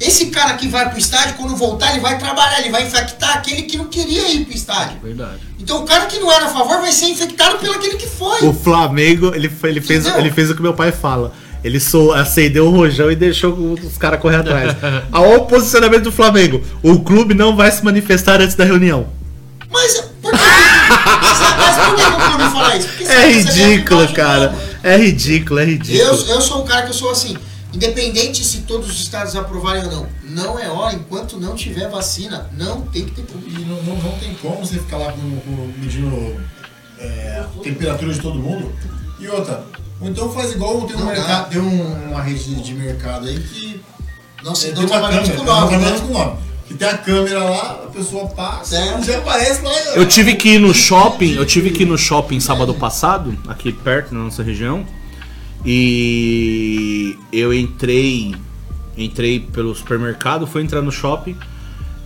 Esse 0.00 0.26
cara 0.26 0.54
que 0.54 0.68
vai 0.68 0.88
pro 0.90 0.98
estádio, 0.98 1.34
quando 1.36 1.54
voltar, 1.56 1.90
ele 1.92 2.00
vai 2.00 2.18
trabalhar, 2.18 2.60
ele 2.60 2.70
vai 2.70 2.84
infectar 2.86 3.36
aquele 3.36 3.62
que 3.62 3.76
não 3.76 3.86
queria 3.86 4.28
ir 4.32 4.44
pro 4.44 4.54
estádio. 4.54 4.98
Verdade. 5.00 5.40
Então 5.58 5.82
o 5.82 5.84
cara 5.86 6.06
que 6.06 6.18
não 6.18 6.30
era 6.30 6.46
a 6.46 6.48
favor 6.48 6.80
vai 6.80 6.92
ser 6.92 7.06
infectado 7.06 7.58
pelo 7.58 7.74
aquele 7.74 7.96
que 7.96 8.06
foi. 8.06 8.46
O 8.46 8.52
Flamengo, 8.52 9.28
ele, 9.34 9.46
ele, 9.64 9.80
fez, 9.80 10.04
Entendeu? 10.06 10.20
ele 10.20 10.30
fez 10.32 10.50
o 10.50 10.54
que 10.56 10.62
meu 10.62 10.74
pai 10.74 10.92
fala. 10.92 11.32
Ele 11.68 11.78
sou, 11.80 12.12
acendeu 12.14 12.66
o 12.66 12.70
rojão 12.70 13.10
e 13.10 13.14
deixou 13.16 13.52
os 13.52 13.98
caras 13.98 14.18
correr 14.20 14.36
atrás. 14.36 14.74
Ao 15.12 15.44
posicionamento 15.46 16.04
do 16.04 16.12
Flamengo, 16.12 16.62
o 16.82 17.00
clube 17.00 17.34
não 17.34 17.54
vai 17.54 17.70
se 17.70 17.84
manifestar 17.84 18.40
antes 18.40 18.54
da 18.56 18.64
reunião. 18.64 19.06
Mas 19.70 20.00
por 20.22 20.32
que? 20.32 20.38
mas, 20.38 21.40
mas 21.58 21.76
por 21.86 21.94
que 21.96 22.02
que 22.02 22.10
o 22.10 22.16
clube 22.16 22.44
fala 22.52 22.76
isso? 22.76 22.88
É 23.12 23.30
ridículo, 23.30 24.08
cara. 24.14 24.54
É 24.82 24.96
ridículo, 24.96 25.60
é 25.60 25.64
Eu, 25.64 25.66
ridículo. 25.68 26.30
eu 26.30 26.40
sou 26.40 26.62
um 26.62 26.66
cara 26.66 26.82
que 26.82 26.88
eu 26.90 26.94
sou 26.94 27.10
assim. 27.10 27.36
Independente 27.74 28.42
se 28.42 28.58
todos 28.60 28.88
os 28.90 28.98
estados 29.02 29.36
aprovarem 29.36 29.84
ou 29.84 29.90
não, 29.90 30.06
não 30.24 30.58
é 30.58 30.68
hora 30.70 30.94
enquanto 30.94 31.38
não 31.38 31.54
tiver 31.54 31.86
vacina. 31.90 32.48
Não 32.56 32.80
tem 32.80 33.04
que 33.04 33.10
ter 33.10 33.22
público. 33.22 33.60
E 33.60 33.64
não, 33.66 33.82
não, 33.82 33.96
não 34.02 34.12
tem 34.18 34.32
como 34.40 34.64
você 34.64 34.76
ficar 34.78 34.96
lá 34.96 35.12
com, 35.12 35.20
com- 35.20 35.70
medindo 35.78 36.34
é, 36.98 37.42
a 37.44 37.62
temperatura 37.62 38.14
de 38.14 38.20
todo 38.20 38.38
mundo. 38.38 38.72
E 39.20 39.28
outra, 39.28 39.64
ou 40.00 40.08
então 40.08 40.30
faz 40.32 40.52
igual 40.52 40.82
tem, 40.82 40.96
um 40.96 41.00
Não 41.00 41.06
dá. 41.06 41.12
mercado, 41.12 41.50
tem 41.50 41.60
um- 41.60 42.10
uma 42.10 42.22
rede 42.22 42.54
de, 42.62 42.74
mercado 42.74 43.26
aí 43.26 43.38
que 43.38 43.80
é, 44.40 44.44
não 44.44 44.52
tem 44.52 44.72
uma 44.74 44.86
trabalhamos 44.86 45.28
câmera, 45.28 45.44
com 45.44 45.60
nome, 45.60 45.76
não 45.76 45.90
né? 45.92 45.98
com 46.00 46.12
nome. 46.12 46.48
Que 46.68 46.74
tem 46.74 46.88
a 46.88 46.98
câmera 46.98 47.42
lá, 47.44 47.70
a 47.84 47.90
pessoa 47.90 48.26
passa, 48.26 48.76
É. 48.76 49.02
já 49.02 49.18
aparece 49.18 49.62
lá. 49.62 49.72
Eu 49.94 50.06
tive 50.06 50.34
que 50.36 50.50
ir 50.50 50.58
no 50.58 50.74
shopping, 50.74 51.32
eu 51.34 51.46
tive 51.46 51.70
que 51.70 51.82
ir 51.82 51.86
no 51.86 51.96
shopping 51.96 52.38
sábado 52.40 52.74
passado, 52.74 53.36
aqui 53.48 53.72
perto 53.72 54.14
na 54.14 54.24
nossa 54.24 54.42
região. 54.42 54.84
E 55.64 57.16
eu 57.32 57.52
entrei, 57.54 58.34
entrei 58.96 59.40
pelo 59.40 59.74
supermercado, 59.74 60.46
fui 60.46 60.62
entrar 60.62 60.82
no 60.82 60.92
shopping 60.92 61.36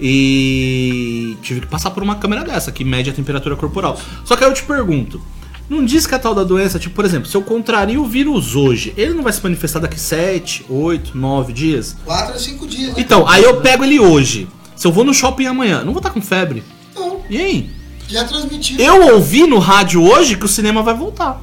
e 0.00 1.36
tive 1.42 1.60
que 1.62 1.66
passar 1.66 1.90
por 1.90 2.02
uma 2.02 2.16
câmera 2.16 2.44
dessa 2.44 2.70
que 2.72 2.84
mede 2.84 3.10
a 3.10 3.12
temperatura 3.12 3.56
corporal. 3.56 3.98
Só 4.24 4.36
que 4.36 4.44
aí 4.44 4.50
eu 4.50 4.54
te 4.54 4.62
pergunto, 4.62 5.20
não 5.68 5.84
diz 5.84 6.06
que 6.06 6.14
a 6.14 6.18
tal 6.18 6.34
da 6.34 6.44
doença, 6.44 6.78
tipo, 6.78 6.94
por 6.94 7.04
exemplo, 7.04 7.28
se 7.28 7.36
eu 7.36 7.42
contrario 7.42 8.02
o 8.02 8.06
vírus 8.06 8.54
hoje, 8.54 8.92
ele 8.96 9.14
não 9.14 9.22
vai 9.22 9.32
se 9.32 9.42
manifestar 9.42 9.78
daqui 9.80 9.98
7, 9.98 10.66
8, 10.68 11.16
9 11.16 11.52
dias? 11.52 11.96
Quatro 12.04 12.34
a 12.34 12.38
cinco 12.38 12.66
dias. 12.66 12.88
né? 12.88 12.94
Então, 12.98 13.26
aí 13.28 13.42
eu 13.42 13.60
pego 13.60 13.84
ele 13.84 13.98
hoje. 13.98 14.46
Se 14.76 14.86
eu 14.86 14.92
vou 14.92 15.04
no 15.04 15.14
shopping 15.14 15.46
amanhã, 15.46 15.78
não 15.84 15.92
vou 15.92 15.98
estar 16.00 16.10
com 16.10 16.20
febre. 16.20 16.62
Não, 16.94 17.20
E 17.30 17.38
aí? 17.38 17.70
já 18.08 18.24
transmitiram. 18.24 18.84
Eu 18.84 19.14
ouvi 19.14 19.46
no 19.46 19.58
rádio 19.58 20.02
hoje 20.02 20.36
que 20.36 20.44
o 20.44 20.48
cinema 20.48 20.82
vai 20.82 20.94
voltar. 20.94 21.40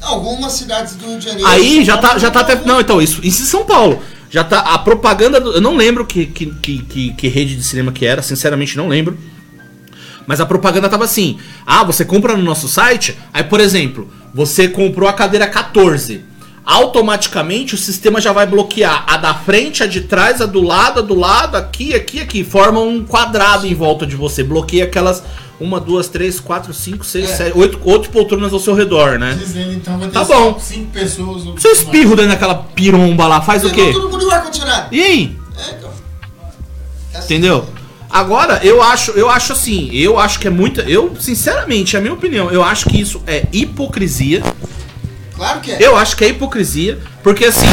Algumas 0.00 0.52
cidades 0.52 0.94
do 0.96 1.06
Rio 1.06 1.18
de 1.18 1.24
Janeiro. 1.24 1.48
Aí 1.48 1.82
já 1.84 1.96
tá, 1.96 2.18
já 2.18 2.30
tá 2.30 2.40
até. 2.40 2.54
Não, 2.64 2.80
então, 2.80 3.00
isso, 3.00 3.20
isso 3.24 3.42
em 3.42 3.46
São 3.46 3.64
Paulo. 3.64 4.00
Já 4.30 4.44
tá. 4.44 4.60
A 4.60 4.78
propaganda 4.78 5.40
do. 5.40 5.52
Eu 5.54 5.60
não 5.60 5.76
lembro 5.76 6.04
que, 6.04 6.26
que, 6.26 6.46
que, 6.46 6.78
que, 6.82 7.12
que 7.14 7.28
rede 7.28 7.56
de 7.56 7.64
cinema 7.64 7.90
que 7.90 8.04
era, 8.04 8.20
sinceramente 8.20 8.76
não 8.76 8.86
lembro. 8.86 9.18
Mas 10.26 10.40
a 10.40 10.46
propaganda 10.46 10.88
tava 10.88 11.04
assim: 11.04 11.38
ah, 11.66 11.84
você 11.84 12.04
compra 12.04 12.36
no 12.36 12.42
nosso 12.42 12.68
site, 12.68 13.16
aí, 13.32 13.44
por 13.44 13.60
exemplo, 13.60 14.08
você 14.34 14.68
comprou 14.68 15.08
a 15.08 15.12
cadeira 15.12 15.46
14. 15.46 16.22
Automaticamente 16.66 17.74
o 17.74 17.78
sistema 17.78 18.22
já 18.22 18.32
vai 18.32 18.46
bloquear 18.46 19.04
a 19.06 19.18
da 19.18 19.34
frente, 19.34 19.82
a 19.82 19.86
de 19.86 20.00
trás, 20.00 20.40
a 20.40 20.46
do 20.46 20.62
lado, 20.62 21.00
a 21.00 21.02
do 21.02 21.14
lado, 21.14 21.56
aqui, 21.56 21.94
aqui, 21.94 22.20
aqui. 22.20 22.42
Forma 22.42 22.80
um 22.80 23.04
quadrado 23.04 23.66
em 23.66 23.74
volta 23.74 24.06
de 24.06 24.16
você. 24.16 24.42
Bloqueia 24.42 24.84
aquelas 24.84 25.22
uma, 25.60 25.78
duas, 25.78 26.08
três, 26.08 26.40
quatro, 26.40 26.72
cinco, 26.72 27.04
seis, 27.04 27.30
É. 27.30 27.36
sete, 27.36 27.58
oito, 27.58 27.78
oito 27.84 28.08
poltronas 28.08 28.50
ao 28.52 28.58
seu 28.58 28.74
redor, 28.74 29.18
né? 29.18 29.36
Dizendo, 29.38 29.72
então 29.74 29.98
vai 29.98 30.08
ter 30.08 30.14
Tá 30.14 30.24
bom. 30.24 30.58
cinco 30.58 30.90
pessoas. 30.90 31.42
Se 31.60 31.68
eu 31.68 31.72
espirro 31.72 32.16
dentro 32.16 32.30
daquela 32.32 32.54
piromba 32.54 33.26
lá, 33.26 33.42
faz 33.42 33.62
o 33.62 33.70
quê? 33.70 33.92
todo 33.92 34.08
mundo 34.10 34.24
no 34.24 34.30
ar-condicionado. 34.32 34.88
E 34.90 35.02
aí? 35.02 35.36
É, 35.58 35.70
então. 35.78 35.90
Entendeu? 37.22 37.66
Agora, 38.10 38.60
eu 38.62 38.82
acho, 38.82 39.10
eu 39.12 39.28
acho 39.28 39.52
assim, 39.52 39.90
eu 39.92 40.18
acho 40.18 40.38
que 40.38 40.46
é 40.46 40.50
muita. 40.50 40.82
Eu, 40.82 41.16
sinceramente, 41.18 41.96
é 41.96 41.98
a 41.98 42.02
minha 42.02 42.14
opinião, 42.14 42.50
eu 42.50 42.62
acho 42.62 42.88
que 42.88 43.00
isso 43.00 43.22
é 43.26 43.46
hipocrisia. 43.52 44.42
Claro 45.34 45.60
que 45.60 45.72
é. 45.72 45.78
Eu 45.80 45.96
acho 45.96 46.16
que 46.16 46.24
é 46.24 46.28
hipocrisia, 46.28 46.98
porque 47.22 47.44
assim, 47.44 47.66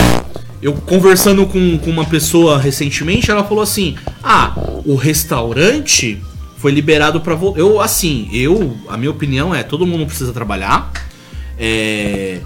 eu 0.62 0.74
conversando 0.74 1.46
com, 1.46 1.78
com 1.78 1.90
uma 1.90 2.06
pessoa 2.06 2.58
recentemente, 2.58 3.30
ela 3.30 3.44
falou 3.44 3.64
assim: 3.64 3.96
Ah, 4.24 4.54
o 4.86 4.96
restaurante 4.96 6.22
foi 6.58 6.72
liberado 6.72 7.20
pra. 7.22 7.38
Eu, 7.56 7.82
assim, 7.82 8.30
eu, 8.32 8.78
a 8.88 8.96
minha 8.96 9.12
opinião 9.12 9.54
é: 9.54 9.64
todo 9.64 9.86
mundo 9.86 10.06
precisa 10.06 10.32
trabalhar. 10.32 10.92
É, 11.58 12.40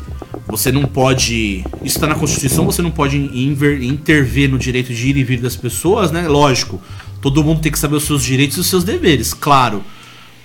você 0.48 0.72
não 0.72 0.84
pode. 0.84 1.66
Isso 1.84 2.00
tá 2.00 2.08
na 2.08 2.16
Constituição, 2.16 2.66
você 2.66 2.82
não 2.82 2.92
pode 2.92 3.18
intervir 3.18 4.50
no 4.50 4.58
direito 4.58 4.94
de 4.94 5.10
ir 5.10 5.18
e 5.18 5.24
vir 5.24 5.42
das 5.42 5.56
pessoas, 5.56 6.12
né? 6.12 6.28
Lógico. 6.28 6.82
Todo 7.26 7.44
mundo 7.44 7.60
tem 7.60 7.72
que 7.72 7.80
saber 7.80 7.96
os 7.96 8.04
seus 8.04 8.24
direitos 8.24 8.56
e 8.56 8.60
os 8.60 8.68
seus 8.68 8.84
deveres, 8.84 9.34
claro. 9.34 9.84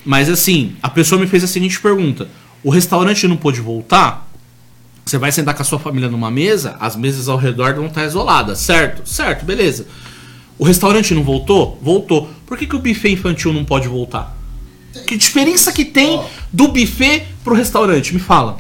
Mas 0.03 0.31
assim, 0.31 0.73
a 0.83 0.89
pessoa 0.89 1.21
me 1.21 1.27
fez 1.27 1.45
a 1.45 1.47
seguinte 1.47 1.79
pergunta: 1.79 2.27
o 2.65 2.71
restaurante 2.71 3.29
não 3.29 3.37
pôde 3.37 3.61
voltar? 3.61 4.27
Você 5.05 5.19
vai 5.19 5.31
sentar 5.31 5.55
com 5.55 5.61
a 5.61 5.65
sua 5.65 5.79
família 5.79 6.09
numa 6.09 6.31
mesa, 6.31 6.79
as 6.81 6.97
mesas 6.97 7.29
ao 7.29 7.37
redor 7.37 7.75
vão 7.75 7.85
estar 7.89 8.07
isoladas, 8.07 8.61
certo? 8.61 9.07
Certo, 9.07 9.45
beleza. 9.45 9.87
O 10.59 10.65
restaurante 10.65 11.13
não 11.13 11.23
voltou? 11.23 11.79
Voltou. 11.83 12.31
Por 12.47 12.57
que, 12.57 12.67
que 12.67 12.77
o 12.77 12.79
buffet 12.79 13.11
infantil 13.13 13.53
não 13.53 13.63
pode 13.63 13.87
voltar? 13.87 14.35
Que 15.07 15.19
diferença 15.19 15.73
que 15.73 15.85
tem 15.85 16.19
do 16.51 16.69
buffet 16.69 17.27
pro 17.45 17.55
restaurante? 17.55 18.15
Me 18.15 18.21
fala. 18.21 18.57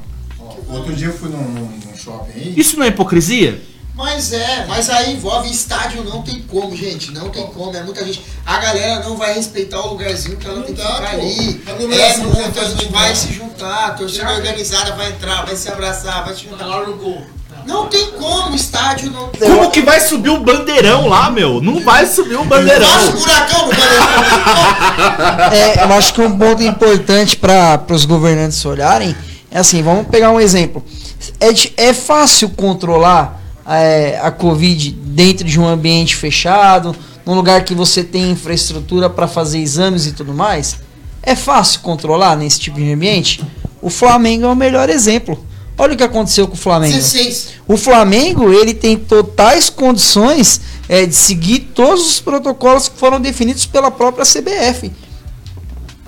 Outro 0.68 0.92
dia 0.94 1.06
eu 1.06 1.14
fui 1.14 1.30
num, 1.30 1.38
num- 1.42 1.70
num 1.86 1.96
shopping 1.96 2.32
aí. 2.38 2.54
Isso 2.54 2.76
não 2.76 2.84
é 2.84 2.88
hipocrisia? 2.88 3.62
Mas 4.00 4.32
é, 4.32 4.64
mas 4.66 4.88
aí 4.88 5.12
envolve 5.12 5.50
estádio, 5.50 6.02
não 6.02 6.22
tem 6.22 6.40
como, 6.48 6.74
gente. 6.74 7.12
Não 7.12 7.28
tem 7.28 7.46
como, 7.48 7.76
é 7.76 7.82
muita 7.82 8.02
gente. 8.02 8.22
A 8.46 8.56
galera 8.56 9.00
não 9.00 9.14
vai 9.14 9.34
respeitar 9.34 9.78
o 9.78 9.90
lugarzinho 9.90 10.38
que 10.38 10.46
ela 10.46 10.56
Não 10.56 10.62
tem 10.62 10.74
que 10.74 10.80
dá, 10.82 10.94
ficar 10.94 11.10
pô. 11.10 11.16
ali. 11.18 11.62
A 11.66 11.70
É, 11.70 12.14
já 12.14 12.52
faz 12.52 12.68
gente 12.68 12.76
muito 12.76 12.92
vai 12.92 13.14
se 13.14 13.32
juntar, 13.34 13.86
a 13.88 13.90
torcida 13.90 14.32
organizada 14.32 14.96
vai 14.96 15.10
entrar, 15.10 15.44
vai 15.44 15.54
se 15.54 15.68
abraçar, 15.68 16.24
vai 16.24 16.34
se 16.34 16.44
juntar 16.44 16.64
lá 16.64 16.86
no 16.86 16.96
gol. 16.96 17.22
Não 17.66 17.88
tem 17.88 18.10
como, 18.12 18.56
estádio 18.56 19.10
não 19.10 19.28
tem. 19.28 19.50
Como 19.50 19.70
que 19.70 19.82
vai 19.82 20.00
subir 20.00 20.30
o 20.30 20.40
bandeirão 20.40 21.06
lá, 21.06 21.30
meu? 21.30 21.60
Não 21.60 21.84
vai 21.84 22.06
subir 22.06 22.36
o 22.36 22.44
bandeirão. 22.44 22.88
Nossa, 22.88 23.12
buracão 23.12 23.66
no 23.66 23.72
bandeirão. 23.74 24.06
É, 25.52 25.84
eu 25.84 25.92
acho 25.92 26.14
que 26.14 26.22
um 26.22 26.38
ponto 26.38 26.62
importante 26.62 27.36
para 27.36 27.84
os 27.90 28.06
governantes 28.06 28.64
olharem 28.64 29.14
é 29.50 29.58
assim, 29.58 29.82
vamos 29.82 30.06
pegar 30.06 30.30
um 30.30 30.40
exemplo. 30.40 30.82
É, 31.38 31.88
é 31.88 31.92
fácil 31.92 32.48
controlar 32.48 33.39
é, 33.66 34.18
a 34.22 34.30
Covid 34.30 34.90
dentro 34.92 35.46
de 35.46 35.60
um 35.60 35.66
ambiente 35.66 36.16
fechado, 36.16 36.94
num 37.24 37.34
lugar 37.34 37.64
que 37.64 37.74
você 37.74 38.02
tem 38.02 38.30
infraestrutura 38.30 39.08
para 39.08 39.28
fazer 39.28 39.58
exames 39.58 40.06
e 40.06 40.12
tudo 40.12 40.32
mais? 40.34 40.76
É 41.22 41.36
fácil 41.36 41.80
controlar 41.80 42.36
nesse 42.36 42.58
tipo 42.58 42.78
de 42.78 42.92
ambiente? 42.92 43.44
O 43.82 43.90
Flamengo 43.90 44.46
é 44.46 44.48
o 44.48 44.56
melhor 44.56 44.88
exemplo. 44.88 45.44
Olha 45.76 45.94
o 45.94 45.96
que 45.96 46.04
aconteceu 46.04 46.46
com 46.46 46.54
o 46.54 46.58
Flamengo. 46.58 46.92
16. 46.92 47.48
O 47.66 47.76
Flamengo 47.76 48.52
ele 48.52 48.74
tem 48.74 48.98
totais 48.98 49.70
condições 49.70 50.60
é, 50.88 51.06
de 51.06 51.14
seguir 51.14 51.70
todos 51.74 52.06
os 52.06 52.20
protocolos 52.20 52.88
que 52.88 52.98
foram 52.98 53.18
definidos 53.20 53.64
pela 53.64 53.90
própria 53.90 54.24
CBF. 54.24 54.92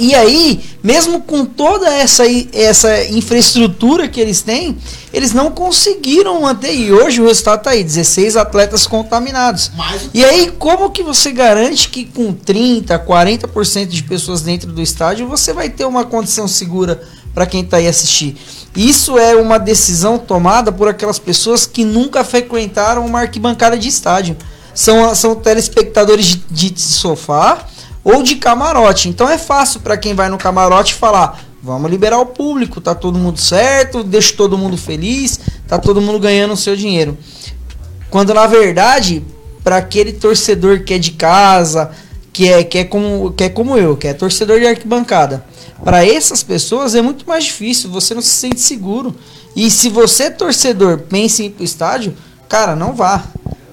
E 0.02 0.16
aí, 0.16 0.60
mesmo 0.82 1.20
com 1.20 1.44
toda 1.44 1.88
essa, 1.88 2.24
essa 2.52 3.04
infraestrutura 3.04 4.08
que 4.08 4.20
eles 4.20 4.42
têm, 4.42 4.76
eles 5.12 5.32
não 5.32 5.52
conseguiram 5.52 6.40
manter. 6.40 6.74
E 6.74 6.92
hoje 6.92 7.22
o 7.22 7.26
resultado 7.28 7.62
tá 7.62 7.70
aí: 7.70 7.84
16 7.84 8.36
atletas 8.36 8.84
contaminados. 8.84 9.70
Mais 9.76 10.06
o 10.06 10.10
E 10.12 10.24
aí, 10.24 10.50
como 10.58 10.90
que 10.90 11.04
você 11.04 11.30
garante 11.30 11.88
que 11.88 12.04
com 12.04 12.32
30, 12.32 12.98
40% 12.98 13.86
de 13.86 14.02
pessoas 14.02 14.42
dentro 14.42 14.72
do 14.72 14.82
estádio 14.82 15.28
você 15.28 15.52
vai 15.52 15.70
ter 15.70 15.84
uma 15.84 16.04
condição 16.04 16.48
segura 16.48 17.00
para 17.32 17.46
quem 17.46 17.60
está 17.60 17.76
aí 17.76 17.86
assistir? 17.86 18.36
Isso 18.74 19.16
é 19.16 19.36
uma 19.36 19.56
decisão 19.56 20.18
tomada 20.18 20.72
por 20.72 20.88
aquelas 20.88 21.20
pessoas 21.20 21.64
que 21.64 21.84
nunca 21.84 22.24
frequentaram 22.24 23.06
uma 23.06 23.20
arquibancada 23.20 23.78
de 23.78 23.86
estádio. 23.86 24.36
São, 24.74 25.14
são 25.14 25.36
telespectadores 25.36 26.26
de, 26.50 26.70
de 26.70 26.80
sofá 26.80 27.68
ou 28.04 28.22
de 28.22 28.36
camarote. 28.36 29.08
Então 29.08 29.28
é 29.28 29.38
fácil 29.38 29.80
para 29.80 29.96
quem 29.96 30.14
vai 30.14 30.28
no 30.28 30.38
camarote 30.38 30.94
falar: 30.94 31.44
Vamos 31.62 31.90
liberar 31.90 32.18
o 32.18 32.26
público, 32.26 32.80
tá 32.80 32.94
todo 32.94 33.18
mundo 33.18 33.38
certo, 33.38 34.02
deixa 34.02 34.34
todo 34.34 34.58
mundo 34.58 34.76
feliz, 34.76 35.38
tá 35.68 35.78
todo 35.78 36.00
mundo 36.00 36.18
ganhando 36.18 36.54
o 36.54 36.56
seu 36.56 36.74
dinheiro. 36.74 37.16
Quando 38.10 38.34
na 38.34 38.46
verdade, 38.46 39.24
para 39.62 39.76
aquele 39.76 40.12
torcedor 40.12 40.82
que 40.82 40.94
é 40.94 40.98
de 40.98 41.12
casa, 41.12 41.92
que 42.32 42.48
é, 42.48 42.64
que 42.64 42.78
é, 42.78 42.84
como, 42.84 43.32
que 43.32 43.44
é 43.44 43.48
como 43.48 43.76
eu, 43.76 43.96
que 43.96 44.08
é 44.08 44.12
torcedor 44.12 44.58
de 44.58 44.66
arquibancada, 44.66 45.44
para 45.84 46.04
essas 46.06 46.42
pessoas 46.42 46.94
é 46.94 47.02
muito 47.02 47.28
mais 47.28 47.44
difícil, 47.44 47.90
você 47.90 48.14
não 48.14 48.22
se 48.22 48.30
sente 48.30 48.60
seguro. 48.60 49.14
E 49.54 49.70
se 49.70 49.88
você, 49.88 50.30
torcedor, 50.30 50.98
pensa 50.98 51.42
em 51.42 51.46
ir 51.46 51.50
pro 51.50 51.64
estádio, 51.64 52.16
cara, 52.48 52.74
não 52.74 52.92
vá. 52.92 53.24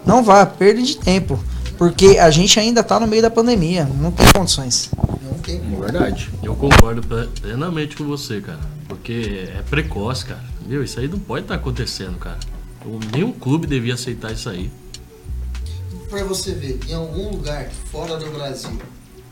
Não 0.05 0.23
vá, 0.23 0.45
perda 0.45 0.81
de 0.81 0.97
tempo. 0.97 1.39
Porque 1.79 2.17
a 2.19 2.29
gente 2.29 2.59
ainda 2.59 2.83
tá 2.83 2.99
no 2.99 3.07
meio 3.07 3.21
da 3.21 3.31
pandemia, 3.31 3.85
não 3.85 4.11
tem 4.11 4.27
condições. 4.33 4.91
Não 5.23 5.33
tem 5.39 5.55
É 5.55 5.79
verdade. 5.79 6.29
Eu 6.43 6.53
concordo 6.55 7.01
ple- 7.01 7.27
plenamente 7.41 7.95
com 7.95 8.03
você, 8.03 8.41
cara. 8.41 8.59
Porque 8.87 9.47
é 9.57 9.61
precoce, 9.61 10.25
cara. 10.25 10.43
Viu? 10.67 10.83
Isso 10.83 10.99
aí 10.99 11.07
não 11.07 11.17
pode 11.17 11.45
estar 11.45 11.55
acontecendo, 11.55 12.17
cara. 12.19 12.37
Nenhum 13.13 13.31
clube 13.31 13.65
devia 13.65 13.93
aceitar 13.93 14.31
isso 14.33 14.49
aí. 14.49 14.69
Pra 16.09 16.23
você 16.25 16.51
ver, 16.53 16.79
em 16.89 16.93
algum 16.93 17.29
lugar 17.29 17.69
fora 17.91 18.17
do 18.17 18.29
Brasil, 18.31 18.77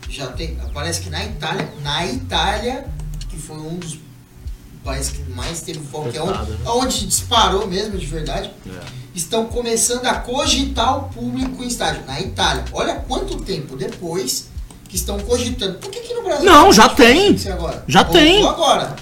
já 0.08 0.28
tem. 0.28 0.56
Parece 0.72 1.02
que 1.02 1.10
na 1.10 1.24
Itália, 1.24 1.68
na 1.82 2.06
Itália, 2.06 2.86
que 3.28 3.36
foi 3.36 3.56
um 3.58 3.76
dos 3.76 3.98
países 4.82 5.10
que 5.12 5.30
mais 5.32 5.60
teve 5.60 5.80
foco, 5.80 6.10
que 6.10 6.16
é 6.16 6.22
onde, 6.22 6.50
né? 6.50 6.56
onde 6.66 7.06
disparou 7.06 7.66
mesmo 7.66 7.98
de 7.98 8.06
verdade, 8.06 8.50
É. 8.66 8.80
estão 9.18 9.46
começando 9.46 10.06
a 10.06 10.14
cogitar 10.14 10.96
o 10.98 11.08
público 11.08 11.62
em 11.62 11.66
estádio. 11.66 12.04
Na 12.06 12.20
Itália. 12.20 12.64
Olha 12.72 12.94
quanto 13.06 13.36
tempo 13.42 13.76
depois 13.76 14.48
que 14.88 14.96
estão 14.96 15.18
cogitando. 15.18 15.78
Por 15.78 15.90
que 15.90 15.98
aqui 15.98 16.14
no 16.14 16.22
Brasil? 16.22 16.44
Não, 16.44 16.72
já 16.72 16.88
tem. 16.88 17.36
Já 17.36 17.56
Voltou 17.56 18.04
tem. 18.12 18.46
agora. 18.46 18.96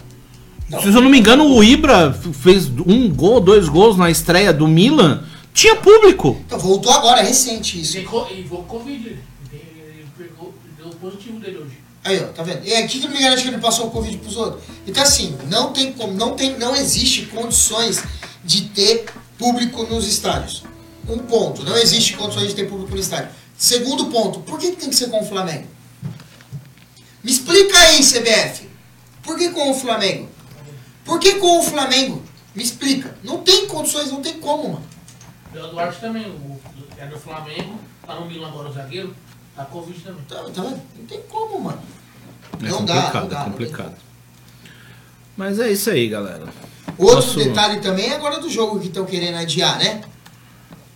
Não. 0.68 0.80
Se 0.80 0.88
eu 0.88 1.00
não 1.00 1.10
me 1.10 1.18
engano, 1.18 1.44
o 1.44 1.62
Ibra 1.62 2.12
fez 2.12 2.66
um 2.66 3.08
gol, 3.14 3.40
dois 3.40 3.68
gols 3.68 3.96
na 3.96 4.10
estreia 4.10 4.52
do 4.52 4.66
Milan. 4.66 5.22
Tinha 5.54 5.76
público. 5.76 6.40
Então, 6.44 6.58
voltou 6.58 6.92
agora, 6.92 7.20
é 7.20 7.24
recente 7.24 7.80
isso. 7.80 7.96
E 7.98 8.02
vou 8.42 8.64
com 8.64 8.78
Covid. 8.78 9.16
Deu 10.78 10.88
positivo 11.00 11.38
dele 11.38 11.58
hoje. 11.58 11.78
Aí, 12.04 12.22
ó, 12.22 12.26
tá 12.32 12.42
vendo? 12.42 12.64
E 12.64 12.74
aqui 12.74 13.00
que 13.00 13.06
não 13.06 13.14
me 13.14 13.20
garante 13.20 13.42
que 13.42 13.48
ele 13.48 13.58
passou 13.58 13.86
o 13.86 13.90
Covid 13.90 14.16
pros 14.18 14.36
outros. 14.36 14.62
Então, 14.86 15.02
assim, 15.02 15.36
não 15.48 15.72
tem 15.72 15.92
como, 15.92 16.12
não 16.14 16.34
tem, 16.34 16.56
não 16.58 16.74
existe 16.74 17.26
condições 17.26 18.02
de 18.44 18.62
ter 18.66 19.06
público 19.38 19.84
nos 19.84 20.06
estádios. 20.06 20.64
Um 21.08 21.18
ponto, 21.18 21.62
não 21.62 21.76
existe 21.76 22.16
condições 22.16 22.48
de 22.48 22.54
ter 22.54 22.68
público 22.68 22.92
no 22.92 23.00
estádio. 23.00 23.30
Segundo 23.56 24.06
ponto, 24.06 24.40
por 24.40 24.58
que, 24.58 24.72
tem 24.72 24.90
que 24.90 24.96
ser 24.96 25.08
com 25.08 25.22
o 25.22 25.24
Flamengo? 25.24 25.66
Me 27.22 27.30
explica 27.30 27.78
aí, 27.78 28.00
CBF. 28.00 28.68
Por 29.22 29.38
que 29.38 29.50
com 29.50 29.70
o 29.70 29.74
Flamengo? 29.74 30.28
Por 31.04 31.18
que 31.18 31.34
com 31.36 31.60
o 31.60 31.62
Flamengo? 31.62 32.22
Me 32.54 32.62
explica. 32.62 33.16
Não 33.22 33.38
tem 33.42 33.66
condições, 33.66 34.10
não 34.10 34.20
tem 34.20 34.38
como, 34.40 34.74
mano. 34.74 34.86
O 35.54 35.68
Duarte 35.68 36.00
também, 36.00 36.26
o, 36.26 36.60
é 36.98 37.06
do 37.06 37.18
Flamengo, 37.18 37.78
tá 38.06 38.14
no 38.14 38.26
Milan 38.26 38.48
agora 38.48 38.68
o 38.68 38.72
zagueiro, 38.72 39.14
tá 39.54 39.64
Covid 39.64 39.98
também. 40.00 40.24
Tá, 40.24 40.42
tá? 40.44 40.62
Não 40.62 41.06
tem 41.08 41.22
como, 41.22 41.60
mano. 41.60 41.82
É 42.62 42.68
Não 42.68 42.84
dá, 42.84 42.94
complicado, 42.94 43.22
não 43.22 43.28
dá, 43.28 43.40
é 43.40 43.44
complicado. 43.44 43.94
Mas 45.36 45.58
é 45.58 45.70
isso 45.70 45.90
aí, 45.90 46.08
galera. 46.08 46.46
Outro 46.98 47.16
Nosso- 47.16 47.38
detalhe 47.38 47.80
também 47.80 48.10
é 48.10 48.14
agora 48.14 48.40
do 48.40 48.48
jogo 48.50 48.80
que 48.80 48.86
estão 48.86 49.04
querendo 49.04 49.36
adiar, 49.36 49.78
né? 49.78 50.00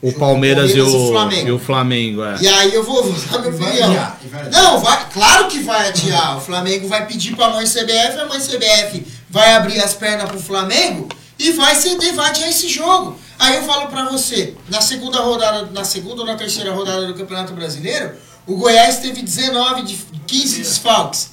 O 0.02 0.12
Palmeiras, 0.14 0.70
Palmeiras 0.72 0.72
e, 0.72 0.78
e 0.78 0.80
o, 0.80 1.12
Flamengo. 1.12 1.48
e 1.48 1.52
o 1.52 1.58
Flamengo, 1.58 2.24
é. 2.24 2.38
E 2.40 2.48
aí 2.48 2.74
eu 2.74 2.82
vou, 2.82 3.04
minha 3.04 3.18
Vai 3.18 3.48
opinião. 3.48 4.16
Não, 4.50 4.80
vai, 4.80 5.06
claro 5.12 5.46
que 5.48 5.58
vai 5.58 5.88
adiar. 5.88 6.38
O 6.38 6.40
Flamengo 6.40 6.88
vai 6.88 7.06
pedir 7.06 7.36
pra 7.36 7.50
mãe 7.50 7.66
CBF, 7.66 8.18
a 8.18 8.26
mãe 8.26 8.40
CBF 8.40 9.06
vai 9.28 9.52
abrir 9.52 9.78
as 9.78 9.92
pernas 9.92 10.26
pro 10.30 10.40
Flamengo 10.40 11.06
e 11.38 11.52
vai 11.52 11.74
ceder, 11.74 12.14
vai 12.14 12.30
adiar 12.30 12.48
esse 12.48 12.66
jogo. 12.66 13.18
Aí 13.38 13.56
eu 13.56 13.62
falo 13.64 13.88
pra 13.88 14.08
você, 14.08 14.54
na 14.70 14.80
segunda 14.80 15.20
rodada, 15.20 15.68
na 15.70 15.84
segunda 15.84 16.22
ou 16.22 16.26
na 16.26 16.34
terceira 16.34 16.72
rodada 16.72 17.06
do 17.06 17.14
Campeonato 17.14 17.52
Brasileiro, 17.52 18.12
o 18.46 18.56
Goiás 18.56 19.00
teve 19.00 19.20
19 19.20 19.82
de 19.82 19.98
15 20.26 20.58
desfalques. 20.62 21.30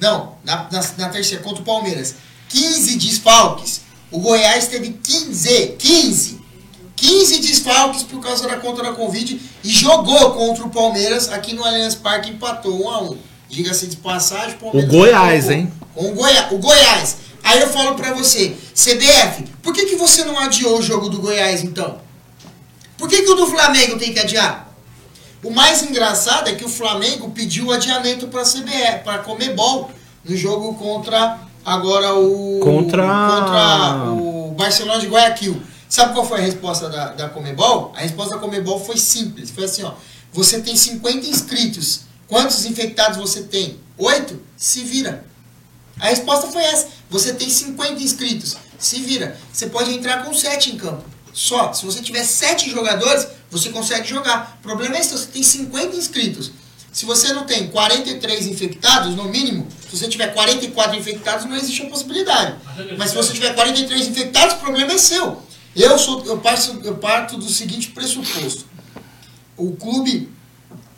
Não, 0.00 0.34
na, 0.44 0.66
na, 0.70 0.82
na 0.96 1.08
terceira, 1.10 1.42
contra 1.42 1.60
o 1.60 1.64
Palmeiras. 1.64 2.14
15 2.48 2.96
desfalques. 2.96 3.82
O 4.10 4.18
Goiás 4.20 4.66
teve 4.68 4.90
15, 5.02 5.76
15. 5.78 6.38
15 6.96 7.38
desfalques 7.40 8.02
por 8.02 8.20
causa 8.20 8.48
da 8.48 8.56
conta 8.56 8.82
da 8.82 8.92
Covid 8.92 9.40
e 9.62 9.68
jogou 9.68 10.32
contra 10.32 10.64
o 10.64 10.70
Palmeiras 10.70 11.28
aqui 11.28 11.54
no 11.54 11.64
Allianz 11.64 11.94
Parque 11.94 12.30
empatou 12.30 12.86
1 12.86 12.90
a 12.90 13.02
1 13.02 13.18
Diga-se 13.48 13.86
de 13.86 13.96
passagem, 13.96 14.56
o 14.56 14.58
Palmeiras 14.58 14.90
O 14.90 14.92
Goiás, 14.92 15.44
jogou 15.44 15.56
hein? 15.56 15.72
O 15.94 16.12
Goiás. 16.12 16.52
O 16.52 16.58
Goiás. 16.58 17.16
Aí 17.42 17.60
eu 17.60 17.68
falo 17.68 17.94
pra 17.94 18.12
você, 18.12 18.54
CBF, 18.74 19.44
por 19.62 19.72
que, 19.72 19.86
que 19.86 19.96
você 19.96 20.24
não 20.24 20.38
adiou 20.38 20.78
o 20.78 20.82
jogo 20.82 21.08
do 21.08 21.20
Goiás 21.20 21.62
então? 21.62 21.98
Por 22.96 23.08
que, 23.08 23.22
que 23.22 23.30
o 23.30 23.34
do 23.34 23.46
Flamengo 23.46 23.96
tem 23.96 24.12
que 24.12 24.18
adiar? 24.18 24.68
O 25.42 25.50
mais 25.50 25.82
engraçado 25.82 26.48
é 26.48 26.54
que 26.54 26.64
o 26.64 26.68
Flamengo 26.68 27.30
pediu 27.30 27.66
o 27.66 27.72
adiamento 27.72 28.26
pra 28.26 28.42
CBF, 28.42 29.04
pra 29.04 29.18
Comebol, 29.18 29.90
no 30.24 30.36
jogo 30.36 30.74
contra 30.74 31.38
agora 31.68 32.14
o. 32.14 32.60
Contra- 32.62 33.02
contra 33.02 34.12
o 34.12 34.54
Barcelona 34.56 35.00
de 35.00 35.06
Guayaquil. 35.06 35.62
Sabe 35.88 36.12
qual 36.12 36.26
foi 36.26 36.38
a 36.38 36.42
resposta 36.42 36.88
da, 36.88 37.12
da 37.12 37.28
Comebol? 37.28 37.92
A 37.96 38.00
resposta 38.00 38.34
da 38.34 38.40
Comebol 38.40 38.78
foi 38.84 38.96
simples. 38.98 39.50
Foi 39.50 39.64
assim, 39.64 39.82
ó. 39.82 39.92
Você 40.32 40.60
tem 40.60 40.76
50 40.76 41.26
inscritos. 41.26 42.00
Quantos 42.26 42.66
infectados 42.66 43.16
você 43.16 43.42
tem? 43.42 43.78
Oito? 43.96 44.38
Se 44.56 44.84
vira. 44.84 45.24
A 45.98 46.06
resposta 46.08 46.48
foi 46.48 46.62
essa. 46.62 46.88
Você 47.08 47.32
tem 47.32 47.48
50 47.48 48.02
inscritos. 48.02 48.56
Se 48.78 49.00
vira. 49.00 49.36
Você 49.52 49.66
pode 49.68 49.92
entrar 49.94 50.24
com 50.24 50.34
7 50.34 50.72
em 50.72 50.76
campo. 50.76 51.04
Só. 51.32 51.72
Se 51.72 51.86
você 51.86 52.02
tiver 52.02 52.22
7 52.24 52.70
jogadores, 52.70 53.26
você 53.50 53.70
consegue 53.70 54.06
jogar. 54.06 54.58
O 54.60 54.62
problema 54.62 54.96
é 54.98 55.02
se 55.02 55.12
você 55.16 55.26
tem 55.26 55.42
50 55.42 55.96
inscritos. 55.96 56.52
Se 56.98 57.04
você 57.04 57.32
não 57.32 57.44
tem 57.44 57.68
43 57.68 58.48
infectados, 58.48 59.14
no 59.14 59.28
mínimo, 59.28 59.68
se 59.88 59.96
você 59.96 60.08
tiver 60.08 60.34
44 60.34 60.96
infectados, 60.98 61.46
não 61.46 61.54
existe 61.54 61.82
a 61.82 61.86
possibilidade. 61.88 62.56
Mas 62.98 63.10
se 63.10 63.16
você 63.16 63.32
tiver 63.32 63.54
43 63.54 64.08
infectados, 64.08 64.56
o 64.56 64.58
problema 64.58 64.90
é 64.90 64.98
seu. 64.98 65.40
Eu, 65.76 65.96
sou, 65.96 66.24
eu, 66.26 66.38
parto, 66.38 66.80
eu 66.82 66.96
parto 66.96 67.36
do 67.36 67.48
seguinte 67.48 67.90
pressuposto. 67.90 68.64
O 69.56 69.76
clube 69.76 70.28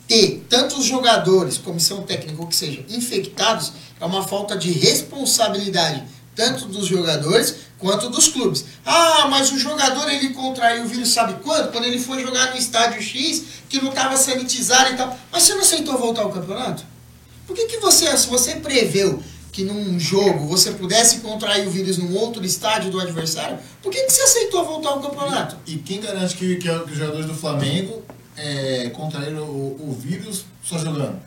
ter 0.07 0.43
tantos 0.49 0.85
jogadores, 0.85 1.59
comissão 1.59 2.01
técnica 2.01 2.41
ou 2.41 2.47
que 2.47 2.55
seja, 2.55 2.83
infectados, 2.89 3.71
é 3.99 4.03
uma 4.03 4.27
falta 4.27 4.57
de 4.57 4.71
responsabilidade 4.71 6.03
tanto 6.35 6.65
dos 6.65 6.87
jogadores 6.87 7.57
quanto 7.81 8.09
dos 8.09 8.29
clubes. 8.29 8.63
Ah, 8.85 9.27
mas 9.29 9.51
o 9.51 9.57
jogador 9.57 10.09
ele 10.09 10.29
contraiu 10.29 10.83
o 10.83 10.87
vírus 10.87 11.09
sabe 11.09 11.33
quando? 11.43 11.71
Quando 11.71 11.85
ele 11.85 11.99
foi 11.99 12.21
jogar 12.21 12.51
no 12.51 12.57
estádio 12.57 13.01
X, 13.01 13.43
que 13.67 13.81
não 13.81 13.89
estava 13.89 14.15
sanitizado 14.15 14.93
e 14.93 14.95
tal. 14.95 15.17
Mas 15.31 15.43
você 15.43 15.55
não 15.55 15.61
aceitou 15.61 15.97
voltar 15.97 16.21
ao 16.21 16.29
campeonato? 16.29 16.85
Por 17.45 17.55
que, 17.55 17.65
que 17.65 17.77
você, 17.79 18.15
se 18.15 18.27
você 18.27 18.55
preveu 18.55 19.21
que 19.51 19.63
num 19.63 19.99
jogo 19.99 20.47
você 20.47 20.71
pudesse 20.71 21.17
contrair 21.17 21.67
o 21.67 21.71
vírus 21.71 21.97
num 21.97 22.15
outro 22.15 22.45
estádio 22.45 22.89
do 22.89 22.99
adversário, 22.99 23.59
por 23.81 23.91
que, 23.91 24.03
que 24.03 24.11
você 24.11 24.21
aceitou 24.21 24.63
voltar 24.63 24.89
ao 24.91 25.01
campeonato? 25.01 25.57
E 25.67 25.77
quem 25.77 25.99
garante 25.99 26.35
que, 26.35 26.55
que 26.55 26.69
os 26.69 26.95
jogadores 26.95 27.25
do 27.25 27.33
Flamengo 27.33 28.01
é, 28.37 28.89
contraíram 28.93 29.43
o, 29.43 29.89
o 29.89 29.97
vírus 29.99 30.45
só 30.63 30.77
jogando? 30.77 31.19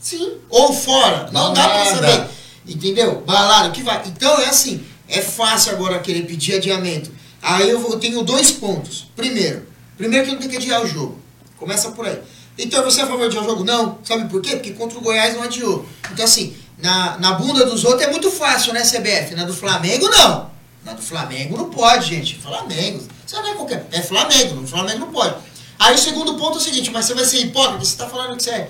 Sim. 0.00 0.38
Ou 0.48 0.72
fora. 0.72 1.28
Não, 1.30 1.52
dá 1.52 1.68
pra 1.68 1.84
saber. 1.84 2.26
Entendeu? 2.66 3.22
Balada, 3.26 3.68
o 3.68 3.72
que 3.72 3.82
vai. 3.82 4.02
Então 4.06 4.40
é 4.40 4.46
assim. 4.46 4.84
É 5.12 5.20
fácil 5.22 5.72
agora 5.72 5.98
querer 6.00 6.22
pedir 6.26 6.54
adiamento. 6.56 7.10
Aí 7.40 7.68
eu, 7.68 7.78
vou- 7.80 7.92
eu 7.92 8.00
tenho 8.00 8.22
dois 8.22 8.50
pontos. 8.52 9.06
Primeiro, 9.16 9.66
primeiro 9.96 10.26
que 10.26 10.32
não 10.32 10.38
tem 10.40 10.48
que 10.48 10.56
adiar 10.56 10.82
o 10.82 10.86
jogo. 10.86 11.18
Começa 11.56 11.90
por 11.92 12.06
aí. 12.06 12.18
Então 12.58 12.82
você 12.84 13.00
é 13.00 13.04
a 13.04 13.06
favor 13.06 13.28
de 13.28 13.36
o 13.38 13.44
jogo? 13.44 13.64
Não. 13.64 13.98
Sabe 14.04 14.28
por 14.28 14.40
quê? 14.42 14.56
Porque 14.56 14.72
contra 14.72 14.98
o 14.98 15.00
Goiás 15.00 15.34
não 15.34 15.42
adiou. 15.42 15.86
Então 16.12 16.24
assim, 16.24 16.56
na, 16.78 17.18
na 17.18 17.32
bunda 17.32 17.64
dos 17.64 17.84
outros 17.84 18.02
é 18.02 18.10
muito 18.10 18.30
fácil, 18.30 18.72
né, 18.72 18.82
CBF? 18.82 19.34
Na 19.34 19.44
do 19.44 19.54
Flamengo, 19.54 20.08
não. 20.08 20.50
Na 20.84 20.92
do 20.94 21.02
Flamengo 21.02 21.56
não 21.56 21.70
pode, 21.70 22.08
gente. 22.08 22.38
Flamengo. 22.38 23.02
Isso 23.26 23.36
não 23.36 23.48
é 23.48 23.54
qualquer. 23.54 23.86
É 23.92 24.02
Flamengo. 24.02 24.56
No 24.56 24.66
Flamengo 24.68 24.98
não 25.00 25.12
pode. 25.12 25.34
Aí 25.78 25.94
o 25.94 25.98
segundo 25.98 26.34
ponto 26.34 26.58
é 26.58 26.60
o 26.60 26.64
seguinte, 26.64 26.90
mas 26.90 27.06
você 27.06 27.14
vai 27.14 27.24
ser 27.24 27.38
hipócrita, 27.38 27.84
você 27.84 27.96
tá 27.96 28.06
falando 28.08 28.36
que 28.36 28.42
você 28.42 28.68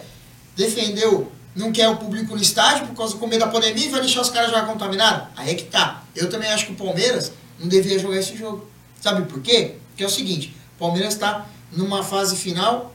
defendeu, 0.57 1.31
não 1.55 1.73
quer 1.73 1.89
o 1.89 1.97
público 1.97 2.35
no 2.35 2.41
estádio 2.41 2.87
por 2.87 2.97
causa 2.97 3.17
do 3.17 3.27
medo 3.27 3.41
da 3.41 3.49
pandemia 3.49 3.87
e 3.87 3.91
vai 3.91 4.01
deixar 4.01 4.23
os 4.23 4.31
caras 4.31 4.51
jogar 4.51 4.67
contaminados? 4.67 5.29
Aí 5.37 5.51
é 5.51 5.55
que 5.55 5.65
tá. 5.65 6.03
Eu 6.17 6.31
também 6.31 6.51
acho 6.51 6.67
que 6.67 6.73
o 6.73 6.77
Palmeiras 6.77 7.33
não 7.59 7.69
deveria 7.69 7.99
jogar 7.99 8.19
esse 8.19 8.37
jogo. 8.37 8.67
Sabe 9.01 9.23
por 9.27 9.41
quê? 9.41 9.77
Porque 9.89 10.03
é 10.03 10.07
o 10.07 10.11
seguinte, 10.11 10.55
o 10.77 10.79
Palmeiras 10.79 11.15
está 11.15 11.47
numa 11.73 12.03
fase 12.03 12.37
final 12.37 12.95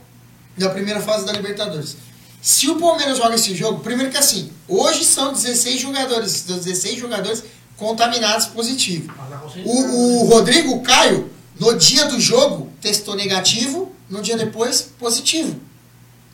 da 0.56 0.68
primeira 0.70 1.00
fase 1.00 1.24
da 1.24 1.32
Libertadores. 1.32 1.96
Se 2.40 2.68
o 2.68 2.76
Palmeiras 2.76 3.18
joga 3.18 3.34
esse 3.34 3.54
jogo, 3.54 3.80
primeiro 3.80 4.10
que 4.10 4.18
assim, 4.18 4.50
hoje 4.66 5.04
são 5.04 5.32
16 5.32 5.80
jogadores, 5.80 6.42
16 6.42 6.98
jogadores 6.98 7.44
contaminados 7.76 8.46
positivos. 8.46 9.14
Concentrado, 9.14 9.68
O, 9.68 10.22
o 10.22 10.24
Rodrigo 10.26 10.80
Caio, 10.82 11.30
no 11.58 11.76
dia 11.76 12.06
do 12.06 12.20
jogo, 12.20 12.70
testou 12.80 13.14
negativo, 13.14 13.92
no 14.08 14.22
dia 14.22 14.36
depois, 14.36 14.82
positivo. 14.98 15.60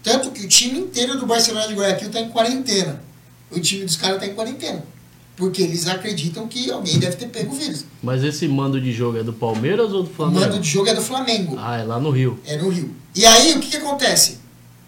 Tanto 0.04 0.30
que 0.30 0.44
o 0.44 0.48
time 0.48 0.78
inteiro 0.78 1.18
do 1.18 1.26
Barcelona 1.26 1.66
de 1.66 1.74
Guayaquil 1.74 2.08
está 2.08 2.20
em 2.20 2.28
quarentena. 2.28 3.02
O 3.50 3.58
time 3.58 3.84
dos 3.84 3.96
caras 3.96 4.16
está 4.16 4.26
em 4.26 4.34
quarentena. 4.34 4.84
Porque 5.34 5.62
eles 5.62 5.88
acreditam 5.88 6.46
que 6.46 6.70
alguém 6.70 6.98
deve 6.98 7.16
ter 7.16 7.26
pego 7.28 7.52
o 7.52 7.58
vírus. 7.58 7.84
Mas 8.02 8.22
esse 8.22 8.46
mando 8.46 8.80
de 8.80 8.92
jogo 8.92 9.18
é 9.18 9.22
do 9.24 9.32
Palmeiras 9.32 9.92
ou 9.92 10.02
do 10.04 10.10
O 10.10 10.14
Flamengo? 10.14 10.40
mando 10.40 10.58
de 10.60 10.68
jogo 10.68 10.88
é 10.88 10.94
do 10.94 11.02
Flamengo. 11.02 11.56
Ah, 11.58 11.78
é 11.78 11.82
lá 11.82 11.98
no 11.98 12.10
Rio. 12.10 12.38
É 12.46 12.56
no 12.56 12.68
Rio. 12.68 12.94
E 13.16 13.24
aí, 13.24 13.54
o 13.54 13.60
que, 13.60 13.70
que 13.70 13.76
acontece? 13.78 14.38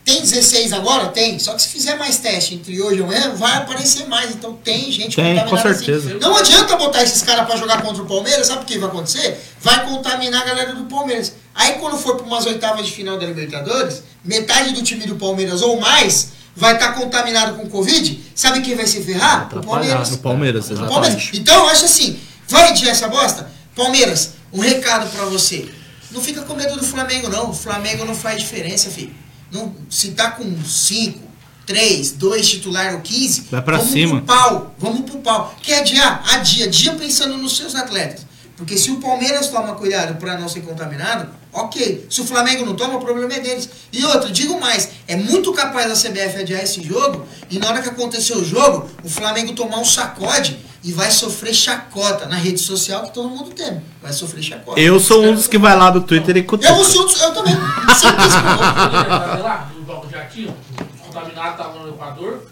Tem 0.07 0.21
16 0.21 0.73
agora? 0.73 1.09
Tem. 1.09 1.37
Só 1.41 1.53
que 1.55 1.61
se 1.63 1.67
fizer 1.69 1.97
mais 1.97 2.19
teste 2.19 2.55
entre 2.55 2.81
hoje 2.81 3.01
e 3.01 3.03
amanhã, 3.03 3.35
vai 3.35 3.55
aparecer 3.57 4.07
mais. 4.07 4.31
Então 4.31 4.53
tem 4.55 4.91
gente 4.93 5.17
Tem, 5.17 5.35
contaminada 5.37 5.51
com 5.51 5.57
assim. 5.57 5.85
certeza. 5.85 6.19
Não 6.21 6.37
adianta 6.37 6.77
botar 6.77 7.03
esses 7.03 7.23
caras 7.23 7.45
pra 7.45 7.57
jogar 7.57 7.83
contra 7.83 8.05
o 8.05 8.07
Palmeiras, 8.07 8.47
sabe 8.47 8.63
o 8.63 8.65
que 8.65 8.79
vai 8.79 8.89
acontecer? 8.89 9.37
Vai 9.61 9.85
contaminar 9.85 10.43
a 10.43 10.45
galera 10.45 10.75
do 10.77 10.85
Palmeiras. 10.85 11.33
Aí 11.53 11.73
quando 11.73 11.99
for 11.99 12.15
pra 12.17 12.25
umas 12.25 12.47
oitavas 12.47 12.87
de 12.87 12.93
final 12.93 13.19
da 13.19 13.27
Libertadores, 13.27 14.05
metade 14.25 14.73
do 14.75 14.83
time 14.83 15.07
do 15.07 15.17
Palmeiras 15.17 15.61
ou 15.61 15.81
mais 15.81 16.29
vai 16.55 16.75
estar 16.75 16.93
contaminado 16.93 17.57
com 17.57 17.69
Covid. 17.69 18.21
Sabe 18.33 18.61
quem 18.61 18.77
vai 18.77 18.87
se 18.87 19.03
ferrar? 19.03 19.49
O. 19.53 19.61
Palmeiras. 19.61 20.11
No 20.13 20.19
Palmeiras, 20.19 20.71
O 20.71 20.73
exatamente. 20.73 20.95
Palmeiras. 20.95 21.31
Então 21.35 21.65
eu 21.65 21.69
acho 21.69 21.85
assim, 21.85 22.17
vai 22.47 22.69
adiar 22.69 22.93
essa 22.93 23.09
bosta? 23.09 23.51
Palmeiras, 23.75 24.35
um 24.53 24.61
recado 24.61 25.11
pra 25.11 25.25
você. 25.25 25.67
Não 26.13 26.21
fica 26.23 26.43
com 26.43 26.55
medo 26.55 26.77
do 26.77 26.85
Flamengo, 26.87 27.29
não. 27.29 27.51
O 27.51 27.53
Flamengo 27.53 28.05
não 28.05 28.15
faz 28.15 28.41
diferença, 28.41 28.89
filho. 28.89 29.13
Não, 29.57 29.75
se 29.91 30.11
tá 30.13 30.31
com 30.33 30.45
5, 30.65 31.19
3, 31.67 32.13
2 32.13 32.49
titular 32.49 32.95
ou 32.95 33.01
15, 33.01 33.47
Vai 33.51 33.63
pra 33.63 33.79
vamos 33.79 33.93
cima. 33.93 34.17
pro 34.19 34.27
pau. 34.27 34.75
Vamos 34.79 35.11
pro 35.11 35.19
pau. 35.21 35.55
Quer 35.63 35.81
adiar? 35.81 36.23
Adia. 36.35 36.67
Adia 36.67 36.93
pensando 36.95 37.37
nos 37.37 37.57
seus 37.57 37.75
atletas. 37.75 38.27
Porque 38.57 38.77
se 38.77 38.91
o 38.91 38.97
Palmeiras 39.01 39.49
toma 39.49 39.75
cuidado 39.75 40.17
pra 40.17 40.39
não 40.39 40.49
ser 40.49 40.61
contaminado, 40.61 41.29
ok. 41.65 42.07
Se 42.11 42.21
o 42.21 42.25
Flamengo 42.27 42.65
não 42.65 42.75
toma, 42.75 42.97
o 42.97 43.01
problema 43.01 43.33
é 43.35 43.41
deles. 43.41 43.69
E 43.93 44.05
outra, 44.05 44.31
digo 44.31 44.61
mais, 44.61 44.91
é 45.09 45.17
muito 45.17 45.53
capaz 45.53 45.89
da 45.89 45.95
CBF 46.11 46.41
adiar 46.41 46.63
esse 46.63 46.83
jogo 46.83 47.27
e 47.51 47.59
na 47.59 47.69
hora 47.69 47.83
que 47.83 47.89
acontecer 47.89 48.35
o 48.37 48.45
jogo, 48.45 48.89
o 49.05 49.09
Flamengo 49.09 49.53
tomar 49.55 49.79
um 49.79 49.85
sacode 49.85 50.59
e 50.85 50.93
vai 50.93 51.11
sofrer 51.11 51.53
chacota 51.55 52.27
na 52.27 52.37
rede 52.37 52.59
social 52.61 53.03
que 53.05 53.13
todo 53.15 53.29
mundo 53.29 53.51
tem. 53.51 53.83
Vai 54.01 54.13
sofrer 54.13 54.43
chacota. 54.43 54.79
Eu 54.81 55.01
sou 55.01 55.25
um 55.25 55.35
dos 55.35 55.49
que 55.49 55.59
vai 55.59 55.77
lá 55.77 55.91
do 55.91 56.01
Twitter 56.03 56.37
e 56.37 56.43
cutuca. 56.45 56.69
Eu 56.73 56.85
sou, 56.85 57.09
eu 57.09 57.33
também. 57.35 57.55
Isso 57.91 58.01
que 58.01 58.07
eu 58.07 58.13
vou. 58.13 58.67
Olha 58.67 59.43
lá, 59.43 59.71
no 60.05 60.11
jatinho, 60.11 60.57
os 60.95 61.01
contaminados 61.07 61.53
estavam 61.53 61.83
no 61.83 61.89
Equador, 61.89 62.43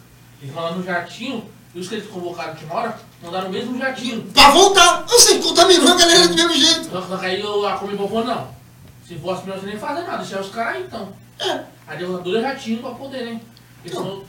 eles 0.43 0.55
foram 0.55 0.79
no 0.79 0.85
jatinho, 0.85 1.45
e 1.75 1.79
os 1.81 1.89
que 1.89 1.95
eles 1.97 2.09
convocaram 2.09 2.55
de 2.55 2.65
hora, 2.71 2.99
mandaram 3.23 3.49
o 3.49 3.51
mesmo 3.53 3.79
jatinho. 3.79 4.23
Pra 4.35 4.51
voltar. 4.51 5.05
Ou 5.11 5.19
seja, 5.21 5.41
contaminou 5.41 5.93
a 5.93 5.97
galera 5.97 6.29
do 6.29 6.35
mesmo 6.35 6.55
jeito. 6.55 6.89
Aí 7.21 7.43
o- 7.43 7.67
a 7.67 7.73
Comebol 7.73 8.09
falou, 8.09 8.25
não, 8.25 8.49
se 9.07 9.17
fosse 9.17 9.45
melhor 9.45 9.61
você 9.61 9.67
nem 9.67 9.79
fazer 9.79 10.03
nada, 10.03 10.19
deixar 10.19 10.41
os 10.41 10.51
caras 10.51 10.77
aí 10.77 10.83
então. 10.85 11.13
É. 11.39 11.65
Aí 11.87 11.99
deu 11.99 12.23
dois 12.23 12.43
jatinhos 12.43 12.81
pra 12.81 12.91
poder, 12.91 13.25
né? 13.25 13.41
Não. 13.93 14.05
não, 14.05 14.25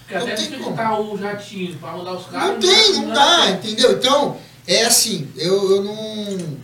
porque 0.00 0.14
Não 0.14 0.22
até 0.22 0.34
dificultar 0.34 1.00
o 1.00 1.16
jatinho 1.16 1.78
pra 1.78 1.92
mandar 1.92 2.12
os 2.12 2.26
caras. 2.26 2.48
Não 2.48 2.58
tem, 2.58 2.92
não 2.94 3.08
dá, 3.14 3.50
entendeu? 3.50 3.92
Então, 3.92 4.36
é 4.66 4.84
assim, 4.84 5.28
eu, 5.36 5.76
eu 5.76 5.82
não, 5.82 6.58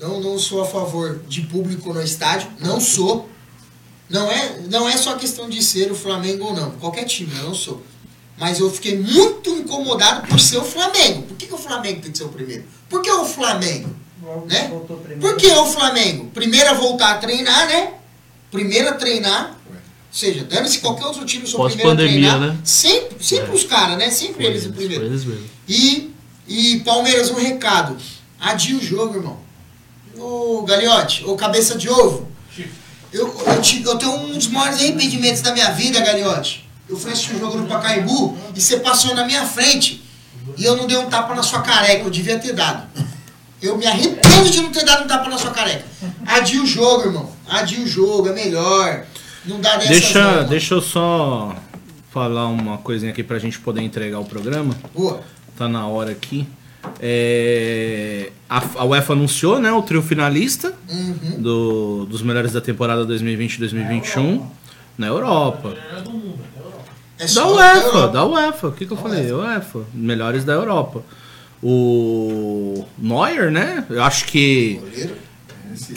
não, 0.00 0.20
não 0.20 0.38
sou 0.38 0.62
a 0.62 0.66
favor 0.66 1.20
de 1.28 1.42
público 1.42 1.92
no 1.92 2.02
estádio, 2.02 2.50
não 2.60 2.80
sou. 2.80 3.28
Não 4.10 4.30
é, 4.30 4.58
não 4.68 4.88
é 4.88 4.96
só 4.96 5.16
questão 5.16 5.48
de 5.48 5.62
ser 5.62 5.90
o 5.90 5.94
Flamengo 5.94 6.44
ou 6.46 6.54
não, 6.54 6.72
qualquer 6.72 7.04
time, 7.04 7.32
eu 7.38 7.44
não 7.44 7.54
sou. 7.54 7.82
Mas 8.36 8.58
eu 8.58 8.70
fiquei 8.70 8.98
muito 8.98 9.50
incomodado 9.50 10.26
por 10.26 10.38
ser 10.38 10.58
o 10.58 10.64
Flamengo. 10.64 11.22
Por 11.22 11.36
que, 11.36 11.46
que 11.46 11.54
o 11.54 11.58
Flamengo 11.58 12.02
tem 12.02 12.10
que 12.10 12.18
ser 12.18 12.24
o 12.24 12.28
primeiro? 12.28 12.64
Por 12.88 13.00
que 13.00 13.10
o 13.10 13.24
Flamengo? 13.24 13.94
Né? 14.46 14.68
Voltou 14.70 14.96
primeiro. 14.98 15.20
Por 15.20 15.36
que 15.36 15.46
o 15.48 15.66
Flamengo? 15.66 16.26
Primeiro 16.32 16.70
a 16.70 16.74
voltar 16.74 17.12
a 17.12 17.18
treinar, 17.18 17.66
né? 17.66 17.94
Primeiro 18.50 18.88
a 18.90 18.92
treinar. 18.92 19.56
Ou 19.68 20.18
seja, 20.18 20.44
dane-se 20.44 20.78
qualquer 20.80 21.06
outro 21.06 21.24
time, 21.24 21.46
sou 21.46 21.60
o 21.60 21.66
primeiro 21.68 21.90
a 21.90 21.94
Pós-pandemia, 21.94 22.28
treinar. 22.30 22.48
né? 22.54 22.58
Sempre, 22.64 23.24
sempre 23.24 23.50
É. 23.50 23.54
os 23.54 23.64
caras, 23.64 23.96
né? 23.98 24.10
Sempre 24.10 24.34
Foi 24.34 24.44
eles 24.44 24.62
o 24.64 24.66
eles, 24.66 24.76
primeiro. 24.76 25.04
eles 25.06 25.24
mesmo. 25.24 25.44
E, 25.66 26.14
e 26.46 26.80
Palmeiras, 26.80 27.30
um 27.30 27.34
recado. 27.36 27.96
Adia 28.38 28.76
o 28.76 28.80
jogo, 28.82 29.16
irmão. 29.16 29.38
Ô, 30.18 30.62
Galiote, 30.62 31.24
ô 31.24 31.34
cabeça 31.34 31.76
de 31.76 31.88
ovo. 31.88 32.28
Eu, 33.12 33.26
eu, 33.46 33.60
te- 33.62 33.82
eu 33.82 33.96
tenho 33.98 34.12
um 34.12 34.32
dos 34.34 34.46
maiores 34.48 34.80
arrependimentos 34.80 35.40
da 35.42 35.52
minha 35.52 35.70
vida, 35.72 36.00
Galiote. 36.00 36.68
Eu 36.88 36.96
fui 36.98 37.10
assistir 37.12 37.34
um 37.34 37.38
jogo 37.38 37.58
no 37.58 37.66
Pacaembu 37.66 38.36
e 38.54 38.60
você 38.60 38.78
passou 38.78 39.14
na 39.14 39.24
minha 39.24 39.44
frente. 39.46 40.02
E 40.58 40.64
eu 40.64 40.76
não 40.76 40.86
dei 40.86 40.96
um 40.98 41.08
tapa 41.08 41.34
na 41.34 41.42
sua 41.42 41.62
careca, 41.62 42.04
eu 42.04 42.10
devia 42.10 42.38
ter 42.38 42.52
dado. 42.52 42.86
Eu 43.62 43.76
me 43.78 43.86
arrependo 43.86 44.50
de 44.50 44.60
não 44.60 44.70
ter 44.72 44.84
dado 44.84 45.04
um 45.04 45.06
tapa 45.06 45.28
na 45.30 45.38
sua 45.38 45.50
careca. 45.52 45.84
Adia 46.26 46.60
o 46.62 46.66
jogo, 46.66 47.04
irmão. 47.06 47.30
Adia 47.48 47.80
o 47.82 47.86
jogo, 47.86 48.28
é 48.28 48.32
melhor. 48.32 49.04
Não 49.46 49.60
dá 49.60 49.76
dessas 49.76 49.88
Deixa, 49.88 50.36
não, 50.42 50.48
deixa 50.48 50.74
eu 50.74 50.80
só 50.82 51.54
falar 52.10 52.46
uma 52.48 52.78
coisinha 52.78 53.12
aqui 53.12 53.22
pra 53.22 53.38
gente 53.38 53.58
poder 53.60 53.82
entregar 53.82 54.18
o 54.18 54.24
programa. 54.24 54.74
Boa. 54.94 55.20
Tá 55.56 55.68
na 55.68 55.86
hora 55.86 56.10
aqui. 56.10 56.46
É, 57.00 58.30
a, 58.50 58.62
a 58.78 58.84
UEFA 58.84 59.12
anunciou 59.12 59.60
né, 59.60 59.70
o 59.72 59.82
trio 59.82 60.02
finalista 60.02 60.74
Uhum. 60.90 61.36
do- 61.38 62.06
dos 62.06 62.22
melhores 62.22 62.52
da 62.52 62.60
temporada 62.60 63.04
2020-2021 63.06 64.42
na 64.98 65.06
Europa. 65.06 65.74
É 67.18 67.26
Da 67.26 67.46
UEFA, 67.46 68.08
da 68.08 68.24
UEFA. 68.26 68.68
O 68.68 68.72
que, 68.72 68.84
que 68.86 68.92
eu 68.92 68.96
falei? 68.96 69.30
UEFA. 69.32 69.80
Melhores 69.94 70.44
da 70.44 70.52
Europa. 70.54 71.02
O 71.62 72.84
Neuer, 72.98 73.50
né? 73.50 73.84
Eu 73.88 74.02
acho 74.02 74.24
que, 74.26 74.80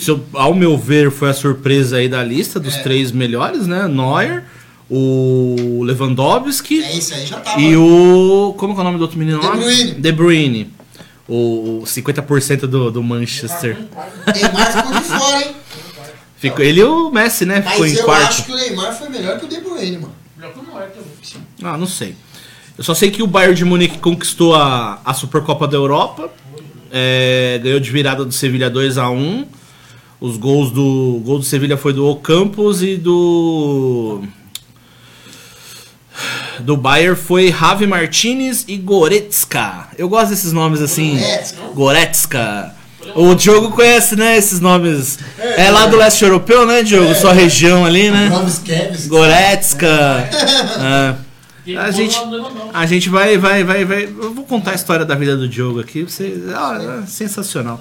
eu- 0.07 0.23
ao 0.33 0.53
meu 0.53 0.77
ver, 0.77 1.09
foi 1.11 1.29
a 1.29 1.33
surpresa 1.33 1.97
aí 1.97 2.07
da 2.07 2.23
lista 2.23 2.59
dos 2.59 2.75
É. 2.75 2.83
três 2.83 3.11
melhores, 3.11 3.65
né? 3.65 3.87
Neuer, 3.87 4.43
o 4.89 5.81
Lewandowski 5.83 6.83
É 6.83 6.95
isso 6.95 7.13
aí, 7.15 7.25
já 7.25 7.39
tava. 7.39 7.59
e 7.59 7.75
o. 7.75 8.53
Como 8.57 8.73
é 8.77 8.79
o 8.79 8.83
nome 8.83 8.97
do 8.97 9.01
outro 9.01 9.17
menino 9.17 9.39
De 9.39 9.45
lá? 9.47 9.55
Bruyne. 9.55 9.91
De 9.93 10.11
Bruyne. 10.11 10.73
O 11.27 11.81
50% 11.87 12.67
do, 12.67 12.91
do 12.91 13.01
Manchester. 13.01 13.75
Neymar 14.31 14.71
ficou 14.71 14.93
de 14.93 15.07
fora, 15.07 15.41
hein? 15.43 15.55
Ficou, 16.37 16.63
ele 16.63 16.81
e 16.81 16.83
o 16.83 17.09
Messi, 17.09 17.45
né? 17.47 17.63
Ficou 17.63 17.79
Mas 17.79 17.93
em 17.93 17.95
eu 17.95 18.03
quarto. 18.05 18.27
acho 18.27 18.45
que 18.45 18.51
o 18.51 18.55
Neymar 18.55 18.93
foi 18.95 19.09
melhor 19.09 19.39
que 19.39 19.45
o 19.45 19.47
De 19.47 19.59
Bruyne, 19.59 19.97
mano. 19.97 20.13
Melhor 20.37 20.53
que 20.53 20.59
o 20.59 20.63
também. 20.63 21.47
Ah, 21.63 21.75
não 21.77 21.87
sei. 21.87 22.15
Eu 22.77 22.83
só 22.83 22.93
sei 22.93 23.09
que 23.09 23.23
o 23.23 23.27
Bayern 23.27 23.55
de 23.55 23.63
Munique 23.63 23.97
conquistou 23.99 24.53
a, 24.55 24.99
a 25.05 25.13
Supercopa 25.13 25.67
da 25.67 25.77
Europa. 25.77 26.29
é, 26.91 27.59
ganhou 27.63 27.79
de 27.79 27.89
virada 27.91 28.25
do 28.25 28.31
Sevilha 28.33 28.69
2 28.69 28.97
a 28.97 29.09
1 29.09 29.45
Os 30.19 30.37
gols 30.37 30.71
do. 30.71 31.15
O 31.17 31.21
gol 31.23 31.39
do 31.39 31.45
Sevilha 31.45 31.77
foi 31.77 31.93
do 31.93 32.05
Ocampos 32.07 32.81
e 32.83 32.97
do. 32.97 34.21
Do 36.59 36.77
Bayern 36.77 37.15
foi 37.17 37.51
Javi 37.51 37.85
Martinez 37.85 38.63
e 38.67 38.77
Goretzka. 38.77 39.89
Eu 39.97 40.07
gosto 40.07 40.29
desses 40.29 40.53
nomes 40.53 40.81
assim. 40.81 41.19
Goretzka. 41.73 42.73
O 43.13 43.35
Diogo 43.35 43.71
conhece, 43.71 44.15
né, 44.15 44.37
esses 44.37 44.59
nomes. 44.59 45.19
É 45.37 45.69
lá 45.69 45.85
do 45.85 45.95
leste 45.95 46.23
europeu, 46.23 46.65
né, 46.65 46.81
Diogo? 46.81 47.13
Sua 47.13 47.33
região 47.33 47.85
ali, 47.85 48.09
né? 48.09 48.29
Kevs. 48.63 49.07
Goretzka. 49.07 50.29
É. 50.77 51.24
A 51.77 51.89
gente, 51.89 52.15
a 52.73 52.85
gente 52.85 53.09
vai, 53.09 53.37
vai, 53.37 53.63
vai, 53.63 53.83
vai. 53.85 54.03
Eu 54.03 54.33
vou 54.33 54.45
contar 54.45 54.71
a 54.71 54.75
história 54.75 55.03
da 55.03 55.15
vida 55.15 55.35
do 55.35 55.47
Diogo 55.47 55.79
aqui. 55.79 56.03
Você, 56.03 56.43
ah, 56.53 57.01
é 57.03 57.07
sensacional. 57.07 57.79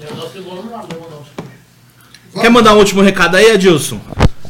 Quer 2.39 2.49
mandar 2.49 2.73
um 2.73 2.79
último 2.79 3.01
recado 3.01 3.37
aí, 3.37 3.51
Adilson? 3.51 3.99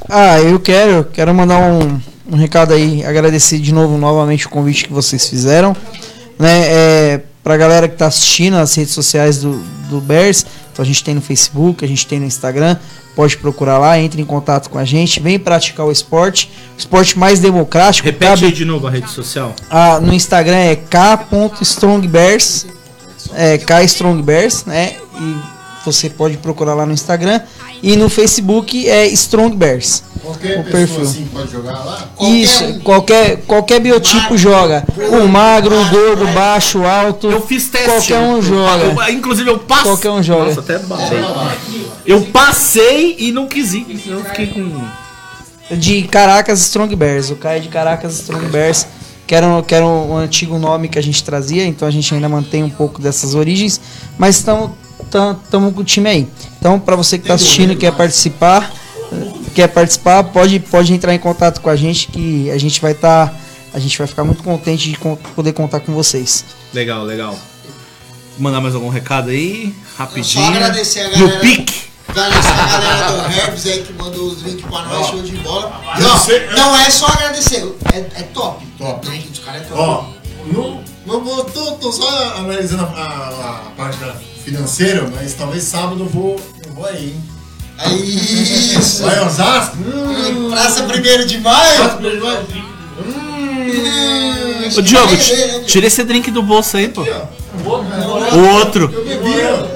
Ah, 0.09 0.39
eu 0.39 0.59
quero, 0.59 1.03
quero 1.05 1.33
mandar 1.33 1.59
um, 1.59 1.99
um 2.31 2.35
recado 2.37 2.73
aí, 2.73 3.03
agradecer 3.03 3.59
de 3.59 3.73
novo 3.73 3.97
novamente 3.97 4.47
o 4.47 4.49
convite 4.49 4.85
que 4.85 4.93
vocês 4.93 5.27
fizeram, 5.27 5.75
né, 6.39 6.67
é, 6.67 7.21
pra 7.45 7.55
galera 7.57 7.87
que 7.87 7.95
tá 7.95 8.07
assistindo 8.07 8.55
as 8.57 8.73
redes 8.73 8.91
sociais 8.93 9.39
do, 9.39 9.59
do 9.87 10.01
Bears, 10.01 10.43
então 10.73 10.81
a 10.83 10.85
gente 10.85 11.03
tem 11.03 11.13
no 11.13 11.21
Facebook, 11.21 11.85
a 11.85 11.87
gente 11.87 12.05
tem 12.07 12.19
no 12.19 12.25
Instagram, 12.25 12.75
pode 13.15 13.37
procurar 13.37 13.77
lá, 13.77 13.99
entre 13.99 14.19
em 14.19 14.25
contato 14.25 14.67
com 14.67 14.79
a 14.79 14.83
gente, 14.83 15.19
vem 15.19 15.37
praticar 15.37 15.85
o 15.85 15.91
esporte, 15.91 16.51
o 16.75 16.79
esporte 16.79 17.17
mais 17.19 17.39
democrático, 17.39 18.03
Repete 18.07 18.31
cabe- 18.31 18.45
aí 18.47 18.51
de 18.51 18.65
novo 18.65 18.87
a 18.87 18.89
rede 18.89 19.09
social. 19.11 19.53
no 20.01 20.11
Instagram 20.11 20.57
é 20.57 20.75
k.strongbears, 20.75 22.65
é 23.35 23.57
k.strongbears, 23.59 24.65
né? 24.65 24.95
E 25.19 25.35
você 25.85 26.09
pode 26.09 26.37
procurar 26.37 26.73
lá 26.73 26.85
no 26.85 26.93
Instagram. 26.93 27.39
E 27.83 27.95
no 27.95 28.09
Facebook 28.09 28.87
é 28.89 29.05
Strong 29.07 29.55
Bears. 29.55 30.03
Qualquer 30.21 30.59
O 30.59 30.63
pessoa 30.63 30.71
perfil. 30.87 31.01
assim 31.03 31.25
pode 31.31 31.51
jogar 31.51 31.71
lá? 31.85 32.09
Isso, 32.21 32.63
um. 32.63 32.79
qualquer, 32.79 33.37
qualquer 33.45 33.79
biotipo 33.79 34.21
Magro, 34.21 34.37
joga. 34.37 34.85
O 35.23 35.27
magro, 35.27 35.79
o 35.79 35.85
gordo, 35.89 36.25
baixo, 36.33 36.83
alto. 36.83 37.29
Eu 37.29 37.41
fiz 37.45 37.69
teste. 37.69 37.89
Qualquer 37.89 38.19
um 38.19 38.41
joga. 38.41 38.83
eu- 38.85 39.09
inclusive 39.13 39.49
eu 39.49 39.59
passei. 39.59 39.83
Qualquer 39.85 40.09
um 40.09 40.23
joga. 40.23 40.45
Nossa, 40.45 40.59
até 40.61 40.79
batei. 40.79 41.19
Eu 42.05 42.21
passei 42.23 43.15
e 43.19 43.31
não 43.31 43.47
quis 43.47 43.73
ir. 43.73 43.85
Eu 44.07 44.23
fiquei 44.25 44.47
com. 44.47 44.81
De 45.75 46.03
Caracas 46.03 46.59
Strong 46.61 46.95
Bears. 46.95 47.29
O 47.31 47.35
cara 47.35 47.57
é 47.57 47.59
de 47.59 47.69
Caracas 47.69 48.13
Strong 48.19 48.47
Bears. 48.47 48.87
Que 49.27 49.33
era, 49.33 49.47
um- 49.47 49.61
que 49.63 49.73
era 49.73 49.83
um 49.85 50.15
antigo 50.17 50.59
nome 50.59 50.87
que 50.87 50.99
a 50.99 51.01
gente 51.01 51.23
trazia, 51.23 51.65
então 51.65 51.87
a 51.87 51.91
gente 51.91 52.13
ainda 52.13 52.29
mantém 52.29 52.63
um 52.63 52.69
pouco 52.69 53.01
dessas 53.01 53.33
origens. 53.33 53.81
Mas 54.19 54.35
estamos 54.35 54.69
com 55.73 55.81
o 55.81 55.83
time 55.83 56.09
aí. 56.09 56.27
Então, 56.59 56.79
para 56.79 56.95
você 56.95 57.17
que 57.17 57.23
está 57.25 57.35
assistindo 57.35 57.73
e 57.73 57.75
quer 57.75 57.91
participar, 57.93 58.71
quer 59.53 59.67
participar, 59.67 60.23
pode, 60.25 60.59
pode 60.59 60.93
entrar 60.93 61.13
em 61.13 61.19
contato 61.19 61.61
com 61.61 61.69
a 61.69 61.75
gente 61.75 62.07
que 62.07 62.49
a 62.51 62.57
gente 62.57 62.81
vai 62.81 62.91
estar 62.91 63.33
a 63.73 63.79
gente 63.79 63.97
vai 63.97 64.07
ficar 64.07 64.23
muito 64.23 64.41
contente 64.41 64.89
de 64.89 64.97
poder 65.35 65.51
contar 65.51 65.81
com 65.81 65.91
vocês. 65.93 66.45
Legal, 66.73 67.03
legal. 67.03 67.37
Mandar 68.39 68.61
mais 68.61 68.73
algum 68.73 68.87
recado 68.87 69.29
aí? 69.31 69.75
Rapidinho. 69.97 70.45
Só 70.45 70.49
agradecer 70.51 71.01
a 71.01 71.09
No 71.09 71.25
galera. 71.27 71.39
pique. 71.41 71.83
Agradecer 72.07 72.51
a 72.51 72.67
galera 72.79 73.11
do 73.11 73.33
Herbs 73.37 73.65
aí 73.65 73.83
que 73.83 73.93
mandou 73.93 74.27
os 74.27 74.41
links 74.43 74.61
pra 74.65 74.81
nós, 74.83 75.07
show 75.07 75.21
de 75.21 75.35
bola. 75.37 75.81
Não, 75.99 76.17
sei- 76.17 76.47
não 76.55 76.73
é 76.77 76.89
só 76.89 77.07
agradecer, 77.07 77.75
é, 77.93 77.97
é 77.97 78.23
top. 78.33 78.65
Top. 78.77 79.05
O 79.05 79.09
drink 79.09 79.27
dos 79.27 79.39
caras 79.39 79.63
é 79.63 79.65
top. 79.65 79.77
Ó, 79.81 80.05
não 80.53 80.81
vou, 81.05 81.43
tô, 81.45 81.71
tô 81.73 81.91
só 81.91 82.35
analisando 82.37 82.83
a, 82.83 82.87
a- 82.87 83.61
a 83.67 83.71
parte 83.77 83.97
financeira, 84.43 85.07
mas 85.15 85.33
talvez 85.33 85.63
sábado 85.63 86.01
eu 86.01 86.07
vou, 86.07 86.39
eu 86.65 86.73
vou 86.73 86.85
aí, 86.85 87.13
hein? 87.15 87.23
É 87.77 87.93
isso. 87.93 89.03
Vai 89.03 89.19
Osasco? 89.25 89.75
Hum, 89.77 90.49
Praça 90.51 90.83
1 90.83 91.25
de 91.25 91.37
maio. 91.39 91.81
Osasco, 91.83 92.01
vai- 92.01 92.17
vai- 92.17 92.45
Hum, 93.05 94.69
Ô 94.77 94.81
Diogo, 94.81 95.07
vai 95.15 95.63
tira 95.65 95.85
esse 95.87 96.03
drink 96.03 96.31
do 96.31 96.41
bolso 96.41 96.77
aí, 96.77 96.87
pô. 96.87 97.01
O 97.01 97.69
outro, 97.69 98.37
O 98.37 98.49
outro. 98.55 98.89
Eu 98.93 99.05
bebi, 99.05 99.33
ó. 99.43 99.65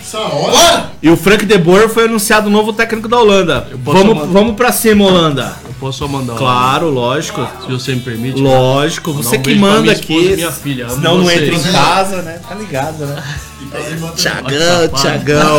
Essa 0.00 0.18
hora. 0.20 0.52
Bora! 0.52 0.92
E 1.02 1.08
o 1.10 1.16
Frank 1.16 1.44
de 1.46 1.58
Boer 1.58 1.88
foi 1.88 2.04
anunciado 2.04 2.48
o 2.48 2.50
novo 2.50 2.72
técnico 2.72 3.08
da 3.08 3.18
Holanda. 3.18 3.66
Vamos, 3.82 4.28
vamos 4.30 4.54
pra 4.56 4.70
cima, 4.72 5.04
Holanda. 5.04 5.56
Posso 5.82 5.98
só 5.98 6.06
mandar 6.06 6.34
um- 6.34 6.36
Claro, 6.36 6.90
lógico. 6.90 7.44
Se 7.66 7.72
você 7.72 7.94
me 7.96 8.00
permite. 8.02 8.40
Lógico, 8.40 9.10
Mandar 9.12 9.28
você 9.28 9.36
um 9.36 9.42
que 9.42 9.54
manda 9.56 9.90
aqui. 9.90 10.36
minha 10.36 10.52
filha. 10.52 10.86
Amo 10.86 10.94
Senão 10.94 11.18
não 11.18 11.28
entra 11.28 11.54
em 11.56 11.72
casa, 11.72 12.22
né? 12.22 12.38
Tá 12.48 12.54
ligado, 12.54 13.04
né? 13.04 13.20
Tiagão. 14.14 14.88
Tiagão. 15.00 15.58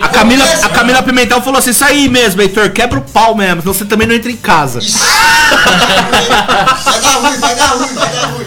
A 0.00 0.08
Camila, 0.08 0.44
a 0.62 0.68
Camila 0.70 1.02
Pimentel 1.02 1.42
falou 1.42 1.58
assim: 1.58 1.70
isso 1.70 1.84
aí 1.84 2.08
mesmo, 2.08 2.40
Heitor, 2.40 2.70
quebra 2.70 2.98
o 2.98 3.02
pau 3.02 3.34
mesmo, 3.34 3.60
senão 3.60 3.74
você 3.74 3.84
também 3.84 4.06
não 4.08 4.14
entra 4.14 4.32
em 4.32 4.36
casa. 4.36 4.80
Vai 4.80 7.00
dar 7.02 7.14
ruim, 7.16 7.38
vai 7.38 7.54
dar 7.56 7.66
ruim, 7.74 7.94
vai 7.94 8.08
dar 8.14 8.26
ruim. 8.28 8.46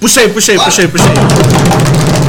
Puxa 0.00 0.20
aí, 0.22 0.28
puxa 0.30 0.52
aí, 0.52 0.58
puxa 0.58 0.80
aí, 0.82 0.88
puxa 0.88 1.04
aí. 1.04 2.23